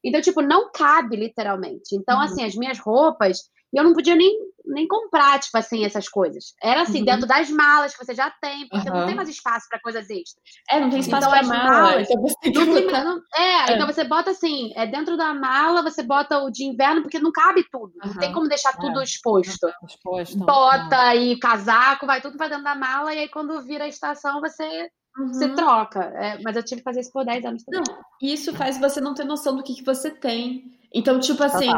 Então, 0.01 0.21
tipo, 0.21 0.41
não 0.41 0.71
cabe 0.71 1.17
literalmente. 1.17 1.93
Então, 1.93 2.17
uhum. 2.17 2.23
assim, 2.23 2.45
as 2.45 2.55
minhas 2.55 2.79
roupas, 2.79 3.39
e 3.73 3.77
eu 3.77 3.83
não 3.83 3.93
podia 3.93 4.15
nem, 4.15 4.39
nem 4.69 4.87
comprar, 4.87 5.39
tipo 5.39 5.57
assim, 5.57 5.83
essas 5.83 6.07
coisas. 6.07 6.53
Era 6.61 6.81
assim, 6.81 6.99
uhum. 6.99 7.05
dentro 7.05 7.27
das 7.27 7.49
malas 7.49 7.95
que 7.95 8.05
você 8.05 8.13
já 8.13 8.29
tem, 8.41 8.67
porque 8.69 8.89
uhum. 8.89 8.99
não 8.99 9.05
tem 9.05 9.15
mais 9.15 9.29
espaço 9.29 9.67
para 9.69 9.79
coisas 9.79 10.09
extras. 10.09 10.43
É, 10.69 10.79
não 10.79 10.89
tem 10.89 10.99
espaço 10.99 11.27
então, 11.27 11.39
para 11.39 11.47
mala. 11.47 11.81
Malas, 11.81 12.09
então 12.09 12.21
você 12.21 12.49
não 12.51 12.73
tem, 12.73 13.03
não, 13.03 13.21
é, 13.35 13.71
é, 13.71 13.75
então 13.75 13.87
você 13.87 14.03
bota 14.03 14.31
assim, 14.31 14.71
é 14.75 14.85
dentro 14.85 15.17
da 15.17 15.33
mala, 15.33 15.81
você 15.81 16.03
bota 16.03 16.39
o 16.39 16.49
de 16.49 16.63
inverno, 16.63 17.01
porque 17.01 17.19
não 17.19 17.31
cabe 17.31 17.65
tudo. 17.71 17.93
Não 18.03 18.13
tem 18.15 18.31
como 18.31 18.47
deixar 18.47 18.73
tudo 18.73 18.99
é. 18.99 19.03
exposto. 19.03 19.67
exposto. 19.85 20.37
Bota 20.37 20.97
aí 20.99 21.37
casaco, 21.39 22.05
vai 22.05 22.21
tudo 22.21 22.37
para 22.37 22.49
dentro 22.49 22.63
da 22.63 22.75
mala, 22.75 23.13
e 23.13 23.19
aí 23.19 23.29
quando 23.29 23.61
vira 23.61 23.85
a 23.85 23.89
estação, 23.89 24.39
você 24.39 24.89
Uhum. 25.17 25.33
Se 25.33 25.49
troca. 25.55 25.99
É, 26.15 26.39
mas 26.41 26.55
eu 26.55 26.63
tive 26.63 26.81
que 26.81 26.85
fazer 26.85 27.01
isso 27.01 27.11
por 27.11 27.25
10 27.25 27.43
anos 27.43 27.63
também. 27.63 27.81
Não, 27.85 28.01
isso 28.21 28.53
faz 28.53 28.79
você 28.79 29.01
não 29.01 29.13
ter 29.13 29.25
noção 29.25 29.55
do 29.55 29.63
que, 29.63 29.75
que 29.75 29.83
você 29.83 30.09
tem. 30.11 30.78
Então, 30.93 31.19
tipo 31.19 31.43
assim, 31.43 31.69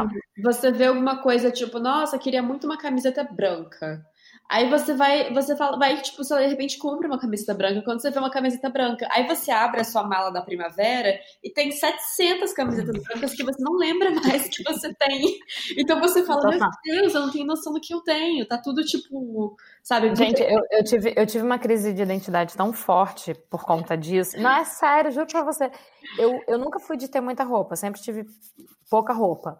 você 0.42 0.72
vê 0.72 0.86
alguma 0.86 1.22
coisa, 1.22 1.50
tipo, 1.50 1.78
nossa, 1.78 2.18
queria 2.18 2.42
muito 2.42 2.64
uma 2.64 2.78
camiseta 2.78 3.22
branca. 3.24 4.04
Aí 4.52 4.68
você 4.68 4.92
vai, 4.92 5.32
você 5.32 5.56
fala, 5.56 5.78
vai, 5.78 5.98
tipo, 6.02 6.22
você 6.22 6.36
de 6.36 6.46
repente 6.48 6.76
compra 6.76 7.08
uma 7.08 7.18
camiseta 7.18 7.54
branca, 7.54 7.80
quando 7.80 8.02
você 8.02 8.10
vê 8.10 8.18
uma 8.18 8.30
camiseta 8.30 8.68
branca, 8.68 9.08
aí 9.10 9.26
você 9.26 9.50
abre 9.50 9.80
a 9.80 9.84
sua 9.84 10.06
mala 10.06 10.30
da 10.30 10.42
primavera 10.42 11.18
e 11.42 11.48
tem 11.48 11.72
700 11.72 12.52
camisetas 12.52 13.02
brancas 13.02 13.32
que 13.32 13.42
você 13.42 13.62
não 13.62 13.72
lembra 13.78 14.10
mais 14.10 14.48
que 14.48 14.62
você 14.62 14.92
tem. 14.92 15.38
Então 15.78 15.98
você 16.00 16.22
fala, 16.26 16.50
meu 16.50 16.60
Deus, 16.84 17.14
eu 17.14 17.22
não 17.22 17.32
tenho 17.32 17.46
noção 17.46 17.72
do 17.72 17.80
que 17.80 17.94
eu 17.94 18.02
tenho, 18.02 18.44
tá 18.44 18.58
tudo 18.58 18.84
tipo, 18.84 19.56
sabe? 19.82 20.14
Gente, 20.14 20.42
eu, 20.42 20.60
eu, 20.70 20.84
tive, 20.84 21.14
eu 21.16 21.26
tive 21.26 21.46
uma 21.46 21.58
crise 21.58 21.94
de 21.94 22.02
identidade 22.02 22.54
tão 22.54 22.74
forte 22.74 23.32
por 23.48 23.64
conta 23.64 23.96
disso. 23.96 24.38
Não, 24.38 24.50
é 24.50 24.64
sério, 24.66 25.10
juro 25.10 25.28
pra 25.28 25.44
você. 25.44 25.70
Eu, 26.18 26.38
eu 26.46 26.58
nunca 26.58 26.78
fui 26.78 26.98
de 26.98 27.08
ter 27.08 27.22
muita 27.22 27.42
roupa, 27.42 27.74
sempre 27.74 28.02
tive 28.02 28.26
pouca 28.90 29.14
roupa. 29.14 29.58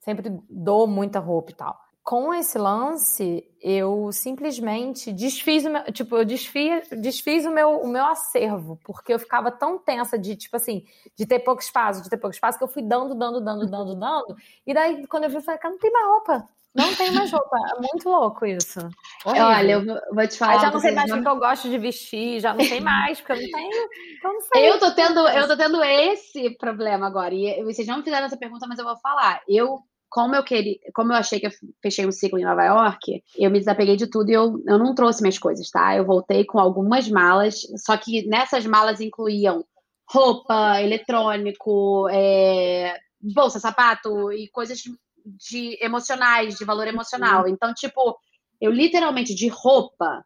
Sempre 0.00 0.30
dou 0.50 0.86
muita 0.86 1.20
roupa 1.20 1.52
e 1.52 1.54
tal 1.54 1.85
com 2.06 2.32
esse 2.32 2.56
lance, 2.56 3.44
eu 3.60 4.12
simplesmente 4.12 5.12
desfiz 5.12 5.64
o 5.64 5.70
meu, 5.70 5.82
tipo, 5.92 6.16
eu 6.16 6.24
desfiz, 6.24 6.88
desfiz 7.02 7.44
o 7.44 7.50
meu, 7.50 7.80
o 7.80 7.88
meu 7.88 8.04
acervo, 8.04 8.78
porque 8.84 9.12
eu 9.12 9.18
ficava 9.18 9.50
tão 9.50 9.76
tensa 9.76 10.16
de, 10.16 10.36
tipo 10.36 10.54
assim, 10.54 10.84
de 11.16 11.26
ter 11.26 11.40
pouco 11.40 11.60
espaço, 11.60 12.00
de 12.00 12.08
ter 12.08 12.16
pouco 12.16 12.32
espaço, 12.32 12.58
que 12.58 12.62
eu 12.62 12.68
fui 12.68 12.80
dando, 12.80 13.12
dando, 13.12 13.40
dando, 13.40 13.66
dando, 13.68 13.96
dando, 13.96 14.36
e 14.64 14.72
daí, 14.72 15.04
quando 15.08 15.24
eu 15.24 15.30
vi, 15.30 15.34
eu 15.34 15.42
falei, 15.42 15.58
cara, 15.58 15.74
não 15.74 15.80
tem 15.80 15.90
mais 15.90 16.06
roupa, 16.06 16.48
não 16.72 16.94
tem 16.94 17.10
mais 17.10 17.32
roupa, 17.32 17.56
é 17.56 17.80
muito 17.80 18.08
louco 18.08 18.46
isso. 18.46 18.78
Horrível. 19.24 19.46
Olha, 19.46 19.72
eu 19.72 20.14
vou 20.14 20.28
te 20.28 20.38
falar. 20.38 20.60
Já 20.60 20.70
não 20.70 20.78
sei 20.78 20.92
mais 20.92 21.10
o 21.10 21.20
que 21.20 21.28
eu 21.28 21.38
gosto 21.40 21.68
de 21.68 21.76
vestir, 21.76 22.38
já 22.38 22.54
não 22.54 22.64
sei 22.64 22.80
mais, 22.80 23.20
porque 23.20 23.32
eu 23.32 23.42
não 23.42 23.50
tenho, 23.50 23.88
então 24.16 24.32
não 24.32 24.40
sei. 24.42 24.70
Eu 24.70 24.78
tô 24.78 24.92
tendo, 24.92 25.28
eu 25.28 25.48
tô 25.48 25.56
tendo 25.56 25.82
esse 25.82 26.50
problema 26.50 27.08
agora, 27.08 27.34
e 27.34 27.64
vocês 27.64 27.88
não 27.88 27.96
me 27.96 28.04
fizeram 28.04 28.26
essa 28.26 28.36
pergunta, 28.36 28.64
mas 28.68 28.78
eu 28.78 28.84
vou 28.84 28.96
falar, 28.98 29.42
eu 29.48 29.82
como 30.08 30.34
eu 30.34 30.42
queria, 30.42 30.78
como 30.94 31.12
eu 31.12 31.16
achei 31.16 31.40
que 31.40 31.46
eu 31.46 31.50
fechei 31.82 32.06
um 32.06 32.12
ciclo 32.12 32.38
em 32.38 32.44
Nova 32.44 32.64
York, 32.64 33.22
eu 33.36 33.50
me 33.50 33.58
desapeguei 33.58 33.96
de 33.96 34.06
tudo 34.06 34.30
e 34.30 34.34
eu, 34.34 34.62
eu 34.66 34.78
não 34.78 34.94
trouxe 34.94 35.20
minhas 35.20 35.38
coisas, 35.38 35.70
tá? 35.70 35.96
Eu 35.96 36.04
voltei 36.04 36.44
com 36.44 36.58
algumas 36.58 37.08
malas, 37.08 37.60
só 37.76 37.96
que 37.96 38.26
nessas 38.26 38.64
malas 38.66 39.00
incluíam 39.00 39.64
roupa, 40.08 40.80
eletrônico, 40.80 42.08
é, 42.10 42.98
bolsa, 43.20 43.58
sapato 43.58 44.32
e 44.32 44.48
coisas 44.48 44.80
de 45.24 45.76
emocionais, 45.82 46.54
de 46.54 46.64
valor 46.64 46.86
emocional. 46.86 47.42
Uhum. 47.42 47.48
Então, 47.48 47.74
tipo, 47.74 48.16
eu 48.60 48.70
literalmente 48.70 49.34
de 49.34 49.48
roupa, 49.48 50.24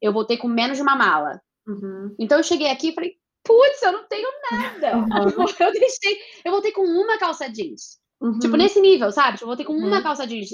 eu 0.00 0.12
voltei 0.12 0.36
com 0.36 0.48
menos 0.48 0.76
de 0.76 0.82
uma 0.82 0.96
mala. 0.96 1.40
Uhum. 1.66 2.14
Então 2.18 2.38
eu 2.38 2.44
cheguei 2.44 2.68
aqui 2.70 2.88
e 2.88 2.94
falei, 2.94 3.16
putz, 3.44 3.82
eu 3.82 3.92
não 3.92 4.04
tenho 4.08 4.28
nada. 4.50 4.96
Uhum. 4.96 5.46
Eu 5.60 5.72
deixei, 5.72 6.18
eu 6.44 6.52
voltei 6.52 6.72
com 6.72 6.82
uma 6.82 7.18
calça 7.18 7.48
jeans. 7.48 8.01
Uhum. 8.22 8.38
Tipo, 8.38 8.56
nesse 8.56 8.80
nível, 8.80 9.10
sabe? 9.10 9.32
Tipo, 9.32 9.44
eu 9.44 9.48
voltei 9.48 9.66
com 9.66 9.72
uma 9.72 9.96
uhum. 9.96 10.02
calça 10.02 10.26
jeans. 10.26 10.50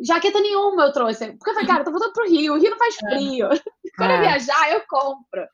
Jaqueta 0.00 0.40
nenhuma 0.40 0.84
eu 0.84 0.92
trouxe. 0.92 1.32
Porque 1.32 1.50
eu 1.50 1.54
falei, 1.54 1.68
cara, 1.68 1.80
eu 1.80 1.84
tô 1.84 1.90
voltando 1.90 2.12
pro 2.12 2.28
Rio, 2.28 2.54
o 2.54 2.58
Rio 2.58 2.70
não 2.70 2.78
faz 2.78 2.94
é. 2.94 3.10
frio. 3.10 3.48
Quando 3.98 4.10
é. 4.10 4.16
eu 4.16 4.20
viajar, 4.20 4.72
eu 4.72 4.82
compro. 4.88 5.46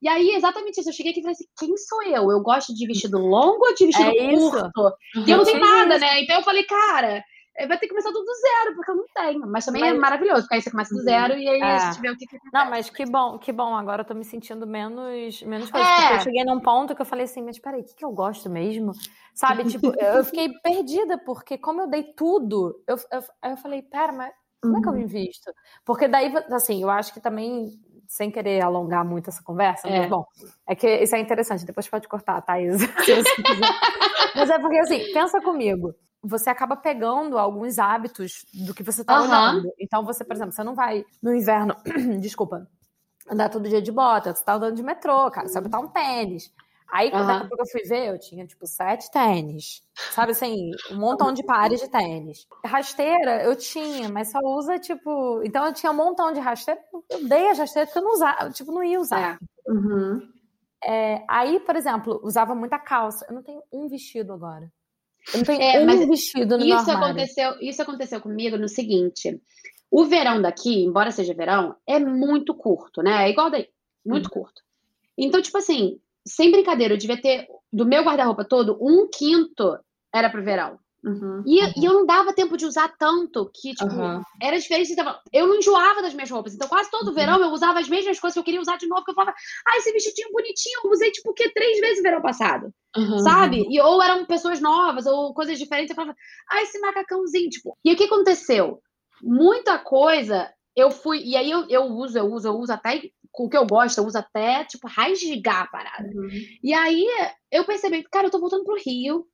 E 0.00 0.08
aí, 0.08 0.30
exatamente 0.30 0.80
isso. 0.80 0.88
Eu 0.88 0.94
cheguei 0.94 1.12
aqui 1.12 1.20
e 1.20 1.22
falei 1.22 1.34
assim: 1.34 1.44
quem 1.58 1.76
sou 1.76 2.02
eu? 2.04 2.30
Eu 2.30 2.40
gosto 2.40 2.74
de 2.74 2.86
vestido 2.86 3.18
longo 3.18 3.66
ou 3.66 3.74
de 3.74 3.86
vestido 3.86 4.10
é 4.10 4.34
curto? 4.34 4.92
E 5.26 5.30
eu 5.30 5.38
não 5.38 5.44
tenho 5.44 5.60
nada, 5.60 5.98
né? 5.98 6.22
Então 6.22 6.36
eu 6.36 6.42
falei, 6.42 6.64
cara, 6.64 7.22
vai 7.66 7.78
ter 7.78 7.86
que 7.86 7.88
começar 7.88 8.10
tudo 8.10 8.24
do 8.24 8.34
zero, 8.34 8.74
porque 8.74 8.90
eu 8.90 8.96
não 8.96 9.04
tenho. 9.14 9.46
Mas 9.46 9.64
também 9.64 9.82
é 9.82 9.86
mas... 9.86 9.94
é 9.94 9.98
maravilhoso, 9.98 10.42
porque 10.42 10.54
aí 10.54 10.62
você 10.62 10.70
começa 10.70 10.94
do 10.94 10.98
uhum. 10.98 11.04
zero 11.04 11.34
e 11.34 11.48
aí 11.48 11.60
é. 11.60 11.64
a 11.64 11.78
gente 11.78 12.00
vê 12.00 12.10
o 12.10 12.16
que, 12.16 12.26
que 12.26 12.38
Não, 12.52 12.70
mas 12.70 12.88
que 12.88 13.04
bom, 13.04 13.38
que 13.38 13.52
bom. 13.52 13.76
Agora 13.76 14.02
eu 14.02 14.06
tô 14.06 14.14
me 14.14 14.24
sentindo 14.24 14.66
menos, 14.66 15.42
menos 15.42 15.70
coisa. 15.70 15.86
É. 15.86 15.96
Porque 15.96 16.14
eu 16.14 16.20
cheguei 16.20 16.44
num 16.44 16.60
ponto 16.60 16.94
que 16.94 17.02
eu 17.02 17.06
falei 17.06 17.24
assim, 17.24 17.42
mas 17.42 17.58
peraí, 17.58 17.82
o 17.82 17.84
que, 17.84 17.94
que 17.94 18.04
eu 18.04 18.12
gosto 18.12 18.48
mesmo? 18.48 18.92
Sabe, 19.34 19.64
tipo, 19.64 19.92
eu 19.98 20.24
fiquei 20.24 20.48
perdida, 20.62 21.18
porque 21.18 21.58
como 21.58 21.82
eu 21.82 21.88
dei 21.88 22.04
tudo, 22.14 22.82
eu, 22.86 22.96
eu, 23.10 23.22
eu 23.50 23.56
falei, 23.56 23.82
pera, 23.82 24.12
mas 24.12 24.32
como 24.62 24.78
é 24.78 24.80
que 24.80 24.88
eu 24.88 24.92
me 24.92 25.02
uhum. 25.02 25.08
visto? 25.08 25.52
Porque 25.84 26.06
daí, 26.06 26.32
assim, 26.52 26.82
eu 26.82 26.88
acho 26.88 27.12
que 27.12 27.20
também, 27.20 27.72
sem 28.06 28.30
querer 28.30 28.62
alongar 28.62 29.04
muito 29.04 29.28
essa 29.28 29.42
conversa, 29.42 29.88
é. 29.88 30.00
mas 30.00 30.08
bom, 30.08 30.24
é 30.68 30.74
que 30.74 30.88
isso 31.02 31.16
é 31.16 31.18
interessante, 31.18 31.66
depois 31.66 31.88
pode 31.88 32.08
cortar, 32.08 32.42
quiser. 33.04 33.24
mas 34.36 34.48
é 34.48 34.58
porque, 34.58 34.78
assim, 34.78 35.12
pensa 35.12 35.40
comigo, 35.40 35.92
você 36.22 36.48
acaba 36.48 36.76
pegando 36.76 37.36
alguns 37.36 37.78
hábitos 37.78 38.44
do 38.54 38.72
que 38.72 38.82
você 38.82 39.04
tá 39.04 39.20
uhum. 39.20 39.26
olhando. 39.26 39.72
Então, 39.78 40.04
você, 40.04 40.24
por 40.24 40.36
exemplo, 40.36 40.52
você 40.52 40.62
não 40.62 40.74
vai 40.74 41.04
no 41.22 41.34
inverno, 41.34 41.76
desculpa, 42.20 42.68
andar 43.28 43.48
todo 43.48 43.68
dia 43.68 43.82
de 43.82 43.90
bota, 43.90 44.34
você 44.34 44.44
tá 44.44 44.54
andando 44.54 44.76
de 44.76 44.82
metrô, 44.82 45.30
cara, 45.30 45.48
você 45.48 45.54
vai 45.54 45.62
botar 45.64 45.80
um 45.80 45.88
tênis. 45.88 46.52
Aí, 46.92 47.10
uhum. 47.10 47.26
daqui 47.26 47.46
a 47.46 47.48
pouco 47.48 47.62
eu 47.62 47.70
fui 47.70 47.82
ver, 47.84 48.08
eu 48.08 48.18
tinha, 48.18 48.46
tipo, 48.46 48.66
sete 48.66 49.10
tênis. 49.10 49.82
Sabe 50.10 50.32
assim, 50.32 50.70
um 50.90 50.98
montão 50.98 51.32
de 51.32 51.42
pares 51.42 51.80
de 51.80 51.88
tênis. 51.88 52.46
Rasteira, 52.66 53.42
eu 53.42 53.56
tinha, 53.56 54.10
mas 54.10 54.30
só 54.30 54.38
usa, 54.40 54.78
tipo... 54.78 55.42
Então, 55.42 55.64
eu 55.64 55.72
tinha 55.72 55.90
um 55.90 55.96
montão 55.96 56.32
de 56.32 56.40
rasteira. 56.40 56.78
Eu 57.08 57.26
dei 57.26 57.48
as 57.48 57.58
rasteiras 57.58 57.88
porque 57.88 57.98
eu 57.98 58.04
não 58.04 58.12
usava, 58.12 58.50
tipo, 58.50 58.70
não 58.70 58.84
ia 58.84 59.00
usar. 59.00 59.38
É. 59.40 59.70
Uhum. 59.72 60.20
É, 60.84 61.24
aí, 61.28 61.60
por 61.60 61.76
exemplo, 61.76 62.20
usava 62.22 62.54
muita 62.54 62.78
calça. 62.78 63.24
Eu 63.26 63.36
não 63.36 63.42
tenho 63.42 63.62
um 63.72 63.88
vestido 63.88 64.34
agora. 64.34 64.70
Eu 65.32 65.38
não 65.38 65.44
tenho 65.44 65.62
é, 65.62 65.80
um 65.80 66.08
vestido 66.08 66.58
no 66.58 66.64
isso 66.64 66.90
aconteceu 66.90 67.60
Isso 67.60 67.82
aconteceu 67.82 68.20
comigo 68.20 68.56
no 68.56 68.68
seguinte. 68.68 69.40
O 69.90 70.04
verão 70.04 70.40
daqui, 70.40 70.82
embora 70.82 71.10
seja 71.10 71.34
verão, 71.34 71.76
é 71.86 71.98
muito 71.98 72.54
curto, 72.54 73.02
né? 73.02 73.26
É 73.26 73.30
igual 73.30 73.50
daí. 73.50 73.68
Muito 74.04 74.26
hum. 74.26 74.30
curto. 74.30 74.62
Então, 75.16 75.42
tipo 75.42 75.58
assim, 75.58 76.00
sem 76.26 76.50
brincadeira, 76.50 76.94
eu 76.94 76.98
devia 76.98 77.20
ter, 77.20 77.46
do 77.72 77.84
meu 77.84 78.02
guarda-roupa 78.02 78.44
todo, 78.44 78.78
um 78.80 79.08
quinto 79.08 79.78
era 80.12 80.30
pro 80.30 80.42
verão. 80.42 80.78
Uhum, 81.04 81.42
e, 81.44 81.60
uhum. 81.60 81.72
e, 81.76 81.84
eu 81.84 81.92
não 81.92 82.06
dava 82.06 82.32
tempo 82.32 82.56
de 82.56 82.64
usar 82.64 82.88
tanto 82.96 83.50
que, 83.52 83.74
tipo, 83.74 83.92
uhum. 83.92 84.22
era 84.40 84.58
diferente. 84.58 84.94
Eu 85.32 85.48
não 85.48 85.56
enjoava 85.56 86.00
das 86.00 86.14
minhas 86.14 86.30
roupas. 86.30 86.54
Então, 86.54 86.68
quase 86.68 86.90
todo 86.90 87.08
uhum. 87.08 87.14
verão 87.14 87.40
eu 87.40 87.50
usava 87.50 87.80
as 87.80 87.88
mesmas 87.88 88.20
coisas 88.20 88.34
que 88.34 88.38
eu 88.38 88.44
queria 88.44 88.60
usar 88.60 88.76
de 88.76 88.86
novo. 88.86 89.04
Que 89.04 89.10
eu 89.10 89.14
falava, 89.14 89.34
ah, 89.66 89.78
esse 89.78 89.92
vestidinho 89.92 90.30
bonitinho, 90.30 90.80
eu 90.84 90.90
usei, 90.90 91.10
tipo, 91.10 91.30
o 91.30 91.34
quê? 91.34 91.50
Três 91.52 91.80
vezes 91.80 91.96
no 91.96 92.02
verão 92.04 92.22
passado. 92.22 92.72
Sabe? 93.22 93.66
E, 93.68 93.80
ou 93.80 94.00
eram 94.00 94.24
pessoas 94.26 94.60
novas, 94.60 95.04
ou 95.06 95.34
coisas 95.34 95.58
diferentes. 95.58 95.90
Eu 95.90 95.96
falava, 95.96 96.16
ah, 96.48 96.62
esse 96.62 96.78
macacãozinho, 96.78 97.50
tipo. 97.50 97.76
E 97.84 97.92
o 97.92 97.96
que 97.96 98.04
aconteceu? 98.04 98.80
Muita 99.20 99.78
coisa 99.78 100.52
eu 100.76 100.90
fui. 100.90 101.20
E 101.24 101.36
aí 101.36 101.50
eu, 101.50 101.66
eu 101.68 101.82
uso, 101.84 102.16
eu 102.16 102.26
uso, 102.26 102.46
eu 102.46 102.54
uso 102.54 102.72
até 102.72 103.02
com 103.32 103.46
o 103.46 103.48
que 103.48 103.56
eu 103.56 103.66
gosto, 103.66 103.98
eu 103.98 104.06
uso 104.06 104.18
até, 104.18 104.64
tipo, 104.66 104.86
rasgar 104.86 105.62
a 105.62 105.66
parada. 105.66 106.08
Uhum. 106.14 106.28
E 106.62 106.72
aí 106.72 107.04
eu 107.50 107.64
percebi, 107.64 108.04
cara, 108.04 108.26
eu 108.26 108.30
tô 108.30 108.38
voltando 108.38 108.64
pro 108.64 108.76
Rio 108.76 109.26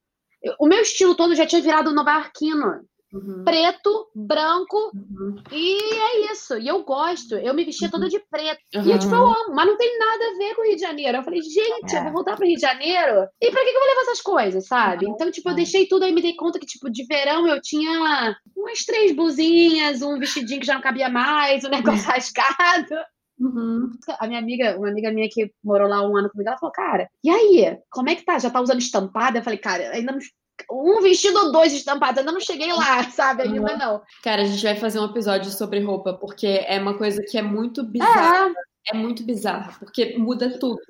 o 0.59 0.67
meu 0.67 0.81
estilo 0.81 1.15
todo 1.15 1.35
já 1.35 1.47
tinha 1.47 1.63
virado 1.63 1.95
nova-iorquino. 1.95 2.83
Uhum. 3.11 3.43
Preto, 3.43 4.07
branco, 4.15 4.77
uhum. 4.95 5.37
e 5.51 5.79
é 5.95 6.31
isso. 6.31 6.59
E 6.59 6.69
eu 6.69 6.85
gosto. 6.85 7.37
Eu 7.37 7.55
me 7.55 7.65
vestia 7.65 7.91
toda 7.91 8.05
uhum. 8.05 8.11
de 8.11 8.21
preto. 8.31 8.61
Uhum. 8.75 8.95
E 8.95 8.99
tipo, 8.99 9.15
eu 9.15 9.27
amo, 9.27 9.55
mas 9.55 9.67
não 9.67 9.79
tem 9.79 9.99
nada 9.99 10.25
a 10.25 10.37
ver 10.37 10.55
com 10.55 10.61
o 10.61 10.65
Rio 10.67 10.77
de 10.77 10.83
Janeiro. 10.83 11.17
Eu 11.17 11.23
falei, 11.23 11.41
gente, 11.41 11.95
é. 11.95 11.99
eu 11.99 12.05
vou 12.05 12.13
voltar 12.13 12.37
pro 12.37 12.47
Rio 12.47 12.57
de 12.57 12.61
Janeiro. 12.61 13.27
E 13.41 13.51
pra 13.51 13.65
que, 13.65 13.71
que 13.71 13.77
eu 13.77 13.81
vou 13.81 13.89
levar 13.89 14.03
essas 14.03 14.21
coisas, 14.21 14.67
sabe? 14.67 15.07
Uhum. 15.07 15.13
Então, 15.13 15.31
tipo, 15.31 15.49
eu 15.49 15.55
deixei 15.55 15.87
tudo 15.87 16.05
aí 16.05 16.13
me 16.13 16.21
dei 16.21 16.37
conta 16.37 16.59
que, 16.59 16.67
tipo, 16.67 16.91
de 16.91 17.07
verão 17.07 17.47
eu 17.49 17.61
tinha 17.63 18.37
umas 18.55 18.85
três 18.85 19.17
blusinhas, 19.17 20.03
um 20.03 20.19
vestidinho 20.19 20.61
que 20.61 20.67
já 20.67 20.75
não 20.75 20.83
cabia 20.83 21.09
mais, 21.09 21.65
um 21.65 21.71
negócio 21.71 22.05
rasgado. 22.13 22.95
Uhum. 23.39 23.91
A 24.19 24.27
minha 24.27 24.39
amiga, 24.39 24.77
uma 24.77 24.89
amiga 24.89 25.13
minha 25.13 25.29
que 25.31 25.53
morou 25.63 25.89
lá 25.89 26.03
um 26.07 26.17
ano 26.17 26.31
comigo, 26.31 26.49
ela 26.49 26.59
falou, 26.59 26.73
cara, 26.73 27.09
e 27.23 27.31
aí? 27.31 27.79
Como 27.91 28.09
é 28.09 28.15
que 28.15 28.25
tá? 28.25 28.39
Já 28.39 28.51
tá 28.51 28.61
usando 28.61 28.81
estampada? 28.81 29.39
Eu 29.39 29.43
falei, 29.43 29.59
cara, 29.59 29.91
ainda 29.91 30.13
não. 30.13 30.19
Um 30.71 31.01
vestido 31.01 31.39
ou 31.39 31.53
dois 31.53 31.73
estampados, 31.73 32.19
ainda 32.19 32.33
não 32.33 32.41
cheguei 32.41 32.73
lá, 32.73 33.05
sabe? 33.11 33.43
Ainda 33.43 33.77
não. 33.77 34.03
Cara, 34.25 34.43
a 34.43 34.45
gente 34.45 34.63
vai 34.63 34.75
fazer 34.75 34.99
um 34.99 35.07
episódio 35.07 35.51
sobre 35.53 35.81
roupa, 35.81 36.15
porque 36.15 36.65
é 36.67 36.81
uma 36.81 36.99
coisa 36.99 37.23
que 37.23 37.39
é 37.39 37.43
muito 37.43 37.85
bizarra. 37.85 38.49
É 38.49 38.53
é 38.91 38.97
muito 38.97 39.23
bizarra, 39.23 39.77
porque 39.79 40.17
muda 40.19 40.59
tudo. 40.59 40.81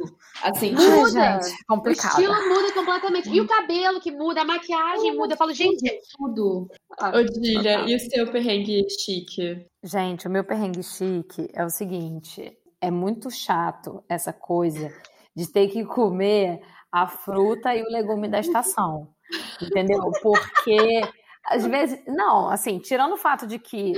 Assim, 0.42 0.72
muda. 0.72 1.40
Gente, 1.40 1.64
complicado. 1.66 2.18
O 2.18 2.20
estilo 2.20 2.48
muda 2.48 2.72
completamente. 2.72 3.30
E 3.30 3.40
o 3.40 3.46
cabelo 3.46 4.00
que 4.00 4.10
muda, 4.10 4.42
a 4.42 4.44
maquiagem 4.44 5.16
muda. 5.16 5.34
Eu 5.34 5.38
falo, 5.38 5.52
gente, 5.52 6.00
tudo. 6.16 6.68
Ah, 6.98 7.16
Odília, 7.16 7.88
e 7.88 7.94
o 7.94 8.00
seu 8.00 8.30
perrengue 8.30 8.86
chique? 8.90 9.66
Gente, 9.82 10.26
o 10.26 10.30
meu 10.30 10.44
perrengue 10.44 10.82
chique 10.82 11.48
é 11.52 11.64
o 11.64 11.70
seguinte: 11.70 12.56
é 12.80 12.90
muito 12.90 13.30
chato 13.30 14.04
essa 14.08 14.32
coisa 14.32 14.92
de 15.34 15.50
ter 15.50 15.68
que 15.68 15.84
comer 15.84 16.60
a 16.92 17.06
fruta 17.06 17.74
e 17.74 17.82
o 17.82 17.90
legume 17.90 18.28
da 18.28 18.40
estação. 18.40 19.08
Entendeu? 19.60 20.10
Porque 20.22 21.02
às 21.44 21.66
vezes, 21.66 22.00
não, 22.06 22.48
assim, 22.50 22.78
tirando 22.78 23.14
o 23.14 23.18
fato 23.18 23.46
de 23.46 23.58
que 23.58 23.92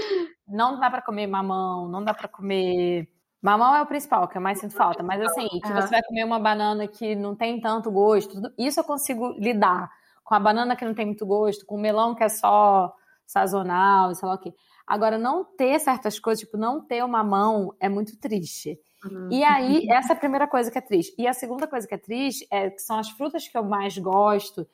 não 0.47 0.78
dá 0.78 0.89
para 0.89 1.02
comer 1.02 1.27
mamão, 1.27 1.89
não 1.89 2.02
dá 2.02 2.14
para 2.14 2.28
comer 2.28 3.09
Mamão 3.43 3.75
é 3.75 3.83
o 3.83 3.87
principal, 3.87 4.29
que 4.29 4.37
eu 4.37 4.43
mais 4.43 4.61
sinto 4.61 4.75
falta. 4.75 5.03
Mas 5.03 5.21
assim, 5.23 5.49
que 5.49 5.73
você 5.73 5.89
vai 5.89 6.03
comer 6.03 6.25
uma 6.25 6.39
banana 6.39 6.87
que 6.87 7.15
não 7.15 7.35
tem 7.35 7.61
tanto 7.61 7.91
gosto, 7.91 8.41
isso 8.59 8.81
eu 8.81 8.85
consigo 8.85 9.35
lidar. 9.39 9.91
Com 10.23 10.35
a 10.35 10.41
banana 10.41 10.77
que 10.77 10.85
não 10.85 10.95
tem 10.95 11.07
muito 11.07 11.27
gosto, 11.27 11.65
com 11.65 11.77
o 11.77 11.81
melão 11.81 12.15
que 12.15 12.23
é 12.23 12.29
só 12.29 12.95
sazonal, 13.27 14.15
sei 14.15 14.29
lá 14.29 14.35
o 14.35 14.39
quê. 14.39 14.53
Agora, 14.87 15.17
não 15.17 15.45
ter 15.45 15.79
certas 15.79 16.19
coisas, 16.19 16.45
tipo, 16.45 16.57
não 16.57 16.81
ter 16.81 17.05
uma 17.05 17.23
mão 17.23 17.75
é 17.81 17.89
muito 17.89 18.19
triste. 18.19 18.79
Uhum. 19.05 19.29
E 19.31 19.43
aí, 19.43 19.89
essa 19.89 20.12
é 20.12 20.17
a 20.17 20.19
primeira 20.19 20.47
coisa 20.47 20.71
que 20.71 20.77
é 20.77 20.81
triste. 20.81 21.15
E 21.17 21.27
a 21.27 21.33
segunda 21.33 21.67
coisa 21.67 21.87
que 21.87 21.95
é 21.95 21.99
triste 21.99 22.47
é 22.51 22.71
que 22.71 22.83
são 22.83 22.99
as 22.99 23.09
frutas 23.09 23.49
que 23.49 23.57
eu 23.57 23.65
mais 23.65 23.97
gosto, 23.97 24.67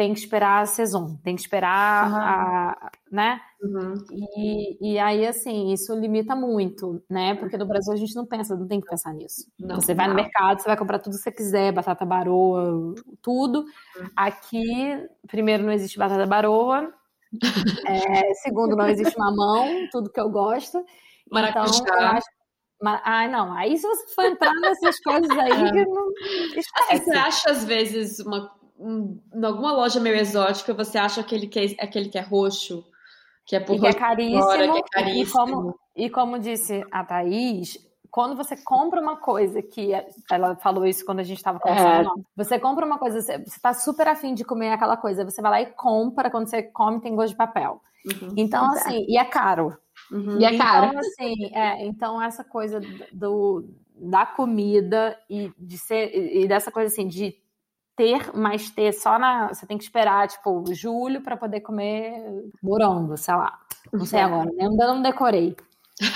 tem 0.00 0.14
que 0.14 0.20
esperar 0.20 0.62
a 0.62 0.66
saison, 0.66 1.14
tem 1.22 1.36
que 1.36 1.42
esperar 1.42 2.10
uhum. 2.10 2.16
a, 2.16 2.90
né? 3.12 3.38
Uhum. 3.62 4.02
E, 4.34 4.92
e 4.92 4.98
aí, 4.98 5.26
assim, 5.26 5.70
isso 5.74 5.94
limita 5.94 6.34
muito, 6.34 7.04
né? 7.06 7.34
Porque 7.34 7.58
no 7.58 7.66
Brasil 7.66 7.92
a 7.92 7.96
gente 7.96 8.16
não 8.16 8.24
pensa, 8.24 8.56
não 8.56 8.66
tem 8.66 8.80
que 8.80 8.88
pensar 8.88 9.12
nisso. 9.12 9.46
Não, 9.58 9.78
você 9.78 9.92
vai 9.92 10.06
não. 10.06 10.14
no 10.14 10.22
mercado, 10.22 10.58
você 10.58 10.68
vai 10.68 10.76
comprar 10.78 11.00
tudo 11.00 11.18
que 11.18 11.22
você 11.22 11.30
quiser, 11.30 11.70
batata 11.70 12.06
baroa, 12.06 12.94
tudo. 13.20 13.58
Uhum. 13.58 14.08
Aqui, 14.16 15.06
primeiro, 15.28 15.64
não 15.64 15.72
existe 15.72 15.98
batata 15.98 16.24
baroa. 16.24 16.90
é, 17.86 18.32
segundo, 18.36 18.74
não 18.74 18.88
existe 18.88 19.18
mamão, 19.18 19.86
tudo 19.92 20.10
que 20.10 20.18
eu 20.18 20.30
gosto. 20.30 20.82
Maracujá. 21.30 21.78
Então, 21.78 22.00
eu 22.00 22.06
acho 22.06 22.26
ah, 23.04 23.28
não. 23.28 23.52
Aí 23.52 23.76
se 23.76 23.86
você 23.86 24.14
for 24.14 24.24
entrar 24.24 24.54
nessas 24.54 24.98
coisas 25.00 25.30
aí, 25.30 25.50
é. 25.78 25.84
não, 25.84 26.08
Você 26.90 27.10
acha, 27.12 27.50
às 27.50 27.64
vezes, 27.64 28.18
uma, 28.20 28.50
em 28.80 29.44
alguma 29.44 29.72
loja 29.72 30.00
meio 30.00 30.16
exótica, 30.16 30.72
você 30.72 30.96
acha 30.96 31.20
aquele 31.20 31.46
que 31.46 31.60
é, 31.60 31.84
aquele 31.84 32.08
que 32.08 32.18
é 32.18 32.22
roxo, 32.22 32.84
que 33.44 33.54
é 33.54 33.60
por 33.60 33.76
e 33.76 33.80
que 33.80 33.86
é 33.86 33.92
caríssimo, 33.92 34.42
fora, 34.42 34.72
que 34.72 34.78
é 34.78 34.82
caríssimo. 34.90 35.22
E 35.24 35.30
como, 35.30 35.78
e 35.96 36.10
como 36.10 36.38
disse 36.38 36.82
a 36.90 37.04
Thaís, 37.04 37.78
quando 38.10 38.34
você 38.36 38.56
compra 38.56 39.00
uma 39.00 39.16
coisa 39.16 39.62
que 39.62 39.92
é, 39.94 40.08
ela 40.30 40.56
falou 40.56 40.86
isso 40.86 41.04
quando 41.04 41.20
a 41.20 41.24
gente 41.24 41.38
estava 41.38 41.60
conversando, 41.60 42.10
é. 42.18 42.22
você 42.36 42.58
compra 42.58 42.84
uma 42.86 42.98
coisa, 42.98 43.20
você 43.20 43.34
está 43.34 43.72
super 43.74 44.08
afim 44.08 44.34
de 44.34 44.44
comer 44.44 44.72
aquela 44.72 44.96
coisa, 44.96 45.24
você 45.24 45.40
vai 45.40 45.50
lá 45.50 45.60
e 45.60 45.66
compra, 45.66 46.30
quando 46.30 46.48
você 46.48 46.62
come 46.62 47.00
tem 47.00 47.14
gosto 47.14 47.30
de 47.30 47.36
papel. 47.36 47.80
Uhum. 48.06 48.34
Então, 48.36 48.64
assim, 48.72 49.04
e 49.06 49.18
é 49.18 49.24
caro. 49.24 49.76
Uhum. 50.10 50.40
E 50.40 50.44
é 50.44 50.56
caro. 50.56 50.86
Então, 50.86 51.00
assim, 51.00 51.54
é, 51.54 51.86
então 51.86 52.20
essa 52.20 52.42
coisa 52.42 52.80
do, 53.12 53.68
da 53.94 54.24
comida 54.24 55.16
e 55.28 55.52
de 55.58 55.78
ser 55.78 56.10
e 56.14 56.48
dessa 56.48 56.72
coisa 56.72 56.88
assim 56.90 57.06
de 57.06 57.36
ter, 58.00 58.34
mas 58.34 58.70
ter 58.70 58.94
só 58.94 59.18
na. 59.18 59.48
Você 59.48 59.66
tem 59.66 59.76
que 59.76 59.84
esperar, 59.84 60.26
tipo, 60.26 60.64
julho 60.72 61.20
para 61.20 61.36
poder 61.36 61.60
comer 61.60 62.14
morango, 62.62 63.14
sei 63.18 63.34
lá. 63.34 63.58
Não 63.92 64.06
sei 64.06 64.20
agora, 64.20 64.50
né? 64.50 64.64
ainda 64.64 64.86
não 64.86 65.02
decorei. 65.02 65.54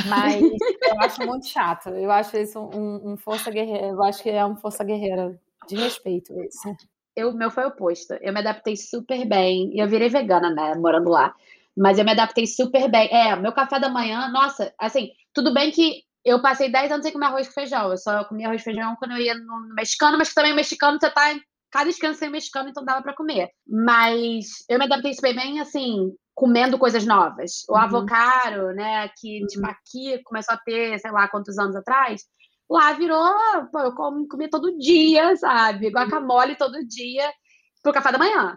Mas 0.06 0.40
eu 0.89 1.01
acho 1.01 1.27
muito 1.27 1.47
chato. 1.47 1.90
Eu 1.90 2.11
acho 2.11 2.39
isso 2.39 2.59
um, 2.59 3.12
um 3.12 3.16
força 3.19 3.51
guerreira. 3.51 3.89
Eu 3.89 4.02
acho 4.02 4.23
que 4.23 4.31
é 4.31 4.47
um 4.47 4.56
força 4.56 4.82
guerreira 4.82 5.39
de 5.69 5.77
respeito 5.77 6.32
esse. 6.40 6.74
Eu, 7.15 7.35
meu 7.35 7.51
foi 7.51 7.66
oposto. 7.66 8.15
Eu 8.15 8.32
me 8.32 8.40
adaptei 8.40 8.77
super 8.77 9.27
bem. 9.27 9.70
E 9.74 9.78
eu 9.78 9.86
virei 9.86 10.09
vegana, 10.09 10.48
né? 10.48 10.74
Morando 10.77 11.11
lá. 11.11 11.35
Mas 11.77 11.98
eu 11.98 12.05
me 12.05 12.12
adaptei 12.12 12.47
super 12.47 12.90
bem. 12.90 13.12
É, 13.12 13.36
meu 13.36 13.52
café 13.52 13.78
da 13.78 13.90
manhã, 13.90 14.27
nossa, 14.28 14.73
assim, 14.78 15.11
tudo 15.35 15.52
bem 15.52 15.70
que 15.70 16.02
eu 16.24 16.40
passei 16.40 16.70
10 16.70 16.93
anos 16.93 17.05
sem 17.05 17.12
comer 17.12 17.27
arroz 17.27 17.47
com 17.47 17.52
feijão. 17.52 17.90
Eu 17.90 17.98
só 17.98 18.24
comia 18.24 18.47
arroz 18.47 18.62
e 18.62 18.65
feijão 18.65 18.97
quando 18.97 19.11
eu 19.11 19.19
ia 19.19 19.35
no 19.35 19.74
mexicano, 19.74 20.16
mas 20.16 20.32
também 20.32 20.52
o 20.52 20.56
mexicano 20.56 20.98
você 20.98 21.11
tá 21.11 21.35
cada 21.74 21.90
esquina 21.90 22.14
sem 22.14 22.30
mexicano, 22.30 22.68
então 22.68 22.84
dava 22.84 23.02
para 23.02 23.16
comer. 23.16 23.48
Mas 23.66 24.46
eu 24.70 24.78
me 24.78 24.84
adaptei 24.84 25.12
super 25.12 25.34
bem, 25.34 25.59
assim, 25.59 26.12
comendo 26.32 26.78
coisas 26.78 27.05
novas. 27.05 27.64
O 27.68 27.72
uhum. 27.72 27.80
avocado, 27.80 28.72
né, 28.74 29.09
que 29.18 29.40
uhum. 29.40 29.46
tipo 29.48 29.66
aqui 29.66 30.22
começou 30.22 30.55
a 30.55 30.59
ter, 30.59 31.01
sei 31.01 31.10
lá, 31.10 31.26
quantos 31.26 31.59
anos 31.59 31.74
atrás, 31.74 32.22
lá 32.70 32.92
virou, 32.92 33.28
pô, 33.72 33.80
eu 33.80 33.92
comia 33.92 34.48
todo 34.48 34.78
dia, 34.78 35.34
sabe? 35.34 35.88
Guacamole 35.90 36.56
todo 36.56 36.86
dia 36.86 37.28
pro 37.82 37.92
café 37.92 38.12
da 38.12 38.18
manhã 38.18 38.56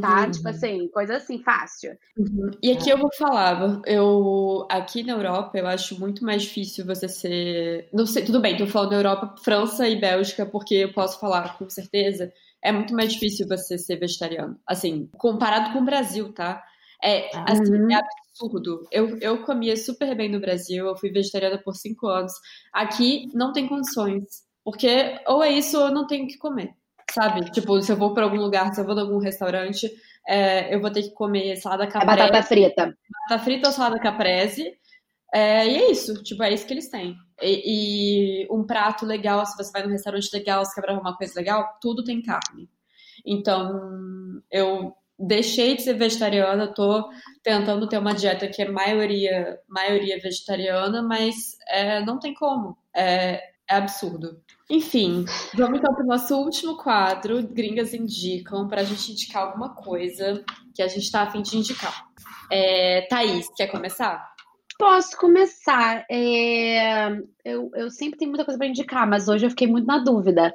tá? 0.00 0.24
Uhum. 0.24 0.30
Tipo 0.30 0.48
assim, 0.48 0.88
coisa 0.88 1.16
assim, 1.16 1.42
fácil. 1.42 1.92
Uhum. 2.16 2.50
E 2.62 2.72
aqui 2.72 2.90
eu 2.90 2.98
vou 2.98 3.10
falar, 3.16 3.80
eu 3.86 4.66
aqui 4.70 5.02
na 5.02 5.12
Europa 5.14 5.58
eu 5.58 5.66
acho 5.66 5.98
muito 5.98 6.24
mais 6.24 6.42
difícil 6.42 6.84
você 6.84 7.08
ser, 7.08 7.88
não 7.92 8.06
sei, 8.06 8.24
tudo 8.24 8.40
bem, 8.40 8.56
tô 8.56 8.66
falando 8.66 8.90
da 8.90 8.96
Europa, 8.96 9.34
França 9.42 9.88
e 9.88 9.98
Bélgica, 9.98 10.46
porque 10.46 10.74
eu 10.74 10.92
posso 10.92 11.18
falar 11.20 11.56
com 11.58 11.68
certeza, 11.68 12.32
é 12.62 12.72
muito 12.72 12.94
mais 12.94 13.12
difícil 13.12 13.46
você 13.48 13.78
ser 13.78 13.96
vegetariano. 13.96 14.58
Assim, 14.66 15.08
comparado 15.18 15.72
com 15.72 15.80
o 15.80 15.84
Brasil, 15.84 16.32
tá? 16.32 16.62
É, 17.02 17.30
assim, 17.46 17.72
uhum. 17.72 17.90
é 17.90 17.96
absurdo. 17.96 18.86
Eu, 18.90 19.18
eu 19.18 19.42
comia 19.42 19.76
super 19.76 20.14
bem 20.16 20.30
no 20.30 20.40
Brasil, 20.40 20.86
eu 20.86 20.96
fui 20.96 21.10
vegetariana 21.10 21.58
por 21.58 21.74
cinco 21.74 22.06
anos. 22.08 22.32
Aqui 22.72 23.28
não 23.34 23.52
tem 23.52 23.68
condições, 23.68 24.24
porque 24.64 25.20
ou 25.26 25.42
é 25.42 25.50
isso 25.50 25.78
ou 25.78 25.88
eu 25.88 25.94
não 25.94 26.06
tenho 26.06 26.26
que 26.26 26.38
comer 26.38 26.74
sabe? 27.10 27.50
Tipo, 27.50 27.80
se 27.80 27.92
eu 27.92 27.96
vou 27.96 28.12
para 28.12 28.24
algum 28.24 28.36
lugar, 28.36 28.74
se 28.74 28.80
eu 28.80 28.84
vou 28.84 28.96
em 28.96 29.00
algum 29.00 29.18
restaurante, 29.18 29.90
é, 30.26 30.74
eu 30.74 30.80
vou 30.80 30.90
ter 30.90 31.02
que 31.02 31.10
comer 31.10 31.56
salada 31.56 31.86
caprese. 31.86 32.20
É 32.20 32.26
batata 32.26 32.42
frita. 32.42 32.96
Batata 33.28 33.44
frita 33.44 33.68
ou 33.68 33.72
salada 33.72 33.98
caprese. 33.98 34.74
É, 35.34 35.66
e 35.66 35.76
é 35.76 35.90
isso, 35.90 36.22
tipo, 36.22 36.42
é 36.42 36.52
isso 36.52 36.66
que 36.66 36.72
eles 36.72 36.88
têm. 36.88 37.16
E, 37.42 38.44
e, 38.44 38.48
um 38.50 38.64
prato 38.64 39.04
legal, 39.04 39.44
se 39.44 39.56
você 39.56 39.70
vai 39.70 39.82
num 39.82 39.90
restaurante 39.90 40.30
legal, 40.32 40.64
se 40.64 40.74
quer 40.74 40.90
uma 40.90 41.16
coisa 41.16 41.34
legal, 41.36 41.78
tudo 41.80 42.04
tem 42.04 42.22
carne. 42.22 42.68
Então, 43.24 44.40
eu 44.50 44.94
deixei 45.18 45.76
de 45.76 45.82
ser 45.82 45.94
vegetariana, 45.94 46.72
tô 46.72 47.10
tentando 47.42 47.88
ter 47.88 47.98
uma 47.98 48.14
dieta 48.14 48.48
que 48.48 48.62
é 48.62 48.68
maioria, 48.68 49.58
maioria 49.68 50.20
vegetariana, 50.20 51.02
mas 51.02 51.56
é, 51.68 52.04
não 52.04 52.18
tem 52.18 52.34
como. 52.34 52.78
É, 52.94 53.42
é 53.68 53.76
absurdo. 53.76 54.40
Enfim, 54.70 55.24
vamos 55.54 55.78
então 55.78 55.94
para 55.94 56.04
o 56.04 56.06
nosso 56.06 56.36
último 56.36 56.76
quadro, 56.76 57.42
Gringas 57.42 57.94
Indicam, 57.94 58.68
para 58.68 58.80
a 58.80 58.84
gente 58.84 59.12
indicar 59.12 59.44
alguma 59.44 59.74
coisa 59.74 60.44
que 60.74 60.82
a 60.82 60.88
gente 60.88 61.04
está 61.04 61.22
a 61.22 61.30
fim 61.30 61.42
de 61.42 61.56
indicar. 61.56 62.04
É, 62.50 63.02
Thaís, 63.08 63.48
quer 63.56 63.68
começar? 63.68 64.35
Posso 64.78 65.16
começar. 65.16 66.04
É, 66.10 67.08
eu, 67.44 67.70
eu 67.74 67.90
sempre 67.90 68.18
tenho 68.18 68.30
muita 68.30 68.44
coisa 68.44 68.58
para 68.58 68.66
indicar, 68.66 69.06
mas 69.06 69.28
hoje 69.28 69.46
eu 69.46 69.50
fiquei 69.50 69.66
muito 69.66 69.86
na 69.86 69.98
dúvida. 69.98 70.54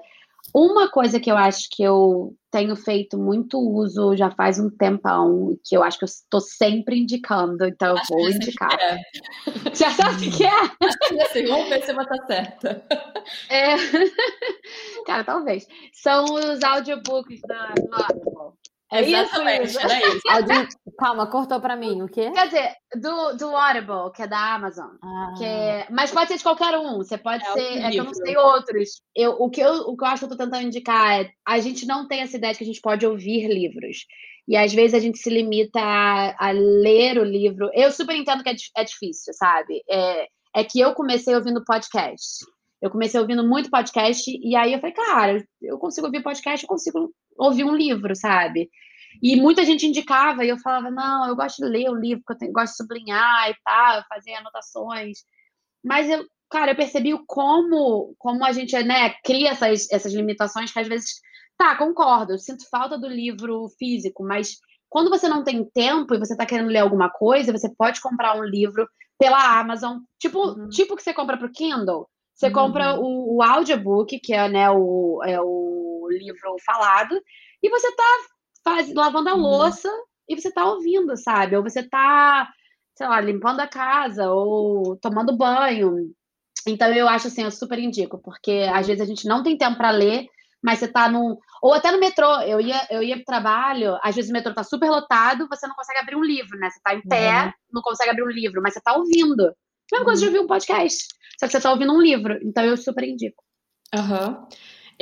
Uma 0.54 0.90
coisa 0.90 1.20
que 1.20 1.32
eu 1.32 1.38
acho 1.38 1.70
que 1.72 1.82
eu 1.82 2.36
tenho 2.52 2.76
feito 2.76 3.18
muito 3.18 3.58
uso 3.58 4.16
já 4.18 4.30
faz 4.30 4.60
um 4.60 4.70
tempão, 4.70 5.58
que 5.64 5.78
eu 5.78 5.82
acho 5.82 5.98
que 5.98 6.04
eu 6.04 6.08
estou 6.08 6.42
sempre 6.42 7.00
indicando, 7.00 7.66
então 7.66 7.96
eu 7.96 8.02
vou 8.10 8.30
indicar. 8.30 8.78
É. 8.80 9.00
Já 9.74 9.90
sabe 9.92 10.28
o 10.28 10.32
que 10.32 10.44
é? 10.44 11.24
Assim, 11.24 11.46
vamos 11.46 11.70
ver 11.70 11.84
se 11.84 11.94
vou 11.94 12.04
estar 12.04 12.26
certa. 12.26 12.84
É... 13.50 13.76
Cara, 15.06 15.24
talvez. 15.24 15.66
São 15.94 16.26
os 16.26 16.62
audiobooks 16.62 17.40
da, 17.48 17.74
Audible. 17.92 18.54
É 18.94 19.02
Exatamente, 19.02 19.68
isso, 19.68 19.80
era 19.80 20.00
isso. 20.00 20.22
Calma, 21.00 21.26
cortou 21.28 21.62
pra 21.62 21.78
mim, 21.78 22.02
o 22.02 22.08
quê? 22.08 22.30
Quer 22.32 22.48
dizer, 22.48 22.76
do, 23.00 23.38
do 23.38 23.56
Audible, 23.56 24.12
que 24.14 24.22
é 24.22 24.28
da 24.28 24.56
Amazon. 24.56 24.90
Ah. 25.02 25.34
Que 25.38 25.46
é... 25.46 25.88
Mas 25.90 26.12
pode 26.12 26.28
ser 26.28 26.38
de 26.38 26.44
qualquer 26.44 26.78
um. 26.78 26.98
Você 26.98 27.18
pode 27.18 27.42
é 27.44 27.54
ser. 27.54 27.78
É 27.84 27.90
que 27.90 27.98
eu 27.98 28.04
não 28.04 28.14
sei 28.14 28.36
outros. 28.36 29.02
Eu, 29.16 29.32
o, 29.40 29.50
que 29.50 29.62
eu, 29.62 29.74
o 29.88 29.96
que 29.96 30.04
eu 30.04 30.08
acho 30.08 30.20
que 30.20 30.26
eu 30.26 30.38
tô 30.38 30.44
tentando 30.44 30.68
indicar 30.68 31.22
é 31.22 31.30
a 31.48 31.60
gente 31.60 31.86
não 31.86 32.06
tem 32.06 32.22
essa 32.22 32.36
ideia 32.36 32.52
de 32.52 32.58
que 32.58 32.66
a 32.66 32.68
gente 32.68 32.82
pode 32.82 33.06
ouvir 33.06 33.48
livros. 33.48 34.06
E 34.48 34.58
às 34.58 34.74
vezes 34.74 34.94
a 34.94 35.00
gente 35.00 35.18
se 35.18 35.30
limita 35.30 35.80
a, 35.80 36.50
a 36.50 36.52
ler 36.52 37.18
o 37.18 37.24
livro. 37.24 37.70
Eu 37.74 37.92
super 37.92 38.16
entendo 38.16 38.44
que 38.44 38.50
é, 38.50 38.56
é 38.78 38.84
difícil, 38.84 39.34
sabe? 39.34 39.82
É, 39.90 40.28
é 40.58 40.64
que 40.66 40.82
eu 40.82 40.94
comecei 40.94 41.34
ouvindo 41.34 41.64
podcast. 41.64 42.46
Eu 42.82 42.90
comecei 42.90 43.20
ouvindo 43.20 43.48
muito 43.48 43.70
podcast, 43.70 44.24
e 44.28 44.56
aí 44.56 44.74
eu 44.74 44.80
falei, 44.80 44.96
cara, 44.96 45.46
eu 45.62 45.78
consigo 45.78 46.08
ouvir 46.08 46.24
podcast, 46.24 46.64
eu 46.64 46.68
consigo 46.68 47.14
ouvir 47.46 47.64
um 47.64 47.76
livro, 47.76 48.16
sabe? 48.16 48.70
E 49.22 49.36
muita 49.36 49.66
gente 49.66 49.86
indicava, 49.86 50.46
e 50.46 50.50
eu 50.50 50.58
falava, 50.58 50.90
não, 50.90 51.28
eu 51.28 51.36
gosto 51.36 51.58
de 51.58 51.70
ler 51.70 51.90
o 51.90 51.96
livro, 51.96 52.24
porque 52.24 52.34
eu 52.34 52.38
tenho, 52.38 52.54
gosto 52.54 52.72
de 52.72 52.78
sublinhar 52.78 53.50
e 53.50 53.56
tal, 53.64 54.04
fazer 54.08 54.34
anotações. 54.36 55.20
Mas 55.84 56.10
eu, 56.10 56.26
cara, 56.50 56.72
eu 56.72 56.76
percebi 56.76 57.12
como, 57.28 58.16
como 58.18 58.46
a 58.46 58.52
gente 58.52 58.78
né, 58.84 59.10
cria 59.24 59.52
essas, 59.52 59.90
essas 59.92 60.14
limitações 60.14 60.72
que 60.72 60.80
às 60.80 60.88
vezes. 60.88 61.20
Tá, 61.58 61.76
concordo, 61.76 62.34
eu 62.34 62.40
sinto 62.40 62.68
falta 62.72 62.98
do 62.98 63.08
livro 63.08 63.70
físico, 63.78 64.24
mas 64.24 64.58
quando 64.90 65.12
você 65.12 65.30
não 65.30 65.44
tem 65.44 65.64
tempo 65.64 66.16
e 66.16 66.18
você 66.18 66.34
está 66.34 66.44
querendo 66.44 66.70
ler 66.70 66.80
alguma 66.80 67.08
coisa, 67.08 67.52
você 67.52 67.70
pode 67.70 68.02
comprar 68.02 68.36
um 68.36 68.44
livro 68.44 68.90
pela 69.20 69.60
Amazon, 69.60 70.00
tipo, 70.18 70.40
uhum. 70.40 70.70
tipo 70.70 70.96
que 70.96 71.04
você 71.04 71.14
compra 71.14 71.38
para 71.38 71.46
o 71.46 71.52
Kindle. 71.52 72.10
Você 72.34 72.48
uhum. 72.48 72.54
compra 72.54 73.00
o, 73.00 73.36
o 73.36 73.44
audiobook, 73.44 74.20
que 74.20 74.34
é, 74.34 74.50
né, 74.50 74.72
o, 74.72 75.22
é 75.24 75.40
o 75.40 75.81
livro 76.12 76.56
falado, 76.66 77.20
e 77.62 77.70
você 77.70 77.96
tá 77.96 78.18
faz, 78.64 78.94
lavando 78.94 79.30
a 79.30 79.36
uhum. 79.36 79.42
louça 79.42 79.90
e 80.28 80.40
você 80.40 80.52
tá 80.52 80.66
ouvindo, 80.66 81.16
sabe? 81.18 81.56
Ou 81.56 81.64
você 81.64 81.84
tá, 81.84 82.50
sei 82.96 83.08
lá, 83.08 83.20
limpando 83.20 83.60
a 83.60 83.68
casa 83.68 84.32
ou 84.32 84.98
tomando 84.98 85.36
banho. 85.36 86.12
Então 86.68 86.92
eu 86.94 87.08
acho 87.08 87.28
assim, 87.28 87.44
eu 87.44 87.52
super 87.52 87.80
indico, 87.80 88.20
porque 88.20 88.70
às 88.74 88.88
vezes 88.88 89.02
a 89.02 89.06
gente 89.06 89.28
não 89.28 89.44
tem 89.44 89.58
tempo 89.58 89.78
para 89.78 89.92
ler, 89.92 90.28
mas 90.64 90.80
você 90.80 90.88
tá 90.88 91.10
num. 91.10 91.36
Ou 91.62 91.74
até 91.74 91.92
no 91.92 92.00
metrô, 92.00 92.40
eu 92.42 92.62
ia, 92.62 92.88
eu 92.92 93.02
ia 93.02 93.16
pro 93.16 93.26
trabalho, 93.26 93.98
às 94.04 94.16
vezes 94.16 94.30
o 94.30 94.34
metrô 94.34 94.54
tá 94.54 94.64
super 94.64 94.90
lotado, 94.90 95.48
você 95.50 95.68
não 95.68 95.76
consegue 95.76 96.00
abrir 96.00 96.16
um 96.16 96.24
livro, 96.24 96.58
né? 96.60 96.70
Você 96.70 96.80
tá 96.84 96.94
em 96.94 97.02
pé, 97.02 97.46
uhum. 97.46 97.52
não 97.74 97.82
consegue 97.82 98.12
abrir 98.12 98.24
um 98.24 98.30
livro, 98.30 98.62
mas 98.62 98.74
você 98.74 98.82
tá 98.82 98.96
ouvindo. 98.96 99.54
Mesma 99.92 100.06
coisa 100.06 100.22
de 100.22 100.28
uhum. 100.28 100.34
ouvir 100.34 100.46
um 100.46 100.48
podcast. 100.48 101.08
Só 101.40 101.48
que 101.48 101.52
você 101.52 101.58
está 101.58 101.72
ouvindo 101.72 101.94
um 101.94 102.02
livro. 102.02 102.40
Então 102.44 102.64
eu 102.64 102.78
super 102.78 103.04
indico. 103.04 103.44
Aham. 103.94 104.30
Uhum. 104.30 104.48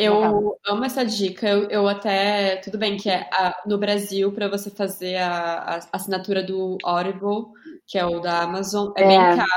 Eu 0.01 0.57
amo 0.65 0.85
essa 0.85 1.03
dica. 1.03 1.47
Eu, 1.49 1.69
eu, 1.69 1.87
até. 1.87 2.55
Tudo 2.57 2.77
bem 2.77 2.95
que 2.95 3.09
é 3.09 3.29
a, 3.33 3.63
no 3.65 3.77
Brasil, 3.77 4.31
para 4.31 4.47
você 4.47 4.69
fazer 4.69 5.17
a, 5.17 5.57
a, 5.57 5.79
assinatura 5.91 6.41
do 6.41 6.77
Audible, 6.83 7.47
que 7.85 7.97
é 7.97 8.05
o 8.05 8.21
da 8.21 8.43
Amazon, 8.43 8.93
é, 8.95 9.03
é 9.03 9.07
bem 9.07 9.19
caro. 9.19 9.49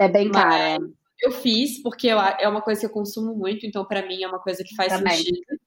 É 0.00 0.08
bem 0.08 0.30
caro. 0.30 0.94
Eu 1.20 1.32
fiz, 1.32 1.82
porque 1.82 2.06
eu, 2.06 2.20
é 2.20 2.46
uma 2.46 2.60
coisa 2.60 2.80
que 2.80 2.86
eu 2.86 2.90
consumo 2.90 3.34
muito, 3.34 3.66
então 3.66 3.84
para 3.84 4.06
mim 4.06 4.22
é 4.22 4.28
uma 4.28 4.38
coisa 4.38 4.62
que 4.62 4.74
faz 4.76 4.92
também. 4.92 5.16
sentido. 5.16 5.58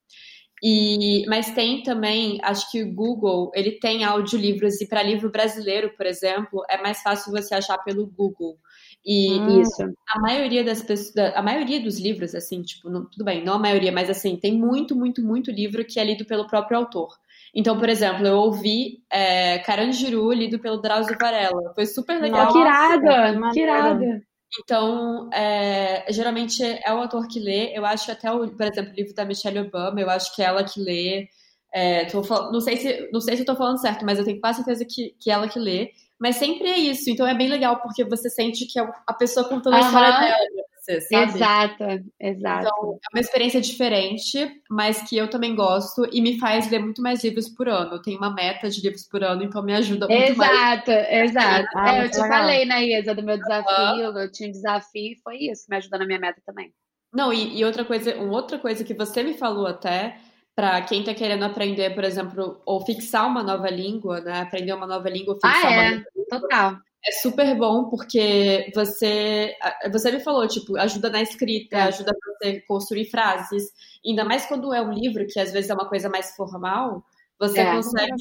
E, 0.62 1.26
mas 1.26 1.50
tem 1.50 1.82
também, 1.82 2.38
acho 2.44 2.70
que 2.70 2.84
o 2.84 2.94
Google, 2.94 3.50
ele 3.52 3.72
tem 3.72 4.04
audiolivros, 4.04 4.80
e 4.80 4.86
para 4.86 5.02
livro 5.02 5.30
brasileiro, 5.30 5.92
por 5.96 6.06
exemplo, 6.06 6.62
é 6.70 6.80
mais 6.80 7.02
fácil 7.02 7.32
você 7.32 7.56
achar 7.56 7.76
pelo 7.78 8.06
Google. 8.06 8.56
E 9.04 9.32
hum. 9.32 9.60
isso. 9.60 9.82
a 10.08 10.20
maioria 10.20 10.62
das 10.62 10.82
pessoas, 10.82 11.34
a 11.34 11.42
maioria 11.42 11.80
dos 11.80 11.98
livros, 11.98 12.34
assim, 12.34 12.62
tipo, 12.62 12.88
não, 12.88 13.04
tudo 13.04 13.24
bem, 13.24 13.44
não 13.44 13.54
a 13.54 13.58
maioria, 13.58 13.90
mas 13.90 14.08
assim, 14.08 14.36
tem 14.36 14.56
muito, 14.56 14.94
muito, 14.94 15.20
muito 15.22 15.50
livro 15.50 15.84
que 15.84 15.98
é 15.98 16.04
lido 16.04 16.24
pelo 16.24 16.46
próprio 16.46 16.78
autor. 16.78 17.08
Então, 17.54 17.78
por 17.78 17.88
exemplo, 17.88 18.26
eu 18.26 18.38
ouvi 18.38 19.02
é, 19.10 19.58
Carandiru 19.58 20.32
lido 20.32 20.58
pelo 20.58 20.80
Drauzio 20.80 21.18
Varela. 21.20 21.72
Foi 21.74 21.84
super 21.84 22.20
legal. 22.20 22.46
Nossa, 22.46 22.52
que 22.52 22.58
irada, 22.58 23.50
que 23.52 23.60
irada. 23.60 24.22
Então, 24.60 25.30
é, 25.32 26.10
geralmente 26.10 26.62
é 26.62 26.92
o 26.92 26.98
autor 26.98 27.26
que 27.26 27.40
lê. 27.40 27.76
Eu 27.76 27.84
acho 27.84 28.10
até, 28.10 28.30
o, 28.32 28.48
por 28.48 28.66
exemplo, 28.66 28.92
o 28.92 28.94
livro 28.94 29.14
da 29.14 29.24
Michelle 29.24 29.60
Obama, 29.60 30.00
eu 30.00 30.08
acho 30.08 30.34
que 30.34 30.42
é 30.42 30.46
ela 30.46 30.64
que 30.64 30.80
lê. 30.80 31.28
É, 31.74 32.08
falando, 32.08 32.52
não, 32.52 32.60
sei 32.60 32.76
se, 32.76 33.10
não 33.12 33.20
sei 33.20 33.36
se 33.36 33.42
eu 33.42 33.46
tô 33.46 33.56
falando 33.56 33.80
certo, 33.80 34.04
mas 34.04 34.18
eu 34.18 34.24
tenho 34.24 34.40
quase 34.40 34.58
certeza 34.58 34.84
que, 34.84 35.14
que 35.18 35.30
é 35.30 35.34
ela 35.34 35.48
que 35.48 35.58
lê. 35.58 35.90
Mas 36.22 36.36
sempre 36.36 36.68
é 36.68 36.78
isso. 36.78 37.10
Então 37.10 37.26
é 37.26 37.34
bem 37.34 37.48
legal, 37.48 37.82
porque 37.82 38.04
você 38.04 38.30
sente 38.30 38.64
que 38.66 38.78
é 38.78 38.88
a 39.04 39.12
pessoa 39.12 39.48
contando 39.48 39.74
a 39.74 39.80
história 39.80 40.20
dela. 40.20 40.36
Você, 40.78 41.00
sabe? 41.00 41.32
Exato, 41.34 41.84
exato. 42.20 42.68
Então, 42.68 42.92
é 42.92 43.16
uma 43.16 43.20
experiência 43.20 43.60
diferente, 43.60 44.62
mas 44.70 45.02
que 45.02 45.16
eu 45.16 45.28
também 45.28 45.54
gosto 45.56 46.08
e 46.12 46.20
me 46.20 46.38
faz 46.38 46.70
ler 46.70 46.78
muito 46.78 47.02
mais 47.02 47.24
livros 47.24 47.48
por 47.48 47.68
ano. 47.68 47.94
Eu 47.94 48.02
tenho 48.02 48.18
uma 48.18 48.32
meta 48.32 48.70
de 48.70 48.80
livros 48.80 49.02
por 49.08 49.24
ano, 49.24 49.42
então 49.42 49.64
me 49.64 49.74
ajuda 49.74 50.06
muito 50.06 50.22
exato, 50.22 50.38
mais. 50.38 50.88
Exato, 50.88 50.90
exato. 50.90 51.68
Ah, 51.74 51.96
é, 51.96 52.04
eu 52.04 52.10
te 52.10 52.18
falei, 52.18 52.64
né, 52.66 52.84
Isa, 52.84 53.14
do 53.16 53.22
meu 53.24 53.36
desafio. 53.36 54.10
Uhum. 54.10 54.18
Eu 54.18 54.30
tinha 54.30 54.48
um 54.48 54.52
desafio 54.52 55.12
e 55.12 55.20
foi 55.24 55.38
isso, 55.38 55.66
me 55.68 55.76
ajudou 55.76 55.98
na 55.98 56.06
minha 56.06 56.20
meta 56.20 56.40
também. 56.46 56.72
Não, 57.12 57.32
e, 57.32 57.58
e 57.58 57.64
outra 57.64 57.84
coisa, 57.84 58.16
uma 58.16 58.32
outra 58.32 58.58
coisa 58.58 58.84
que 58.84 58.94
você 58.94 59.24
me 59.24 59.34
falou 59.34 59.66
até 59.66 60.18
para 60.54 60.82
quem 60.82 61.00
está 61.00 61.14
querendo 61.14 61.44
aprender, 61.44 61.94
por 61.94 62.04
exemplo, 62.04 62.60
ou 62.66 62.84
fixar 62.84 63.26
uma 63.26 63.42
nova 63.42 63.70
língua, 63.70 64.20
né? 64.20 64.40
Aprender 64.40 64.72
uma 64.72 64.86
nova 64.86 65.08
língua, 65.08 65.34
fixar 65.34 65.64
ah, 65.64 65.72
é. 65.72 65.90
uma 65.94 66.04
Total. 66.28 66.76
É 67.04 67.12
super 67.20 67.56
bom 67.56 67.88
porque 67.88 68.70
você, 68.74 69.56
você 69.90 70.12
me 70.12 70.20
falou, 70.20 70.46
tipo, 70.46 70.76
ajuda 70.76 71.10
na 71.10 71.20
escrita, 71.20 71.76
é. 71.76 71.82
ajuda 71.82 72.12
você 72.22 72.60
construir 72.60 73.06
frases. 73.06 73.64
Ainda 74.06 74.24
mais 74.24 74.46
quando 74.46 74.72
é 74.72 74.80
um 74.80 74.92
livro, 74.92 75.26
que 75.26 75.40
às 75.40 75.52
vezes 75.52 75.68
é 75.68 75.74
uma 75.74 75.88
coisa 75.88 76.08
mais 76.08 76.36
formal, 76.36 77.02
você 77.40 77.58
é, 77.58 77.74
consegue 77.74 78.12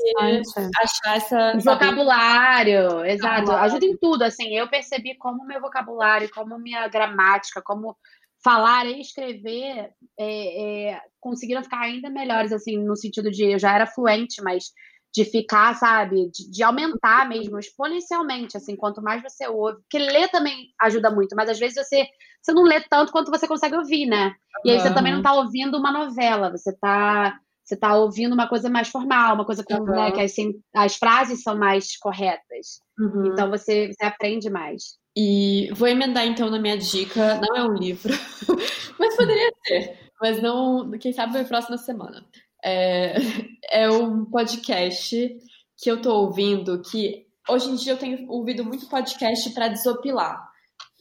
achar 0.82 1.18
essa. 1.18 1.58
Vocabulário, 1.60 3.06
exato. 3.06 3.52
Ajuda 3.52 3.86
em 3.86 3.96
tudo. 3.98 4.24
Assim, 4.24 4.58
eu 4.58 4.68
percebi 4.68 5.16
como 5.16 5.46
meu 5.46 5.62
vocabulário, 5.62 6.28
como 6.34 6.58
minha 6.58 6.88
gramática, 6.88 7.62
como 7.62 7.96
falar 8.44 8.86
e 8.86 9.02
escrever 9.02 9.92
é, 10.20 10.92
é, 10.92 11.02
conseguiram 11.20 11.64
ficar 11.64 11.82
ainda 11.82 12.10
melhores, 12.10 12.52
assim, 12.52 12.78
no 12.78 12.96
sentido 12.96 13.30
de 13.30 13.54
eu 13.54 13.60
já 13.60 13.74
era 13.74 13.88
fluente, 13.88 14.42
mas 14.42 14.72
de 15.14 15.26
ficar, 15.26 15.76
sabe, 15.76 16.32
de, 16.32 16.50
de, 16.50 16.64
aumentar 16.64 17.28
mesmo 17.28 17.60
exponencialmente, 17.60 18.56
assim, 18.56 18.76
quanto 18.78 19.02
mais 19.02 19.22
você 19.22 19.46
ouve. 19.48 19.82
Porque 19.82 20.00
ler 20.00 20.30
também 20.30 20.70
ajuda 20.82 21.12
muito, 21.12 21.36
mas 21.36 21.50
às 21.50 21.60
vezes 21.60 21.76
você, 21.86 22.08
você 22.42 22.54
não 22.54 22.64
lê 22.64 22.80
tanto 22.80 23.12
quanto 23.12 23.30
você 23.30 23.48
consegue 23.48 23.76
ouvir, 23.76 24.06
né? 24.06 24.34
E 24.66 24.72
aí 24.72 24.80
você 24.80 24.94
também 24.94 25.12
não 25.12 25.20
está 25.20 25.34
ouvindo 25.34 25.78
uma 25.78 25.92
novela, 25.92 26.50
você 26.50 26.70
está 26.70 27.38
você 27.64 27.78
tá 27.78 27.96
ouvindo 27.96 28.34
uma 28.34 28.50
coisa 28.50 28.70
mais 28.70 28.90
formal, 28.90 29.36
uma 29.36 29.46
coisa 29.46 29.64
com, 29.64 29.76
uhum. 29.76 29.86
né, 29.86 30.12
que 30.12 30.20
assim, 30.20 30.62
as 30.76 30.96
frases 30.98 31.42
são 31.42 31.58
mais 31.58 31.98
corretas. 31.98 32.82
Uhum. 33.00 33.28
Então 33.28 33.50
você, 33.50 33.94
você 33.94 34.06
aprende 34.06 34.50
mais. 34.50 34.98
E 35.16 35.70
vou 35.74 35.88
emendar 35.88 36.26
então 36.26 36.50
na 36.50 36.60
minha 36.60 36.78
dica, 36.78 37.40
não 37.42 37.56
é 37.56 37.64
um 37.68 37.74
livro, 37.74 38.14
mas 38.98 39.16
poderia 39.16 39.52
ser, 39.68 40.00
mas 40.22 40.42
não, 40.42 40.90
quem 40.92 41.12
sabe 41.12 41.34
vai 41.34 41.44
próxima 41.44 41.78
semana. 41.78 42.26
É, 42.64 43.16
é 43.72 43.90
um 43.90 44.24
podcast 44.26 45.38
que 45.78 45.92
eu 45.92 46.02
tô 46.02 46.14
ouvindo 46.16 46.82
que 46.82 47.26
hoje 47.50 47.70
em 47.70 47.76
dia 47.76 47.94
eu 47.94 47.98
tenho 47.98 48.30
ouvido 48.30 48.64
muito 48.64 48.88
podcast 48.88 49.50
para 49.52 49.68
desopilar. 49.68 50.51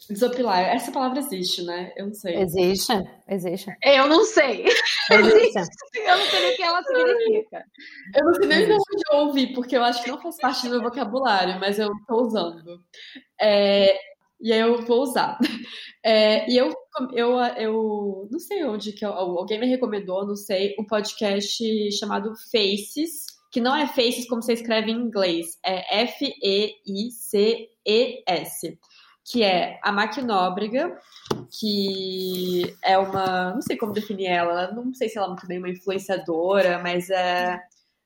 Desopilar, 0.08 0.60
essa 0.60 0.90
palavra 0.90 1.18
existe, 1.18 1.62
né? 1.62 1.92
Eu 1.96 2.06
não 2.06 2.14
sei. 2.14 2.36
Existe, 2.36 2.92
existe. 3.28 3.70
Eu 3.82 4.08
não 4.08 4.24
sei. 4.24 4.64
Existe. 4.64 5.58
eu 5.94 6.16
não 6.16 6.26
sei 6.26 6.52
o 6.52 6.56
que 6.56 6.62
ela 6.62 6.82
significa. 6.82 7.64
Eu 8.16 8.24
não 8.24 8.34
sei 8.34 8.46
nem 8.48 8.66
de 8.66 8.72
onde 8.72 9.02
eu 9.12 9.18
ouvi, 9.18 9.54
porque 9.54 9.76
eu 9.76 9.84
acho 9.84 10.02
que 10.02 10.10
não 10.10 10.20
faz 10.20 10.36
parte 10.38 10.62
do 10.64 10.70
meu 10.70 10.82
vocabulário, 10.82 11.60
mas 11.60 11.78
eu 11.78 11.90
tô 12.08 12.22
usando. 12.22 12.80
É, 13.40 13.94
e 14.40 14.52
aí 14.52 14.60
eu 14.60 14.82
vou 14.82 15.02
usar. 15.02 15.38
É, 16.02 16.50
e 16.50 16.56
eu, 16.56 16.72
eu, 17.12 17.38
eu 17.58 18.26
não 18.30 18.38
sei 18.38 18.64
onde 18.64 18.92
que 18.92 19.04
eu, 19.04 19.12
alguém 19.12 19.60
me 19.60 19.66
recomendou, 19.66 20.26
não 20.26 20.34
sei, 20.34 20.74
um 20.78 20.84
podcast 20.86 21.62
chamado 21.92 22.32
Faces, 22.50 23.26
que 23.52 23.60
não 23.60 23.76
é 23.76 23.86
Faces 23.86 24.26
como 24.26 24.42
você 24.42 24.54
escreve 24.54 24.90
em 24.90 24.96
inglês, 24.96 25.58
é 25.64 26.02
F-E-I-C-E-S, 26.04 26.78
que 29.30 29.42
é 29.42 29.78
a 29.82 29.92
Maquinóbrega, 29.92 30.98
que 31.58 32.76
é 32.82 32.98
uma, 32.98 33.52
não 33.54 33.62
sei 33.62 33.76
como 33.76 33.92
definir 33.92 34.26
ela, 34.26 34.72
não 34.72 34.92
sei 34.92 35.08
se 35.08 35.16
ela 35.16 35.26
é 35.26 35.30
muito 35.30 35.46
bem 35.46 35.58
uma 35.58 35.68
influenciadora, 35.68 36.80
mas 36.80 37.08
é 37.10 37.60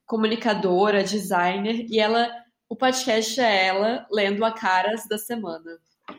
comunicadora, 0.05 1.03
designer, 1.03 1.87
e 1.89 1.99
ela, 1.99 2.29
o 2.69 2.77
podcast 2.77 3.41
é 3.41 3.67
ela 3.67 4.07
lendo 4.13 4.45
a 4.45 4.53
caras 4.53 5.07
da 5.09 5.17
semana. 5.17 5.79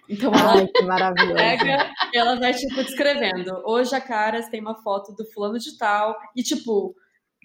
Então 0.10 0.34
ela 0.34 0.54
Ai, 0.54 0.68
que 0.68 0.82
maravilhoso. 0.84 1.36
pega 1.36 1.94
e 2.12 2.18
ela 2.18 2.40
vai, 2.40 2.54
tipo, 2.54 2.84
descrevendo. 2.84 3.62
Hoje 3.64 3.94
a 3.96 4.02
Caras 4.02 4.50
tem 4.50 4.60
uma 4.60 4.82
foto 4.82 5.14
do 5.14 5.26
fulano 5.32 5.60
de 5.60 5.78
tal. 5.78 6.18
E, 6.36 6.42
tipo, 6.42 6.96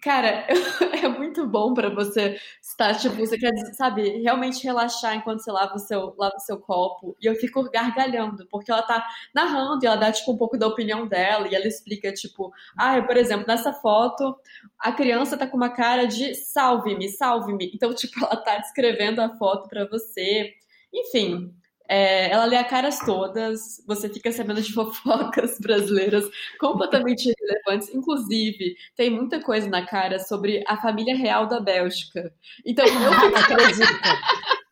cara, 0.01 0.47
é 1.05 1.09
muito 1.09 1.47
bom 1.47 1.75
para 1.75 1.89
você 1.91 2.39
estar, 2.63 2.95
tipo, 2.95 3.17
você 3.17 3.39
quer, 3.39 3.53
sabe, 3.75 4.21
realmente 4.23 4.65
relaxar 4.65 5.15
enquanto 5.15 5.41
você 5.43 5.53
lava 5.53 5.75
o 5.75 5.79
seu, 5.79 6.15
lava 6.19 6.37
o 6.37 6.41
seu 6.41 6.59
copo. 6.59 7.17
E 7.21 7.27
eu 7.27 7.35
fico 7.37 7.63
gargalhando, 7.71 8.47
porque 8.51 8.71
ela 8.71 8.83
tá 8.83 9.07
narrando 9.35 9.85
e 9.85 9.87
ela 9.87 9.97
dá, 9.97 10.11
tipo, 10.13 10.33
um 10.33 10.37
pouco 10.37 10.57
da 10.59 10.67
opinião 10.67 11.07
dela. 11.07 11.47
E 11.49 11.55
ela 11.55 11.67
explica, 11.67 12.13
tipo, 12.13 12.53
ah, 12.77 13.01
por 13.03 13.17
exemplo, 13.17 13.47
nessa 13.47 13.73
foto, 13.73 14.37
a 14.79 14.93
criança 14.93 15.37
tá 15.37 15.47
com 15.47 15.57
uma 15.57 15.71
cara 15.71 16.07
de 16.07 16.35
salve-me, 16.35 17.09
salve-me. 17.09 17.71
Então, 17.75 17.93
tipo, 17.95 18.25
ela 18.25 18.37
tá 18.37 18.59
descrevendo 18.59 19.21
a 19.21 19.29
foto 19.37 19.69
para 19.69 19.87
você. 19.89 20.55
Enfim, 20.93 21.55
é, 21.91 22.31
ela 22.31 22.45
lê 22.45 22.57
a 22.57 22.62
caras 22.62 23.01
todas, 23.01 23.83
você 23.85 24.09
fica 24.09 24.31
sabendo 24.31 24.62
de 24.62 24.71
fofocas 24.73 25.59
brasileiras 25.59 26.31
completamente 26.61 27.29
irrelevantes. 27.29 27.93
Inclusive, 27.93 28.77
tem 28.95 29.11
muita 29.11 29.43
coisa 29.43 29.69
na 29.69 29.85
cara 29.85 30.21
sobre 30.21 30.62
a 30.69 30.77
família 30.77 31.17
real 31.17 31.49
da 31.49 31.59
Bélgica. 31.59 32.33
Então, 32.65 32.87
eu 32.87 32.95
não 32.95 33.37
acredito. 33.37 33.87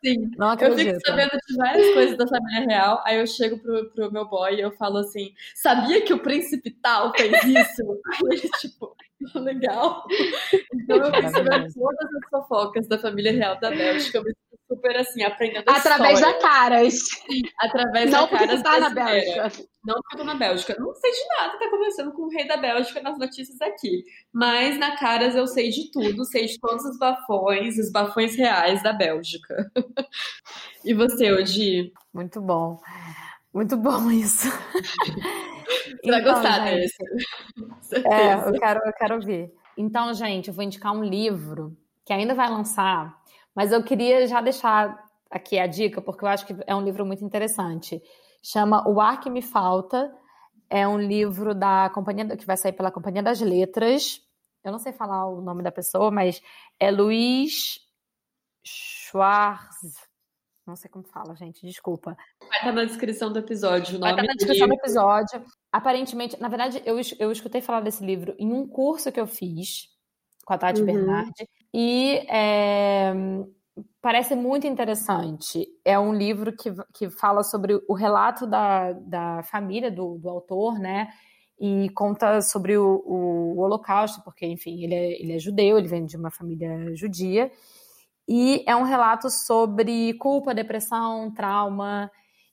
Sim, 0.05 0.31
não 0.37 0.51
acredito. 0.51 0.79
eu 0.79 0.95
fico 0.95 1.07
sabendo 1.07 1.31
de 1.31 1.57
várias 1.57 1.93
coisas 1.93 2.17
da 2.17 2.29
família 2.29 2.67
real, 2.69 3.03
aí 3.05 3.19
eu 3.19 3.27
chego 3.27 3.59
pro, 3.59 3.91
pro 3.91 4.13
meu 4.13 4.29
boy 4.29 4.55
e 4.55 4.61
eu 4.61 4.71
falo 4.71 4.99
assim, 4.99 5.35
sabia 5.57 6.01
que 6.03 6.15
o 6.15 6.21
príncipe 6.21 6.71
tal 6.71 7.13
fez 7.17 7.33
isso? 7.43 7.83
aí 8.15 8.39
ele, 8.39 8.49
tipo, 8.61 8.95
legal. 9.35 10.05
Então 10.73 10.97
eu 10.97 11.13
sabendo 11.31 11.73
todas 11.75 12.15
as 12.15 12.29
fofocas 12.31 12.89
da 12.89 12.99
família 12.99 13.33
real 13.33 13.59
da 13.61 13.71
Bélgica, 13.71 14.23
super 14.69 14.97
assim, 14.97 15.23
aprendendo 15.23 15.65
Através 15.69 16.19
história. 16.19 16.39
da 16.39 16.43
Caras. 16.43 16.95
Sim, 16.95 17.43
através 17.59 18.11
não 18.11 18.23
da 18.23 18.29
Caras. 18.29 18.55
Não 18.55 18.63
tá 18.63 18.81
na 18.81 18.91
Bélgica. 18.91 19.53
Não 19.85 19.95
porque 19.95 20.15
eu 20.15 20.19
tô 20.19 20.25
na 20.25 20.35
Bélgica. 20.35 20.77
Não 20.79 20.95
sei 20.95 21.11
de 21.11 21.29
nada 21.29 21.59
tá 21.59 21.71
conversando 21.71 22.13
com 22.13 22.23
o 22.23 22.29
rei 22.29 22.47
da 22.47 22.57
Bélgica 22.57 23.01
nas 23.01 23.19
notícias 23.19 23.61
aqui. 23.61 24.05
Mas 24.33 24.79
na 24.79 24.97
Caras 24.97 25.35
eu 25.35 25.47
sei 25.47 25.71
de 25.71 25.91
tudo, 25.91 26.25
sei 26.25 26.47
de 26.47 26.59
todos 26.61 26.85
os 26.85 26.99
bafões, 26.99 27.79
os 27.79 27.91
bafões 27.91 28.37
reais 28.37 28.83
da 28.83 28.93
Bélgica. 28.93 29.71
e 30.85 30.95
você, 30.95 31.33
Odi? 31.33 31.93
Muito 32.13 32.41
bom. 32.41 32.81
Muito 33.53 33.77
bom 33.77 34.11
isso. 34.11 34.49
Você 34.49 36.11
vai 36.11 36.21
então, 36.21 36.35
gostar 36.35 36.67
gente, 36.67 36.93
desse. 37.91 38.07
É, 38.07 38.35
eu 38.35 38.53
quero, 38.53 38.81
eu 38.85 38.93
quero 38.93 39.21
ver. 39.21 39.55
Então, 39.77 40.13
gente, 40.15 40.49
eu 40.49 40.55
vou 40.55 40.65
indicar 40.65 40.93
um 40.93 41.05
livro 41.05 41.77
que 42.05 42.13
ainda 42.13 42.35
vai 42.35 42.49
lançar 42.51 43.19
mas 43.59 43.73
eu 43.73 43.83
queria 43.83 44.25
já 44.29 44.41
deixar 44.41 45.05
aqui 45.29 45.59
a 45.59 45.67
dica, 45.67 46.01
porque 46.01 46.25
eu 46.25 46.29
acho 46.29 46.47
que 46.47 46.55
é 46.65 46.77
um 46.77 46.85
livro 46.85 47.05
muito 47.05 47.25
interessante. 47.25 48.01
Chama 48.41 48.89
O 48.89 49.01
Ar 49.01 49.19
que 49.19 49.29
Me 49.29 49.43
Falta. 49.43 50.15
É 50.71 50.87
um 50.87 50.97
livro 50.97 51.57
da 51.57 51.91
companhia 51.91 52.37
que 52.37 52.47
vai 52.47 52.57
sair 52.57 52.73
pela 52.73 52.93
Companhia 52.93 53.21
das 53.21 53.41
Letras. 53.41 54.23
Eu 54.63 54.71
não 54.71 54.79
sei 54.79 54.93
falar 54.93 55.27
o 55.27 55.41
nome 55.41 55.65
da 55.65 55.73
pessoa, 55.73 56.09
mas 56.09 56.41
é 56.79 56.89
Luiz 56.89 57.81
Schwarz. 58.63 60.08
Não 60.69 60.77
sei 60.77 60.91
como 60.91 61.05
fala, 61.05 61.35
gente, 61.35 61.67
desculpa. 61.67 62.15
Vai 62.41 62.59
estar 62.59 62.73
na 62.73 62.85
descrição 62.85 63.33
do 63.33 63.39
episódio. 63.39 63.97
O 63.97 64.01
vai 64.01 64.11
estar 64.11 64.23
na 64.23 64.35
descrição 64.35 64.69
do 64.69 64.75
episódio. 64.75 65.45
Aparentemente, 65.73 66.39
na 66.39 66.49
verdade, 66.49 66.83
eu, 66.85 66.97
eu 67.19 67.33
escutei 67.33 67.63
falar 67.63 67.81
desse 67.81 68.05
livro 68.05 68.35
em 68.39 68.53
um 68.53 68.69
curso 68.69 69.11
que 69.11 69.19
eu 69.19 69.27
fiz 69.27 69.89
com 70.45 70.53
a 70.53 70.59
Tati 70.59 70.81
uhum. 70.81 70.87
Bernardi. 70.87 71.49
E 71.73 72.23
é, 72.29 73.15
parece 74.03 74.35
muito 74.35 74.67
interessante. 74.67 75.67
É 75.85 75.99
um 75.99 76.13
livro 76.13 76.55
que, 76.55 76.71
que 76.93 77.09
fala 77.09 77.43
sobre 77.43 77.81
o 77.89 77.95
relato 77.95 78.47
da, 78.47 78.93
da 78.93 79.43
família 79.45 79.91
do, 79.91 80.19
do 80.19 80.29
autor, 80.29 80.79
né? 80.79 81.09
E 81.59 81.89
conta 81.91 82.43
sobre 82.43 82.77
o, 82.77 83.03
o, 83.07 83.59
Holocausto, 83.59 84.23
porque, 84.23 84.47
enfim, 84.47 84.85
ele 84.85 84.95
é, 84.95 85.21
ele 85.21 85.33
é 85.33 85.39
judeu, 85.39 85.79
ele 85.79 85.89
vem 85.89 86.05
de 86.05 86.17
uma 86.17 86.31
família 86.31 86.95
judia. 86.95 87.51
E 88.29 88.63
é 88.67 88.77
um 88.77 88.83
relato 88.83 89.31
sobre 89.31 90.13
culpa, 90.15 90.55
depressão, 90.55 91.31
trauma. 91.31 92.11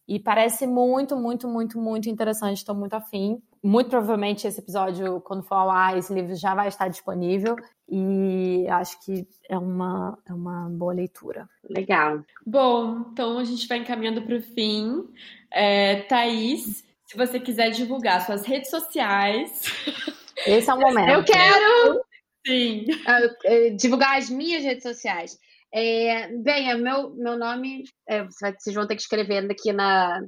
E 0.08 0.20
parece 0.20 0.66
muito, 0.66 1.18
muito, 1.18 1.48
muito, 1.48 1.78
muito 1.78 2.10
interessante. 2.10 2.58
Estou 2.58 2.74
muito 2.74 2.94
afim. 2.94 3.42
Muito 3.62 3.90
provavelmente 3.90 4.48
esse 4.48 4.60
episódio, 4.60 5.20
quando 5.22 5.44
for 5.44 5.56
ao 5.56 5.72
ar, 5.72 5.98
esse 5.98 6.14
livro 6.14 6.36
já 6.36 6.54
vai 6.56 6.68
estar 6.68 6.88
disponível. 6.88 7.58
E 7.90 8.66
acho 8.70 9.04
que 9.04 9.28
é 9.50 9.58
uma, 9.58 10.18
é 10.26 10.34
uma 10.34 10.70
boa 10.70 10.94
leitura. 10.94 11.50
Legal. 11.70 12.24
Bom, 12.46 13.08
então 13.12 13.38
a 13.38 13.44
gente 13.44 13.68
vai 13.68 13.80
encaminhando 13.80 14.22
para 14.22 14.38
o 14.38 14.42
fim. 14.42 15.04
É, 15.52 16.04
Thaís, 16.04 16.86
se 17.06 17.18
você 17.18 17.40
quiser 17.40 17.72
divulgar 17.72 18.26
suas 18.26 18.46
redes 18.46 18.70
sociais. 18.70 19.64
Esse 20.46 20.70
é 20.70 20.74
o 20.74 20.80
momento. 20.80 21.10
Eu 21.10 21.24
quero 21.24 22.06
Sim. 22.46 22.86
Uh, 22.86 23.76
divulgar 23.76 24.18
as 24.18 24.30
minhas 24.30 24.64
redes 24.64 24.84
sociais. 24.84 25.40
É, 25.78 26.30
bem, 26.38 26.72
é 26.72 26.76
meu, 26.76 27.14
meu 27.16 27.38
nome, 27.38 27.84
é, 28.08 28.24
vocês 28.24 28.74
vão 28.74 28.88
ter 28.88 28.96
que 28.96 29.02
escrever 29.02 29.46
aqui 29.52 29.74
na, 29.74 30.22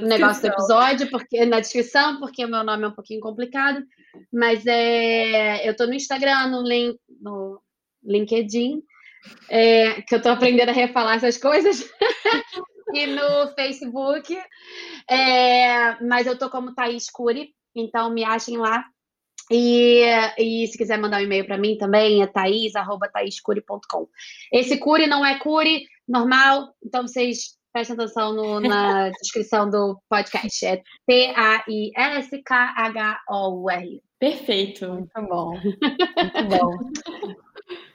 no 0.00 0.08
negócio 0.08 0.40
do 0.40 0.48
episódio, 0.48 1.10
porque 1.10 1.44
na 1.44 1.60
descrição, 1.60 2.18
porque 2.18 2.42
o 2.42 2.48
meu 2.48 2.64
nome 2.64 2.84
é 2.84 2.88
um 2.88 2.94
pouquinho 2.94 3.20
complicado. 3.20 3.84
Mas 4.32 4.64
é, 4.64 5.68
eu 5.68 5.72
estou 5.72 5.86
no 5.86 5.92
Instagram, 5.92 6.46
no, 6.46 6.62
link, 6.62 6.98
no 7.20 7.60
LinkedIn, 8.02 8.82
é, 9.50 10.00
que 10.00 10.14
eu 10.14 10.16
estou 10.16 10.32
aprendendo 10.32 10.70
a 10.70 10.72
refalar 10.72 11.16
essas 11.16 11.36
coisas. 11.36 11.86
e 12.94 13.06
no 13.06 13.54
Facebook. 13.54 14.34
É, 15.10 16.02
mas 16.02 16.26
eu 16.26 16.32
estou 16.32 16.48
como 16.48 16.74
Thaís 16.74 17.10
Cury, 17.10 17.50
então 17.74 18.08
me 18.08 18.24
achem 18.24 18.56
lá. 18.56 18.82
E, 19.50 20.02
e 20.38 20.66
se 20.66 20.76
quiser 20.76 20.98
mandar 20.98 21.18
um 21.18 21.24
e-mail 21.24 21.46
para 21.46 21.58
mim 21.58 21.76
também, 21.78 22.22
é 22.22 22.26
thaís.thaiscuri.com. 22.26 24.08
Esse 24.52 24.78
curi 24.78 25.06
não 25.06 25.24
é 25.24 25.38
curi 25.38 25.86
normal, 26.08 26.74
então 26.84 27.06
vocês 27.06 27.56
prestem 27.72 27.94
atenção 27.94 28.32
no, 28.32 28.58
na 28.60 29.10
descrição 29.22 29.68
do 29.68 30.00
podcast. 30.08 30.64
É 30.64 30.82
T-A-I-S-K-H-O-U-R. 31.06 31.62
Perfeito. 34.18 34.88
Muito 34.88 35.22
bom. 35.28 35.50
Muito 35.60 36.44
bom. 36.48 36.78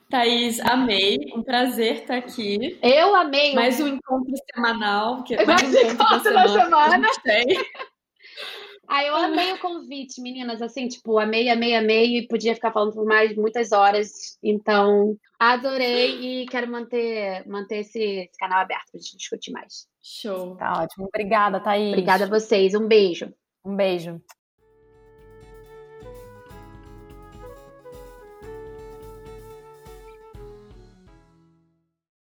Thaís, 0.09 0.59
amei. 0.59 1.17
Um 1.33 1.41
prazer 1.41 2.01
estar 2.01 2.17
aqui. 2.17 2.77
Eu 2.83 3.15
amei. 3.15 3.55
Mais 3.55 3.79
um 3.79 3.87
encontro 3.87 4.33
semanal. 4.53 5.23
Que, 5.23 5.43
mais 5.45 5.73
um 5.73 5.77
encontro 5.77 6.33
da 6.33 6.47
semana. 6.47 6.99
Da 6.99 7.13
semana. 7.13 7.63
Ah, 8.93 9.05
eu 9.05 9.15
amei 9.15 9.53
o 9.53 9.57
convite, 9.57 10.21
meninas. 10.21 10.61
Assim, 10.61 10.89
tipo, 10.89 11.17
amei, 11.17 11.47
amei, 11.47 11.73
amei. 11.73 12.17
E 12.17 12.27
podia 12.27 12.53
ficar 12.53 12.73
falando 12.73 12.91
por 12.91 13.05
mais 13.05 13.33
muitas 13.37 13.71
horas. 13.71 14.37
Então, 14.43 15.15
adorei 15.39 16.41
e 16.41 16.45
quero 16.47 16.69
manter, 16.69 17.47
manter 17.47 17.77
esse, 17.77 17.97
esse 17.97 18.37
canal 18.37 18.59
aberto 18.59 18.91
pra 18.91 18.99
gente 18.99 19.15
discutir 19.15 19.51
mais. 19.51 19.87
Show. 20.03 20.57
Tá 20.57 20.83
ótimo. 20.83 21.05
Obrigada, 21.05 21.61
Thaís. 21.61 21.87
Obrigada 21.87 22.25
a 22.25 22.29
vocês. 22.29 22.75
Um 22.75 22.85
beijo. 22.85 23.33
Um 23.63 23.77
beijo. 23.77 24.21